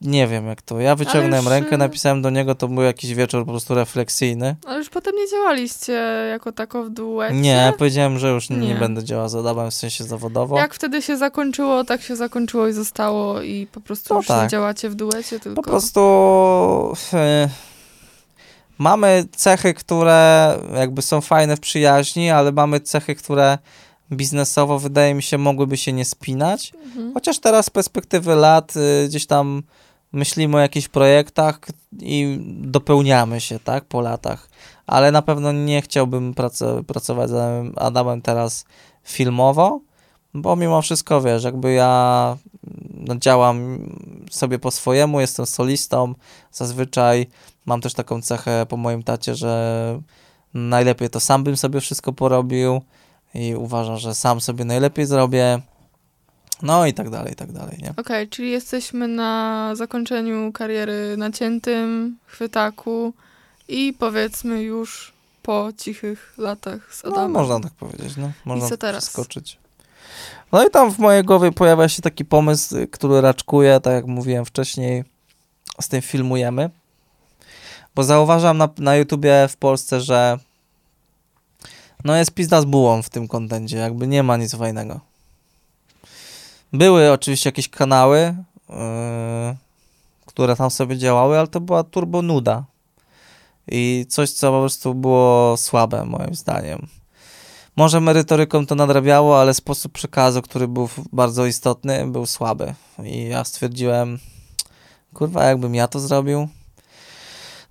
Nie 0.00 0.26
wiem, 0.26 0.46
jak 0.46 0.62
to. 0.62 0.80
Ja 0.80 0.94
wyciągnąłem 0.96 1.44
już, 1.44 1.52
rękę, 1.52 1.74
y- 1.74 1.78
napisałem 1.78 2.22
do 2.22 2.30
niego, 2.30 2.54
to 2.54 2.68
był 2.68 2.82
jakiś 2.82 3.14
wieczór 3.14 3.44
po 3.44 3.50
prostu 3.50 3.74
refleksyjny. 3.74 4.56
Ale 4.66 4.78
już 4.78 4.88
potem 4.88 5.16
nie 5.16 5.30
działaliście 5.30 5.92
jako 6.30 6.52
tako 6.52 6.84
w 6.84 6.90
duecie. 6.90 7.34
Nie, 7.34 7.72
powiedziałem, 7.78 8.18
że 8.18 8.28
już 8.30 8.50
nie, 8.50 8.56
Nie. 8.56 8.74
będę 8.74 9.04
działał 9.04 9.28
z 9.28 9.34
Adamem 9.34 9.70
w 9.70 9.74
sensie 9.74 10.04
zawodowo. 10.04 10.58
Jak 10.58 10.74
wtedy 10.74 11.02
się 11.02 11.16
zakończyło, 11.16 11.84
tak 11.84 12.02
się 12.02 12.16
zakończyło 12.16 12.68
i 12.68 12.72
zostało 12.72 13.42
i 13.42 13.66
po 13.66 13.80
prostu 13.80 14.14
No 14.14 14.20
już 14.20 14.28
nie 14.28 14.34
tak. 14.34 14.50
działacie 14.50 14.90
w 14.90 14.94
duecie, 14.94 15.40
tylko... 15.40 15.62
Po 15.62 15.68
prostu 15.70 16.00
e, 17.12 17.48
mamy 18.78 19.24
cechy, 19.36 19.74
które 19.74 20.52
jakby 20.76 21.02
są 21.02 21.20
fajne 21.20 21.56
w 21.56 21.60
przyjaźni, 21.60 22.30
ale 22.30 22.52
mamy 22.52 22.80
cechy, 22.80 23.14
które 23.14 23.58
biznesowo 24.12 24.78
wydaje 24.78 25.14
mi 25.14 25.22
się 25.22 25.38
mogłyby 25.38 25.76
się 25.76 25.92
nie 25.92 26.04
spinać. 26.04 26.72
Mhm. 26.84 27.14
Chociaż 27.14 27.38
teraz 27.38 27.66
z 27.66 27.70
perspektywy 27.70 28.34
lat 28.34 28.74
y, 28.76 29.08
gdzieś 29.08 29.26
tam 29.26 29.62
myślimy 30.12 30.56
o 30.56 30.60
jakichś 30.60 30.88
projektach 30.88 31.60
i 32.00 32.38
dopełniamy 32.60 33.40
się, 33.40 33.58
tak, 33.58 33.84
po 33.84 34.00
latach. 34.00 34.48
Ale 34.86 35.12
na 35.12 35.22
pewno 35.22 35.52
nie 35.52 35.82
chciałbym 35.82 36.34
prac- 36.34 36.84
pracować 36.84 37.30
z 37.30 37.34
Adamem, 37.76 38.22
teraz 38.22 38.64
filmowo, 39.04 39.80
bo 40.34 40.56
mimo 40.56 40.82
wszystko, 40.82 41.20
wiesz, 41.20 41.44
jakby 41.44 41.72
ja 41.72 42.36
no, 42.94 43.16
działam 43.16 43.78
sobie 44.30 44.58
po 44.58 44.70
swojemu, 44.70 45.20
jestem 45.20 45.46
solistą, 45.46 46.14
zazwyczaj 46.52 47.26
mam 47.66 47.80
też 47.80 47.94
taką 47.94 48.22
cechę 48.22 48.66
po 48.68 48.76
moim 48.76 49.02
tacie, 49.02 49.34
że 49.34 50.00
najlepiej 50.54 51.10
to 51.10 51.20
sam 51.20 51.44
bym 51.44 51.56
sobie 51.56 51.80
wszystko 51.80 52.12
porobił 52.12 52.80
i 53.34 53.54
uważam, 53.54 53.96
że 53.96 54.14
sam 54.14 54.40
sobie 54.40 54.64
najlepiej 54.64 55.06
zrobię. 55.06 55.60
No 56.62 56.86
i 56.86 56.94
tak 56.94 57.10
dalej, 57.10 57.32
i 57.32 57.36
tak 57.36 57.52
dalej, 57.52 57.78
nie? 57.82 57.94
Okej, 57.96 58.28
czyli 58.28 58.50
jesteśmy 58.50 59.08
na 59.08 59.70
zakończeniu 59.74 60.52
kariery 60.52 61.16
naciętym, 61.16 62.16
chwytaku 62.26 63.12
i 63.68 63.94
powiedzmy 63.98 64.62
już 64.62 65.12
po 65.42 65.68
cichych 65.76 66.34
latach 66.38 66.94
z 66.94 67.04
No, 67.04 67.10
Adamem. 67.10 67.30
można 67.32 67.60
tak 67.60 67.72
powiedzieć, 67.72 68.16
no. 68.16 68.32
Można 68.44 68.68
co 68.68 68.76
teraz? 68.76 69.04
skoczyć. 69.04 69.58
No 70.52 70.66
i 70.66 70.70
tam 70.70 70.92
w 70.92 70.98
mojej 70.98 71.24
głowie 71.24 71.52
pojawia 71.52 71.88
się 71.88 72.02
taki 72.02 72.24
pomysł, 72.24 72.76
który 72.90 73.20
raczkuje, 73.20 73.80
tak 73.80 73.92
jak 73.94 74.06
mówiłem 74.06 74.44
wcześniej, 74.44 75.04
z 75.80 75.88
tym 75.88 76.02
filmujemy. 76.02 76.70
Bo 77.94 78.04
zauważam 78.04 78.58
na, 78.58 78.68
na 78.78 78.96
YouTubie 78.96 79.46
w 79.48 79.56
Polsce, 79.56 80.00
że 80.00 80.38
no 82.04 82.16
jest 82.16 82.30
pizda 82.30 82.60
z 82.60 82.64
bułą 82.64 83.02
w 83.02 83.10
tym 83.10 83.28
kontencie, 83.28 83.76
jakby 83.76 84.06
nie 84.06 84.22
ma 84.22 84.36
nic 84.36 84.54
fajnego. 84.56 85.00
Były 86.72 87.12
oczywiście 87.12 87.48
jakieś 87.48 87.68
kanały, 87.68 88.36
yy, 88.68 88.76
które 90.26 90.56
tam 90.56 90.70
sobie 90.70 90.98
działały, 90.98 91.38
ale 91.38 91.48
to 91.48 91.60
była 91.60 91.84
turbo 91.84 92.22
nuda. 92.22 92.64
I 93.68 94.06
coś, 94.08 94.30
co 94.30 94.52
po 94.52 94.60
prostu 94.60 94.94
było 94.94 95.56
słabe, 95.56 96.04
moim 96.04 96.34
zdaniem. 96.34 96.86
Może 97.76 98.00
merytoryką 98.00 98.66
to 98.66 98.74
nadrabiało, 98.74 99.40
ale 99.40 99.54
sposób 99.54 99.92
przekazu, 99.92 100.42
który 100.42 100.68
był 100.68 100.88
bardzo 101.12 101.46
istotny, 101.46 102.06
był 102.06 102.26
słaby. 102.26 102.74
I 103.04 103.28
ja 103.28 103.44
stwierdziłem, 103.44 104.18
kurwa, 105.14 105.44
jakbym 105.44 105.74
ja 105.74 105.88
to 105.88 106.00
zrobił. 106.00 106.48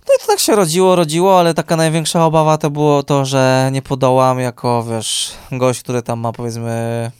No 0.08 0.14
i 0.16 0.20
to 0.20 0.26
tak 0.26 0.38
się 0.38 0.56
rodziło, 0.56 0.96
rodziło, 0.96 1.38
ale 1.38 1.54
taka 1.54 1.76
największa 1.76 2.24
obawa 2.24 2.58
to 2.58 2.70
było 2.70 3.02
to, 3.02 3.24
że 3.24 3.70
nie 3.72 3.82
podołam 3.82 4.40
jako, 4.40 4.84
wiesz, 4.84 5.32
gość, 5.52 5.80
który 5.80 6.02
tam 6.02 6.20
ma 6.20 6.32
powiedzmy, 6.32 7.10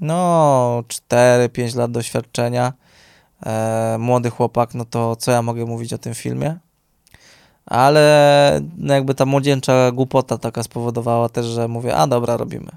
no, 0.00 0.84
4-5 1.10 1.76
lat 1.76 1.90
doświadczenia, 1.90 2.72
e, 3.46 3.96
młody 3.98 4.30
chłopak, 4.30 4.74
no 4.74 4.84
to 4.84 5.16
co 5.16 5.32
ja 5.32 5.42
mogę 5.42 5.64
mówić 5.64 5.92
o 5.92 5.98
tym 5.98 6.14
filmie? 6.14 6.58
Ale 7.66 8.60
no 8.76 8.94
jakby 8.94 9.14
ta 9.14 9.26
młodzieńcza 9.26 9.92
głupota 9.92 10.38
taka 10.38 10.62
spowodowała 10.62 11.28
też, 11.28 11.46
że 11.46 11.68
mówię, 11.68 11.96
a 11.96 12.06
dobra, 12.06 12.36
robimy. 12.36 12.70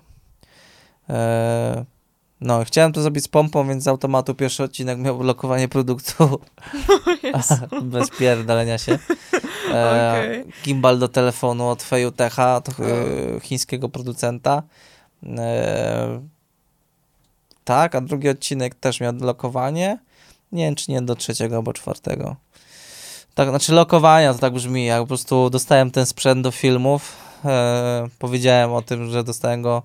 E, 1.10 1.86
no, 2.42 2.64
chciałem 2.64 2.94
to 2.94 3.02
zrobić 3.02 3.24
z 3.24 3.28
pompą, 3.28 3.68
więc 3.68 3.84
z 3.84 3.88
automatu 3.88 4.36
pierwszy 4.36 4.64
odcinek 4.64 5.00
miał 5.00 5.18
blokowanie 5.18 5.68
produktu 5.68 6.40
bez 7.82 8.10
pierdolenia 8.10 8.78
się. 8.78 9.00
E, 9.72 10.12
Okej. 10.12 10.46
Gimbal 10.64 11.00
do 11.00 11.08
telefonu 11.08 11.68
od 11.68 11.84
Fejutecha, 11.84 12.62
e, 12.80 13.40
chińskiego 13.40 13.90
producenta. 13.90 14.64
E, 15.38 16.35
tak, 17.66 17.96
a 17.96 18.02
drugi 18.02 18.30
odcinek 18.30 18.76
też 18.76 19.00
miał 19.00 19.14
lokowanie. 19.14 20.00
Nie 20.52 20.66
wiem, 20.66 20.76
czy 20.76 20.92
nie 20.92 21.02
do 21.02 21.16
trzeciego 21.16 21.56
albo 21.56 21.74
czwartego. 21.74 22.36
Tak, 23.34 23.50
znaczy 23.50 23.74
lokowania 23.74 24.34
to 24.34 24.40
tak 24.40 24.54
brzmi, 24.54 24.86
jak 24.86 25.02
po 25.02 25.08
prostu 25.08 25.50
dostałem 25.50 25.92
ten 25.92 26.06
sprzęt 26.06 26.42
do 26.42 26.52
filmów. 26.52 27.16
E, 27.46 28.08
powiedziałem 28.20 28.74
o 28.74 28.82
tym, 28.82 29.12
że 29.12 29.24
dostałem 29.24 29.62
go 29.62 29.84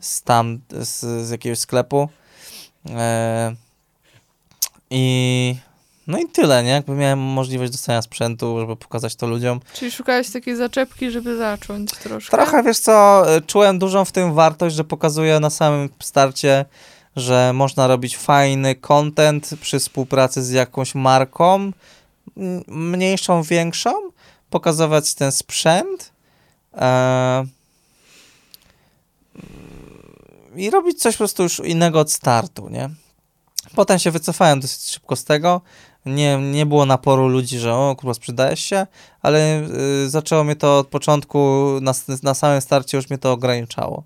z 0.00 0.22
tam, 0.22 0.60
z, 0.70 1.00
z 1.26 1.30
jakiegoś 1.30 1.58
sklepu. 1.58 2.08
E, 2.90 3.54
I 4.90 5.56
no 6.08 6.18
i 6.18 6.26
tyle, 6.26 6.62
nie? 6.62 6.70
Jakby 6.70 6.94
miałem 6.94 7.18
możliwość 7.18 7.72
dostania 7.72 8.02
sprzętu, 8.02 8.60
żeby 8.60 8.76
pokazać 8.76 9.16
to 9.16 9.26
ludziom. 9.26 9.60
Czyli 9.74 9.90
szukałeś 9.90 10.30
takiej 10.30 10.56
zaczepki, 10.56 11.10
żeby 11.10 11.36
zacząć 11.36 11.90
troszkę? 11.90 12.36
Trochę, 12.36 12.62
wiesz 12.62 12.78
co, 12.78 13.24
e, 13.36 13.40
czułem 13.40 13.78
dużą 13.78 14.04
w 14.04 14.12
tym 14.12 14.34
wartość, 14.34 14.76
że 14.76 14.84
pokazuję 14.84 15.40
na 15.40 15.50
samym 15.50 15.88
starcie, 16.00 16.64
że 17.16 17.52
można 17.54 17.86
robić 17.86 18.16
fajny 18.16 18.74
content 18.74 19.50
przy 19.60 19.78
współpracy 19.78 20.42
z 20.42 20.50
jakąś 20.50 20.94
marką, 20.94 21.72
mniejszą, 22.66 23.42
większą, 23.42 23.92
pokazywać 24.50 25.14
ten 25.14 25.32
sprzęt 25.32 26.12
e, 26.74 27.44
i 30.56 30.70
robić 30.70 31.02
coś 31.02 31.14
po 31.14 31.18
prostu 31.18 31.42
już 31.42 31.58
innego 31.58 32.00
od 32.00 32.12
startu, 32.12 32.68
nie? 32.68 32.90
Potem 33.74 33.98
się 33.98 34.10
wycofałem 34.10 34.60
dosyć 34.60 34.90
szybko 34.90 35.16
z 35.16 35.24
tego. 35.24 35.60
Nie, 36.14 36.38
nie 36.38 36.66
było 36.66 36.86
naporu 36.86 37.28
ludzi, 37.28 37.58
że 37.58 37.74
o 37.74 37.96
kurwa 37.96 38.14
sprzedajesz 38.14 38.60
się, 38.60 38.86
ale 39.22 39.62
y, 40.04 40.10
zaczęło 40.10 40.44
mnie 40.44 40.56
to 40.56 40.78
od 40.78 40.88
początku, 40.88 41.68
na, 41.80 41.92
na 42.22 42.34
samym 42.34 42.60
starcie 42.60 42.96
już 42.96 43.10
mnie 43.10 43.18
to 43.18 43.32
ograniczało. 43.32 44.04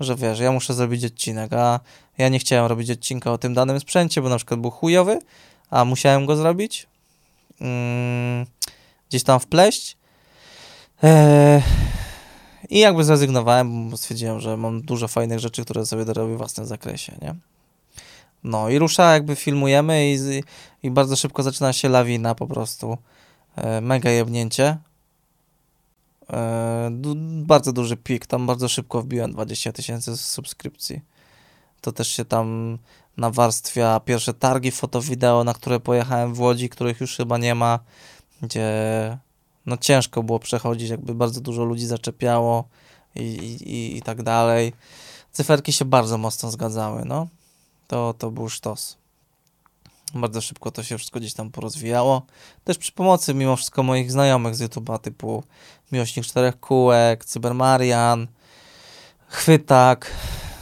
Że 0.00 0.16
wiesz, 0.16 0.38
ja 0.38 0.52
muszę 0.52 0.74
zrobić 0.74 1.04
odcinek, 1.04 1.52
a 1.52 1.80
ja 2.18 2.28
nie 2.28 2.38
chciałem 2.38 2.66
robić 2.66 2.90
odcinka 2.90 3.32
o 3.32 3.38
tym 3.38 3.54
danym 3.54 3.80
sprzęcie, 3.80 4.22
bo 4.22 4.28
na 4.28 4.36
przykład 4.36 4.60
był 4.60 4.70
chujowy, 4.70 5.18
a 5.70 5.84
musiałem 5.84 6.26
go 6.26 6.36
zrobić. 6.36 6.86
Mm, 7.60 8.46
gdzieś 9.08 9.22
tam 9.22 9.40
wpleść. 9.40 9.96
Eee, 11.02 11.62
I 12.70 12.78
jakby 12.78 13.04
zrezygnowałem, 13.04 13.90
bo 13.90 13.96
stwierdziłem, 13.96 14.40
że 14.40 14.56
mam 14.56 14.82
dużo 14.82 15.08
fajnych 15.08 15.38
rzeczy, 15.38 15.64
które 15.64 15.86
sobie 15.86 16.04
dorobię 16.04 16.34
w 16.34 16.38
własnym 16.38 16.66
zakresie, 16.66 17.12
nie? 17.22 17.34
No 18.44 18.68
i 18.68 18.78
rusza, 18.78 19.12
jakby 19.12 19.36
filmujemy 19.36 20.12
i, 20.12 20.18
i 20.82 20.90
bardzo 20.90 21.16
szybko 21.16 21.42
zaczyna 21.42 21.72
się 21.72 21.88
lawina 21.88 22.34
po 22.34 22.46
prostu. 22.46 22.98
E, 23.56 23.80
mega 23.80 24.10
jebnięcie. 24.10 24.78
E, 26.30 26.88
du, 26.92 27.14
bardzo 27.44 27.72
duży 27.72 27.96
pik, 27.96 28.26
tam 28.26 28.46
bardzo 28.46 28.68
szybko 28.68 29.02
wbiłem 29.02 29.32
20 29.32 29.72
tysięcy 29.72 30.16
subskrypcji. 30.16 31.00
To 31.80 31.92
też 31.92 32.08
się 32.08 32.24
tam 32.24 32.78
nawarstwia 33.16 34.00
pierwsze 34.00 34.34
targi 34.34 34.70
foto-wideo, 34.70 35.44
na 35.44 35.54
które 35.54 35.80
pojechałem 35.80 36.34
w 36.34 36.40
Łodzi, 36.40 36.68
których 36.68 37.00
już 37.00 37.16
chyba 37.16 37.38
nie 37.38 37.54
ma, 37.54 37.78
gdzie 38.42 38.68
no 39.66 39.76
ciężko 39.76 40.22
było 40.22 40.38
przechodzić, 40.38 40.90
jakby 40.90 41.14
bardzo 41.14 41.40
dużo 41.40 41.64
ludzi 41.64 41.86
zaczepiało 41.86 42.64
i, 43.16 43.20
i, 43.20 43.96
i 43.96 44.02
tak 44.02 44.22
dalej. 44.22 44.72
Cyferki 45.32 45.72
się 45.72 45.84
bardzo 45.84 46.18
mocno 46.18 46.50
zgadzały, 46.50 47.04
no. 47.04 47.26
To, 47.90 48.14
to 48.14 48.30
był 48.30 48.48
sztos. 48.48 48.96
Bardzo 50.14 50.40
szybko 50.40 50.70
to 50.70 50.82
się 50.82 50.98
wszystko 50.98 51.20
gdzieś 51.20 51.34
tam 51.34 51.50
porozwijało. 51.50 52.22
Też 52.64 52.78
przy 52.78 52.92
pomocy 52.92 53.34
mimo 53.34 53.56
wszystko 53.56 53.82
moich 53.82 54.12
znajomych 54.12 54.54
z 54.54 54.60
YouTube'a 54.60 54.98
typu 54.98 55.44
Miłośnik 55.92 56.26
Czterech 56.26 56.60
Kółek, 56.60 57.24
Cybermarian, 57.24 58.26
Chwytak, 59.26 60.10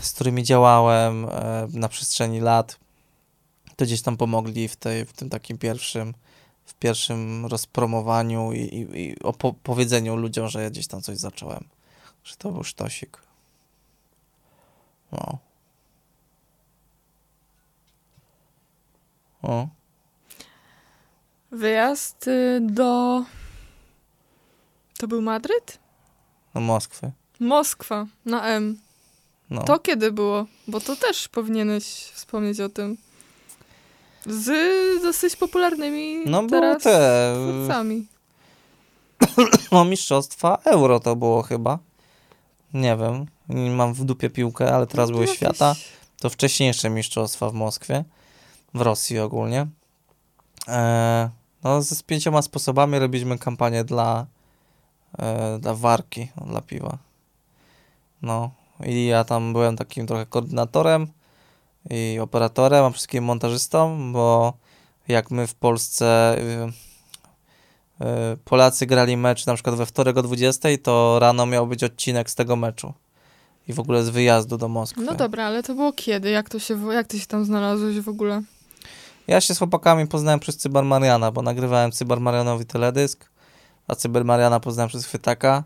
z 0.01 0.13
którymi 0.13 0.43
działałem 0.43 1.25
e, 1.25 1.69
na 1.73 1.89
przestrzeni 1.89 2.41
lat. 2.41 2.79
To 3.77 3.85
gdzieś 3.85 4.03
tam 4.03 4.17
pomogli 4.17 4.69
w, 4.69 4.77
tej, 4.77 5.05
w 5.05 5.13
tym 5.13 5.31
takim 5.31 5.59
pierwszym 5.59 6.15
w 6.65 6.75
pierwszym 6.75 7.47
rozpromowaniu 7.47 8.53
i, 8.53 8.61
i, 8.61 9.01
i 9.01 9.23
opowiedzeniu 9.23 10.17
ludziom, 10.17 10.49
że 10.49 10.63
ja 10.63 10.71
gdzieś 10.71 10.87
tam 10.87 11.03
coś 11.03 11.19
zacząłem. 11.19 11.65
Że 12.25 12.37
to 12.37 12.53
był 12.53 12.65
sztosik. 12.65 13.19
No. 15.13 15.48
O. 19.43 19.69
Wyjazd 21.51 22.29
y, 22.29 22.61
do. 22.63 23.25
To 24.99 25.09
był 25.09 25.23
Madryt? 25.23 25.79
Do 26.55 26.61
Moskwy. 26.61 27.13
Moskwa, 27.41 28.07
na 28.25 28.47
M. 28.47 28.79
No. 29.51 29.63
To 29.63 29.79
kiedy 29.79 30.13
było? 30.13 30.47
Bo 30.69 30.81
to 30.81 30.97
też 30.97 31.29
powinieneś 31.29 31.85
wspomnieć 31.85 32.61
o 32.61 32.69
tym. 32.69 32.97
Z 34.27 34.49
dosyć 35.03 35.37
popularnymi 35.37 36.23
no, 36.27 36.47
teraz 36.47 36.83
te... 36.83 37.35
twórcami. 37.35 38.07
No, 39.73 39.85
mistrzostwa 39.85 40.59
euro 40.65 41.01
to 41.01 41.17
było 41.17 41.43
chyba. 41.43 41.79
Nie 42.75 42.97
wiem, 42.97 43.27
mam 43.77 43.95
w 43.95 44.05
dupie 44.05 44.31
piłkę, 44.31 44.75
ale 44.75 44.87
teraz 44.87 45.09
no, 45.09 45.13
były 45.13 45.25
jakieś... 45.25 45.37
świata. 45.37 45.75
To 46.21 46.31
wcześniejsze 46.31 46.91
mistrzostwa 46.91 47.51
w 47.51 47.55
Moskwie, 47.55 48.05
w 48.75 48.81
Rosji 48.81 49.19
ogólnie. 49.19 49.67
E, 50.69 51.31
no, 51.65 51.83
z, 51.83 52.03
pięcioma 52.03 52.43
sposobami 52.43 52.99
robiliśmy 52.99 53.39
kampanię 53.39 53.85
dla, 53.85 54.27
e, 55.19 55.59
dla 55.59 55.75
warki, 55.75 56.29
dla 56.47 56.61
piwa. 56.61 56.99
No, 58.23 58.51
i 58.87 59.07
ja 59.07 59.25
tam 59.25 59.53
byłem 59.53 59.77
takim 59.77 60.07
trochę 60.07 60.27
koordynatorem 60.27 61.07
i 61.91 62.19
operatorem, 62.23 62.85
a 62.85 62.91
wszystkim 62.91 63.25
montażystą, 63.25 64.13
bo 64.13 64.53
jak 65.09 65.31
my 65.31 65.47
w 65.47 65.55
Polsce 65.55 66.39
y, 66.39 68.05
y, 68.05 68.37
Polacy 68.45 68.87
grali 68.87 69.17
mecz 69.17 69.47
na 69.47 69.55
przykład 69.55 69.77
we 69.77 69.87
wtorek 69.87 70.17
o 70.17 70.23
20, 70.23 70.69
to 70.83 71.19
rano 71.19 71.47
miał 71.47 71.67
być 71.67 71.85
odcinek 71.85 72.31
z 72.31 72.35
tego 72.35 72.57
meczu. 72.57 72.93
I 73.69 73.73
w 73.73 73.81
ogóle 73.81 74.05
z 74.05 74.09
wyjazdu 74.09 74.59
do 74.59 74.69
Moskwy. 74.69 75.03
No 75.03 75.15
dobra, 75.15 75.45
ale 75.45 75.63
to 75.63 75.75
było 75.75 75.93
kiedy? 75.93 76.31
Jak, 76.31 76.49
to 76.49 76.59
się, 76.59 76.93
jak 76.93 77.07
ty 77.07 77.21
się 77.21 77.27
tam 77.27 77.45
znalazłeś 77.45 78.01
w 78.01 78.09
ogóle? 78.09 78.43
Ja 79.29 79.41
się 79.41 79.55
z 79.55 79.59
chłopakami 79.59 80.07
poznałem 80.07 80.41
przez 80.41 80.57
Cybermariana, 80.57 81.33
bo 81.33 81.43
nagrywałem 81.43 81.93
Cybermarianowi 81.93 82.65
teledysk, 82.65 83.31
a 83.89 83.95
Cybermariana 83.95 84.61
poznałem 84.61 84.89
przez 84.89 85.07
Chwytaka. 85.07 85.65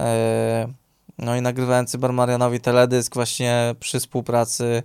E, 0.00 0.68
no 1.18 1.36
i 1.36 1.42
nagrywałem 1.42 1.86
Cybermarianowi 1.86 2.60
teledysk 2.60 3.14
właśnie 3.14 3.74
przy 3.80 4.00
współpracy 4.00 4.82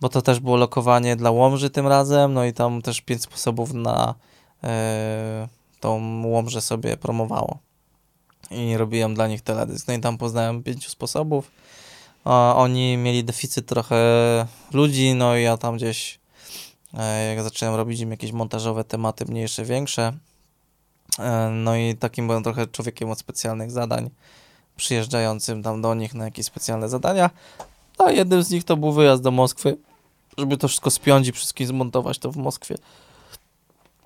bo 0.00 0.08
to 0.08 0.22
też 0.22 0.40
było 0.40 0.56
lokowanie 0.56 1.16
dla 1.16 1.30
Łomży 1.30 1.70
tym 1.70 1.86
razem, 1.86 2.34
no 2.34 2.44
i 2.44 2.52
tam 2.52 2.82
też 2.82 3.00
pięć 3.00 3.22
sposobów 3.22 3.72
na 3.74 4.14
e, 4.64 5.48
tą 5.80 6.22
Łomżę 6.26 6.60
sobie 6.60 6.96
promowało. 6.96 7.58
I 8.50 8.76
robiłem 8.76 9.14
dla 9.14 9.28
nich 9.28 9.42
teledysk. 9.42 9.88
No 9.88 9.94
i 9.94 10.00
tam 10.00 10.18
poznałem 10.18 10.62
pięciu 10.62 10.90
sposobów. 10.90 11.50
Oni 12.54 12.96
mieli 12.96 13.24
deficyt 13.24 13.66
trochę 13.66 13.96
ludzi, 14.72 15.14
no 15.14 15.36
i 15.36 15.42
ja 15.42 15.56
tam 15.56 15.76
gdzieś 15.76 16.17
jak 17.28 17.42
zacząłem 17.42 17.74
robić 17.74 18.00
im 18.00 18.10
jakieś 18.10 18.32
montażowe 18.32 18.84
tematy 18.84 19.24
mniejsze, 19.24 19.64
większe. 19.64 20.12
E, 21.18 21.50
no 21.50 21.76
i 21.76 21.96
takim 21.96 22.26
byłem 22.26 22.42
trochę 22.42 22.66
człowiekiem 22.66 23.10
od 23.10 23.18
specjalnych 23.18 23.70
zadań, 23.70 24.10
przyjeżdżającym 24.76 25.62
tam 25.62 25.82
do 25.82 25.94
nich 25.94 26.14
na 26.14 26.24
jakieś 26.24 26.46
specjalne 26.46 26.88
zadania. 26.88 27.30
A 27.98 28.10
jednym 28.10 28.42
z 28.42 28.50
nich 28.50 28.64
to 28.64 28.76
był 28.76 28.92
wyjazd 28.92 29.22
do 29.22 29.30
Moskwy 29.30 29.76
żeby 30.38 30.56
to 30.56 30.68
wszystko 30.68 30.90
spiąć 30.90 31.28
i 31.28 31.32
wszystkim 31.32 31.66
zmontować 31.66 32.18
to 32.18 32.32
w 32.32 32.36
Moskwie. 32.36 32.74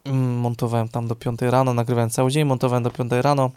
Mm, 0.04 0.38
montowałem 0.38 0.88
tam 0.88 1.08
do 1.08 1.16
5 1.16 1.42
rano, 1.42 1.74
nagrywałem 1.74 2.10
cały 2.10 2.30
dzień, 2.30 2.44
montowałem 2.44 2.82
do 2.82 2.90
5 2.90 3.12
rano. 3.12 3.50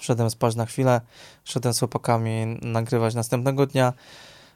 Szedłem 0.00 0.30
spać 0.30 0.54
na 0.54 0.66
chwilę, 0.66 1.00
szedłem 1.44 1.74
z 1.74 1.78
chłopakami 1.78 2.58
nagrywać 2.62 3.14
następnego 3.14 3.66
dnia. 3.66 3.92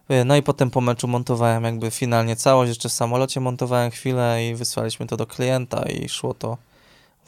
E, 0.09 0.25
no 0.25 0.37
i 0.37 0.43
potem 0.43 0.71
po 0.71 0.81
meczu 0.81 1.09
montowałem 1.09 1.65
jakby 1.65 1.91
finalnie 1.91 2.37
całość, 2.37 2.69
jeszcze 2.69 2.89
w 2.89 2.93
samolocie 2.93 3.41
montowałem 3.41 3.91
chwilę 3.91 4.47
i 4.47 4.55
wysłaliśmy 4.55 5.07
to 5.07 5.17
do 5.17 5.27
klienta 5.27 5.83
i 5.83 6.09
szło 6.09 6.35
to 6.35 6.59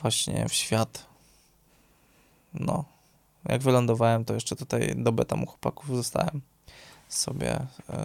właśnie 0.01 0.49
w 0.49 0.53
świat. 0.55 1.07
No, 2.55 2.85
jak 3.45 3.63
wylądowałem, 3.63 4.25
to 4.25 4.35
jeszcze 4.35 4.57
tutaj 4.57 4.95
dobę 4.97 5.25
tam 5.25 5.43
u 5.43 5.47
chłopaków 5.47 5.97
zostałem 5.97 6.41
sobie 7.09 7.67
e, 7.91 8.05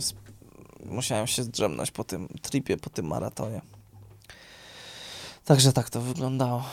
musiałem 0.86 1.28
się 1.28 1.44
zdrzemnąć 1.44 1.92
po 1.92 2.04
tym 2.04 2.28
tripie, 2.42 2.78
po 2.78 2.90
tym 2.90 3.08
maratonie. 3.08 3.62
Także 5.46 5.74
tak 5.74 5.90
to 5.90 6.02
wyglądało. 6.02 6.64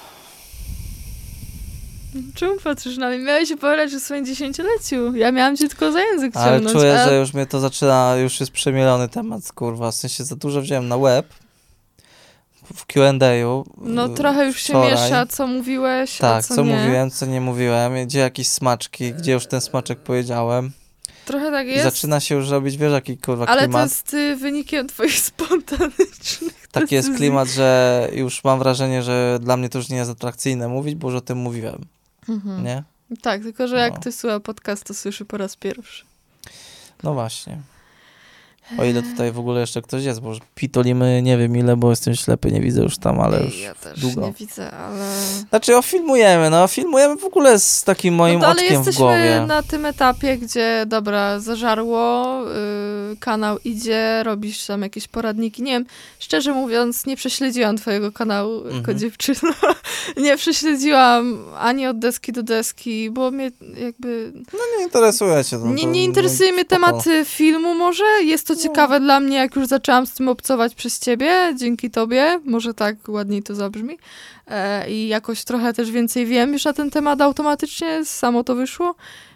Czemu 2.34 2.60
patrzysz 2.64 2.96
na 2.96 3.08
mnie? 3.08 3.18
Miałeś 3.18 3.52
opowiadać 3.52 3.94
o 3.94 4.00
swoim 4.00 4.26
dziesięcioleciu. 4.26 5.16
Ja 5.16 5.32
miałam 5.32 5.56
cię 5.56 5.68
tylko 5.68 5.92
za 5.92 6.00
język 6.00 6.34
ciągnąć. 6.34 6.64
Ale 6.64 6.72
czuję, 6.72 7.00
a... 7.00 7.08
że 7.08 7.16
już 7.16 7.34
mnie 7.34 7.46
to 7.46 7.60
zaczyna, 7.60 8.16
już 8.16 8.40
jest 8.40 8.52
przemielony 8.52 9.08
temat, 9.08 9.52
kurwa. 9.52 9.90
W 9.90 9.94
sensie 9.94 10.24
za 10.24 10.36
dużo 10.36 10.60
wziąłem 10.60 10.88
na 10.88 10.98
web 10.98 11.26
w 12.74 12.86
Q&A. 12.86 13.14
No 13.76 14.08
trochę 14.08 14.46
już 14.46 14.62
wczoraj. 14.62 14.90
się 14.90 15.02
miesza, 15.02 15.26
co 15.26 15.46
mówiłeś, 15.46 16.18
Tak, 16.18 16.44
co, 16.44 16.54
co 16.54 16.64
mówiłem, 16.64 17.10
co 17.10 17.26
nie 17.26 17.40
mówiłem. 17.40 18.06
Gdzie 18.06 18.18
jakieś 18.18 18.48
smaczki, 18.48 19.12
gdzie 19.12 19.32
już 19.32 19.46
ten 19.46 19.60
smaczek 19.60 19.98
powiedziałem. 19.98 20.70
Trochę 21.24 21.50
tak 21.50 21.66
jest. 21.66 21.80
I 21.80 21.82
zaczyna 21.82 22.20
się 22.20 22.34
już 22.34 22.48
robić, 22.48 22.76
wiesz, 22.76 22.92
jaki 22.92 23.18
kurwa 23.18 23.46
Ale 23.46 23.62
klimat. 23.62 23.80
Ale 23.80 23.90
to 23.90 23.94
jest 23.94 24.14
y, 24.14 24.36
wynikiem 24.36 24.86
twoich 24.86 25.18
spontanicznych 25.30 26.60
Taki 26.72 26.94
jest 26.94 27.16
klimat, 27.16 27.48
że 27.48 28.08
już 28.12 28.44
mam 28.44 28.58
wrażenie, 28.58 29.02
że 29.02 29.38
dla 29.42 29.56
mnie 29.56 29.68
to 29.68 29.78
już 29.78 29.88
nie 29.88 29.96
jest 29.96 30.10
atrakcyjne 30.10 30.68
mówić, 30.68 30.94
bo 30.94 31.08
już 31.08 31.16
o 31.16 31.20
tym 31.20 31.38
mówiłem. 31.38 31.84
Mhm. 32.30 32.64
Nie? 32.64 32.82
Tak, 33.22 33.42
tylko 33.42 33.68
że 33.68 33.76
no. 33.76 33.82
jak 33.82 34.00
ktoś 34.00 34.14
słucha 34.14 34.40
podcast, 34.40 34.84
to 34.84 34.94
słyszy 34.94 35.24
po 35.24 35.36
raz 35.36 35.56
pierwszy. 35.56 36.04
No 37.02 37.14
właśnie. 37.14 37.58
O 38.78 38.84
ile 38.84 39.02
tutaj 39.02 39.32
w 39.32 39.38
ogóle 39.38 39.60
jeszcze 39.60 39.82
ktoś 39.82 40.04
jest, 40.04 40.20
bo 40.20 40.32
pitolimy 40.54 41.22
nie 41.22 41.38
wiem 41.38 41.56
ile, 41.56 41.76
bo 41.76 41.90
jestem 41.90 42.14
ślepy, 42.14 42.52
nie 42.52 42.60
widzę 42.60 42.82
już 42.82 42.98
tam, 42.98 43.20
ale 43.20 43.44
już 43.44 43.60
Ja 43.60 43.74
też 43.74 44.00
długo. 44.00 44.26
nie 44.26 44.32
widzę, 44.32 44.70
ale... 44.70 45.12
Znaczy, 45.48 45.76
o 45.76 45.82
filmujemy, 45.82 46.50
no 46.50 46.68
filmujemy 46.68 47.16
w 47.16 47.24
ogóle 47.24 47.60
z 47.60 47.84
takim 47.84 48.14
moim 48.14 48.40
no 48.40 48.46
ale 48.46 48.62
oczkiem 48.62 48.82
w 48.82 48.96
głowie. 48.96 49.18
jesteśmy 49.18 49.46
na 49.46 49.62
tym 49.62 49.86
etapie, 49.86 50.38
gdzie 50.38 50.84
dobra, 50.86 51.40
zażarło, 51.40 52.40
yy, 53.10 53.16
kanał 53.16 53.58
idzie, 53.64 54.22
robisz 54.22 54.66
tam 54.66 54.82
jakieś 54.82 55.08
poradniki, 55.08 55.62
nie 55.62 55.72
wiem, 55.72 55.86
szczerze 56.18 56.52
mówiąc, 56.52 57.06
nie 57.06 57.16
prześledziłam 57.16 57.76
twojego 57.76 58.12
kanału 58.12 58.56
mhm. 58.56 58.76
jako 58.76 58.94
dziewczyna. 58.94 59.54
nie 60.16 60.36
prześledziłam 60.36 61.44
ani 61.58 61.86
od 61.86 61.98
deski 61.98 62.32
do 62.32 62.42
deski, 62.42 63.10
bo 63.10 63.30
mnie 63.30 63.50
jakby... 63.84 64.32
No 64.52 64.58
nie 64.78 64.84
interesuje 64.84 65.44
cię 65.44 65.58
to. 65.58 65.66
Nie, 65.66 65.86
nie 65.86 66.04
interesuje 66.04 66.52
mnie 66.52 66.64
temat 66.64 67.04
filmu 67.24 67.74
może, 67.74 68.04
jest 68.24 68.46
to 68.46 68.56
ciekawe 68.62 69.00
dla 69.00 69.20
mnie, 69.20 69.36
jak 69.36 69.56
już 69.56 69.66
zaczęłam 69.66 70.06
z 70.06 70.14
tym 70.14 70.28
obcować 70.28 70.74
przez 70.74 70.98
ciebie, 70.98 71.54
dzięki 71.56 71.90
tobie, 71.90 72.40
może 72.44 72.74
tak 72.74 72.96
ładniej 73.08 73.42
to 73.42 73.54
zabrzmi. 73.54 73.98
E, 74.46 74.90
I 74.90 75.08
jakoś 75.08 75.44
trochę 75.44 75.72
też 75.72 75.90
więcej 75.90 76.26
wiem 76.26 76.52
już 76.52 76.64
na 76.64 76.72
ten 76.72 76.90
temat 76.90 77.20
automatycznie, 77.20 78.04
samo 78.04 78.44
to 78.44 78.54
wyszło. 78.54 78.94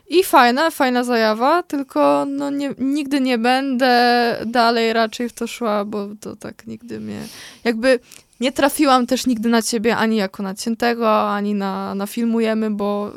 I 0.09 0.24
fajna, 0.24 0.70
fajna 0.70 1.05
zajawa, 1.05 1.62
tylko 1.62 2.26
no 2.28 2.51
nie, 2.51 2.74
nigdy 2.78 3.20
nie 3.20 3.38
będę 3.38 4.36
dalej 4.46 4.92
raczej 4.92 5.28
w 5.28 5.32
to 5.32 5.46
szła, 5.46 5.84
bo 5.84 6.09
to 6.20 6.36
tak 6.36 6.66
nigdy 6.66 7.01
mnie... 7.01 7.20
Jakby 7.64 8.01
nie 8.40 8.52
trafiłam 8.52 9.06
też 9.06 9.26
nigdy 9.26 9.48
na 9.48 9.62
ciebie 9.62 9.96
ani 9.96 10.16
jako 10.16 10.42
na 10.42 10.55
ciętego, 10.55 11.30
ani 11.30 11.55
na, 11.55 11.94
na 11.94 12.06
filmujemy, 12.06 12.70
bo 12.70 13.12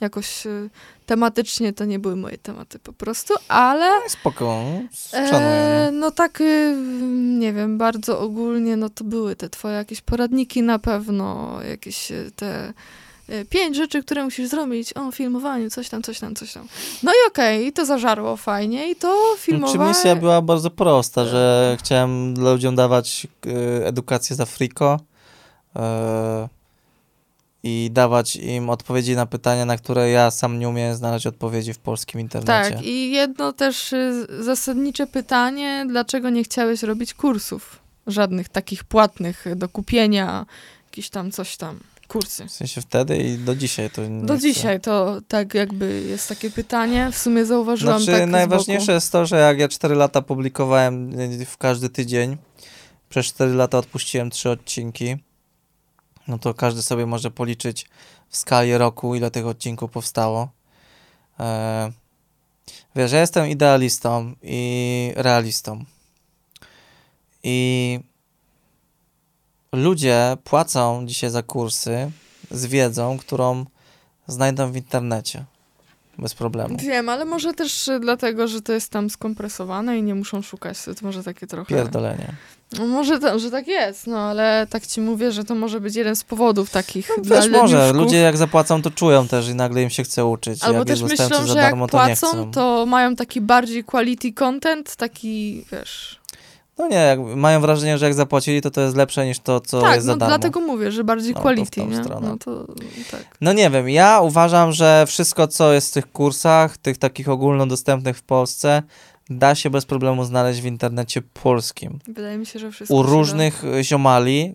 jakoś 0.00 0.46
y, 0.46 0.70
tematycznie 1.06 1.72
to 1.72 1.84
nie 1.84 1.98
były 1.98 2.16
moje 2.16 2.38
tematy 2.38 2.78
po 2.78 2.92
prostu, 2.92 3.34
ale... 3.48 3.90
No, 3.90 4.08
spoko, 4.08 4.64
e, 5.12 5.90
No 5.92 6.10
tak, 6.10 6.40
y, 6.40 6.76
nie 7.38 7.52
wiem, 7.52 7.78
bardzo 7.78 8.20
ogólnie, 8.20 8.76
no 8.76 8.88
to 8.90 9.04
były 9.04 9.36
te 9.36 9.48
twoje 9.48 9.74
jakieś 9.74 10.00
poradniki 10.00 10.62
na 10.62 10.78
pewno, 10.78 11.58
jakieś 11.62 12.10
y, 12.10 12.30
te 12.36 12.72
pięć 13.50 13.76
rzeczy, 13.76 14.02
które 14.02 14.24
musisz 14.24 14.48
zrobić 14.48 14.96
o 14.96 15.12
filmowaniu, 15.12 15.70
coś 15.70 15.88
tam, 15.88 16.02
coś 16.02 16.20
tam, 16.20 16.34
coś 16.34 16.52
tam. 16.52 16.66
No 17.02 17.12
i 17.12 17.28
okej, 17.28 17.60
okay, 17.60 17.72
to 17.72 17.86
zażarło 17.86 18.36
fajnie 18.36 18.90
i 18.90 18.96
to 18.96 19.34
filmowanie... 19.38 19.78
Czy 19.78 19.88
misja 19.88 20.16
była 20.16 20.42
bardzo 20.42 20.70
prosta, 20.70 21.24
że 21.24 21.76
chciałem 21.80 22.34
ludziom 22.38 22.76
dawać 22.76 23.26
edukację 23.84 24.36
za 24.36 24.46
friko, 24.46 25.00
i 25.74 26.63
dawać 27.94 28.36
im 28.36 28.70
odpowiedzi 28.70 29.16
na 29.16 29.26
pytania, 29.26 29.64
na 29.64 29.76
które 29.76 30.10
ja 30.10 30.30
sam 30.30 30.58
nie 30.58 30.68
umiem 30.68 30.94
znaleźć 30.94 31.26
odpowiedzi 31.26 31.72
w 31.74 31.78
polskim 31.78 32.20
internecie. 32.20 32.76
Tak, 32.76 32.84
i 32.84 33.10
jedno 33.10 33.52
też 33.52 33.92
y, 33.92 34.26
zasadnicze 34.40 35.06
pytanie, 35.06 35.84
dlaczego 35.88 36.30
nie 36.30 36.44
chciałeś 36.44 36.82
robić 36.82 37.14
kursów? 37.14 37.78
Żadnych 38.06 38.48
takich 38.48 38.84
płatnych 38.84 39.44
do 39.56 39.68
kupienia, 39.68 40.46
jakiś 40.86 41.10
tam 41.10 41.30
coś 41.30 41.56
tam, 41.56 41.80
kursy. 42.08 42.44
W 42.46 42.50
sensie 42.50 42.80
wtedy 42.80 43.16
i 43.16 43.38
do 43.38 43.56
dzisiaj 43.56 43.90
to 43.90 44.06
nie 44.06 44.22
Do 44.26 44.34
chcę. 44.34 44.42
dzisiaj 44.42 44.80
to 44.80 45.20
tak 45.28 45.54
jakby 45.54 46.02
jest 46.02 46.28
takie 46.28 46.50
pytanie. 46.50 47.08
W 47.12 47.18
sumie 47.18 47.44
zauważyłam 47.44 48.02
Znaczy, 48.02 48.20
tak 48.20 48.30
najważniejsze 48.30 48.92
jest 48.92 49.12
to, 49.12 49.26
że 49.26 49.36
jak 49.36 49.58
ja 49.58 49.68
4 49.68 49.94
lata 49.94 50.22
publikowałem 50.22 51.20
y, 51.20 51.46
w 51.46 51.56
każdy 51.56 51.88
tydzień, 51.88 52.36
przez 53.08 53.26
4 53.26 53.54
lata 53.54 53.78
odpuściłem 53.78 54.30
3 54.30 54.50
odcinki, 54.50 55.16
no 56.28 56.38
to 56.38 56.54
każdy 56.54 56.82
sobie 56.82 57.06
może 57.06 57.30
policzyć 57.30 57.86
w 58.28 58.36
skali 58.36 58.78
roku, 58.78 59.14
ile 59.14 59.30
tych 59.30 59.46
odcinków 59.46 59.90
powstało. 59.90 60.48
E, 61.40 61.92
wiesz, 62.96 63.12
ja 63.12 63.20
jestem 63.20 63.48
idealistą 63.48 64.34
i 64.42 65.12
realistą. 65.16 65.84
I 67.42 68.00
ludzie 69.72 70.36
płacą 70.44 71.06
dzisiaj 71.06 71.30
za 71.30 71.42
kursy 71.42 72.10
z 72.50 72.66
wiedzą, 72.66 73.18
którą 73.18 73.64
znajdą 74.26 74.72
w 74.72 74.76
internecie. 74.76 75.44
Bez 76.18 76.34
problemu. 76.34 76.76
Wiem, 76.76 77.08
ale 77.08 77.24
może 77.24 77.54
też 77.54 77.88
y, 77.88 78.00
dlatego, 78.00 78.48
że 78.48 78.62
to 78.62 78.72
jest 78.72 78.90
tam 78.90 79.10
skompresowane 79.10 79.98
i 79.98 80.02
nie 80.02 80.14
muszą 80.14 80.42
szukać. 80.42 80.78
To 80.84 80.92
może 81.02 81.24
takie 81.24 81.46
trochę... 81.46 81.74
Pierdolenie. 81.74 82.34
No 82.78 82.86
może 82.86 83.20
to, 83.20 83.38
że 83.38 83.50
tak 83.50 83.68
jest, 83.68 84.06
no 84.06 84.18
ale 84.18 84.66
tak 84.70 84.86
ci 84.86 85.00
mówię, 85.00 85.32
że 85.32 85.44
to 85.44 85.54
może 85.54 85.80
być 85.80 85.96
jeden 85.96 86.16
z 86.16 86.24
powodów 86.24 86.70
takich 86.70 87.10
No, 87.18 87.24
też 87.24 87.48
może. 87.48 87.92
Ludzie 87.92 88.16
jak 88.16 88.36
zapłacą, 88.36 88.82
to 88.82 88.90
czują 88.90 89.28
też 89.28 89.48
i 89.48 89.54
nagle 89.54 89.82
im 89.82 89.90
się 89.90 90.04
chce 90.04 90.24
uczyć. 90.24 90.62
Albo 90.62 90.78
jak 90.78 90.86
też 90.86 91.02
myślą, 91.02 91.28
za 91.28 91.46
że 91.46 91.58
jak 91.58 91.70
darmo, 91.70 91.86
to 91.86 92.08
nie 92.08 92.16
płacą, 92.16 92.50
to 92.50 92.86
mają 92.86 93.16
taki 93.16 93.40
bardziej 93.40 93.84
quality 93.84 94.32
content, 94.32 94.96
taki, 94.96 95.64
wiesz... 95.72 96.24
No 96.78 96.88
nie, 96.88 96.96
jak 96.96 97.20
mają 97.20 97.60
wrażenie, 97.60 97.98
że 97.98 98.04
jak 98.04 98.14
zapłacili, 98.14 98.62
to 98.62 98.70
to 98.70 98.80
jest 98.80 98.96
lepsze 98.96 99.26
niż 99.26 99.38
to, 99.38 99.60
co 99.60 99.80
tak, 99.80 99.94
jest 99.94 100.06
za 100.06 100.12
no 100.12 100.18
darmo. 100.18 100.38
dlatego 100.38 100.60
mówię, 100.60 100.92
że 100.92 101.04
bardziej 101.04 101.34
No, 101.34 101.40
quality, 101.40 101.86
nie? 101.86 101.98
No 102.20 102.36
to 102.44 102.66
tak. 103.10 103.24
No 103.40 103.52
nie 103.52 103.70
wiem, 103.70 103.88
ja 103.88 104.20
uważam, 104.20 104.72
że 104.72 105.04
wszystko, 105.06 105.48
co 105.48 105.72
jest 105.72 105.90
w 105.90 105.92
tych 105.92 106.12
kursach, 106.12 106.76
tych 106.76 106.98
takich 106.98 107.28
ogólnodostępnych 107.28 108.18
w 108.18 108.22
Polsce, 108.22 108.82
da 109.30 109.54
się 109.54 109.70
bez 109.70 109.86
problemu 109.86 110.24
znaleźć 110.24 110.60
w 110.60 110.64
internecie 110.66 111.22
polskim. 111.42 111.98
Wydaje 112.08 112.38
mi 112.38 112.46
się, 112.46 112.58
że 112.58 112.70
wszystko 112.70 112.94
U 112.94 113.02
różnych 113.02 113.64
y, 113.64 113.84
ziomali, 113.84 114.54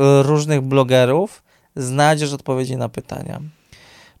y, 0.00 0.22
różnych 0.22 0.60
blogerów 0.60 1.42
znajdziesz 1.76 2.32
odpowiedzi 2.32 2.76
na 2.76 2.88
pytania. 2.88 3.40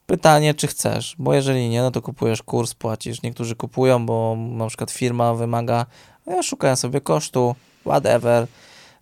Pytanie, 0.06 0.54
czy 0.54 0.66
chcesz, 0.66 1.16
bo 1.18 1.34
jeżeli 1.34 1.68
nie, 1.68 1.82
no 1.82 1.90
to 1.90 2.02
kupujesz 2.02 2.42
kurs, 2.42 2.74
płacisz. 2.74 3.22
Niektórzy 3.22 3.56
kupują, 3.56 4.06
bo 4.06 4.36
na 4.38 4.66
przykład 4.66 4.90
firma 4.90 5.34
wymaga, 5.34 5.86
a 6.26 6.30
ja 6.30 6.42
szukałem 6.42 6.76
sobie 6.76 7.00
kosztu, 7.00 7.54
whatever. 7.80 8.46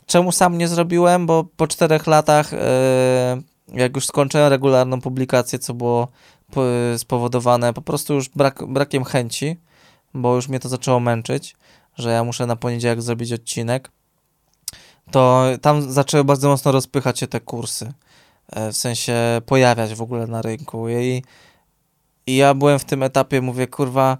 Czemu 0.06 0.32
sam 0.32 0.59
nie 0.59 0.69
zrobiłem? 0.69 1.27
Bo 1.27 1.44
po 1.56 1.66
czterech 1.66 2.06
latach, 2.06 2.52
y, 2.52 2.56
jak 3.69 3.97
już 3.97 4.06
skończyłem 4.06 4.48
regularną 4.51 5.01
publikację, 5.01 5.59
co 5.59 5.74
było 5.74 6.09
po- 6.51 6.62
spowodowane 6.97 7.73
po 7.73 7.82
prostu 7.82 8.15
już 8.15 8.28
brak, 8.28 8.65
brakiem 8.69 9.05
chęci, 9.05 9.56
bo 10.15 10.36
już 10.36 10.49
mnie 10.49 10.61
to 10.61 10.69
zaczęło 10.69 11.01
męczyć, 11.01 11.57
że 11.99 12.12
ja 12.12 12.24
muszę 12.24 12.47
na 12.47 12.57
poniedziałek 12.57 13.03
zrobić 13.03 13.32
odcinek, 13.32 13.91
to 15.11 15.45
tam 15.61 15.93
zaczęły 15.93 16.24
bardzo 16.24 16.49
mocno 16.49 16.73
rozpychać 16.73 17.19
się 17.19 17.27
te 17.27 17.41
kursy. 17.41 17.93
E, 18.53 18.73
W 18.73 18.77
sensie 18.77 19.15
pojawiać 19.47 19.95
w 19.95 20.03
ogóle 20.03 20.27
na 20.27 20.43
rynku. 20.43 20.89
I, 20.89 21.23
I 22.27 22.36
ja 22.36 22.55
byłem 22.55 22.78
w 22.78 22.85
tym 22.85 23.03
etapie, 23.03 23.41
mówię, 23.41 23.66
kurwa, 23.66 24.19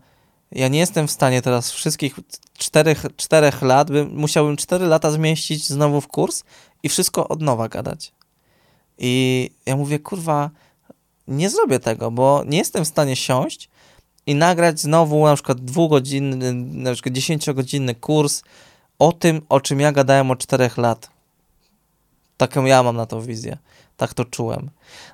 ja 0.53 0.69
nie 0.69 0.79
jestem 0.79 1.09
w 1.09 1.11
stanie 1.11 1.43
teraz 1.43 1.71
wszystkich 1.71 2.16
czterech, 2.59 3.07
czterech 3.16 3.62
lat, 3.62 3.91
bym, 3.91 4.16
musiałbym 4.16 4.57
cztery 4.57 4.87
lata 4.87 5.11
zmieścić 5.11 5.69
znowu 5.69 6.01
w 6.01 6.09
kurs 6.09 6.45
i 6.83 6.89
wszystko 6.89 7.29
od 7.29 7.41
nowa 7.41 7.69
gadać. 7.69 8.12
I 8.99 9.51
ja 9.66 9.77
mówię, 9.77 9.99
kurwa, 9.99 10.51
nie 11.29 11.51
zrobię 11.51 11.81
tego, 11.81 12.11
bo 12.11 12.43
nie 12.47 12.59
jestem 12.59 12.85
w 12.85 12.89
stanie 12.89 13.16
siąść 13.16 13.71
i 14.26 14.34
nagrać 14.34 14.80
znowu 14.80 15.26
na 15.26 15.34
przykład 15.34 15.60
dwugodzinny, 15.60 16.52
na 16.55 16.92
przykład 16.92 17.14
dziesięciogodzinny 17.14 17.94
kurs 17.94 18.42
o 18.98 19.12
tym, 19.12 19.42
o 19.48 19.60
czym 19.60 19.80
ja 19.80 19.92
gadałem 19.92 20.30
od 20.30 20.38
czterech 20.38 20.78
lat. 20.78 21.10
Taką 22.36 22.64
ja 22.64 22.82
mam 22.82 22.96
na 22.96 23.06
to 23.06 23.22
wizję. 23.22 23.59
Tak 23.96 24.14
to 24.14 24.24
czułem. 24.24 24.70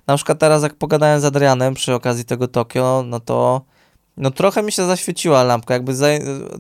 Na 0.07 0.17
przykład 0.17 0.39
teraz 0.39 0.63
jak 0.63 0.75
pogadałem 0.75 1.21
z 1.21 1.25
Adrianem 1.25 1.75
przy 1.75 1.95
okazji 1.95 2.25
tego 2.25 2.49
Tokio, 2.49 3.05
no 3.07 3.21
to 3.21 3.63
no 4.17 4.31
trochę 4.31 4.63
mi 4.63 4.73
się 4.73 4.87
zaświeciła 4.87 5.45
lampka, 5.45 5.75
jakby 5.75 5.95
za, 5.95 6.07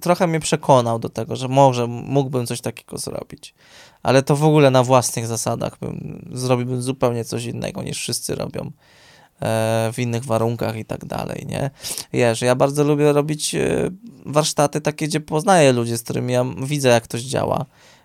trochę 0.00 0.26
mnie 0.26 0.40
przekonał 0.40 0.98
do 0.98 1.08
tego, 1.08 1.36
że 1.36 1.48
może 1.48 1.86
mógłbym 1.86 2.46
coś 2.46 2.60
takiego 2.60 2.98
zrobić. 2.98 3.54
Ale 4.02 4.22
to 4.22 4.36
w 4.36 4.44
ogóle 4.44 4.70
na 4.70 4.82
własnych 4.82 5.26
zasadach 5.26 5.78
bym, 5.78 6.28
zrobiłbym 6.32 6.82
zupełnie 6.82 7.24
coś 7.24 7.44
innego 7.44 7.82
niż 7.82 7.98
wszyscy 7.98 8.34
robią 8.34 8.70
w 9.92 9.94
innych 9.98 10.24
warunkach 10.24 10.76
i 10.76 10.84
tak 10.84 11.04
dalej, 11.04 11.46
nie? 11.48 11.70
Wiesz, 12.12 12.42
ja 12.42 12.54
bardzo 12.54 12.84
lubię 12.84 13.12
robić 13.12 13.54
e, 13.54 13.90
warsztaty 14.26 14.80
takie, 14.80 15.08
gdzie 15.08 15.20
poznaję 15.20 15.72
ludzi, 15.72 15.96
z 15.96 16.02
którymi 16.02 16.32
ja 16.32 16.44
widzę, 16.62 16.88
jak 16.88 17.04
ktoś 17.04 17.22
działa, 17.22 17.64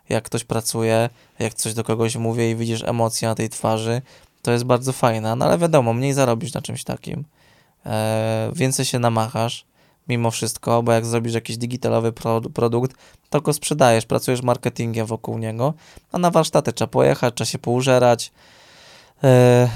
jak 0.10 0.24
ktoś 0.24 0.44
pracuje, 0.44 1.10
jak 1.40 1.54
coś 1.54 1.74
do 1.74 1.84
kogoś 1.84 2.16
mówię 2.16 2.52
i 2.52 2.56
widzisz 2.56 2.84
emocje 2.84 3.28
na 3.28 3.36
tej 3.36 3.50
twarzy, 3.50 4.02
to 4.42 4.52
jest 4.52 4.64
bardzo 4.64 4.94
fajne, 4.94 5.36
no 5.36 5.46
ale 5.46 5.58
wiadomo, 5.58 5.94
mniej 5.94 6.14
zarobisz 6.14 6.54
na 6.54 6.62
czymś 6.62 6.84
takim, 6.84 7.24
e, 7.86 8.52
więcej 8.56 8.86
się 8.86 9.00
namachasz, 9.00 9.66
mimo 10.08 10.32
wszystko, 10.32 10.84
bo 10.84 10.92
jak 10.92 11.06
zrobisz 11.06 11.34
jakiś 11.34 11.58
digitalowy 11.58 12.12
pro, 12.12 12.42
produkt, 12.42 12.98
to 13.30 13.42
go 13.42 13.54
sprzedajesz, 13.54 14.06
pracujesz 14.06 14.42
marketingiem 14.42 15.06
wokół 15.06 15.38
niego, 15.38 15.74
a 16.12 16.18
na 16.18 16.32
warsztaty 16.32 16.74
trzeba 16.74 16.88
pojechać, 16.88 17.34
trzeba 17.36 17.46
się 17.46 17.60
poużerać, 17.60 18.32
e, 18.32 18.56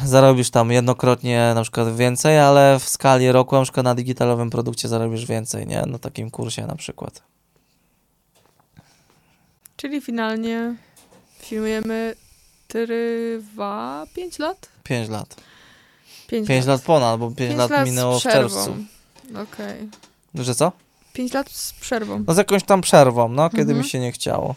zarobisz 0.05 0.49
tam 0.49 0.71
jednokrotnie 0.71 1.51
na 1.55 1.61
przykład 1.61 1.95
więcej, 1.95 2.39
ale 2.39 2.79
w 2.79 2.89
skali 2.89 3.31
roku 3.31 3.55
na 3.55 3.63
przykład 3.63 3.83
na 3.83 3.95
digitalowym 3.95 4.49
produkcie 4.49 4.87
zarobisz 4.87 5.25
więcej, 5.25 5.67
nie? 5.67 5.81
Na 5.81 5.99
takim 5.99 6.31
kursie 6.31 6.67
na 6.67 6.75
przykład. 6.75 7.21
Czyli 9.75 10.01
finalnie 10.01 10.75
filmujemy 11.39 12.15
trwa 12.67 14.05
5 14.15 14.39
lat? 14.39 14.69
5 14.83 15.09
lat. 15.09 15.35
5, 16.27 16.47
5 16.47 16.65
lat 16.65 16.81
ponad, 16.81 17.19
bo 17.19 17.27
5 17.27 17.37
Pięć 17.37 17.57
lat, 17.57 17.69
lat 17.69 17.85
minęło 17.85 18.19
w 18.19 18.23
czerwcu. 18.23 18.77
Okej. 19.31 19.89
Że 20.35 20.55
co? 20.55 20.71
5 21.13 21.33
lat 21.33 21.49
z 21.49 21.73
przerwą. 21.73 22.23
No 22.27 22.33
z 22.33 22.37
jakąś 22.37 22.63
tam 22.63 22.81
przerwą, 22.81 23.29
no, 23.29 23.49
kiedy 23.49 23.61
Mhm. 23.61 23.77
mi 23.77 23.89
się 23.89 23.99
nie 23.99 24.11
chciało. 24.11 24.55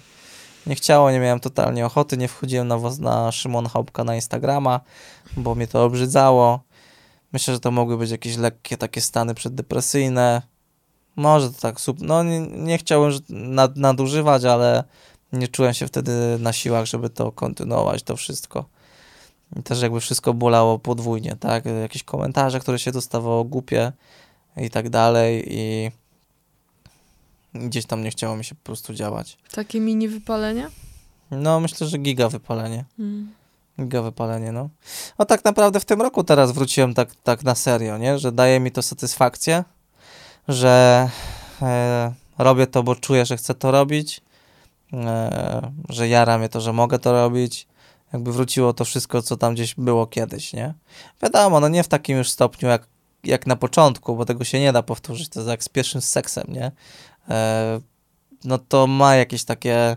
Nie 0.66 0.74
chciało, 0.74 1.10
nie 1.10 1.20
miałem 1.20 1.40
totalnie 1.40 1.86
ochoty, 1.86 2.16
nie 2.16 2.28
wchodziłem 2.28 2.68
na, 2.68 2.78
na 2.98 3.32
Szymon 3.32 3.66
Haupka 3.66 4.04
na 4.04 4.14
Instagrama, 4.14 4.80
bo 5.36 5.54
mnie 5.54 5.66
to 5.66 5.84
obrzydzało. 5.84 6.60
Myślę, 7.32 7.54
że 7.54 7.60
to 7.60 7.70
mogły 7.70 7.98
być 7.98 8.10
jakieś 8.10 8.36
lekkie 8.36 8.76
takie 8.76 9.00
stany 9.00 9.34
przeddepresyjne. 9.34 10.42
Może 11.16 11.50
to 11.50 11.60
tak, 11.60 11.76
no 12.00 12.22
nie, 12.22 12.40
nie 12.40 12.78
chciałem 12.78 13.12
nad, 13.28 13.76
nadużywać, 13.76 14.44
ale 14.44 14.84
nie 15.32 15.48
czułem 15.48 15.74
się 15.74 15.86
wtedy 15.86 16.12
na 16.38 16.52
siłach, 16.52 16.86
żeby 16.86 17.10
to 17.10 17.32
kontynuować, 17.32 18.02
to 18.02 18.16
wszystko. 18.16 18.64
I 19.56 19.62
też 19.62 19.82
jakby 19.82 20.00
wszystko 20.00 20.34
bolało 20.34 20.78
podwójnie, 20.78 21.36
tak? 21.40 21.64
Jakieś 21.82 22.02
komentarze, 22.02 22.60
które 22.60 22.78
się 22.78 22.92
dostawało 22.92 23.44
głupie 23.44 23.92
i 24.56 24.70
tak 24.70 24.90
dalej 24.90 25.44
i 25.48 25.90
gdzieś 27.54 27.86
tam 27.86 28.02
nie 28.02 28.10
chciało 28.10 28.36
mi 28.36 28.44
się 28.44 28.54
po 28.54 28.62
prostu 28.62 28.94
działać. 28.94 29.38
Takie 29.54 29.80
mini 29.80 30.08
wypalenie? 30.08 30.68
No, 31.30 31.60
myślę, 31.60 31.86
że 31.86 31.98
giga 31.98 32.28
wypalenie. 32.28 32.84
Mm. 32.98 33.32
Giga 33.80 34.02
wypalenie, 34.02 34.52
no. 34.52 34.68
No 35.18 35.24
tak 35.24 35.44
naprawdę 35.44 35.80
w 35.80 35.84
tym 35.84 36.02
roku 36.02 36.24
teraz 36.24 36.52
wróciłem 36.52 36.94
tak, 36.94 37.14
tak 37.14 37.44
na 37.44 37.54
serio, 37.54 37.98
nie? 37.98 38.18
Że 38.18 38.32
daje 38.32 38.60
mi 38.60 38.72
to 38.72 38.82
satysfakcję, 38.82 39.64
że 40.48 41.08
e, 41.62 42.12
robię 42.38 42.66
to, 42.66 42.82
bo 42.82 42.96
czuję, 42.96 43.26
że 43.26 43.36
chcę 43.36 43.54
to 43.54 43.70
robić, 43.70 44.20
e, 44.92 45.72
że 45.88 46.08
jara 46.08 46.38
mnie 46.38 46.48
to, 46.48 46.60
że 46.60 46.72
mogę 46.72 46.98
to 46.98 47.12
robić. 47.12 47.66
Jakby 48.12 48.32
wróciło 48.32 48.72
to 48.72 48.84
wszystko, 48.84 49.22
co 49.22 49.36
tam 49.36 49.54
gdzieś 49.54 49.74
było 49.74 50.06
kiedyś, 50.06 50.52
nie? 50.52 50.74
Wiadomo, 51.22 51.60
no 51.60 51.68
nie 51.68 51.82
w 51.82 51.88
takim 51.88 52.18
już 52.18 52.30
stopniu 52.30 52.68
jak, 52.68 52.86
jak 53.24 53.46
na 53.46 53.56
początku, 53.56 54.16
bo 54.16 54.24
tego 54.24 54.44
się 54.44 54.60
nie 54.60 54.72
da 54.72 54.82
powtórzyć. 54.82 55.28
To 55.28 55.40
jest 55.40 55.50
jak 55.50 55.64
z 55.64 55.68
pierwszym 55.68 56.00
seksem, 56.00 56.44
nie? 56.48 56.72
E, 57.28 57.80
no 58.44 58.58
to 58.58 58.86
ma 58.86 59.14
jakieś 59.14 59.44
takie 59.44 59.96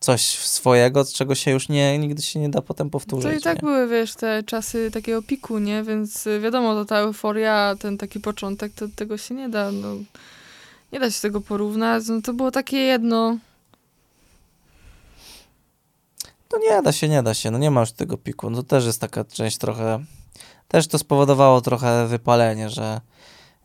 coś 0.00 0.22
swojego, 0.38 1.04
z 1.04 1.12
czego 1.12 1.34
się 1.34 1.50
już 1.50 1.68
nie, 1.68 1.98
nigdy 1.98 2.22
się 2.22 2.40
nie 2.40 2.48
da 2.48 2.62
potem 2.62 2.90
powtórzyć. 2.90 3.32
To 3.32 3.38
i 3.38 3.40
tak 3.40 3.56
nie? 3.56 3.68
były, 3.68 3.88
wiesz, 3.88 4.14
te 4.14 4.42
czasy 4.42 4.90
takiego 4.90 5.22
piku, 5.22 5.58
nie? 5.58 5.82
Więc 5.82 6.28
wiadomo, 6.42 6.74
to 6.74 6.84
ta 6.84 6.96
euforia, 6.96 7.74
ten 7.78 7.98
taki 7.98 8.20
początek, 8.20 8.72
to 8.72 8.86
tego 8.96 9.18
się 9.18 9.34
nie 9.34 9.48
da, 9.48 9.72
no. 9.72 9.94
Nie 10.92 11.00
da 11.00 11.10
się 11.10 11.20
tego 11.20 11.40
porównać. 11.40 12.04
No 12.08 12.22
to 12.22 12.32
było 12.32 12.50
takie 12.50 12.76
jedno. 12.76 13.38
No 16.52 16.58
nie 16.58 16.82
da 16.82 16.92
się, 16.92 17.08
nie 17.08 17.22
da 17.22 17.34
się, 17.34 17.50
no 17.50 17.58
nie 17.58 17.70
ma 17.70 17.80
już 17.80 17.92
tego 17.92 18.16
piku. 18.18 18.50
No 18.50 18.56
to 18.56 18.62
też 18.62 18.84
jest 18.84 19.00
taka 19.00 19.24
część 19.24 19.58
trochę 19.58 20.04
też 20.72 20.86
to 20.86 20.98
spowodowało 20.98 21.60
trochę 21.60 22.06
wypalenie, 22.06 22.70
że 22.70 23.00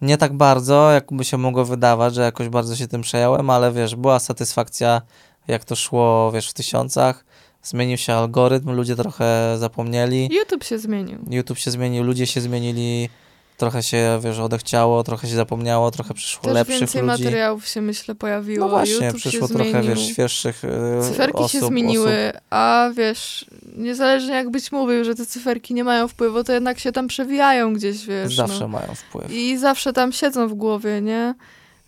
nie 0.02 0.18
tak 0.18 0.34
bardzo, 0.34 0.92
jak 0.92 1.06
by 1.12 1.26
się 1.26 1.38
mogło 1.38 1.66
wydawać, 1.66 2.16
że 2.16 2.22
jakoś 2.22 2.50
bardzo 2.50 2.76
się 2.76 2.88
tym 2.88 3.02
przejąłem, 3.02 3.50
ale 3.50 3.72
wiesz, 3.72 3.96
była 3.96 4.20
satysfakcja, 4.20 5.02
jak 5.48 5.66
to 5.66 5.76
szło, 5.76 6.32
wiesz, 6.32 6.50
w 6.50 6.54
tysiącach. 6.54 7.26
Zmienił 7.64 7.98
się 7.98 8.14
algorytm, 8.14 8.72
ludzie 8.72 8.96
trochę 8.96 9.56
zapomnieli. 9.58 10.30
YouTube 10.32 10.64
się 10.64 10.80
zmienił. 10.80 11.20
YouTube 11.30 11.58
się 11.58 11.72
zmienił, 11.72 12.04
ludzie 12.04 12.28
się 12.28 12.42
zmienili, 12.42 13.10
trochę 13.58 13.84
się, 13.84 14.20
wiesz, 14.24 14.40
odechciało, 14.40 15.04
trochę 15.04 15.28
się 15.28 15.36
zapomniało, 15.36 15.92
trochę 15.92 16.14
przyszło 16.14 16.44
Też 16.44 16.54
lepszych 16.54 16.80
więcej 16.80 17.02
ludzi. 17.02 17.24
materiałów 17.24 17.68
się, 17.68 17.82
myślę, 17.82 18.16
pojawiło. 18.16 18.66
No 18.66 18.72
właśnie, 18.72 19.06
YouTube 19.06 19.20
przyszło 19.22 19.48
trochę, 19.48 19.70
zmienił. 19.72 19.90
wiesz, 19.90 20.08
świeższych 20.08 20.66
e, 20.66 21.02
Cyferki 21.04 21.38
osób, 21.38 21.62
się 21.62 21.68
zmieniły, 21.68 22.30
osób. 22.30 22.42
a 22.50 22.90
wiesz, 22.96 23.46
niezależnie 23.78 24.34
jak 24.34 24.50
byś 24.50 24.72
mówił, 24.72 25.04
że 25.04 25.16
te 25.16 25.26
cyferki 25.26 25.74
nie 25.74 25.84
mają 25.84 26.08
wpływu, 26.08 26.44
to 26.44 26.54
jednak 26.54 26.80
się 26.80 26.92
tam 26.92 27.08
przewijają 27.08 27.74
gdzieś, 27.74 28.06
wiesz. 28.06 28.36
Zawsze 28.36 28.60
no. 28.60 28.68
mają 28.68 28.96
wpływ. 28.96 29.32
I 29.32 29.58
zawsze 29.58 29.94
tam 29.94 30.12
siedzą 30.12 30.48
w 30.48 30.54
głowie, 30.54 31.02
nie? 31.02 31.36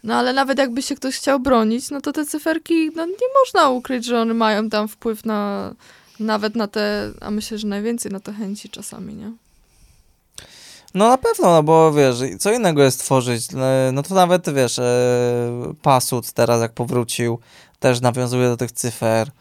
No 0.03 0.15
ale 0.15 0.33
nawet 0.33 0.57
jakby 0.57 0.81
się 0.81 0.95
ktoś 0.95 1.17
chciał 1.17 1.39
bronić, 1.39 1.89
no 1.89 2.01
to 2.01 2.13
te 2.13 2.25
cyferki, 2.25 2.89
no 2.95 3.05
nie 3.05 3.27
można 3.45 3.69
ukryć, 3.69 4.05
że 4.05 4.21
one 4.21 4.33
mają 4.33 4.69
tam 4.69 4.87
wpływ 4.87 5.25
na, 5.25 5.73
nawet 6.19 6.55
na 6.55 6.67
te, 6.67 7.11
a 7.21 7.31
myślę, 7.31 7.57
że 7.57 7.67
najwięcej 7.67 8.11
na 8.11 8.19
te 8.19 8.33
chęci 8.33 8.69
czasami, 8.69 9.13
nie? 9.13 9.31
No 10.93 11.09
na 11.09 11.17
pewno, 11.17 11.51
no 11.51 11.63
bo 11.63 11.93
wiesz, 11.93 12.15
co 12.39 12.51
innego 12.51 12.83
jest 12.83 12.99
tworzyć, 12.99 13.47
e, 13.53 13.91
no 13.93 14.03
to 14.03 14.15
nawet 14.15 14.53
wiesz, 14.53 14.79
e, 14.79 15.73
Pasut 15.81 16.31
teraz 16.31 16.61
jak 16.61 16.73
powrócił, 16.73 17.39
też 17.79 18.01
nawiązuje 18.01 18.47
do 18.47 18.57
tych 18.57 18.71
cyfer. 18.71 19.31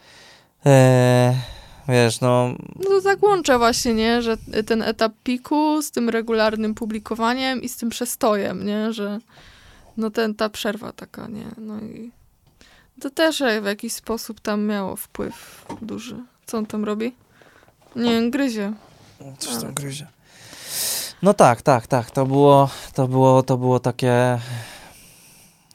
E, 0.67 1.35
wiesz, 1.89 2.21
no 2.21 2.49
No 2.77 2.85
to 2.85 3.03
tak 3.03 3.23
łączę 3.23 3.59
właśnie, 3.59 3.95
nie? 3.95 4.23
Że 4.23 4.37
ten 4.67 4.83
etap 4.83 5.13
piku 5.25 5.83
z 5.83 5.91
tym 5.91 6.09
regularnym 6.09 6.75
publikowaniem 6.75 7.63
i 7.63 7.69
z 7.69 7.77
tym 7.77 7.91
przestojem, 7.91 8.67
nie? 8.67 8.93
Że 8.93 9.19
no 9.97 10.11
ten, 10.11 10.35
ta 10.35 10.49
przerwa 10.49 10.93
taka, 10.93 11.27
nie? 11.27 11.47
No 11.57 11.81
i 11.81 12.11
to 13.01 13.11
też 13.11 13.43
w 13.63 13.65
jakiś 13.65 13.93
sposób 13.93 14.41
tam 14.41 14.67
miało 14.67 14.97
wpływ 14.97 15.67
duży. 15.83 16.17
Co 16.47 16.59
on 16.59 16.67
tam 16.67 16.85
robi? 16.85 17.15
Nie, 17.97 18.31
gryzie. 18.31 18.73
coś 19.39 19.63
tam 19.63 19.75
gryzie. 19.75 20.07
No 21.23 21.35
tak, 21.35 21.63
tak, 21.63 21.87
tak, 21.87 22.11
to 22.11 22.27
było, 22.27 22.71
to 22.95 23.09
było, 23.09 23.43
to 23.43 23.57
było 23.57 23.81
takie... 23.81 24.39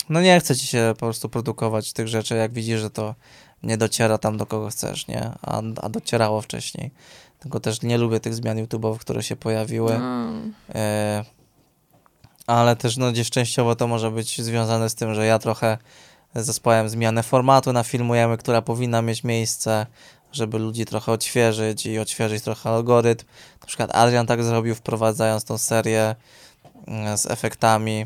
No 0.10 0.22
nie 0.22 0.40
chce 0.40 0.56
ci 0.56 0.68
się 0.68 0.94
po 0.94 1.00
prostu 1.00 1.30
produkować 1.30 1.94
tych 1.94 2.08
rzeczy, 2.08 2.36
jak 2.36 2.54
widzisz, 2.54 2.80
że 2.80 2.90
to 2.90 3.16
nie 3.64 3.78
dociera 3.78 4.18
tam 4.18 4.38
do 4.38 4.46
kogo 4.46 4.70
chcesz, 4.70 5.08
nie? 5.08 5.32
A, 5.42 5.62
a 5.82 5.90
docierało 5.90 6.42
wcześniej. 6.42 6.92
Tylko 7.40 7.60
też 7.60 7.82
nie 7.82 7.98
lubię 7.98 8.20
tych 8.20 8.34
zmian 8.34 8.58
YouTube'owych, 8.58 8.98
które 8.98 9.24
się 9.24 9.36
pojawiły. 9.36 10.00
E, 10.76 11.24
ale 12.48 12.76
też 12.76 12.98
no, 12.98 13.12
gdzieś 13.12 13.30
częściowo 13.30 13.76
to 13.76 13.88
może 13.88 14.12
być 14.12 14.42
związane 14.42 14.90
z 14.90 14.96
tym, 14.96 15.14
że 15.16 15.26
ja 15.26 15.40
trochę 15.40 15.78
zespołem 16.36 16.90
zmianę 16.90 17.24
formatu 17.24 17.74
nafilmujemy, 17.74 18.38
która 18.38 18.62
powinna 18.62 19.02
mieć 19.02 19.24
miejsce, 19.24 19.86
żeby 20.34 20.60
ludzi 20.60 20.86
trochę 20.86 21.12
odświeżyć 21.12 21.86
i 21.86 22.00
odświeżyć 22.00 22.44
trochę 22.44 22.70
algorytm. 22.70 23.26
Na 23.62 23.68
przykład 23.68 23.96
Adrian 23.96 24.28
tak 24.28 24.44
zrobił, 24.44 24.76
wprowadzając 24.76 25.44
tą 25.44 25.58
serię 25.58 26.16
mm, 26.88 27.18
z 27.18 27.26
efektami 27.26 28.06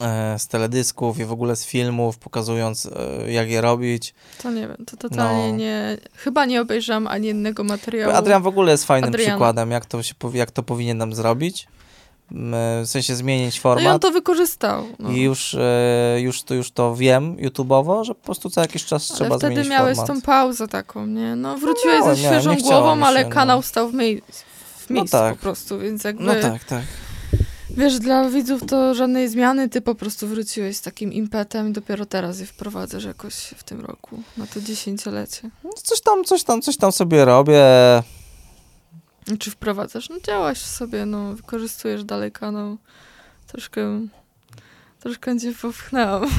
e, 0.00 0.38
z 0.38 0.48
teledysków 0.48 1.18
i 1.18 1.24
w 1.24 1.32
ogóle 1.32 1.56
z 1.56 1.64
filmów, 1.66 2.18
pokazując 2.18 2.86
e, 2.86 3.32
jak 3.32 3.48
je 3.50 3.60
robić. 3.60 4.14
To 4.42 4.50
nie 4.50 4.68
wiem, 4.68 4.84
to 4.86 4.96
totalnie 4.96 5.50
No. 5.52 5.56
nie... 5.56 5.98
Chyba 6.14 6.44
nie 6.44 6.60
obejrzałam 6.60 7.06
ani 7.06 7.26
jednego 7.26 7.64
materiału. 7.64 8.14
Adrian 8.14 8.42
w 8.42 8.46
ogóle 8.46 8.72
jest 8.72 8.84
fajnym 8.84 9.08
Adriana. 9.10 9.32
przykładem, 9.32 9.70
jak 9.70 9.86
to, 9.86 10.02
się, 10.02 10.14
jak 10.32 10.50
to 10.50 10.62
powinien 10.62 10.98
nam 10.98 11.14
zrobić. 11.14 11.68
W 12.84 12.88
sensie 12.88 13.14
zmienić 13.16 13.54
No 13.54 13.58
i 13.58 13.60
format. 13.62 13.94
on 13.94 14.00
to 14.00 14.10
wykorzystał. 14.10 14.84
No. 14.98 15.10
I 15.10 15.20
już, 15.20 15.54
e, 15.54 16.16
już, 16.20 16.42
to, 16.42 16.54
już 16.54 16.70
to 16.70 16.96
wiem 16.96 17.36
YouTube'owo, 17.36 18.04
że 18.04 18.14
po 18.14 18.24
prostu 18.24 18.50
co 18.50 18.60
jakiś 18.60 18.84
czas 18.84 19.10
Ale 19.10 19.16
trzeba 19.18 19.38
wtedy 19.38 19.54
zmienić 19.54 19.70
miałeś 19.70 19.96
format. 19.96 20.16
tą 20.16 20.22
pauzę 20.22 20.68
taką, 20.68 21.06
nie? 21.06 21.36
No 21.36 21.58
wróciłeś 21.58 21.98
miałem, 22.00 22.16
ze 22.16 22.22
świeżą 22.22 22.56
głową, 22.56 22.96
mi 22.96 23.02
ale 23.02 23.20
się, 23.20 23.28
no. 23.28 23.34
kanał 23.34 23.62
stał 23.62 23.88
w, 23.88 23.94
mie- 23.94 24.20
w 24.78 24.90
No 24.90 24.94
miejscu 24.96 25.16
tak. 25.16 25.36
po 25.36 25.42
prostu, 25.42 25.78
więc 25.78 26.04
jakby... 26.04 26.24
No 26.24 26.34
tak, 26.34 26.64
tak. 26.64 26.82
Wiesz, 27.76 27.98
dla 27.98 28.30
widzów 28.30 28.62
to 28.66 28.94
żadnej 28.94 29.28
zmiany, 29.28 29.68
ty 29.68 29.80
po 29.80 29.94
prostu 29.94 30.26
wróciłeś 30.28 30.76
z 30.76 30.80
takim 30.82 31.12
impetem 31.12 31.68
i 31.68 31.72
dopiero 31.72 32.06
teraz 32.06 32.40
je 32.40 32.46
wprowadzasz 32.46 33.04
jakoś 33.04 33.34
w 33.34 33.64
tym 33.64 33.80
roku, 33.80 34.22
na 34.36 34.46
to 34.46 34.60
dziesięciolecie. 34.60 35.50
No 35.64 35.70
Coś 35.82 36.00
tam, 36.00 36.24
coś 36.24 36.44
tam, 36.44 36.62
coś 36.62 36.76
tam 36.76 36.92
sobie 36.92 37.24
robię. 37.24 37.62
Czy 39.38 39.50
wprowadzasz? 39.50 40.08
No 40.08 40.16
działaś 40.20 40.58
sobie, 40.58 41.06
no, 41.06 41.34
wykorzystujesz 41.34 42.04
dalej 42.04 42.32
kanał. 42.32 42.76
Troszkę, 43.46 43.80
troszkę 45.00 45.38
cię 45.38 45.52
popchnęłam. 45.62 46.30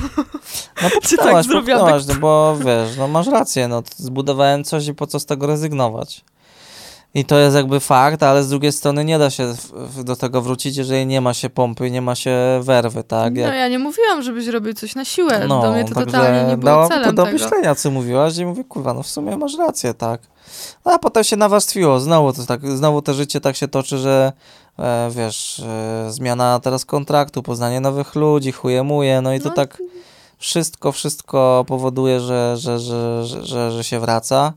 No 0.84 0.89
Czy 1.03 1.18
tak 1.18 1.26
popchnęłaś, 1.26 1.47
popchnęłaś, 1.47 2.05
tak- 2.05 2.15
no 2.15 2.22
bo 2.22 2.57
wiesz, 2.65 2.97
no 2.97 3.07
masz 3.07 3.27
rację, 3.27 3.68
no 3.68 3.84
zbudowałem 3.95 4.64
coś 4.64 4.88
i 4.88 4.93
po 4.93 5.07
co 5.07 5.19
z 5.19 5.26
tego 5.26 5.47
rezygnować. 5.47 6.23
I 7.15 7.26
to 7.26 7.38
jest 7.38 7.55
jakby 7.55 7.80
fakt, 7.80 8.23
ale 8.23 8.43
z 8.43 8.49
drugiej 8.49 8.72
strony 8.72 9.05
nie 9.05 9.19
da 9.19 9.30
się 9.30 9.53
do 10.03 10.15
tego 10.15 10.41
wrócić, 10.41 10.77
jeżeli 10.77 11.05
nie 11.05 11.22
ma 11.22 11.34
się 11.34 11.49
pompy, 11.49 11.91
nie 11.91 12.01
ma 12.01 12.15
się 12.15 12.38
werwy, 12.61 13.03
tak? 13.03 13.34
No 13.35 13.41
Jak, 13.41 13.55
ja 13.55 13.68
nie 13.68 13.80
mówiłam, 13.80 14.22
żebyś 14.22 14.47
robił 14.47 14.73
coś 14.73 14.95
na 14.95 15.05
siłę. 15.05 15.47
Do 15.47 15.72
mnie 15.72 15.85
to 15.85 15.95
totalnie 16.05 16.49
nie 16.49 16.57
było 16.57 16.88
celem 16.88 17.05
to 17.05 17.14
do 17.14 17.23
tego. 17.26 17.38
myślenia, 17.38 17.76
co 17.76 17.91
mówiłaś 17.91 18.38
i 18.38 18.45
mówię, 18.45 18.64
kurwa, 18.64 18.93
no 18.93 19.03
w 19.03 19.07
sumie 19.07 19.38
masz 19.38 19.57
rację, 19.57 19.93
tak. 19.93 20.22
No 20.86 20.91
a 20.94 20.99
potem 20.99 21.24
się 21.24 21.36
nawarstwiło, 21.36 21.99
znowu 21.99 22.34
to 22.34 22.45
tak, 22.45 22.78
znowu 22.78 23.02
to 23.02 23.14
życie 23.14 23.41
tak 23.41 23.56
się 23.56 23.68
toczy, 23.68 23.98
że 23.98 24.34
e, 24.80 25.10
wiesz, 25.11 25.60
e, 25.60 26.07
zmiana 26.11 26.60
teraz 26.60 26.86
kontraktu, 26.86 27.44
poznanie 27.44 27.80
nowych 27.80 28.15
ludzi, 28.15 28.52
chujemuje, 28.52 29.22
no 29.22 29.34
i 29.34 29.40
to 29.40 29.49
No. 29.49 29.56
tak 29.56 29.82
wszystko, 30.38 30.91
wszystko 30.91 31.65
powoduje, 31.68 32.20
że, 32.20 32.57
że, 32.57 32.80
że, 32.80 33.26
że, 33.26 33.45
że, 33.45 33.72
że 33.72 33.84
się 33.84 33.99
wraca 33.99 34.53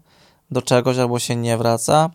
do 0.51 0.63
czegoś 0.63 0.99
albo 0.99 1.19
się 1.19 1.37
nie 1.37 1.57
wraca. 1.57 2.11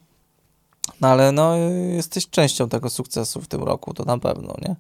No 1.02 1.08
ale 1.08 1.32
no, 1.32 1.56
jesteś 1.96 2.30
częścią 2.30 2.70
tego 2.70 2.90
sukcesu 2.90 3.42
w 3.42 3.48
tym 3.48 3.64
roku, 3.64 3.94
to 3.94 4.04
na 4.04 4.18
pewno, 4.18 4.56
nie? 4.62 4.76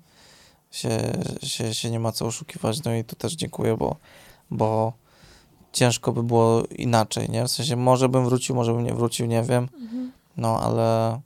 Się, 0.71 1.13
się, 1.43 1.73
się 1.73 1.91
nie 1.91 1.99
ma 1.99 2.11
co 2.11 2.25
oszukiwać, 2.25 2.83
no 2.83 2.95
i 2.95 3.03
tu 3.03 3.15
też 3.15 3.33
dziękuję, 3.33 3.77
bo, 3.77 3.95
bo 4.51 4.93
ciężko 5.73 6.11
by 6.11 6.23
było 6.23 6.63
inaczej, 6.77 7.29
nie? 7.29 7.43
W 7.45 7.51
sensie 7.51 7.75
może 7.75 8.09
bym 8.09 8.25
wrócił, 8.25 8.55
może 8.55 8.73
bym 8.73 8.83
nie 8.83 8.93
wrócił, 8.93 9.25
nie 9.25 9.43
wiem, 9.43 9.67
Mhm. 9.81 10.11
no 10.37 10.59
ale 10.63 11.19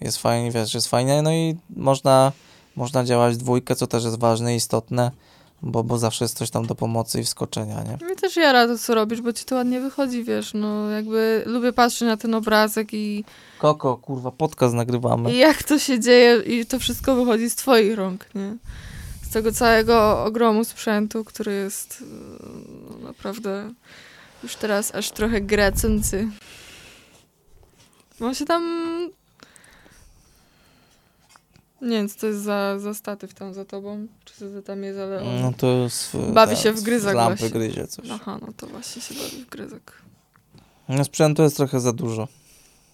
jest 0.00 0.18
fajnie, 0.18 0.50
wiesz, 0.50 0.74
jest 0.74 0.88
fajnie, 0.88 1.22
no 1.22 1.32
i 1.32 1.56
można, 1.76 2.32
można 2.76 3.04
działać 3.04 3.34
w 3.34 3.36
dwójkę, 3.36 3.76
co 3.76 3.86
też 3.86 4.04
jest 4.04 4.18
ważne 4.18 4.52
i 4.54 4.56
istotne, 4.56 5.10
bo, 5.62 5.84
bo 5.84 5.98
zawsze 5.98 6.24
jest 6.24 6.38
coś 6.38 6.50
tam 6.50 6.66
do 6.66 6.74
pomocy 6.74 7.20
i 7.20 7.24
wskoczenia, 7.24 7.82
nie? 7.82 8.06
Mnie 8.06 8.16
też 8.16 8.36
jara 8.36 8.66
to, 8.66 8.78
co 8.78 8.94
robisz, 8.94 9.20
bo 9.20 9.32
ci 9.32 9.44
to 9.44 9.54
ładnie 9.54 9.80
wychodzi, 9.80 10.24
wiesz, 10.24 10.54
no 10.54 10.90
jakby 10.90 11.42
lubię 11.46 11.72
patrzeć 11.72 12.00
na 12.02 12.16
ten 12.16 12.34
obrazek 12.34 12.88
i, 12.94 13.24
Koko, 13.58 13.96
kurwa, 13.96 14.30
podcast 14.30 14.74
nagrywamy. 14.74 15.32
i 15.34 15.38
jak 15.38 15.62
to 15.62 15.78
się 15.78 16.00
dzieje 16.00 16.36
i 16.46 16.66
to 16.66 16.78
wszystko 16.78 17.14
wychodzi 17.14 17.50
z 17.50 17.54
twoich 17.56 17.96
rąk, 17.96 18.26
nie? 18.34 18.56
Z 19.32 19.34
tego 19.34 19.52
całego 19.52 20.24
ogromu 20.24 20.64
sprzętu, 20.64 21.24
który 21.24 21.52
jest 21.52 22.02
e, 22.02 22.04
no, 22.90 22.98
naprawdę 22.98 23.72
już 24.42 24.56
teraz 24.56 24.94
aż 24.94 25.10
trochę 25.10 25.40
grecący. 25.40 26.28
On 28.20 28.34
się 28.34 28.44
tam... 28.44 28.62
Nie 31.82 31.96
wiem, 31.96 32.08
co 32.08 32.20
to 32.20 32.26
jest 32.26 32.40
za, 32.40 32.78
za 32.78 32.94
statyw 32.94 33.34
tam 33.34 33.54
za 33.54 33.64
tobą, 33.64 34.06
czy 34.24 34.34
co 34.34 34.50
to 34.50 34.62
tam 34.62 34.82
jest, 34.82 34.98
ale 34.98 35.22
on... 35.22 35.40
No 35.40 35.52
to 35.56 35.66
jest... 35.66 36.16
Bawi 36.32 36.56
się 36.56 36.72
w 36.72 36.82
gryzak 36.82 37.14
lampy 37.14 37.36
właśnie. 37.38 37.58
gryzie 37.58 37.86
coś. 37.86 38.10
Aha, 38.10 38.38
no 38.40 38.52
to 38.56 38.66
właśnie 38.66 39.02
się 39.02 39.14
bawi 39.14 39.44
w 39.44 39.48
gryzek. 39.48 39.92
No 40.88 41.04
sprzętu 41.04 41.42
jest 41.42 41.56
trochę 41.56 41.80
za 41.80 41.92
dużo. 41.92 42.28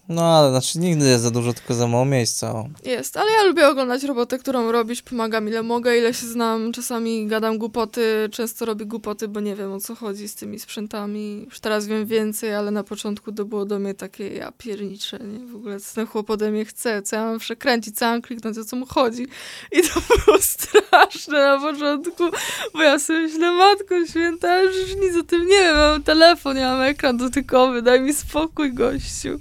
No 0.09 0.25
ale 0.25 0.51
znaczy 0.51 0.79
nigdy 0.79 1.09
jest 1.09 1.23
za 1.25 1.31
dużo, 1.31 1.53
tylko 1.53 1.75
za 1.75 1.87
mało 1.87 2.05
miejsca. 2.05 2.65
Jest, 2.85 3.17
ale 3.17 3.33
ja 3.33 3.43
lubię 3.43 3.69
oglądać 3.69 4.03
robotę, 4.03 4.39
którą 4.39 4.73
robisz, 4.73 5.03
pomagam 5.03 5.49
ile 5.49 5.63
mogę, 5.63 5.99
ile 5.99 6.15
się 6.15 6.27
znam, 6.27 6.73
czasami 6.73 7.27
gadam 7.27 7.59
głupoty, 7.59 8.29
często 8.33 8.65
robię 8.65 8.87
głupoty, 8.87 9.29
bo 9.29 9.41
nie 9.41 9.57
wiem 9.57 9.73
o 9.73 9.81
co 9.81 9.95
chodzi 9.95 10.29
z 10.29 10.35
tymi 10.35 10.59
sprzętami. 10.59 11.45
Już 11.45 11.61
teraz 11.61 11.87
wiem 11.87 12.07
więcej, 12.07 12.55
ale 12.55 12.71
na 12.71 12.85
początku 12.85 13.33
to 13.33 13.45
było 13.45 13.65
do 13.65 13.79
mnie 13.79 13.95
takie, 13.95 14.29
ja 14.29 14.53
pierniczę, 14.59 15.19
nie? 15.19 15.47
W 15.47 15.57
ogóle 15.57 15.81
co 15.81 15.95
ten 15.95 16.07
chłop 16.07 16.31
ode 16.31 16.51
mnie 16.51 16.65
chce, 16.65 17.03
co 17.03 17.17
ja 17.17 17.25
mam 17.25 17.39
przekręcić, 17.39 17.97
co 17.97 18.05
ja 18.05 18.11
mam 18.11 18.23
kliknąć, 18.23 18.59
o 18.59 18.65
co 18.65 18.77
mu 18.77 18.87
chodzi. 18.87 19.27
I 19.73 19.83
to 19.83 20.01
było 20.25 20.39
straszne 20.53 21.39
na 21.47 21.61
początku, 21.61 22.25
bo 22.73 22.83
ja 22.83 22.99
sobie 22.99 23.19
myślę, 23.19 23.53
matko 23.53 24.07
święta, 24.07 24.63
już 24.63 24.77
nic 25.01 25.17
o 25.17 25.23
tym 25.23 25.47
nie 25.47 25.61
wiem, 25.61 25.77
mam 25.77 26.03
telefon, 26.03 26.57
ja 26.57 26.73
mam 26.73 26.83
ekran 26.83 27.17
dotykowy, 27.17 27.83
daj 27.83 28.01
mi 28.01 28.15
spokój, 28.15 28.73
gościu. 28.73 29.41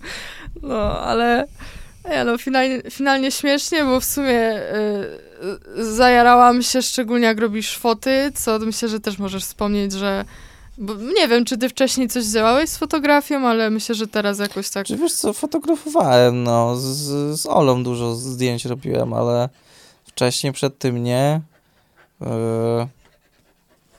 No, 0.62 1.00
ale 1.00 1.48
ja 2.10 2.24
no, 2.24 2.38
finalnie, 2.38 2.82
finalnie 2.92 3.32
śmiesznie, 3.32 3.84
bo 3.84 4.00
w 4.00 4.06
sumie 4.06 4.56
y, 4.56 5.80
y, 5.80 5.96
zajarałam 5.96 6.64
się, 6.64 6.82
szczególnie 6.82 7.26
jak 7.26 7.40
robisz 7.40 7.78
foty, 7.78 8.32
co 8.36 8.60
myślę, 8.60 8.90
że 8.90 9.00
też 9.00 9.18
możesz 9.18 9.44
wspomnieć, 9.44 9.92
że 9.92 10.26
Bo 10.78 10.94
nie 10.96 11.28
wiem, 11.28 11.46
czy 11.46 11.58
ty 11.58 11.70
wcześniej 11.70 12.08
coś 12.08 12.26
działałeś 12.26 12.70
z 12.70 12.78
fotografią, 12.78 13.48
ale 13.48 13.70
myślę, 13.70 13.96
że 13.96 14.08
teraz 14.08 14.40
jakoś 14.40 14.70
tak... 14.70 14.86
Czy 14.86 14.98
wiesz 14.98 15.14
co, 15.14 15.34
fotografowałem, 15.34 16.44
no, 16.44 16.76
z, 16.76 17.40
z 17.40 17.46
Olą 17.46 17.84
dużo 17.84 18.16
zdjęć 18.16 18.66
robiłem, 18.66 19.14
ale 19.14 19.50
wcześniej 20.06 20.54
przed 20.54 20.78
tym 20.78 21.04
nie. 21.04 21.42
Yy, 22.22 22.28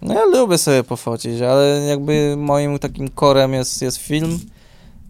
no 0.03 0.15
ja 0.15 0.25
lubię 0.25 0.59
sobie 0.59 0.85
pofocić, 0.85 1.41
ale 1.41 1.81
jakby 1.89 2.35
moim 2.37 2.79
takim 2.79 3.09
korem 3.09 3.53
jest, 3.53 3.83
jest 3.83 3.97
film 3.97 4.41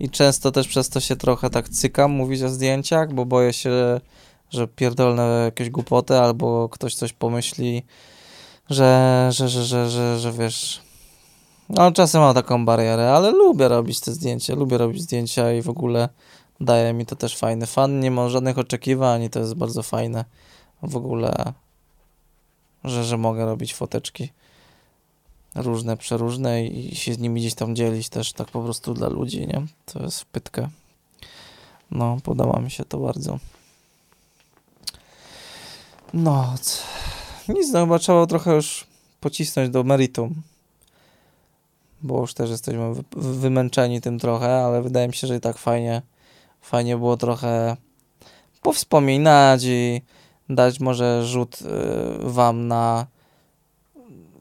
i 0.01 0.11
często 0.11 0.53
też 0.53 0.69
przez 0.69 0.89
to 0.89 1.01
się 1.01 1.17
trochę 1.17 1.51
tak 1.51 1.69
cykam 1.69 2.11
mówić 2.11 2.43
o 2.43 2.49
zdjęciach, 2.49 3.15
bo 3.15 3.25
boję 3.25 3.53
się, 3.53 4.01
że 4.51 4.69
pierdolne 4.69 5.43
jakieś 5.45 5.71
głupoty 5.71 6.19
albo 6.19 6.69
ktoś 6.69 6.95
coś 6.95 7.13
pomyśli, 7.13 7.83
że, 8.71 9.29
że, 9.33 9.49
że, 9.49 9.65
że, 9.65 9.91
że, 9.91 10.19
że 10.19 10.33
wiesz... 10.33 10.81
No 11.69 11.93
czasem 11.93 12.21
mam 12.21 12.35
taką 12.35 12.65
barierę, 12.65 13.13
ale 13.13 13.31
lubię 13.31 13.69
robić 13.69 14.01
te 14.01 14.13
zdjęcia, 14.13 14.55
lubię 14.55 14.79
robić 14.79 15.03
zdjęcia 15.03 15.53
i 15.53 15.63
w 15.63 15.69
ogóle 15.69 16.09
daje 16.61 16.93
mi 16.93 17.07
to 17.07 17.17
też 17.17 17.37
fajny 17.37 17.67
fan, 17.67 18.01
nie 18.01 18.11
mam 18.11 18.31
żadnych 18.31 18.59
oczekiwań 18.59 19.23
i 19.23 19.31
to 19.31 19.41
jest 19.41 19.55
bardzo 19.55 19.83
fajne 19.83 20.25
w 20.83 20.97
ogóle, 20.97 21.53
że, 22.85 23.05
że 23.05 23.19
mogę 23.19 23.47
robić 23.47 23.75
foteczki 23.75 24.29
różne, 25.63 25.97
przeróżne 25.97 26.67
i 26.67 26.97
się 26.97 27.15
z 27.15 27.19
nimi 27.19 27.41
gdzieś 27.41 27.55
tam 27.55 27.77
dzielić 27.77 28.09
też 28.09 28.33
tak 28.33 28.49
po 28.49 28.63
prostu 28.63 28.95
dla 28.95 29.09
ludzi, 29.09 29.47
nie? 29.47 29.67
To 29.87 30.03
jest 30.03 30.25
pytkę. 30.25 30.69
No, 31.91 32.17
podoba 32.25 32.61
mi 32.61 32.71
się 32.71 32.85
to 32.85 32.99
bardzo. 32.99 33.39
No, 36.15 36.55
nic, 37.49 37.73
no 37.73 37.81
chyba 37.81 37.99
trzeba 37.99 38.27
trochę 38.27 38.55
już 38.55 38.87
pocisnąć 39.21 39.71
do 39.71 39.85
meritum, 39.85 40.43
bo 42.03 42.21
już 42.21 42.35
też 42.35 42.51
jesteśmy 42.51 42.95
wy 42.95 43.03
wymęczeni 43.13 44.01
tym 44.01 44.19
trochę, 44.19 44.65
ale 44.65 44.83
wydaje 44.83 45.09
mi 45.09 45.15
się, 45.15 45.27
że 45.27 45.37
i 45.37 45.41
tak 45.41 45.59
fajnie, 45.59 46.03
fajnie 46.61 46.97
było 46.97 47.17
trochę 47.17 47.77
powspominać 48.63 49.65
i 49.65 50.03
dać 50.49 50.81
może 50.81 51.27
rzut 51.27 51.59
y, 51.61 51.65
wam 52.19 52.69
na 52.69 53.07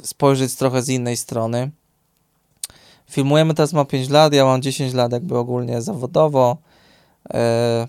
spojrzeć 0.07 0.55
trochę 0.55 0.81
z 0.81 0.89
innej 0.89 1.17
strony. 1.17 1.71
Filmujemy 3.09 3.53
teraz, 3.53 3.73
ma 3.73 3.85
5 3.85 4.09
lat, 4.09 4.33
ja 4.33 4.45
mam 4.45 4.61
10 4.61 4.93
lat 4.93 5.11
jakby 5.11 5.37
ogólnie 5.37 5.81
zawodowo. 5.81 6.57
E, 7.33 7.87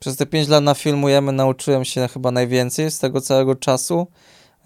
przez 0.00 0.16
te 0.16 0.26
5 0.26 0.48
lat 0.48 0.64
na 0.64 0.74
filmujemy, 0.74 1.32
nauczyłem 1.32 1.84
się 1.84 2.08
chyba 2.08 2.30
najwięcej 2.30 2.90
z 2.90 2.98
tego 2.98 3.20
całego 3.20 3.54
czasu. 3.54 4.06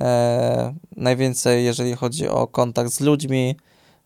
E, 0.00 0.74
najwięcej, 0.96 1.64
jeżeli 1.64 1.94
chodzi 1.94 2.28
o 2.28 2.46
kontakt 2.46 2.90
z 2.90 3.00
ludźmi, 3.00 3.56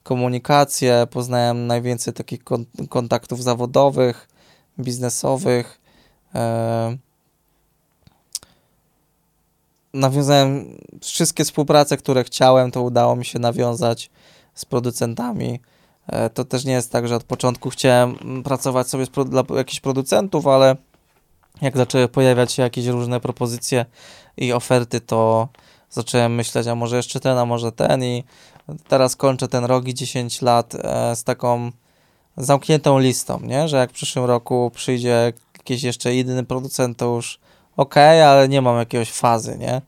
komunikację, 0.02 1.06
poznałem 1.10 1.66
najwięcej 1.66 2.14
takich 2.14 2.40
kontaktów 2.88 3.42
zawodowych, 3.42 4.28
biznesowych. 4.78 5.80
E, 6.34 6.96
nawiązałem 9.94 10.78
wszystkie 11.00 11.44
współprace, 11.44 11.96
które 11.96 12.24
chciałem, 12.24 12.70
to 12.70 12.82
udało 12.82 13.16
mi 13.16 13.24
się 13.24 13.38
nawiązać 13.38 14.10
z 14.54 14.64
producentami. 14.64 15.60
E, 16.06 16.30
to 16.30 16.44
też 16.44 16.64
nie 16.64 16.72
jest 16.72 16.92
tak, 16.92 17.08
że 17.08 17.16
od 17.16 17.24
początku 17.24 17.70
chciałem 17.70 18.42
pracować 18.44 18.88
sobie 18.88 19.06
dla 19.26 19.44
jakichś 19.56 19.80
producentów, 19.80 20.46
ale 20.46 20.76
jak 21.62 21.76
zaczęły 21.76 22.08
pojawiać 22.08 22.52
się 22.52 22.62
jakieś 22.62 22.86
różne 22.86 23.20
propozycje 23.20 23.86
i 24.36 24.52
oferty, 24.52 25.00
to 25.00 25.48
zacząłem 25.90 26.34
myśleć, 26.34 26.66
a 26.66 26.74
może 26.74 26.96
jeszcze 26.96 27.20
ten, 27.20 27.38
a 27.38 27.44
może 27.44 27.72
ten 27.72 28.04
i 28.04 28.24
teraz 28.88 29.16
kończę 29.16 29.48
ten 29.48 29.64
rok 29.64 29.88
i 29.88 29.94
10 29.94 30.42
lat 30.42 30.74
e, 30.74 31.16
z 31.16 31.24
taką 31.24 31.70
zamkniętą 32.36 32.98
listą, 32.98 33.40
nie? 33.40 33.68
że 33.68 33.76
jak 33.76 33.90
w 33.90 33.94
przyszłym 33.94 34.24
roku 34.24 34.70
przyjdzie 34.74 35.32
jakiś 35.58 35.82
jeszcze 35.82 36.14
inny 36.14 36.44
producent, 36.44 36.98
to 36.98 37.06
już 37.14 37.40
ok, 37.78 37.96
ale 37.96 38.48
nie 38.48 38.62
mam 38.62 38.78
jakiegoś 38.78 39.12
fazy, 39.12 39.58
nie? 39.58 39.82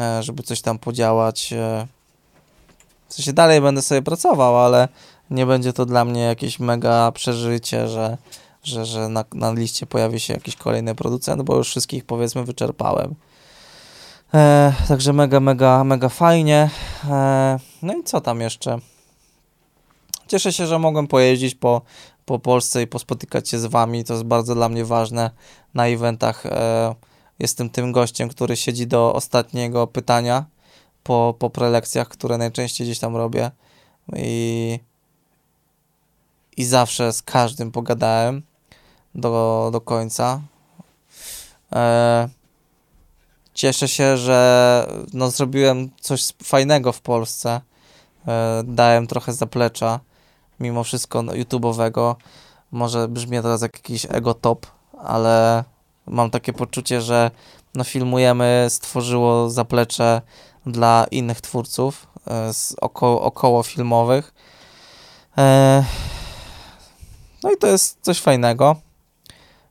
E, 0.00 0.22
żeby 0.22 0.42
coś 0.42 0.60
tam 0.60 0.78
podziałać. 0.78 1.52
E, 1.52 1.86
w 3.08 3.14
sensie 3.14 3.32
dalej 3.32 3.60
będę 3.60 3.82
sobie 3.82 4.02
pracował, 4.02 4.58
ale 4.58 4.88
nie 5.30 5.46
będzie 5.46 5.72
to 5.72 5.86
dla 5.86 6.04
mnie 6.04 6.20
jakieś 6.20 6.60
mega 6.60 7.12
przeżycie, 7.12 7.88
że, 7.88 8.18
że, 8.62 8.86
że 8.86 9.08
na, 9.08 9.24
na 9.34 9.52
liście 9.52 9.86
pojawi 9.86 10.20
się 10.20 10.34
jakiś 10.34 10.56
kolejny 10.56 10.94
producent, 10.94 11.42
bo 11.42 11.56
już 11.56 11.68
wszystkich 11.68 12.04
powiedzmy 12.04 12.44
wyczerpałem. 12.44 13.14
E, 14.34 14.72
także 14.88 15.12
mega, 15.12 15.40
mega, 15.40 15.84
mega 15.84 16.08
fajnie. 16.08 16.70
E, 17.10 17.58
no 17.82 17.94
i 17.94 18.04
co 18.04 18.20
tam 18.20 18.40
jeszcze? 18.40 18.78
Cieszę 20.26 20.52
się, 20.52 20.66
że 20.66 20.78
mogłem 20.78 21.06
pojeździć 21.06 21.54
po, 21.54 21.82
po 22.24 22.38
Polsce 22.38 22.82
i 22.82 22.86
pospotykać 22.86 23.48
się 23.48 23.58
z 23.58 23.66
wami. 23.66 24.04
To 24.04 24.12
jest 24.12 24.24
bardzo 24.24 24.54
dla 24.54 24.68
mnie 24.68 24.84
ważne 24.84 25.30
na 25.74 25.86
eventach. 25.86 26.46
E, 26.46 26.94
jestem 27.40 27.70
tym 27.70 27.92
gościem, 27.92 28.28
który 28.28 28.56
siedzi 28.56 28.86
do 28.86 29.14
ostatniego 29.14 29.86
pytania 29.86 30.44
po, 31.02 31.34
po 31.38 31.50
prelekcjach, 31.50 32.08
które 32.08 32.38
najczęściej 32.38 32.86
gdzieś 32.86 32.98
tam 32.98 33.16
robię 33.16 33.50
i, 34.16 34.80
i 36.56 36.64
zawsze 36.64 37.12
z 37.12 37.22
każdym 37.22 37.72
pogadałem 37.72 38.42
do, 39.14 39.68
do 39.72 39.80
końca. 39.80 40.40
E, 41.72 42.28
cieszę 43.54 43.88
się, 43.88 44.16
że 44.16 44.86
no, 45.12 45.30
zrobiłem 45.30 45.90
coś 46.00 46.28
fajnego 46.42 46.92
w 46.92 47.00
Polsce. 47.00 47.60
E, 48.28 48.62
dałem 48.64 49.06
trochę 49.06 49.32
zaplecza, 49.32 50.00
mimo 50.60 50.84
wszystko 50.84 51.22
no, 51.22 51.32
YouTube'owego. 51.32 52.14
Może 52.70 53.08
brzmi 53.08 53.36
teraz 53.42 53.62
jak 53.62 53.74
jakiś 53.74 54.06
ego 54.10 54.34
top, 54.34 54.66
ale 54.98 55.64
mam 56.10 56.30
takie 56.30 56.52
poczucie, 56.52 57.00
że 57.00 57.30
no, 57.74 57.84
filmujemy 57.84 58.66
stworzyło 58.68 59.50
zaplecze 59.50 60.22
dla 60.66 61.06
innych 61.10 61.40
twórców 61.40 62.06
e, 62.26 62.54
z 62.54 62.76
około, 62.80 63.22
około 63.22 63.62
filmowych. 63.62 64.34
E, 65.38 65.84
no 67.42 67.52
i 67.52 67.56
to 67.56 67.66
jest 67.66 67.98
coś 68.02 68.20
fajnego. 68.20 68.76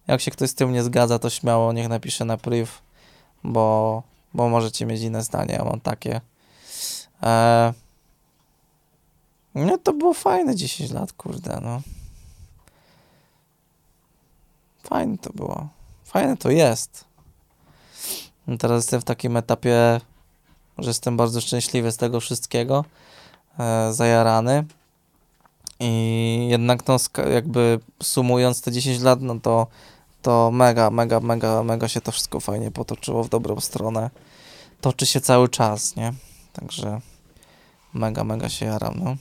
Jak 0.07 0.21
się 0.21 0.31
ktoś 0.31 0.49
z 0.49 0.55
tym 0.55 0.73
nie 0.73 0.83
zgadza, 0.83 1.19
to 1.19 1.29
śmiało 1.29 1.73
niech 1.73 1.89
napisze 1.89 2.25
na 2.25 2.37
priv, 2.37 2.71
bo, 3.43 4.03
bo 4.33 4.49
możecie 4.49 4.85
mieć 4.85 5.01
inne 5.01 5.23
zdanie, 5.23 5.53
ja 5.53 5.63
mam 5.63 5.81
takie. 5.81 6.21
E, 7.23 7.73
no 9.55 9.77
to 9.77 9.93
było 9.93 10.13
fajne 10.13 10.55
10 10.55 10.91
lat, 10.91 11.13
kurde, 11.13 11.59
no. 11.61 11.81
Fajne 14.83 15.17
to 15.17 15.33
było. 15.33 15.78
Fajne 16.09 16.37
to 16.37 16.49
jest. 16.49 17.05
No 18.47 18.57
teraz 18.57 18.83
jestem 18.83 19.01
w 19.01 19.03
takim 19.03 19.37
etapie, 19.37 20.01
że 20.77 20.89
jestem 20.89 21.17
bardzo 21.17 21.41
szczęśliwy 21.41 21.91
z 21.91 21.97
tego 21.97 22.19
wszystkiego, 22.19 22.85
e, 23.59 23.93
zajarany. 23.93 24.65
I 25.79 26.47
jednak 26.49 26.87
no, 26.87 26.97
jakby 27.33 27.79
sumując 28.03 28.61
te 28.61 28.71
10 28.71 29.01
lat, 29.01 29.21
no 29.21 29.39
to, 29.39 29.67
to 30.21 30.51
mega, 30.51 30.89
mega, 30.89 31.19
mega, 31.19 31.63
mega 31.63 31.87
się 31.87 32.01
to 32.01 32.11
wszystko 32.11 32.39
fajnie 32.39 32.71
potoczyło 32.71 33.23
w 33.23 33.29
dobrą 33.29 33.59
stronę. 33.59 34.09
Toczy 34.81 35.05
się 35.05 35.21
cały 35.21 35.49
czas, 35.49 35.95
nie? 35.95 36.13
Także 36.53 37.01
mega, 37.93 38.23
mega 38.23 38.49
się 38.49 38.65
jaram, 38.65 38.99
no. 39.03 39.15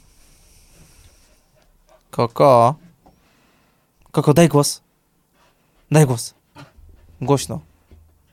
Koko. 2.10 2.74
Koko, 4.12 4.34
daj 4.34 4.48
głos. 4.48 4.80
Daj 5.90 6.06
głos. 6.06 6.37
Głośno. 7.20 7.60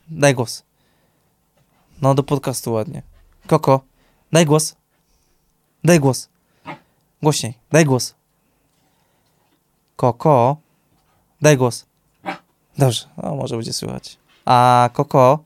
Daj 0.07 0.35
głos. 0.35 0.63
No, 2.01 2.15
do 2.15 2.23
podcastu 2.23 2.73
ładnie. 2.73 3.01
Koko, 3.47 3.81
daj 4.31 4.45
głos. 4.45 4.75
Daj 5.83 5.99
głos. 5.99 6.29
Głośniej, 7.21 7.53
daj 7.71 7.85
głos. 7.85 8.15
Koko, 9.95 10.57
daj 11.41 11.57
głos. 11.57 11.85
Dobrze, 12.77 13.07
no 13.23 13.35
może 13.35 13.55
będzie 13.55 13.73
słychać. 13.73 14.17
A 14.45 14.89
Koko, 14.93 15.43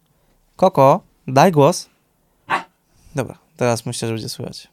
Koko, 0.56 1.02
daj 1.28 1.52
głos. 1.52 1.90
Dobra, 3.16 3.38
teraz 3.57 3.86
myślę, 3.86 4.07
że 4.07 4.14
będzie 4.14 4.30
słychać. 4.30 4.68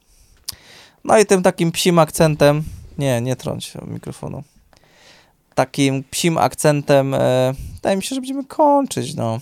No 1.03 1.19
i 1.19 1.25
tym 1.25 1.43
takim 1.43 1.71
psim 1.71 1.99
akcentem, 1.99 2.63
nie, 2.97 3.21
nie 3.21 3.35
trąć 3.35 3.73
mikrofonu 3.87 4.43
takim 5.57 6.03
psim 6.11 6.37
akcentem 6.37 7.13
e, 7.13 7.53
wydaje 7.75 7.95
mi 7.95 8.03
się, 8.03 8.15
że 8.15 8.21
będziemy 8.21 8.45
kończyć, 8.45 9.15
no. 9.15 9.39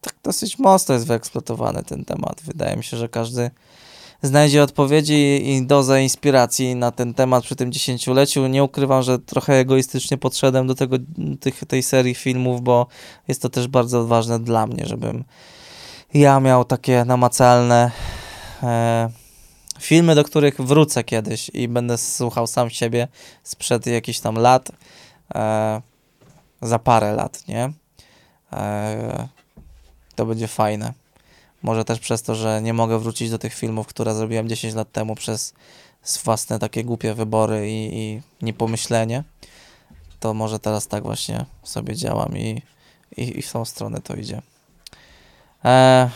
Tak 0.00 0.14
dosyć 0.22 0.58
mocno 0.58 0.94
jest 0.94 1.06
wyeksploatowany 1.06 1.82
ten 1.82 2.04
temat. 2.04 2.40
Wydaje 2.44 2.76
mi 2.76 2.84
się, 2.84 2.96
że 2.96 3.08
każdy 3.08 3.50
znajdzie 4.22 4.62
odpowiedzi 4.62 5.50
i 5.50 5.66
dozę 5.66 6.02
inspiracji 6.02 6.74
na 6.74 6.90
ten 6.90 7.14
temat 7.14 7.44
przy 7.44 7.56
tym 7.56 7.72
dziesięcioleciu. 7.72 8.46
Nie 8.46 8.64
ukrywam, 8.64 9.02
że 9.02 9.18
trochę 9.18 9.54
egoistycznie 9.54 10.18
podszedłem 10.18 10.66
do 10.66 10.74
tego, 10.74 10.96
tych, 11.40 11.64
tej 11.64 11.82
serii 11.82 12.14
filmów, 12.14 12.62
bo 12.62 12.86
jest 13.28 13.42
to 13.42 13.48
też 13.48 13.68
bardzo 13.68 14.06
ważne 14.06 14.40
dla 14.40 14.66
mnie, 14.66 14.86
żebym 14.86 15.24
ja 16.14 16.40
miał 16.40 16.64
takie 16.64 17.04
namacalne 17.04 17.90
e, 18.62 19.19
filmy, 19.80 20.14
do 20.14 20.24
których 20.24 20.60
wrócę 20.60 21.04
kiedyś 21.04 21.50
i 21.54 21.68
będę 21.68 21.98
słuchał 21.98 22.46
sam 22.46 22.70
siebie 22.70 23.08
sprzed 23.42 23.86
jakichś 23.86 24.20
tam 24.20 24.34
lat, 24.34 24.70
e, 25.34 25.82
za 26.62 26.78
parę 26.78 27.12
lat, 27.12 27.48
nie? 27.48 27.72
E, 28.52 29.28
to 30.14 30.26
będzie 30.26 30.48
fajne. 30.48 30.92
Może 31.62 31.84
też 31.84 31.98
przez 31.98 32.22
to, 32.22 32.34
że 32.34 32.62
nie 32.62 32.72
mogę 32.72 32.98
wrócić 32.98 33.30
do 33.30 33.38
tych 33.38 33.54
filmów, 33.54 33.86
które 33.86 34.14
zrobiłem 34.14 34.48
10 34.48 34.74
lat 34.74 34.92
temu 34.92 35.14
przez 35.14 35.54
własne 36.24 36.58
takie 36.58 36.84
głupie 36.84 37.14
wybory 37.14 37.70
i, 37.70 37.98
i 37.98 38.22
niepomyślenie, 38.42 39.24
to 40.20 40.34
może 40.34 40.58
teraz 40.58 40.86
tak 40.86 41.02
właśnie 41.02 41.44
sobie 41.62 41.96
działam 41.96 42.38
i, 42.38 42.62
i, 43.16 43.38
i 43.38 43.42
w 43.42 43.52
tą 43.52 43.64
stronę 43.64 44.00
to 44.00 44.14
idzie. 44.14 44.42
E, 45.64 46.10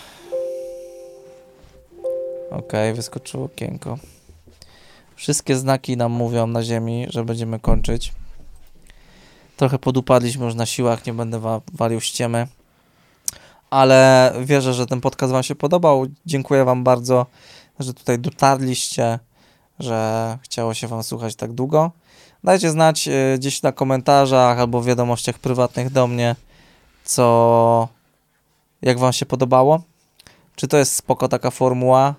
Okej, 2.50 2.94
wyskoczyło 2.94 3.44
okienko. 3.44 3.98
Wszystkie 5.16 5.56
znaki 5.56 5.96
nam 5.96 6.12
mówią 6.12 6.46
na 6.46 6.62
ziemi, 6.62 7.06
że 7.10 7.24
będziemy 7.24 7.60
kończyć. 7.60 8.12
Trochę 9.56 9.78
podupadliśmy 9.78 10.44
już 10.44 10.54
na 10.54 10.66
siłach, 10.66 11.06
nie 11.06 11.12
będę 11.12 11.40
wa 11.40 11.60
walił 11.72 12.00
ściemy. 12.00 12.46
Ale 13.70 14.32
wierzę, 14.44 14.74
że 14.74 14.86
ten 14.86 15.00
podcast 15.00 15.32
Wam 15.32 15.42
się 15.42 15.54
podobał. 15.54 16.06
Dziękuję 16.26 16.64
Wam 16.64 16.84
bardzo, 16.84 17.26
że 17.78 17.94
tutaj 17.94 18.18
dotarliście, 18.18 19.18
że 19.78 20.38
chciało 20.42 20.74
się 20.74 20.88
Wam 20.88 21.02
słuchać 21.02 21.36
tak 21.36 21.52
długo. 21.52 21.90
Dajcie 22.44 22.70
znać 22.70 23.08
y, 23.08 23.38
gdzieś 23.38 23.62
na 23.62 23.72
komentarzach 23.72 24.58
albo 24.58 24.80
w 24.80 24.86
wiadomościach 24.86 25.38
prywatnych 25.38 25.90
do 25.90 26.06
mnie, 26.06 26.36
co 27.04 27.88
jak 28.82 28.98
Wam 28.98 29.12
się 29.12 29.26
podobało. 29.26 29.82
Czy 30.56 30.68
to 30.68 30.76
jest 30.76 30.96
spoko 30.96 31.28
taka 31.28 31.50
formuła, 31.50 32.14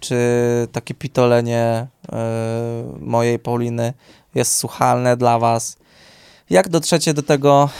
czy 0.00 0.16
takie 0.72 0.94
pitolenie 0.94 1.86
y, 2.04 2.10
mojej 3.00 3.38
Pauliny 3.38 3.92
jest 4.34 4.56
słuchalne 4.56 5.16
dla 5.16 5.38
Was. 5.38 5.76
Jak 6.50 6.68
dotrzecie 6.68 7.14
do 7.14 7.22
tego 7.22 7.70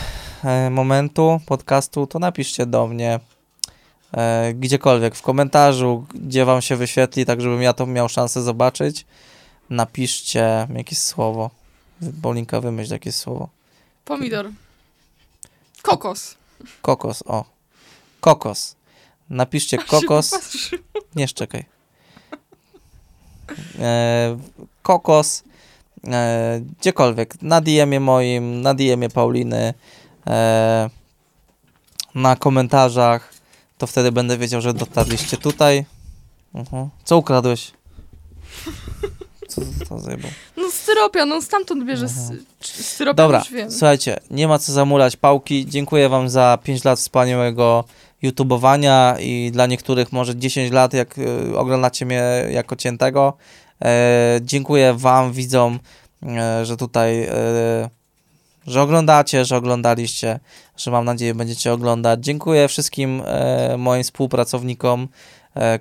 y, 0.67 0.71
momentu 0.71 1.41
podcastu, 1.47 2.07
to 2.07 2.19
napiszcie 2.19 2.67
do 2.67 2.87
mnie 2.87 3.21
y, 4.51 4.55
gdziekolwiek, 4.55 5.15
w 5.15 5.23
komentarzu, 5.23 6.07
gdzie 6.15 6.45
Wam 6.45 6.63
się 6.63 6.77
wyświetli, 6.77 7.27
tak 7.27 7.41
żebym 7.41 7.63
ja 7.63 7.73
to 7.73 7.87
miał 7.87 8.09
szansę 8.09 8.43
zobaczyć. 8.43 9.07
Napiszcie 9.71 10.69
jakieś 10.75 10.99
słowo. 10.99 11.51
Paulinka, 12.23 12.61
wymyśl 12.61 12.93
jakieś 12.93 13.15
słowo. 13.15 13.49
Pomidor. 14.05 14.51
Kokos. 15.83 16.35
Kokos, 16.83 17.23
o. 17.27 17.45
Kokos. 18.21 18.77
Napiszcie 19.31 19.79
kokos. 19.79 20.35
Nie 21.17 21.29
szczekaj. 21.29 21.76
E, 23.79 24.39
kokos. 24.83 25.43
E, 26.09 26.61
gdziekolwiek. 26.81 27.43
Na 27.43 27.61
DM-ie 27.61 28.01
moim, 28.01 28.61
na 28.63 28.75
DM-ie 28.75 29.09
Pauliny. 29.11 29.75
E, 30.27 30.91
na 32.15 32.37
komentarzach. 32.37 33.35
To 33.79 33.87
wtedy 33.87 34.13
będę 34.13 34.39
wiedział, 34.39 34.61
że 34.61 34.75
dotarliście 34.75 35.37
tutaj. 35.37 35.85
Mhm. 36.55 36.89
Co 37.05 37.17
ukradłeś? 37.19 37.73
Co 39.49 39.61
to 39.89 39.99
zajebał? 39.99 40.31
No 40.57 40.71
styropian, 40.71 41.33
on 41.33 41.43
stamtąd 41.43 41.85
bierze 41.85 42.07
Mhm. 42.07 42.45
s- 42.61 42.87
styropian, 42.87 43.17
Dobra, 43.17 43.43
słuchajcie, 43.71 44.21
nie 44.31 44.49
ma 44.49 44.59
co 44.59 44.73
zamulać 44.73 45.17
pałki. 45.17 45.67
Dziękuję 45.67 46.09
wam 46.09 46.29
za 46.29 46.59
5 46.65 46.85
lat 46.85 46.99
wspaniałego 46.99 47.85
YouTubeowania 48.23 49.17
i 49.21 49.51
dla 49.53 49.67
niektórych 49.67 50.13
może 50.13 50.37
10 50.37 50.73
lat, 50.73 50.95
jak 50.95 51.19
y, 51.19 51.59
oglądacie 51.59 52.07
mnie 52.07 52.23
jako 52.51 52.77
ciętego. 52.77 53.37
E, 53.85 54.41
dziękuję 54.43 54.95
wam, 54.95 55.33
widzom, 55.33 55.79
e, 56.23 56.67
że 56.67 56.77
tutaj, 56.77 57.23
e, 57.23 57.91
że 58.67 58.83
oglądacie, 58.83 59.45
że 59.45 59.57
oglądaliście, 59.57 60.41
że 60.77 60.91
mam 60.91 61.05
nadzieję 61.05 61.35
będziecie 61.35 61.73
oglądać. 61.73 62.25
Dziękuję 62.25 62.69
wszystkim 62.69 63.23
moim 63.79 64.03
współpracownikom, 64.03 65.09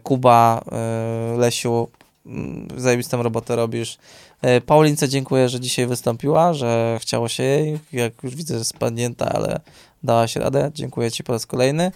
Kuba, 0.03 0.62
Lesiu, 1.38 1.88
mm, 2.26 2.68
zajebistą 2.78 3.24
robotę 3.24 3.56
robisz. 3.56 3.98
Paulince 4.66 5.10
dziękuję, 5.10 5.49
że 5.49 5.60
dzisiaj 5.60 5.88
wystąpiła, 5.88 6.53
że 6.53 6.98
chciało 7.02 7.30
się 7.30 7.44
jej. 7.44 7.80
Jak 7.94 8.24
już 8.24 8.36
widzę, 8.36 8.57
że 8.57 8.66
spadnięta, 8.66 9.30
ale 9.30 9.60
dałaś 10.06 10.36
radę. 10.36 10.72
Dziękuję 10.73 11.11
Ci 11.11 11.23
po 11.23 11.34
raz 11.34 11.45
kolejny. 11.45 11.91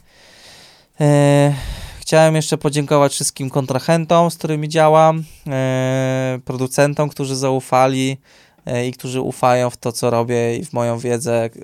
E, 1.01 1.53
chciałem 1.99 2.35
jeszcze 2.35 2.57
podziękować 2.57 3.11
wszystkim 3.11 3.49
kontrahentom, 3.49 4.31
z 4.31 4.37
którymi 4.37 4.69
działam, 4.69 5.23
e, 5.47 6.39
producentom, 6.45 7.09
którzy 7.09 7.35
zaufali 7.35 8.17
e, 8.65 8.87
i 8.87 8.93
którzy 8.93 9.21
ufają 9.21 9.69
w 9.69 9.77
to, 9.77 9.91
co 9.91 10.09
robię 10.09 10.57
i 10.57 10.65
w 10.65 10.73
moją 10.73 10.99
wiedzę 10.99 11.43
ek- 11.43 11.55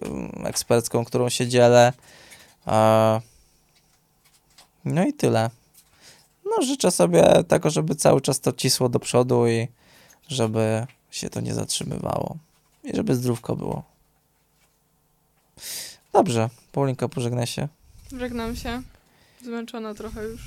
ekspercką, 0.44 1.06
którą 1.06 1.30
się 1.30 1.48
dzielę. 1.48 1.94
No 4.86 5.06
i 5.08 5.14
tyle. 5.14 5.50
No, 6.46 6.66
życzę 6.66 6.92
sobie 6.92 7.44
tego, 7.48 7.70
żeby 7.70 7.96
cały 7.96 8.22
czas 8.22 8.40
to 8.40 8.52
cisło 8.52 8.90
do 8.90 9.00
przodu 9.00 9.48
i 9.48 9.68
żeby 10.28 10.88
się 11.12 11.30
to 11.30 11.42
nie 11.42 11.54
zatrzymywało 11.54 12.38
i 12.84 12.96
żeby 12.96 13.16
zdrówko 13.16 13.56
było. 13.56 13.95
Dobrze, 16.16 16.50
Paulinka, 16.72 17.08
pożegnaj 17.08 17.48
się. 17.48 17.68
Żegnam 18.18 18.56
się. 18.56 18.82
Zmęczona 19.44 19.94
trochę 19.94 20.24
już. 20.24 20.42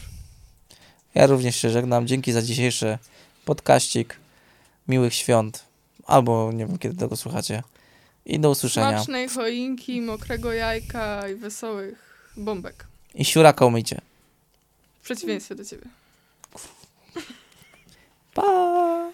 Ja 1.15 1.27
również 1.27 1.57
się 1.57 1.71
żegnam. 1.71 2.07
Dzięki 2.07 2.33
za 2.33 2.43
dzisiejszy 2.43 2.99
podkaścik. 3.45 4.17
Miłych 4.89 5.15
świąt. 5.15 5.65
Albo 6.07 6.53
nie 6.53 6.67
wiem, 6.67 6.79
kiedy 6.79 6.97
tego 6.97 7.17
słuchacie. 7.17 7.63
I 8.27 8.41
do 8.41 8.51
usłyszenia. 8.51 8.91
Smacznej 8.91 9.29
choinki, 9.29 10.01
mokrego 10.01 10.53
jajka 10.53 11.29
i 11.29 11.35
wesołych 11.35 12.29
bombek. 12.37 12.87
I 13.15 13.25
siuraka 13.25 13.67
umyjcie. 13.67 14.01
W 15.01 15.05
przeciwieństwie 15.05 15.55
do 15.55 15.65
ciebie. 15.65 15.85
Pa! 18.35 19.11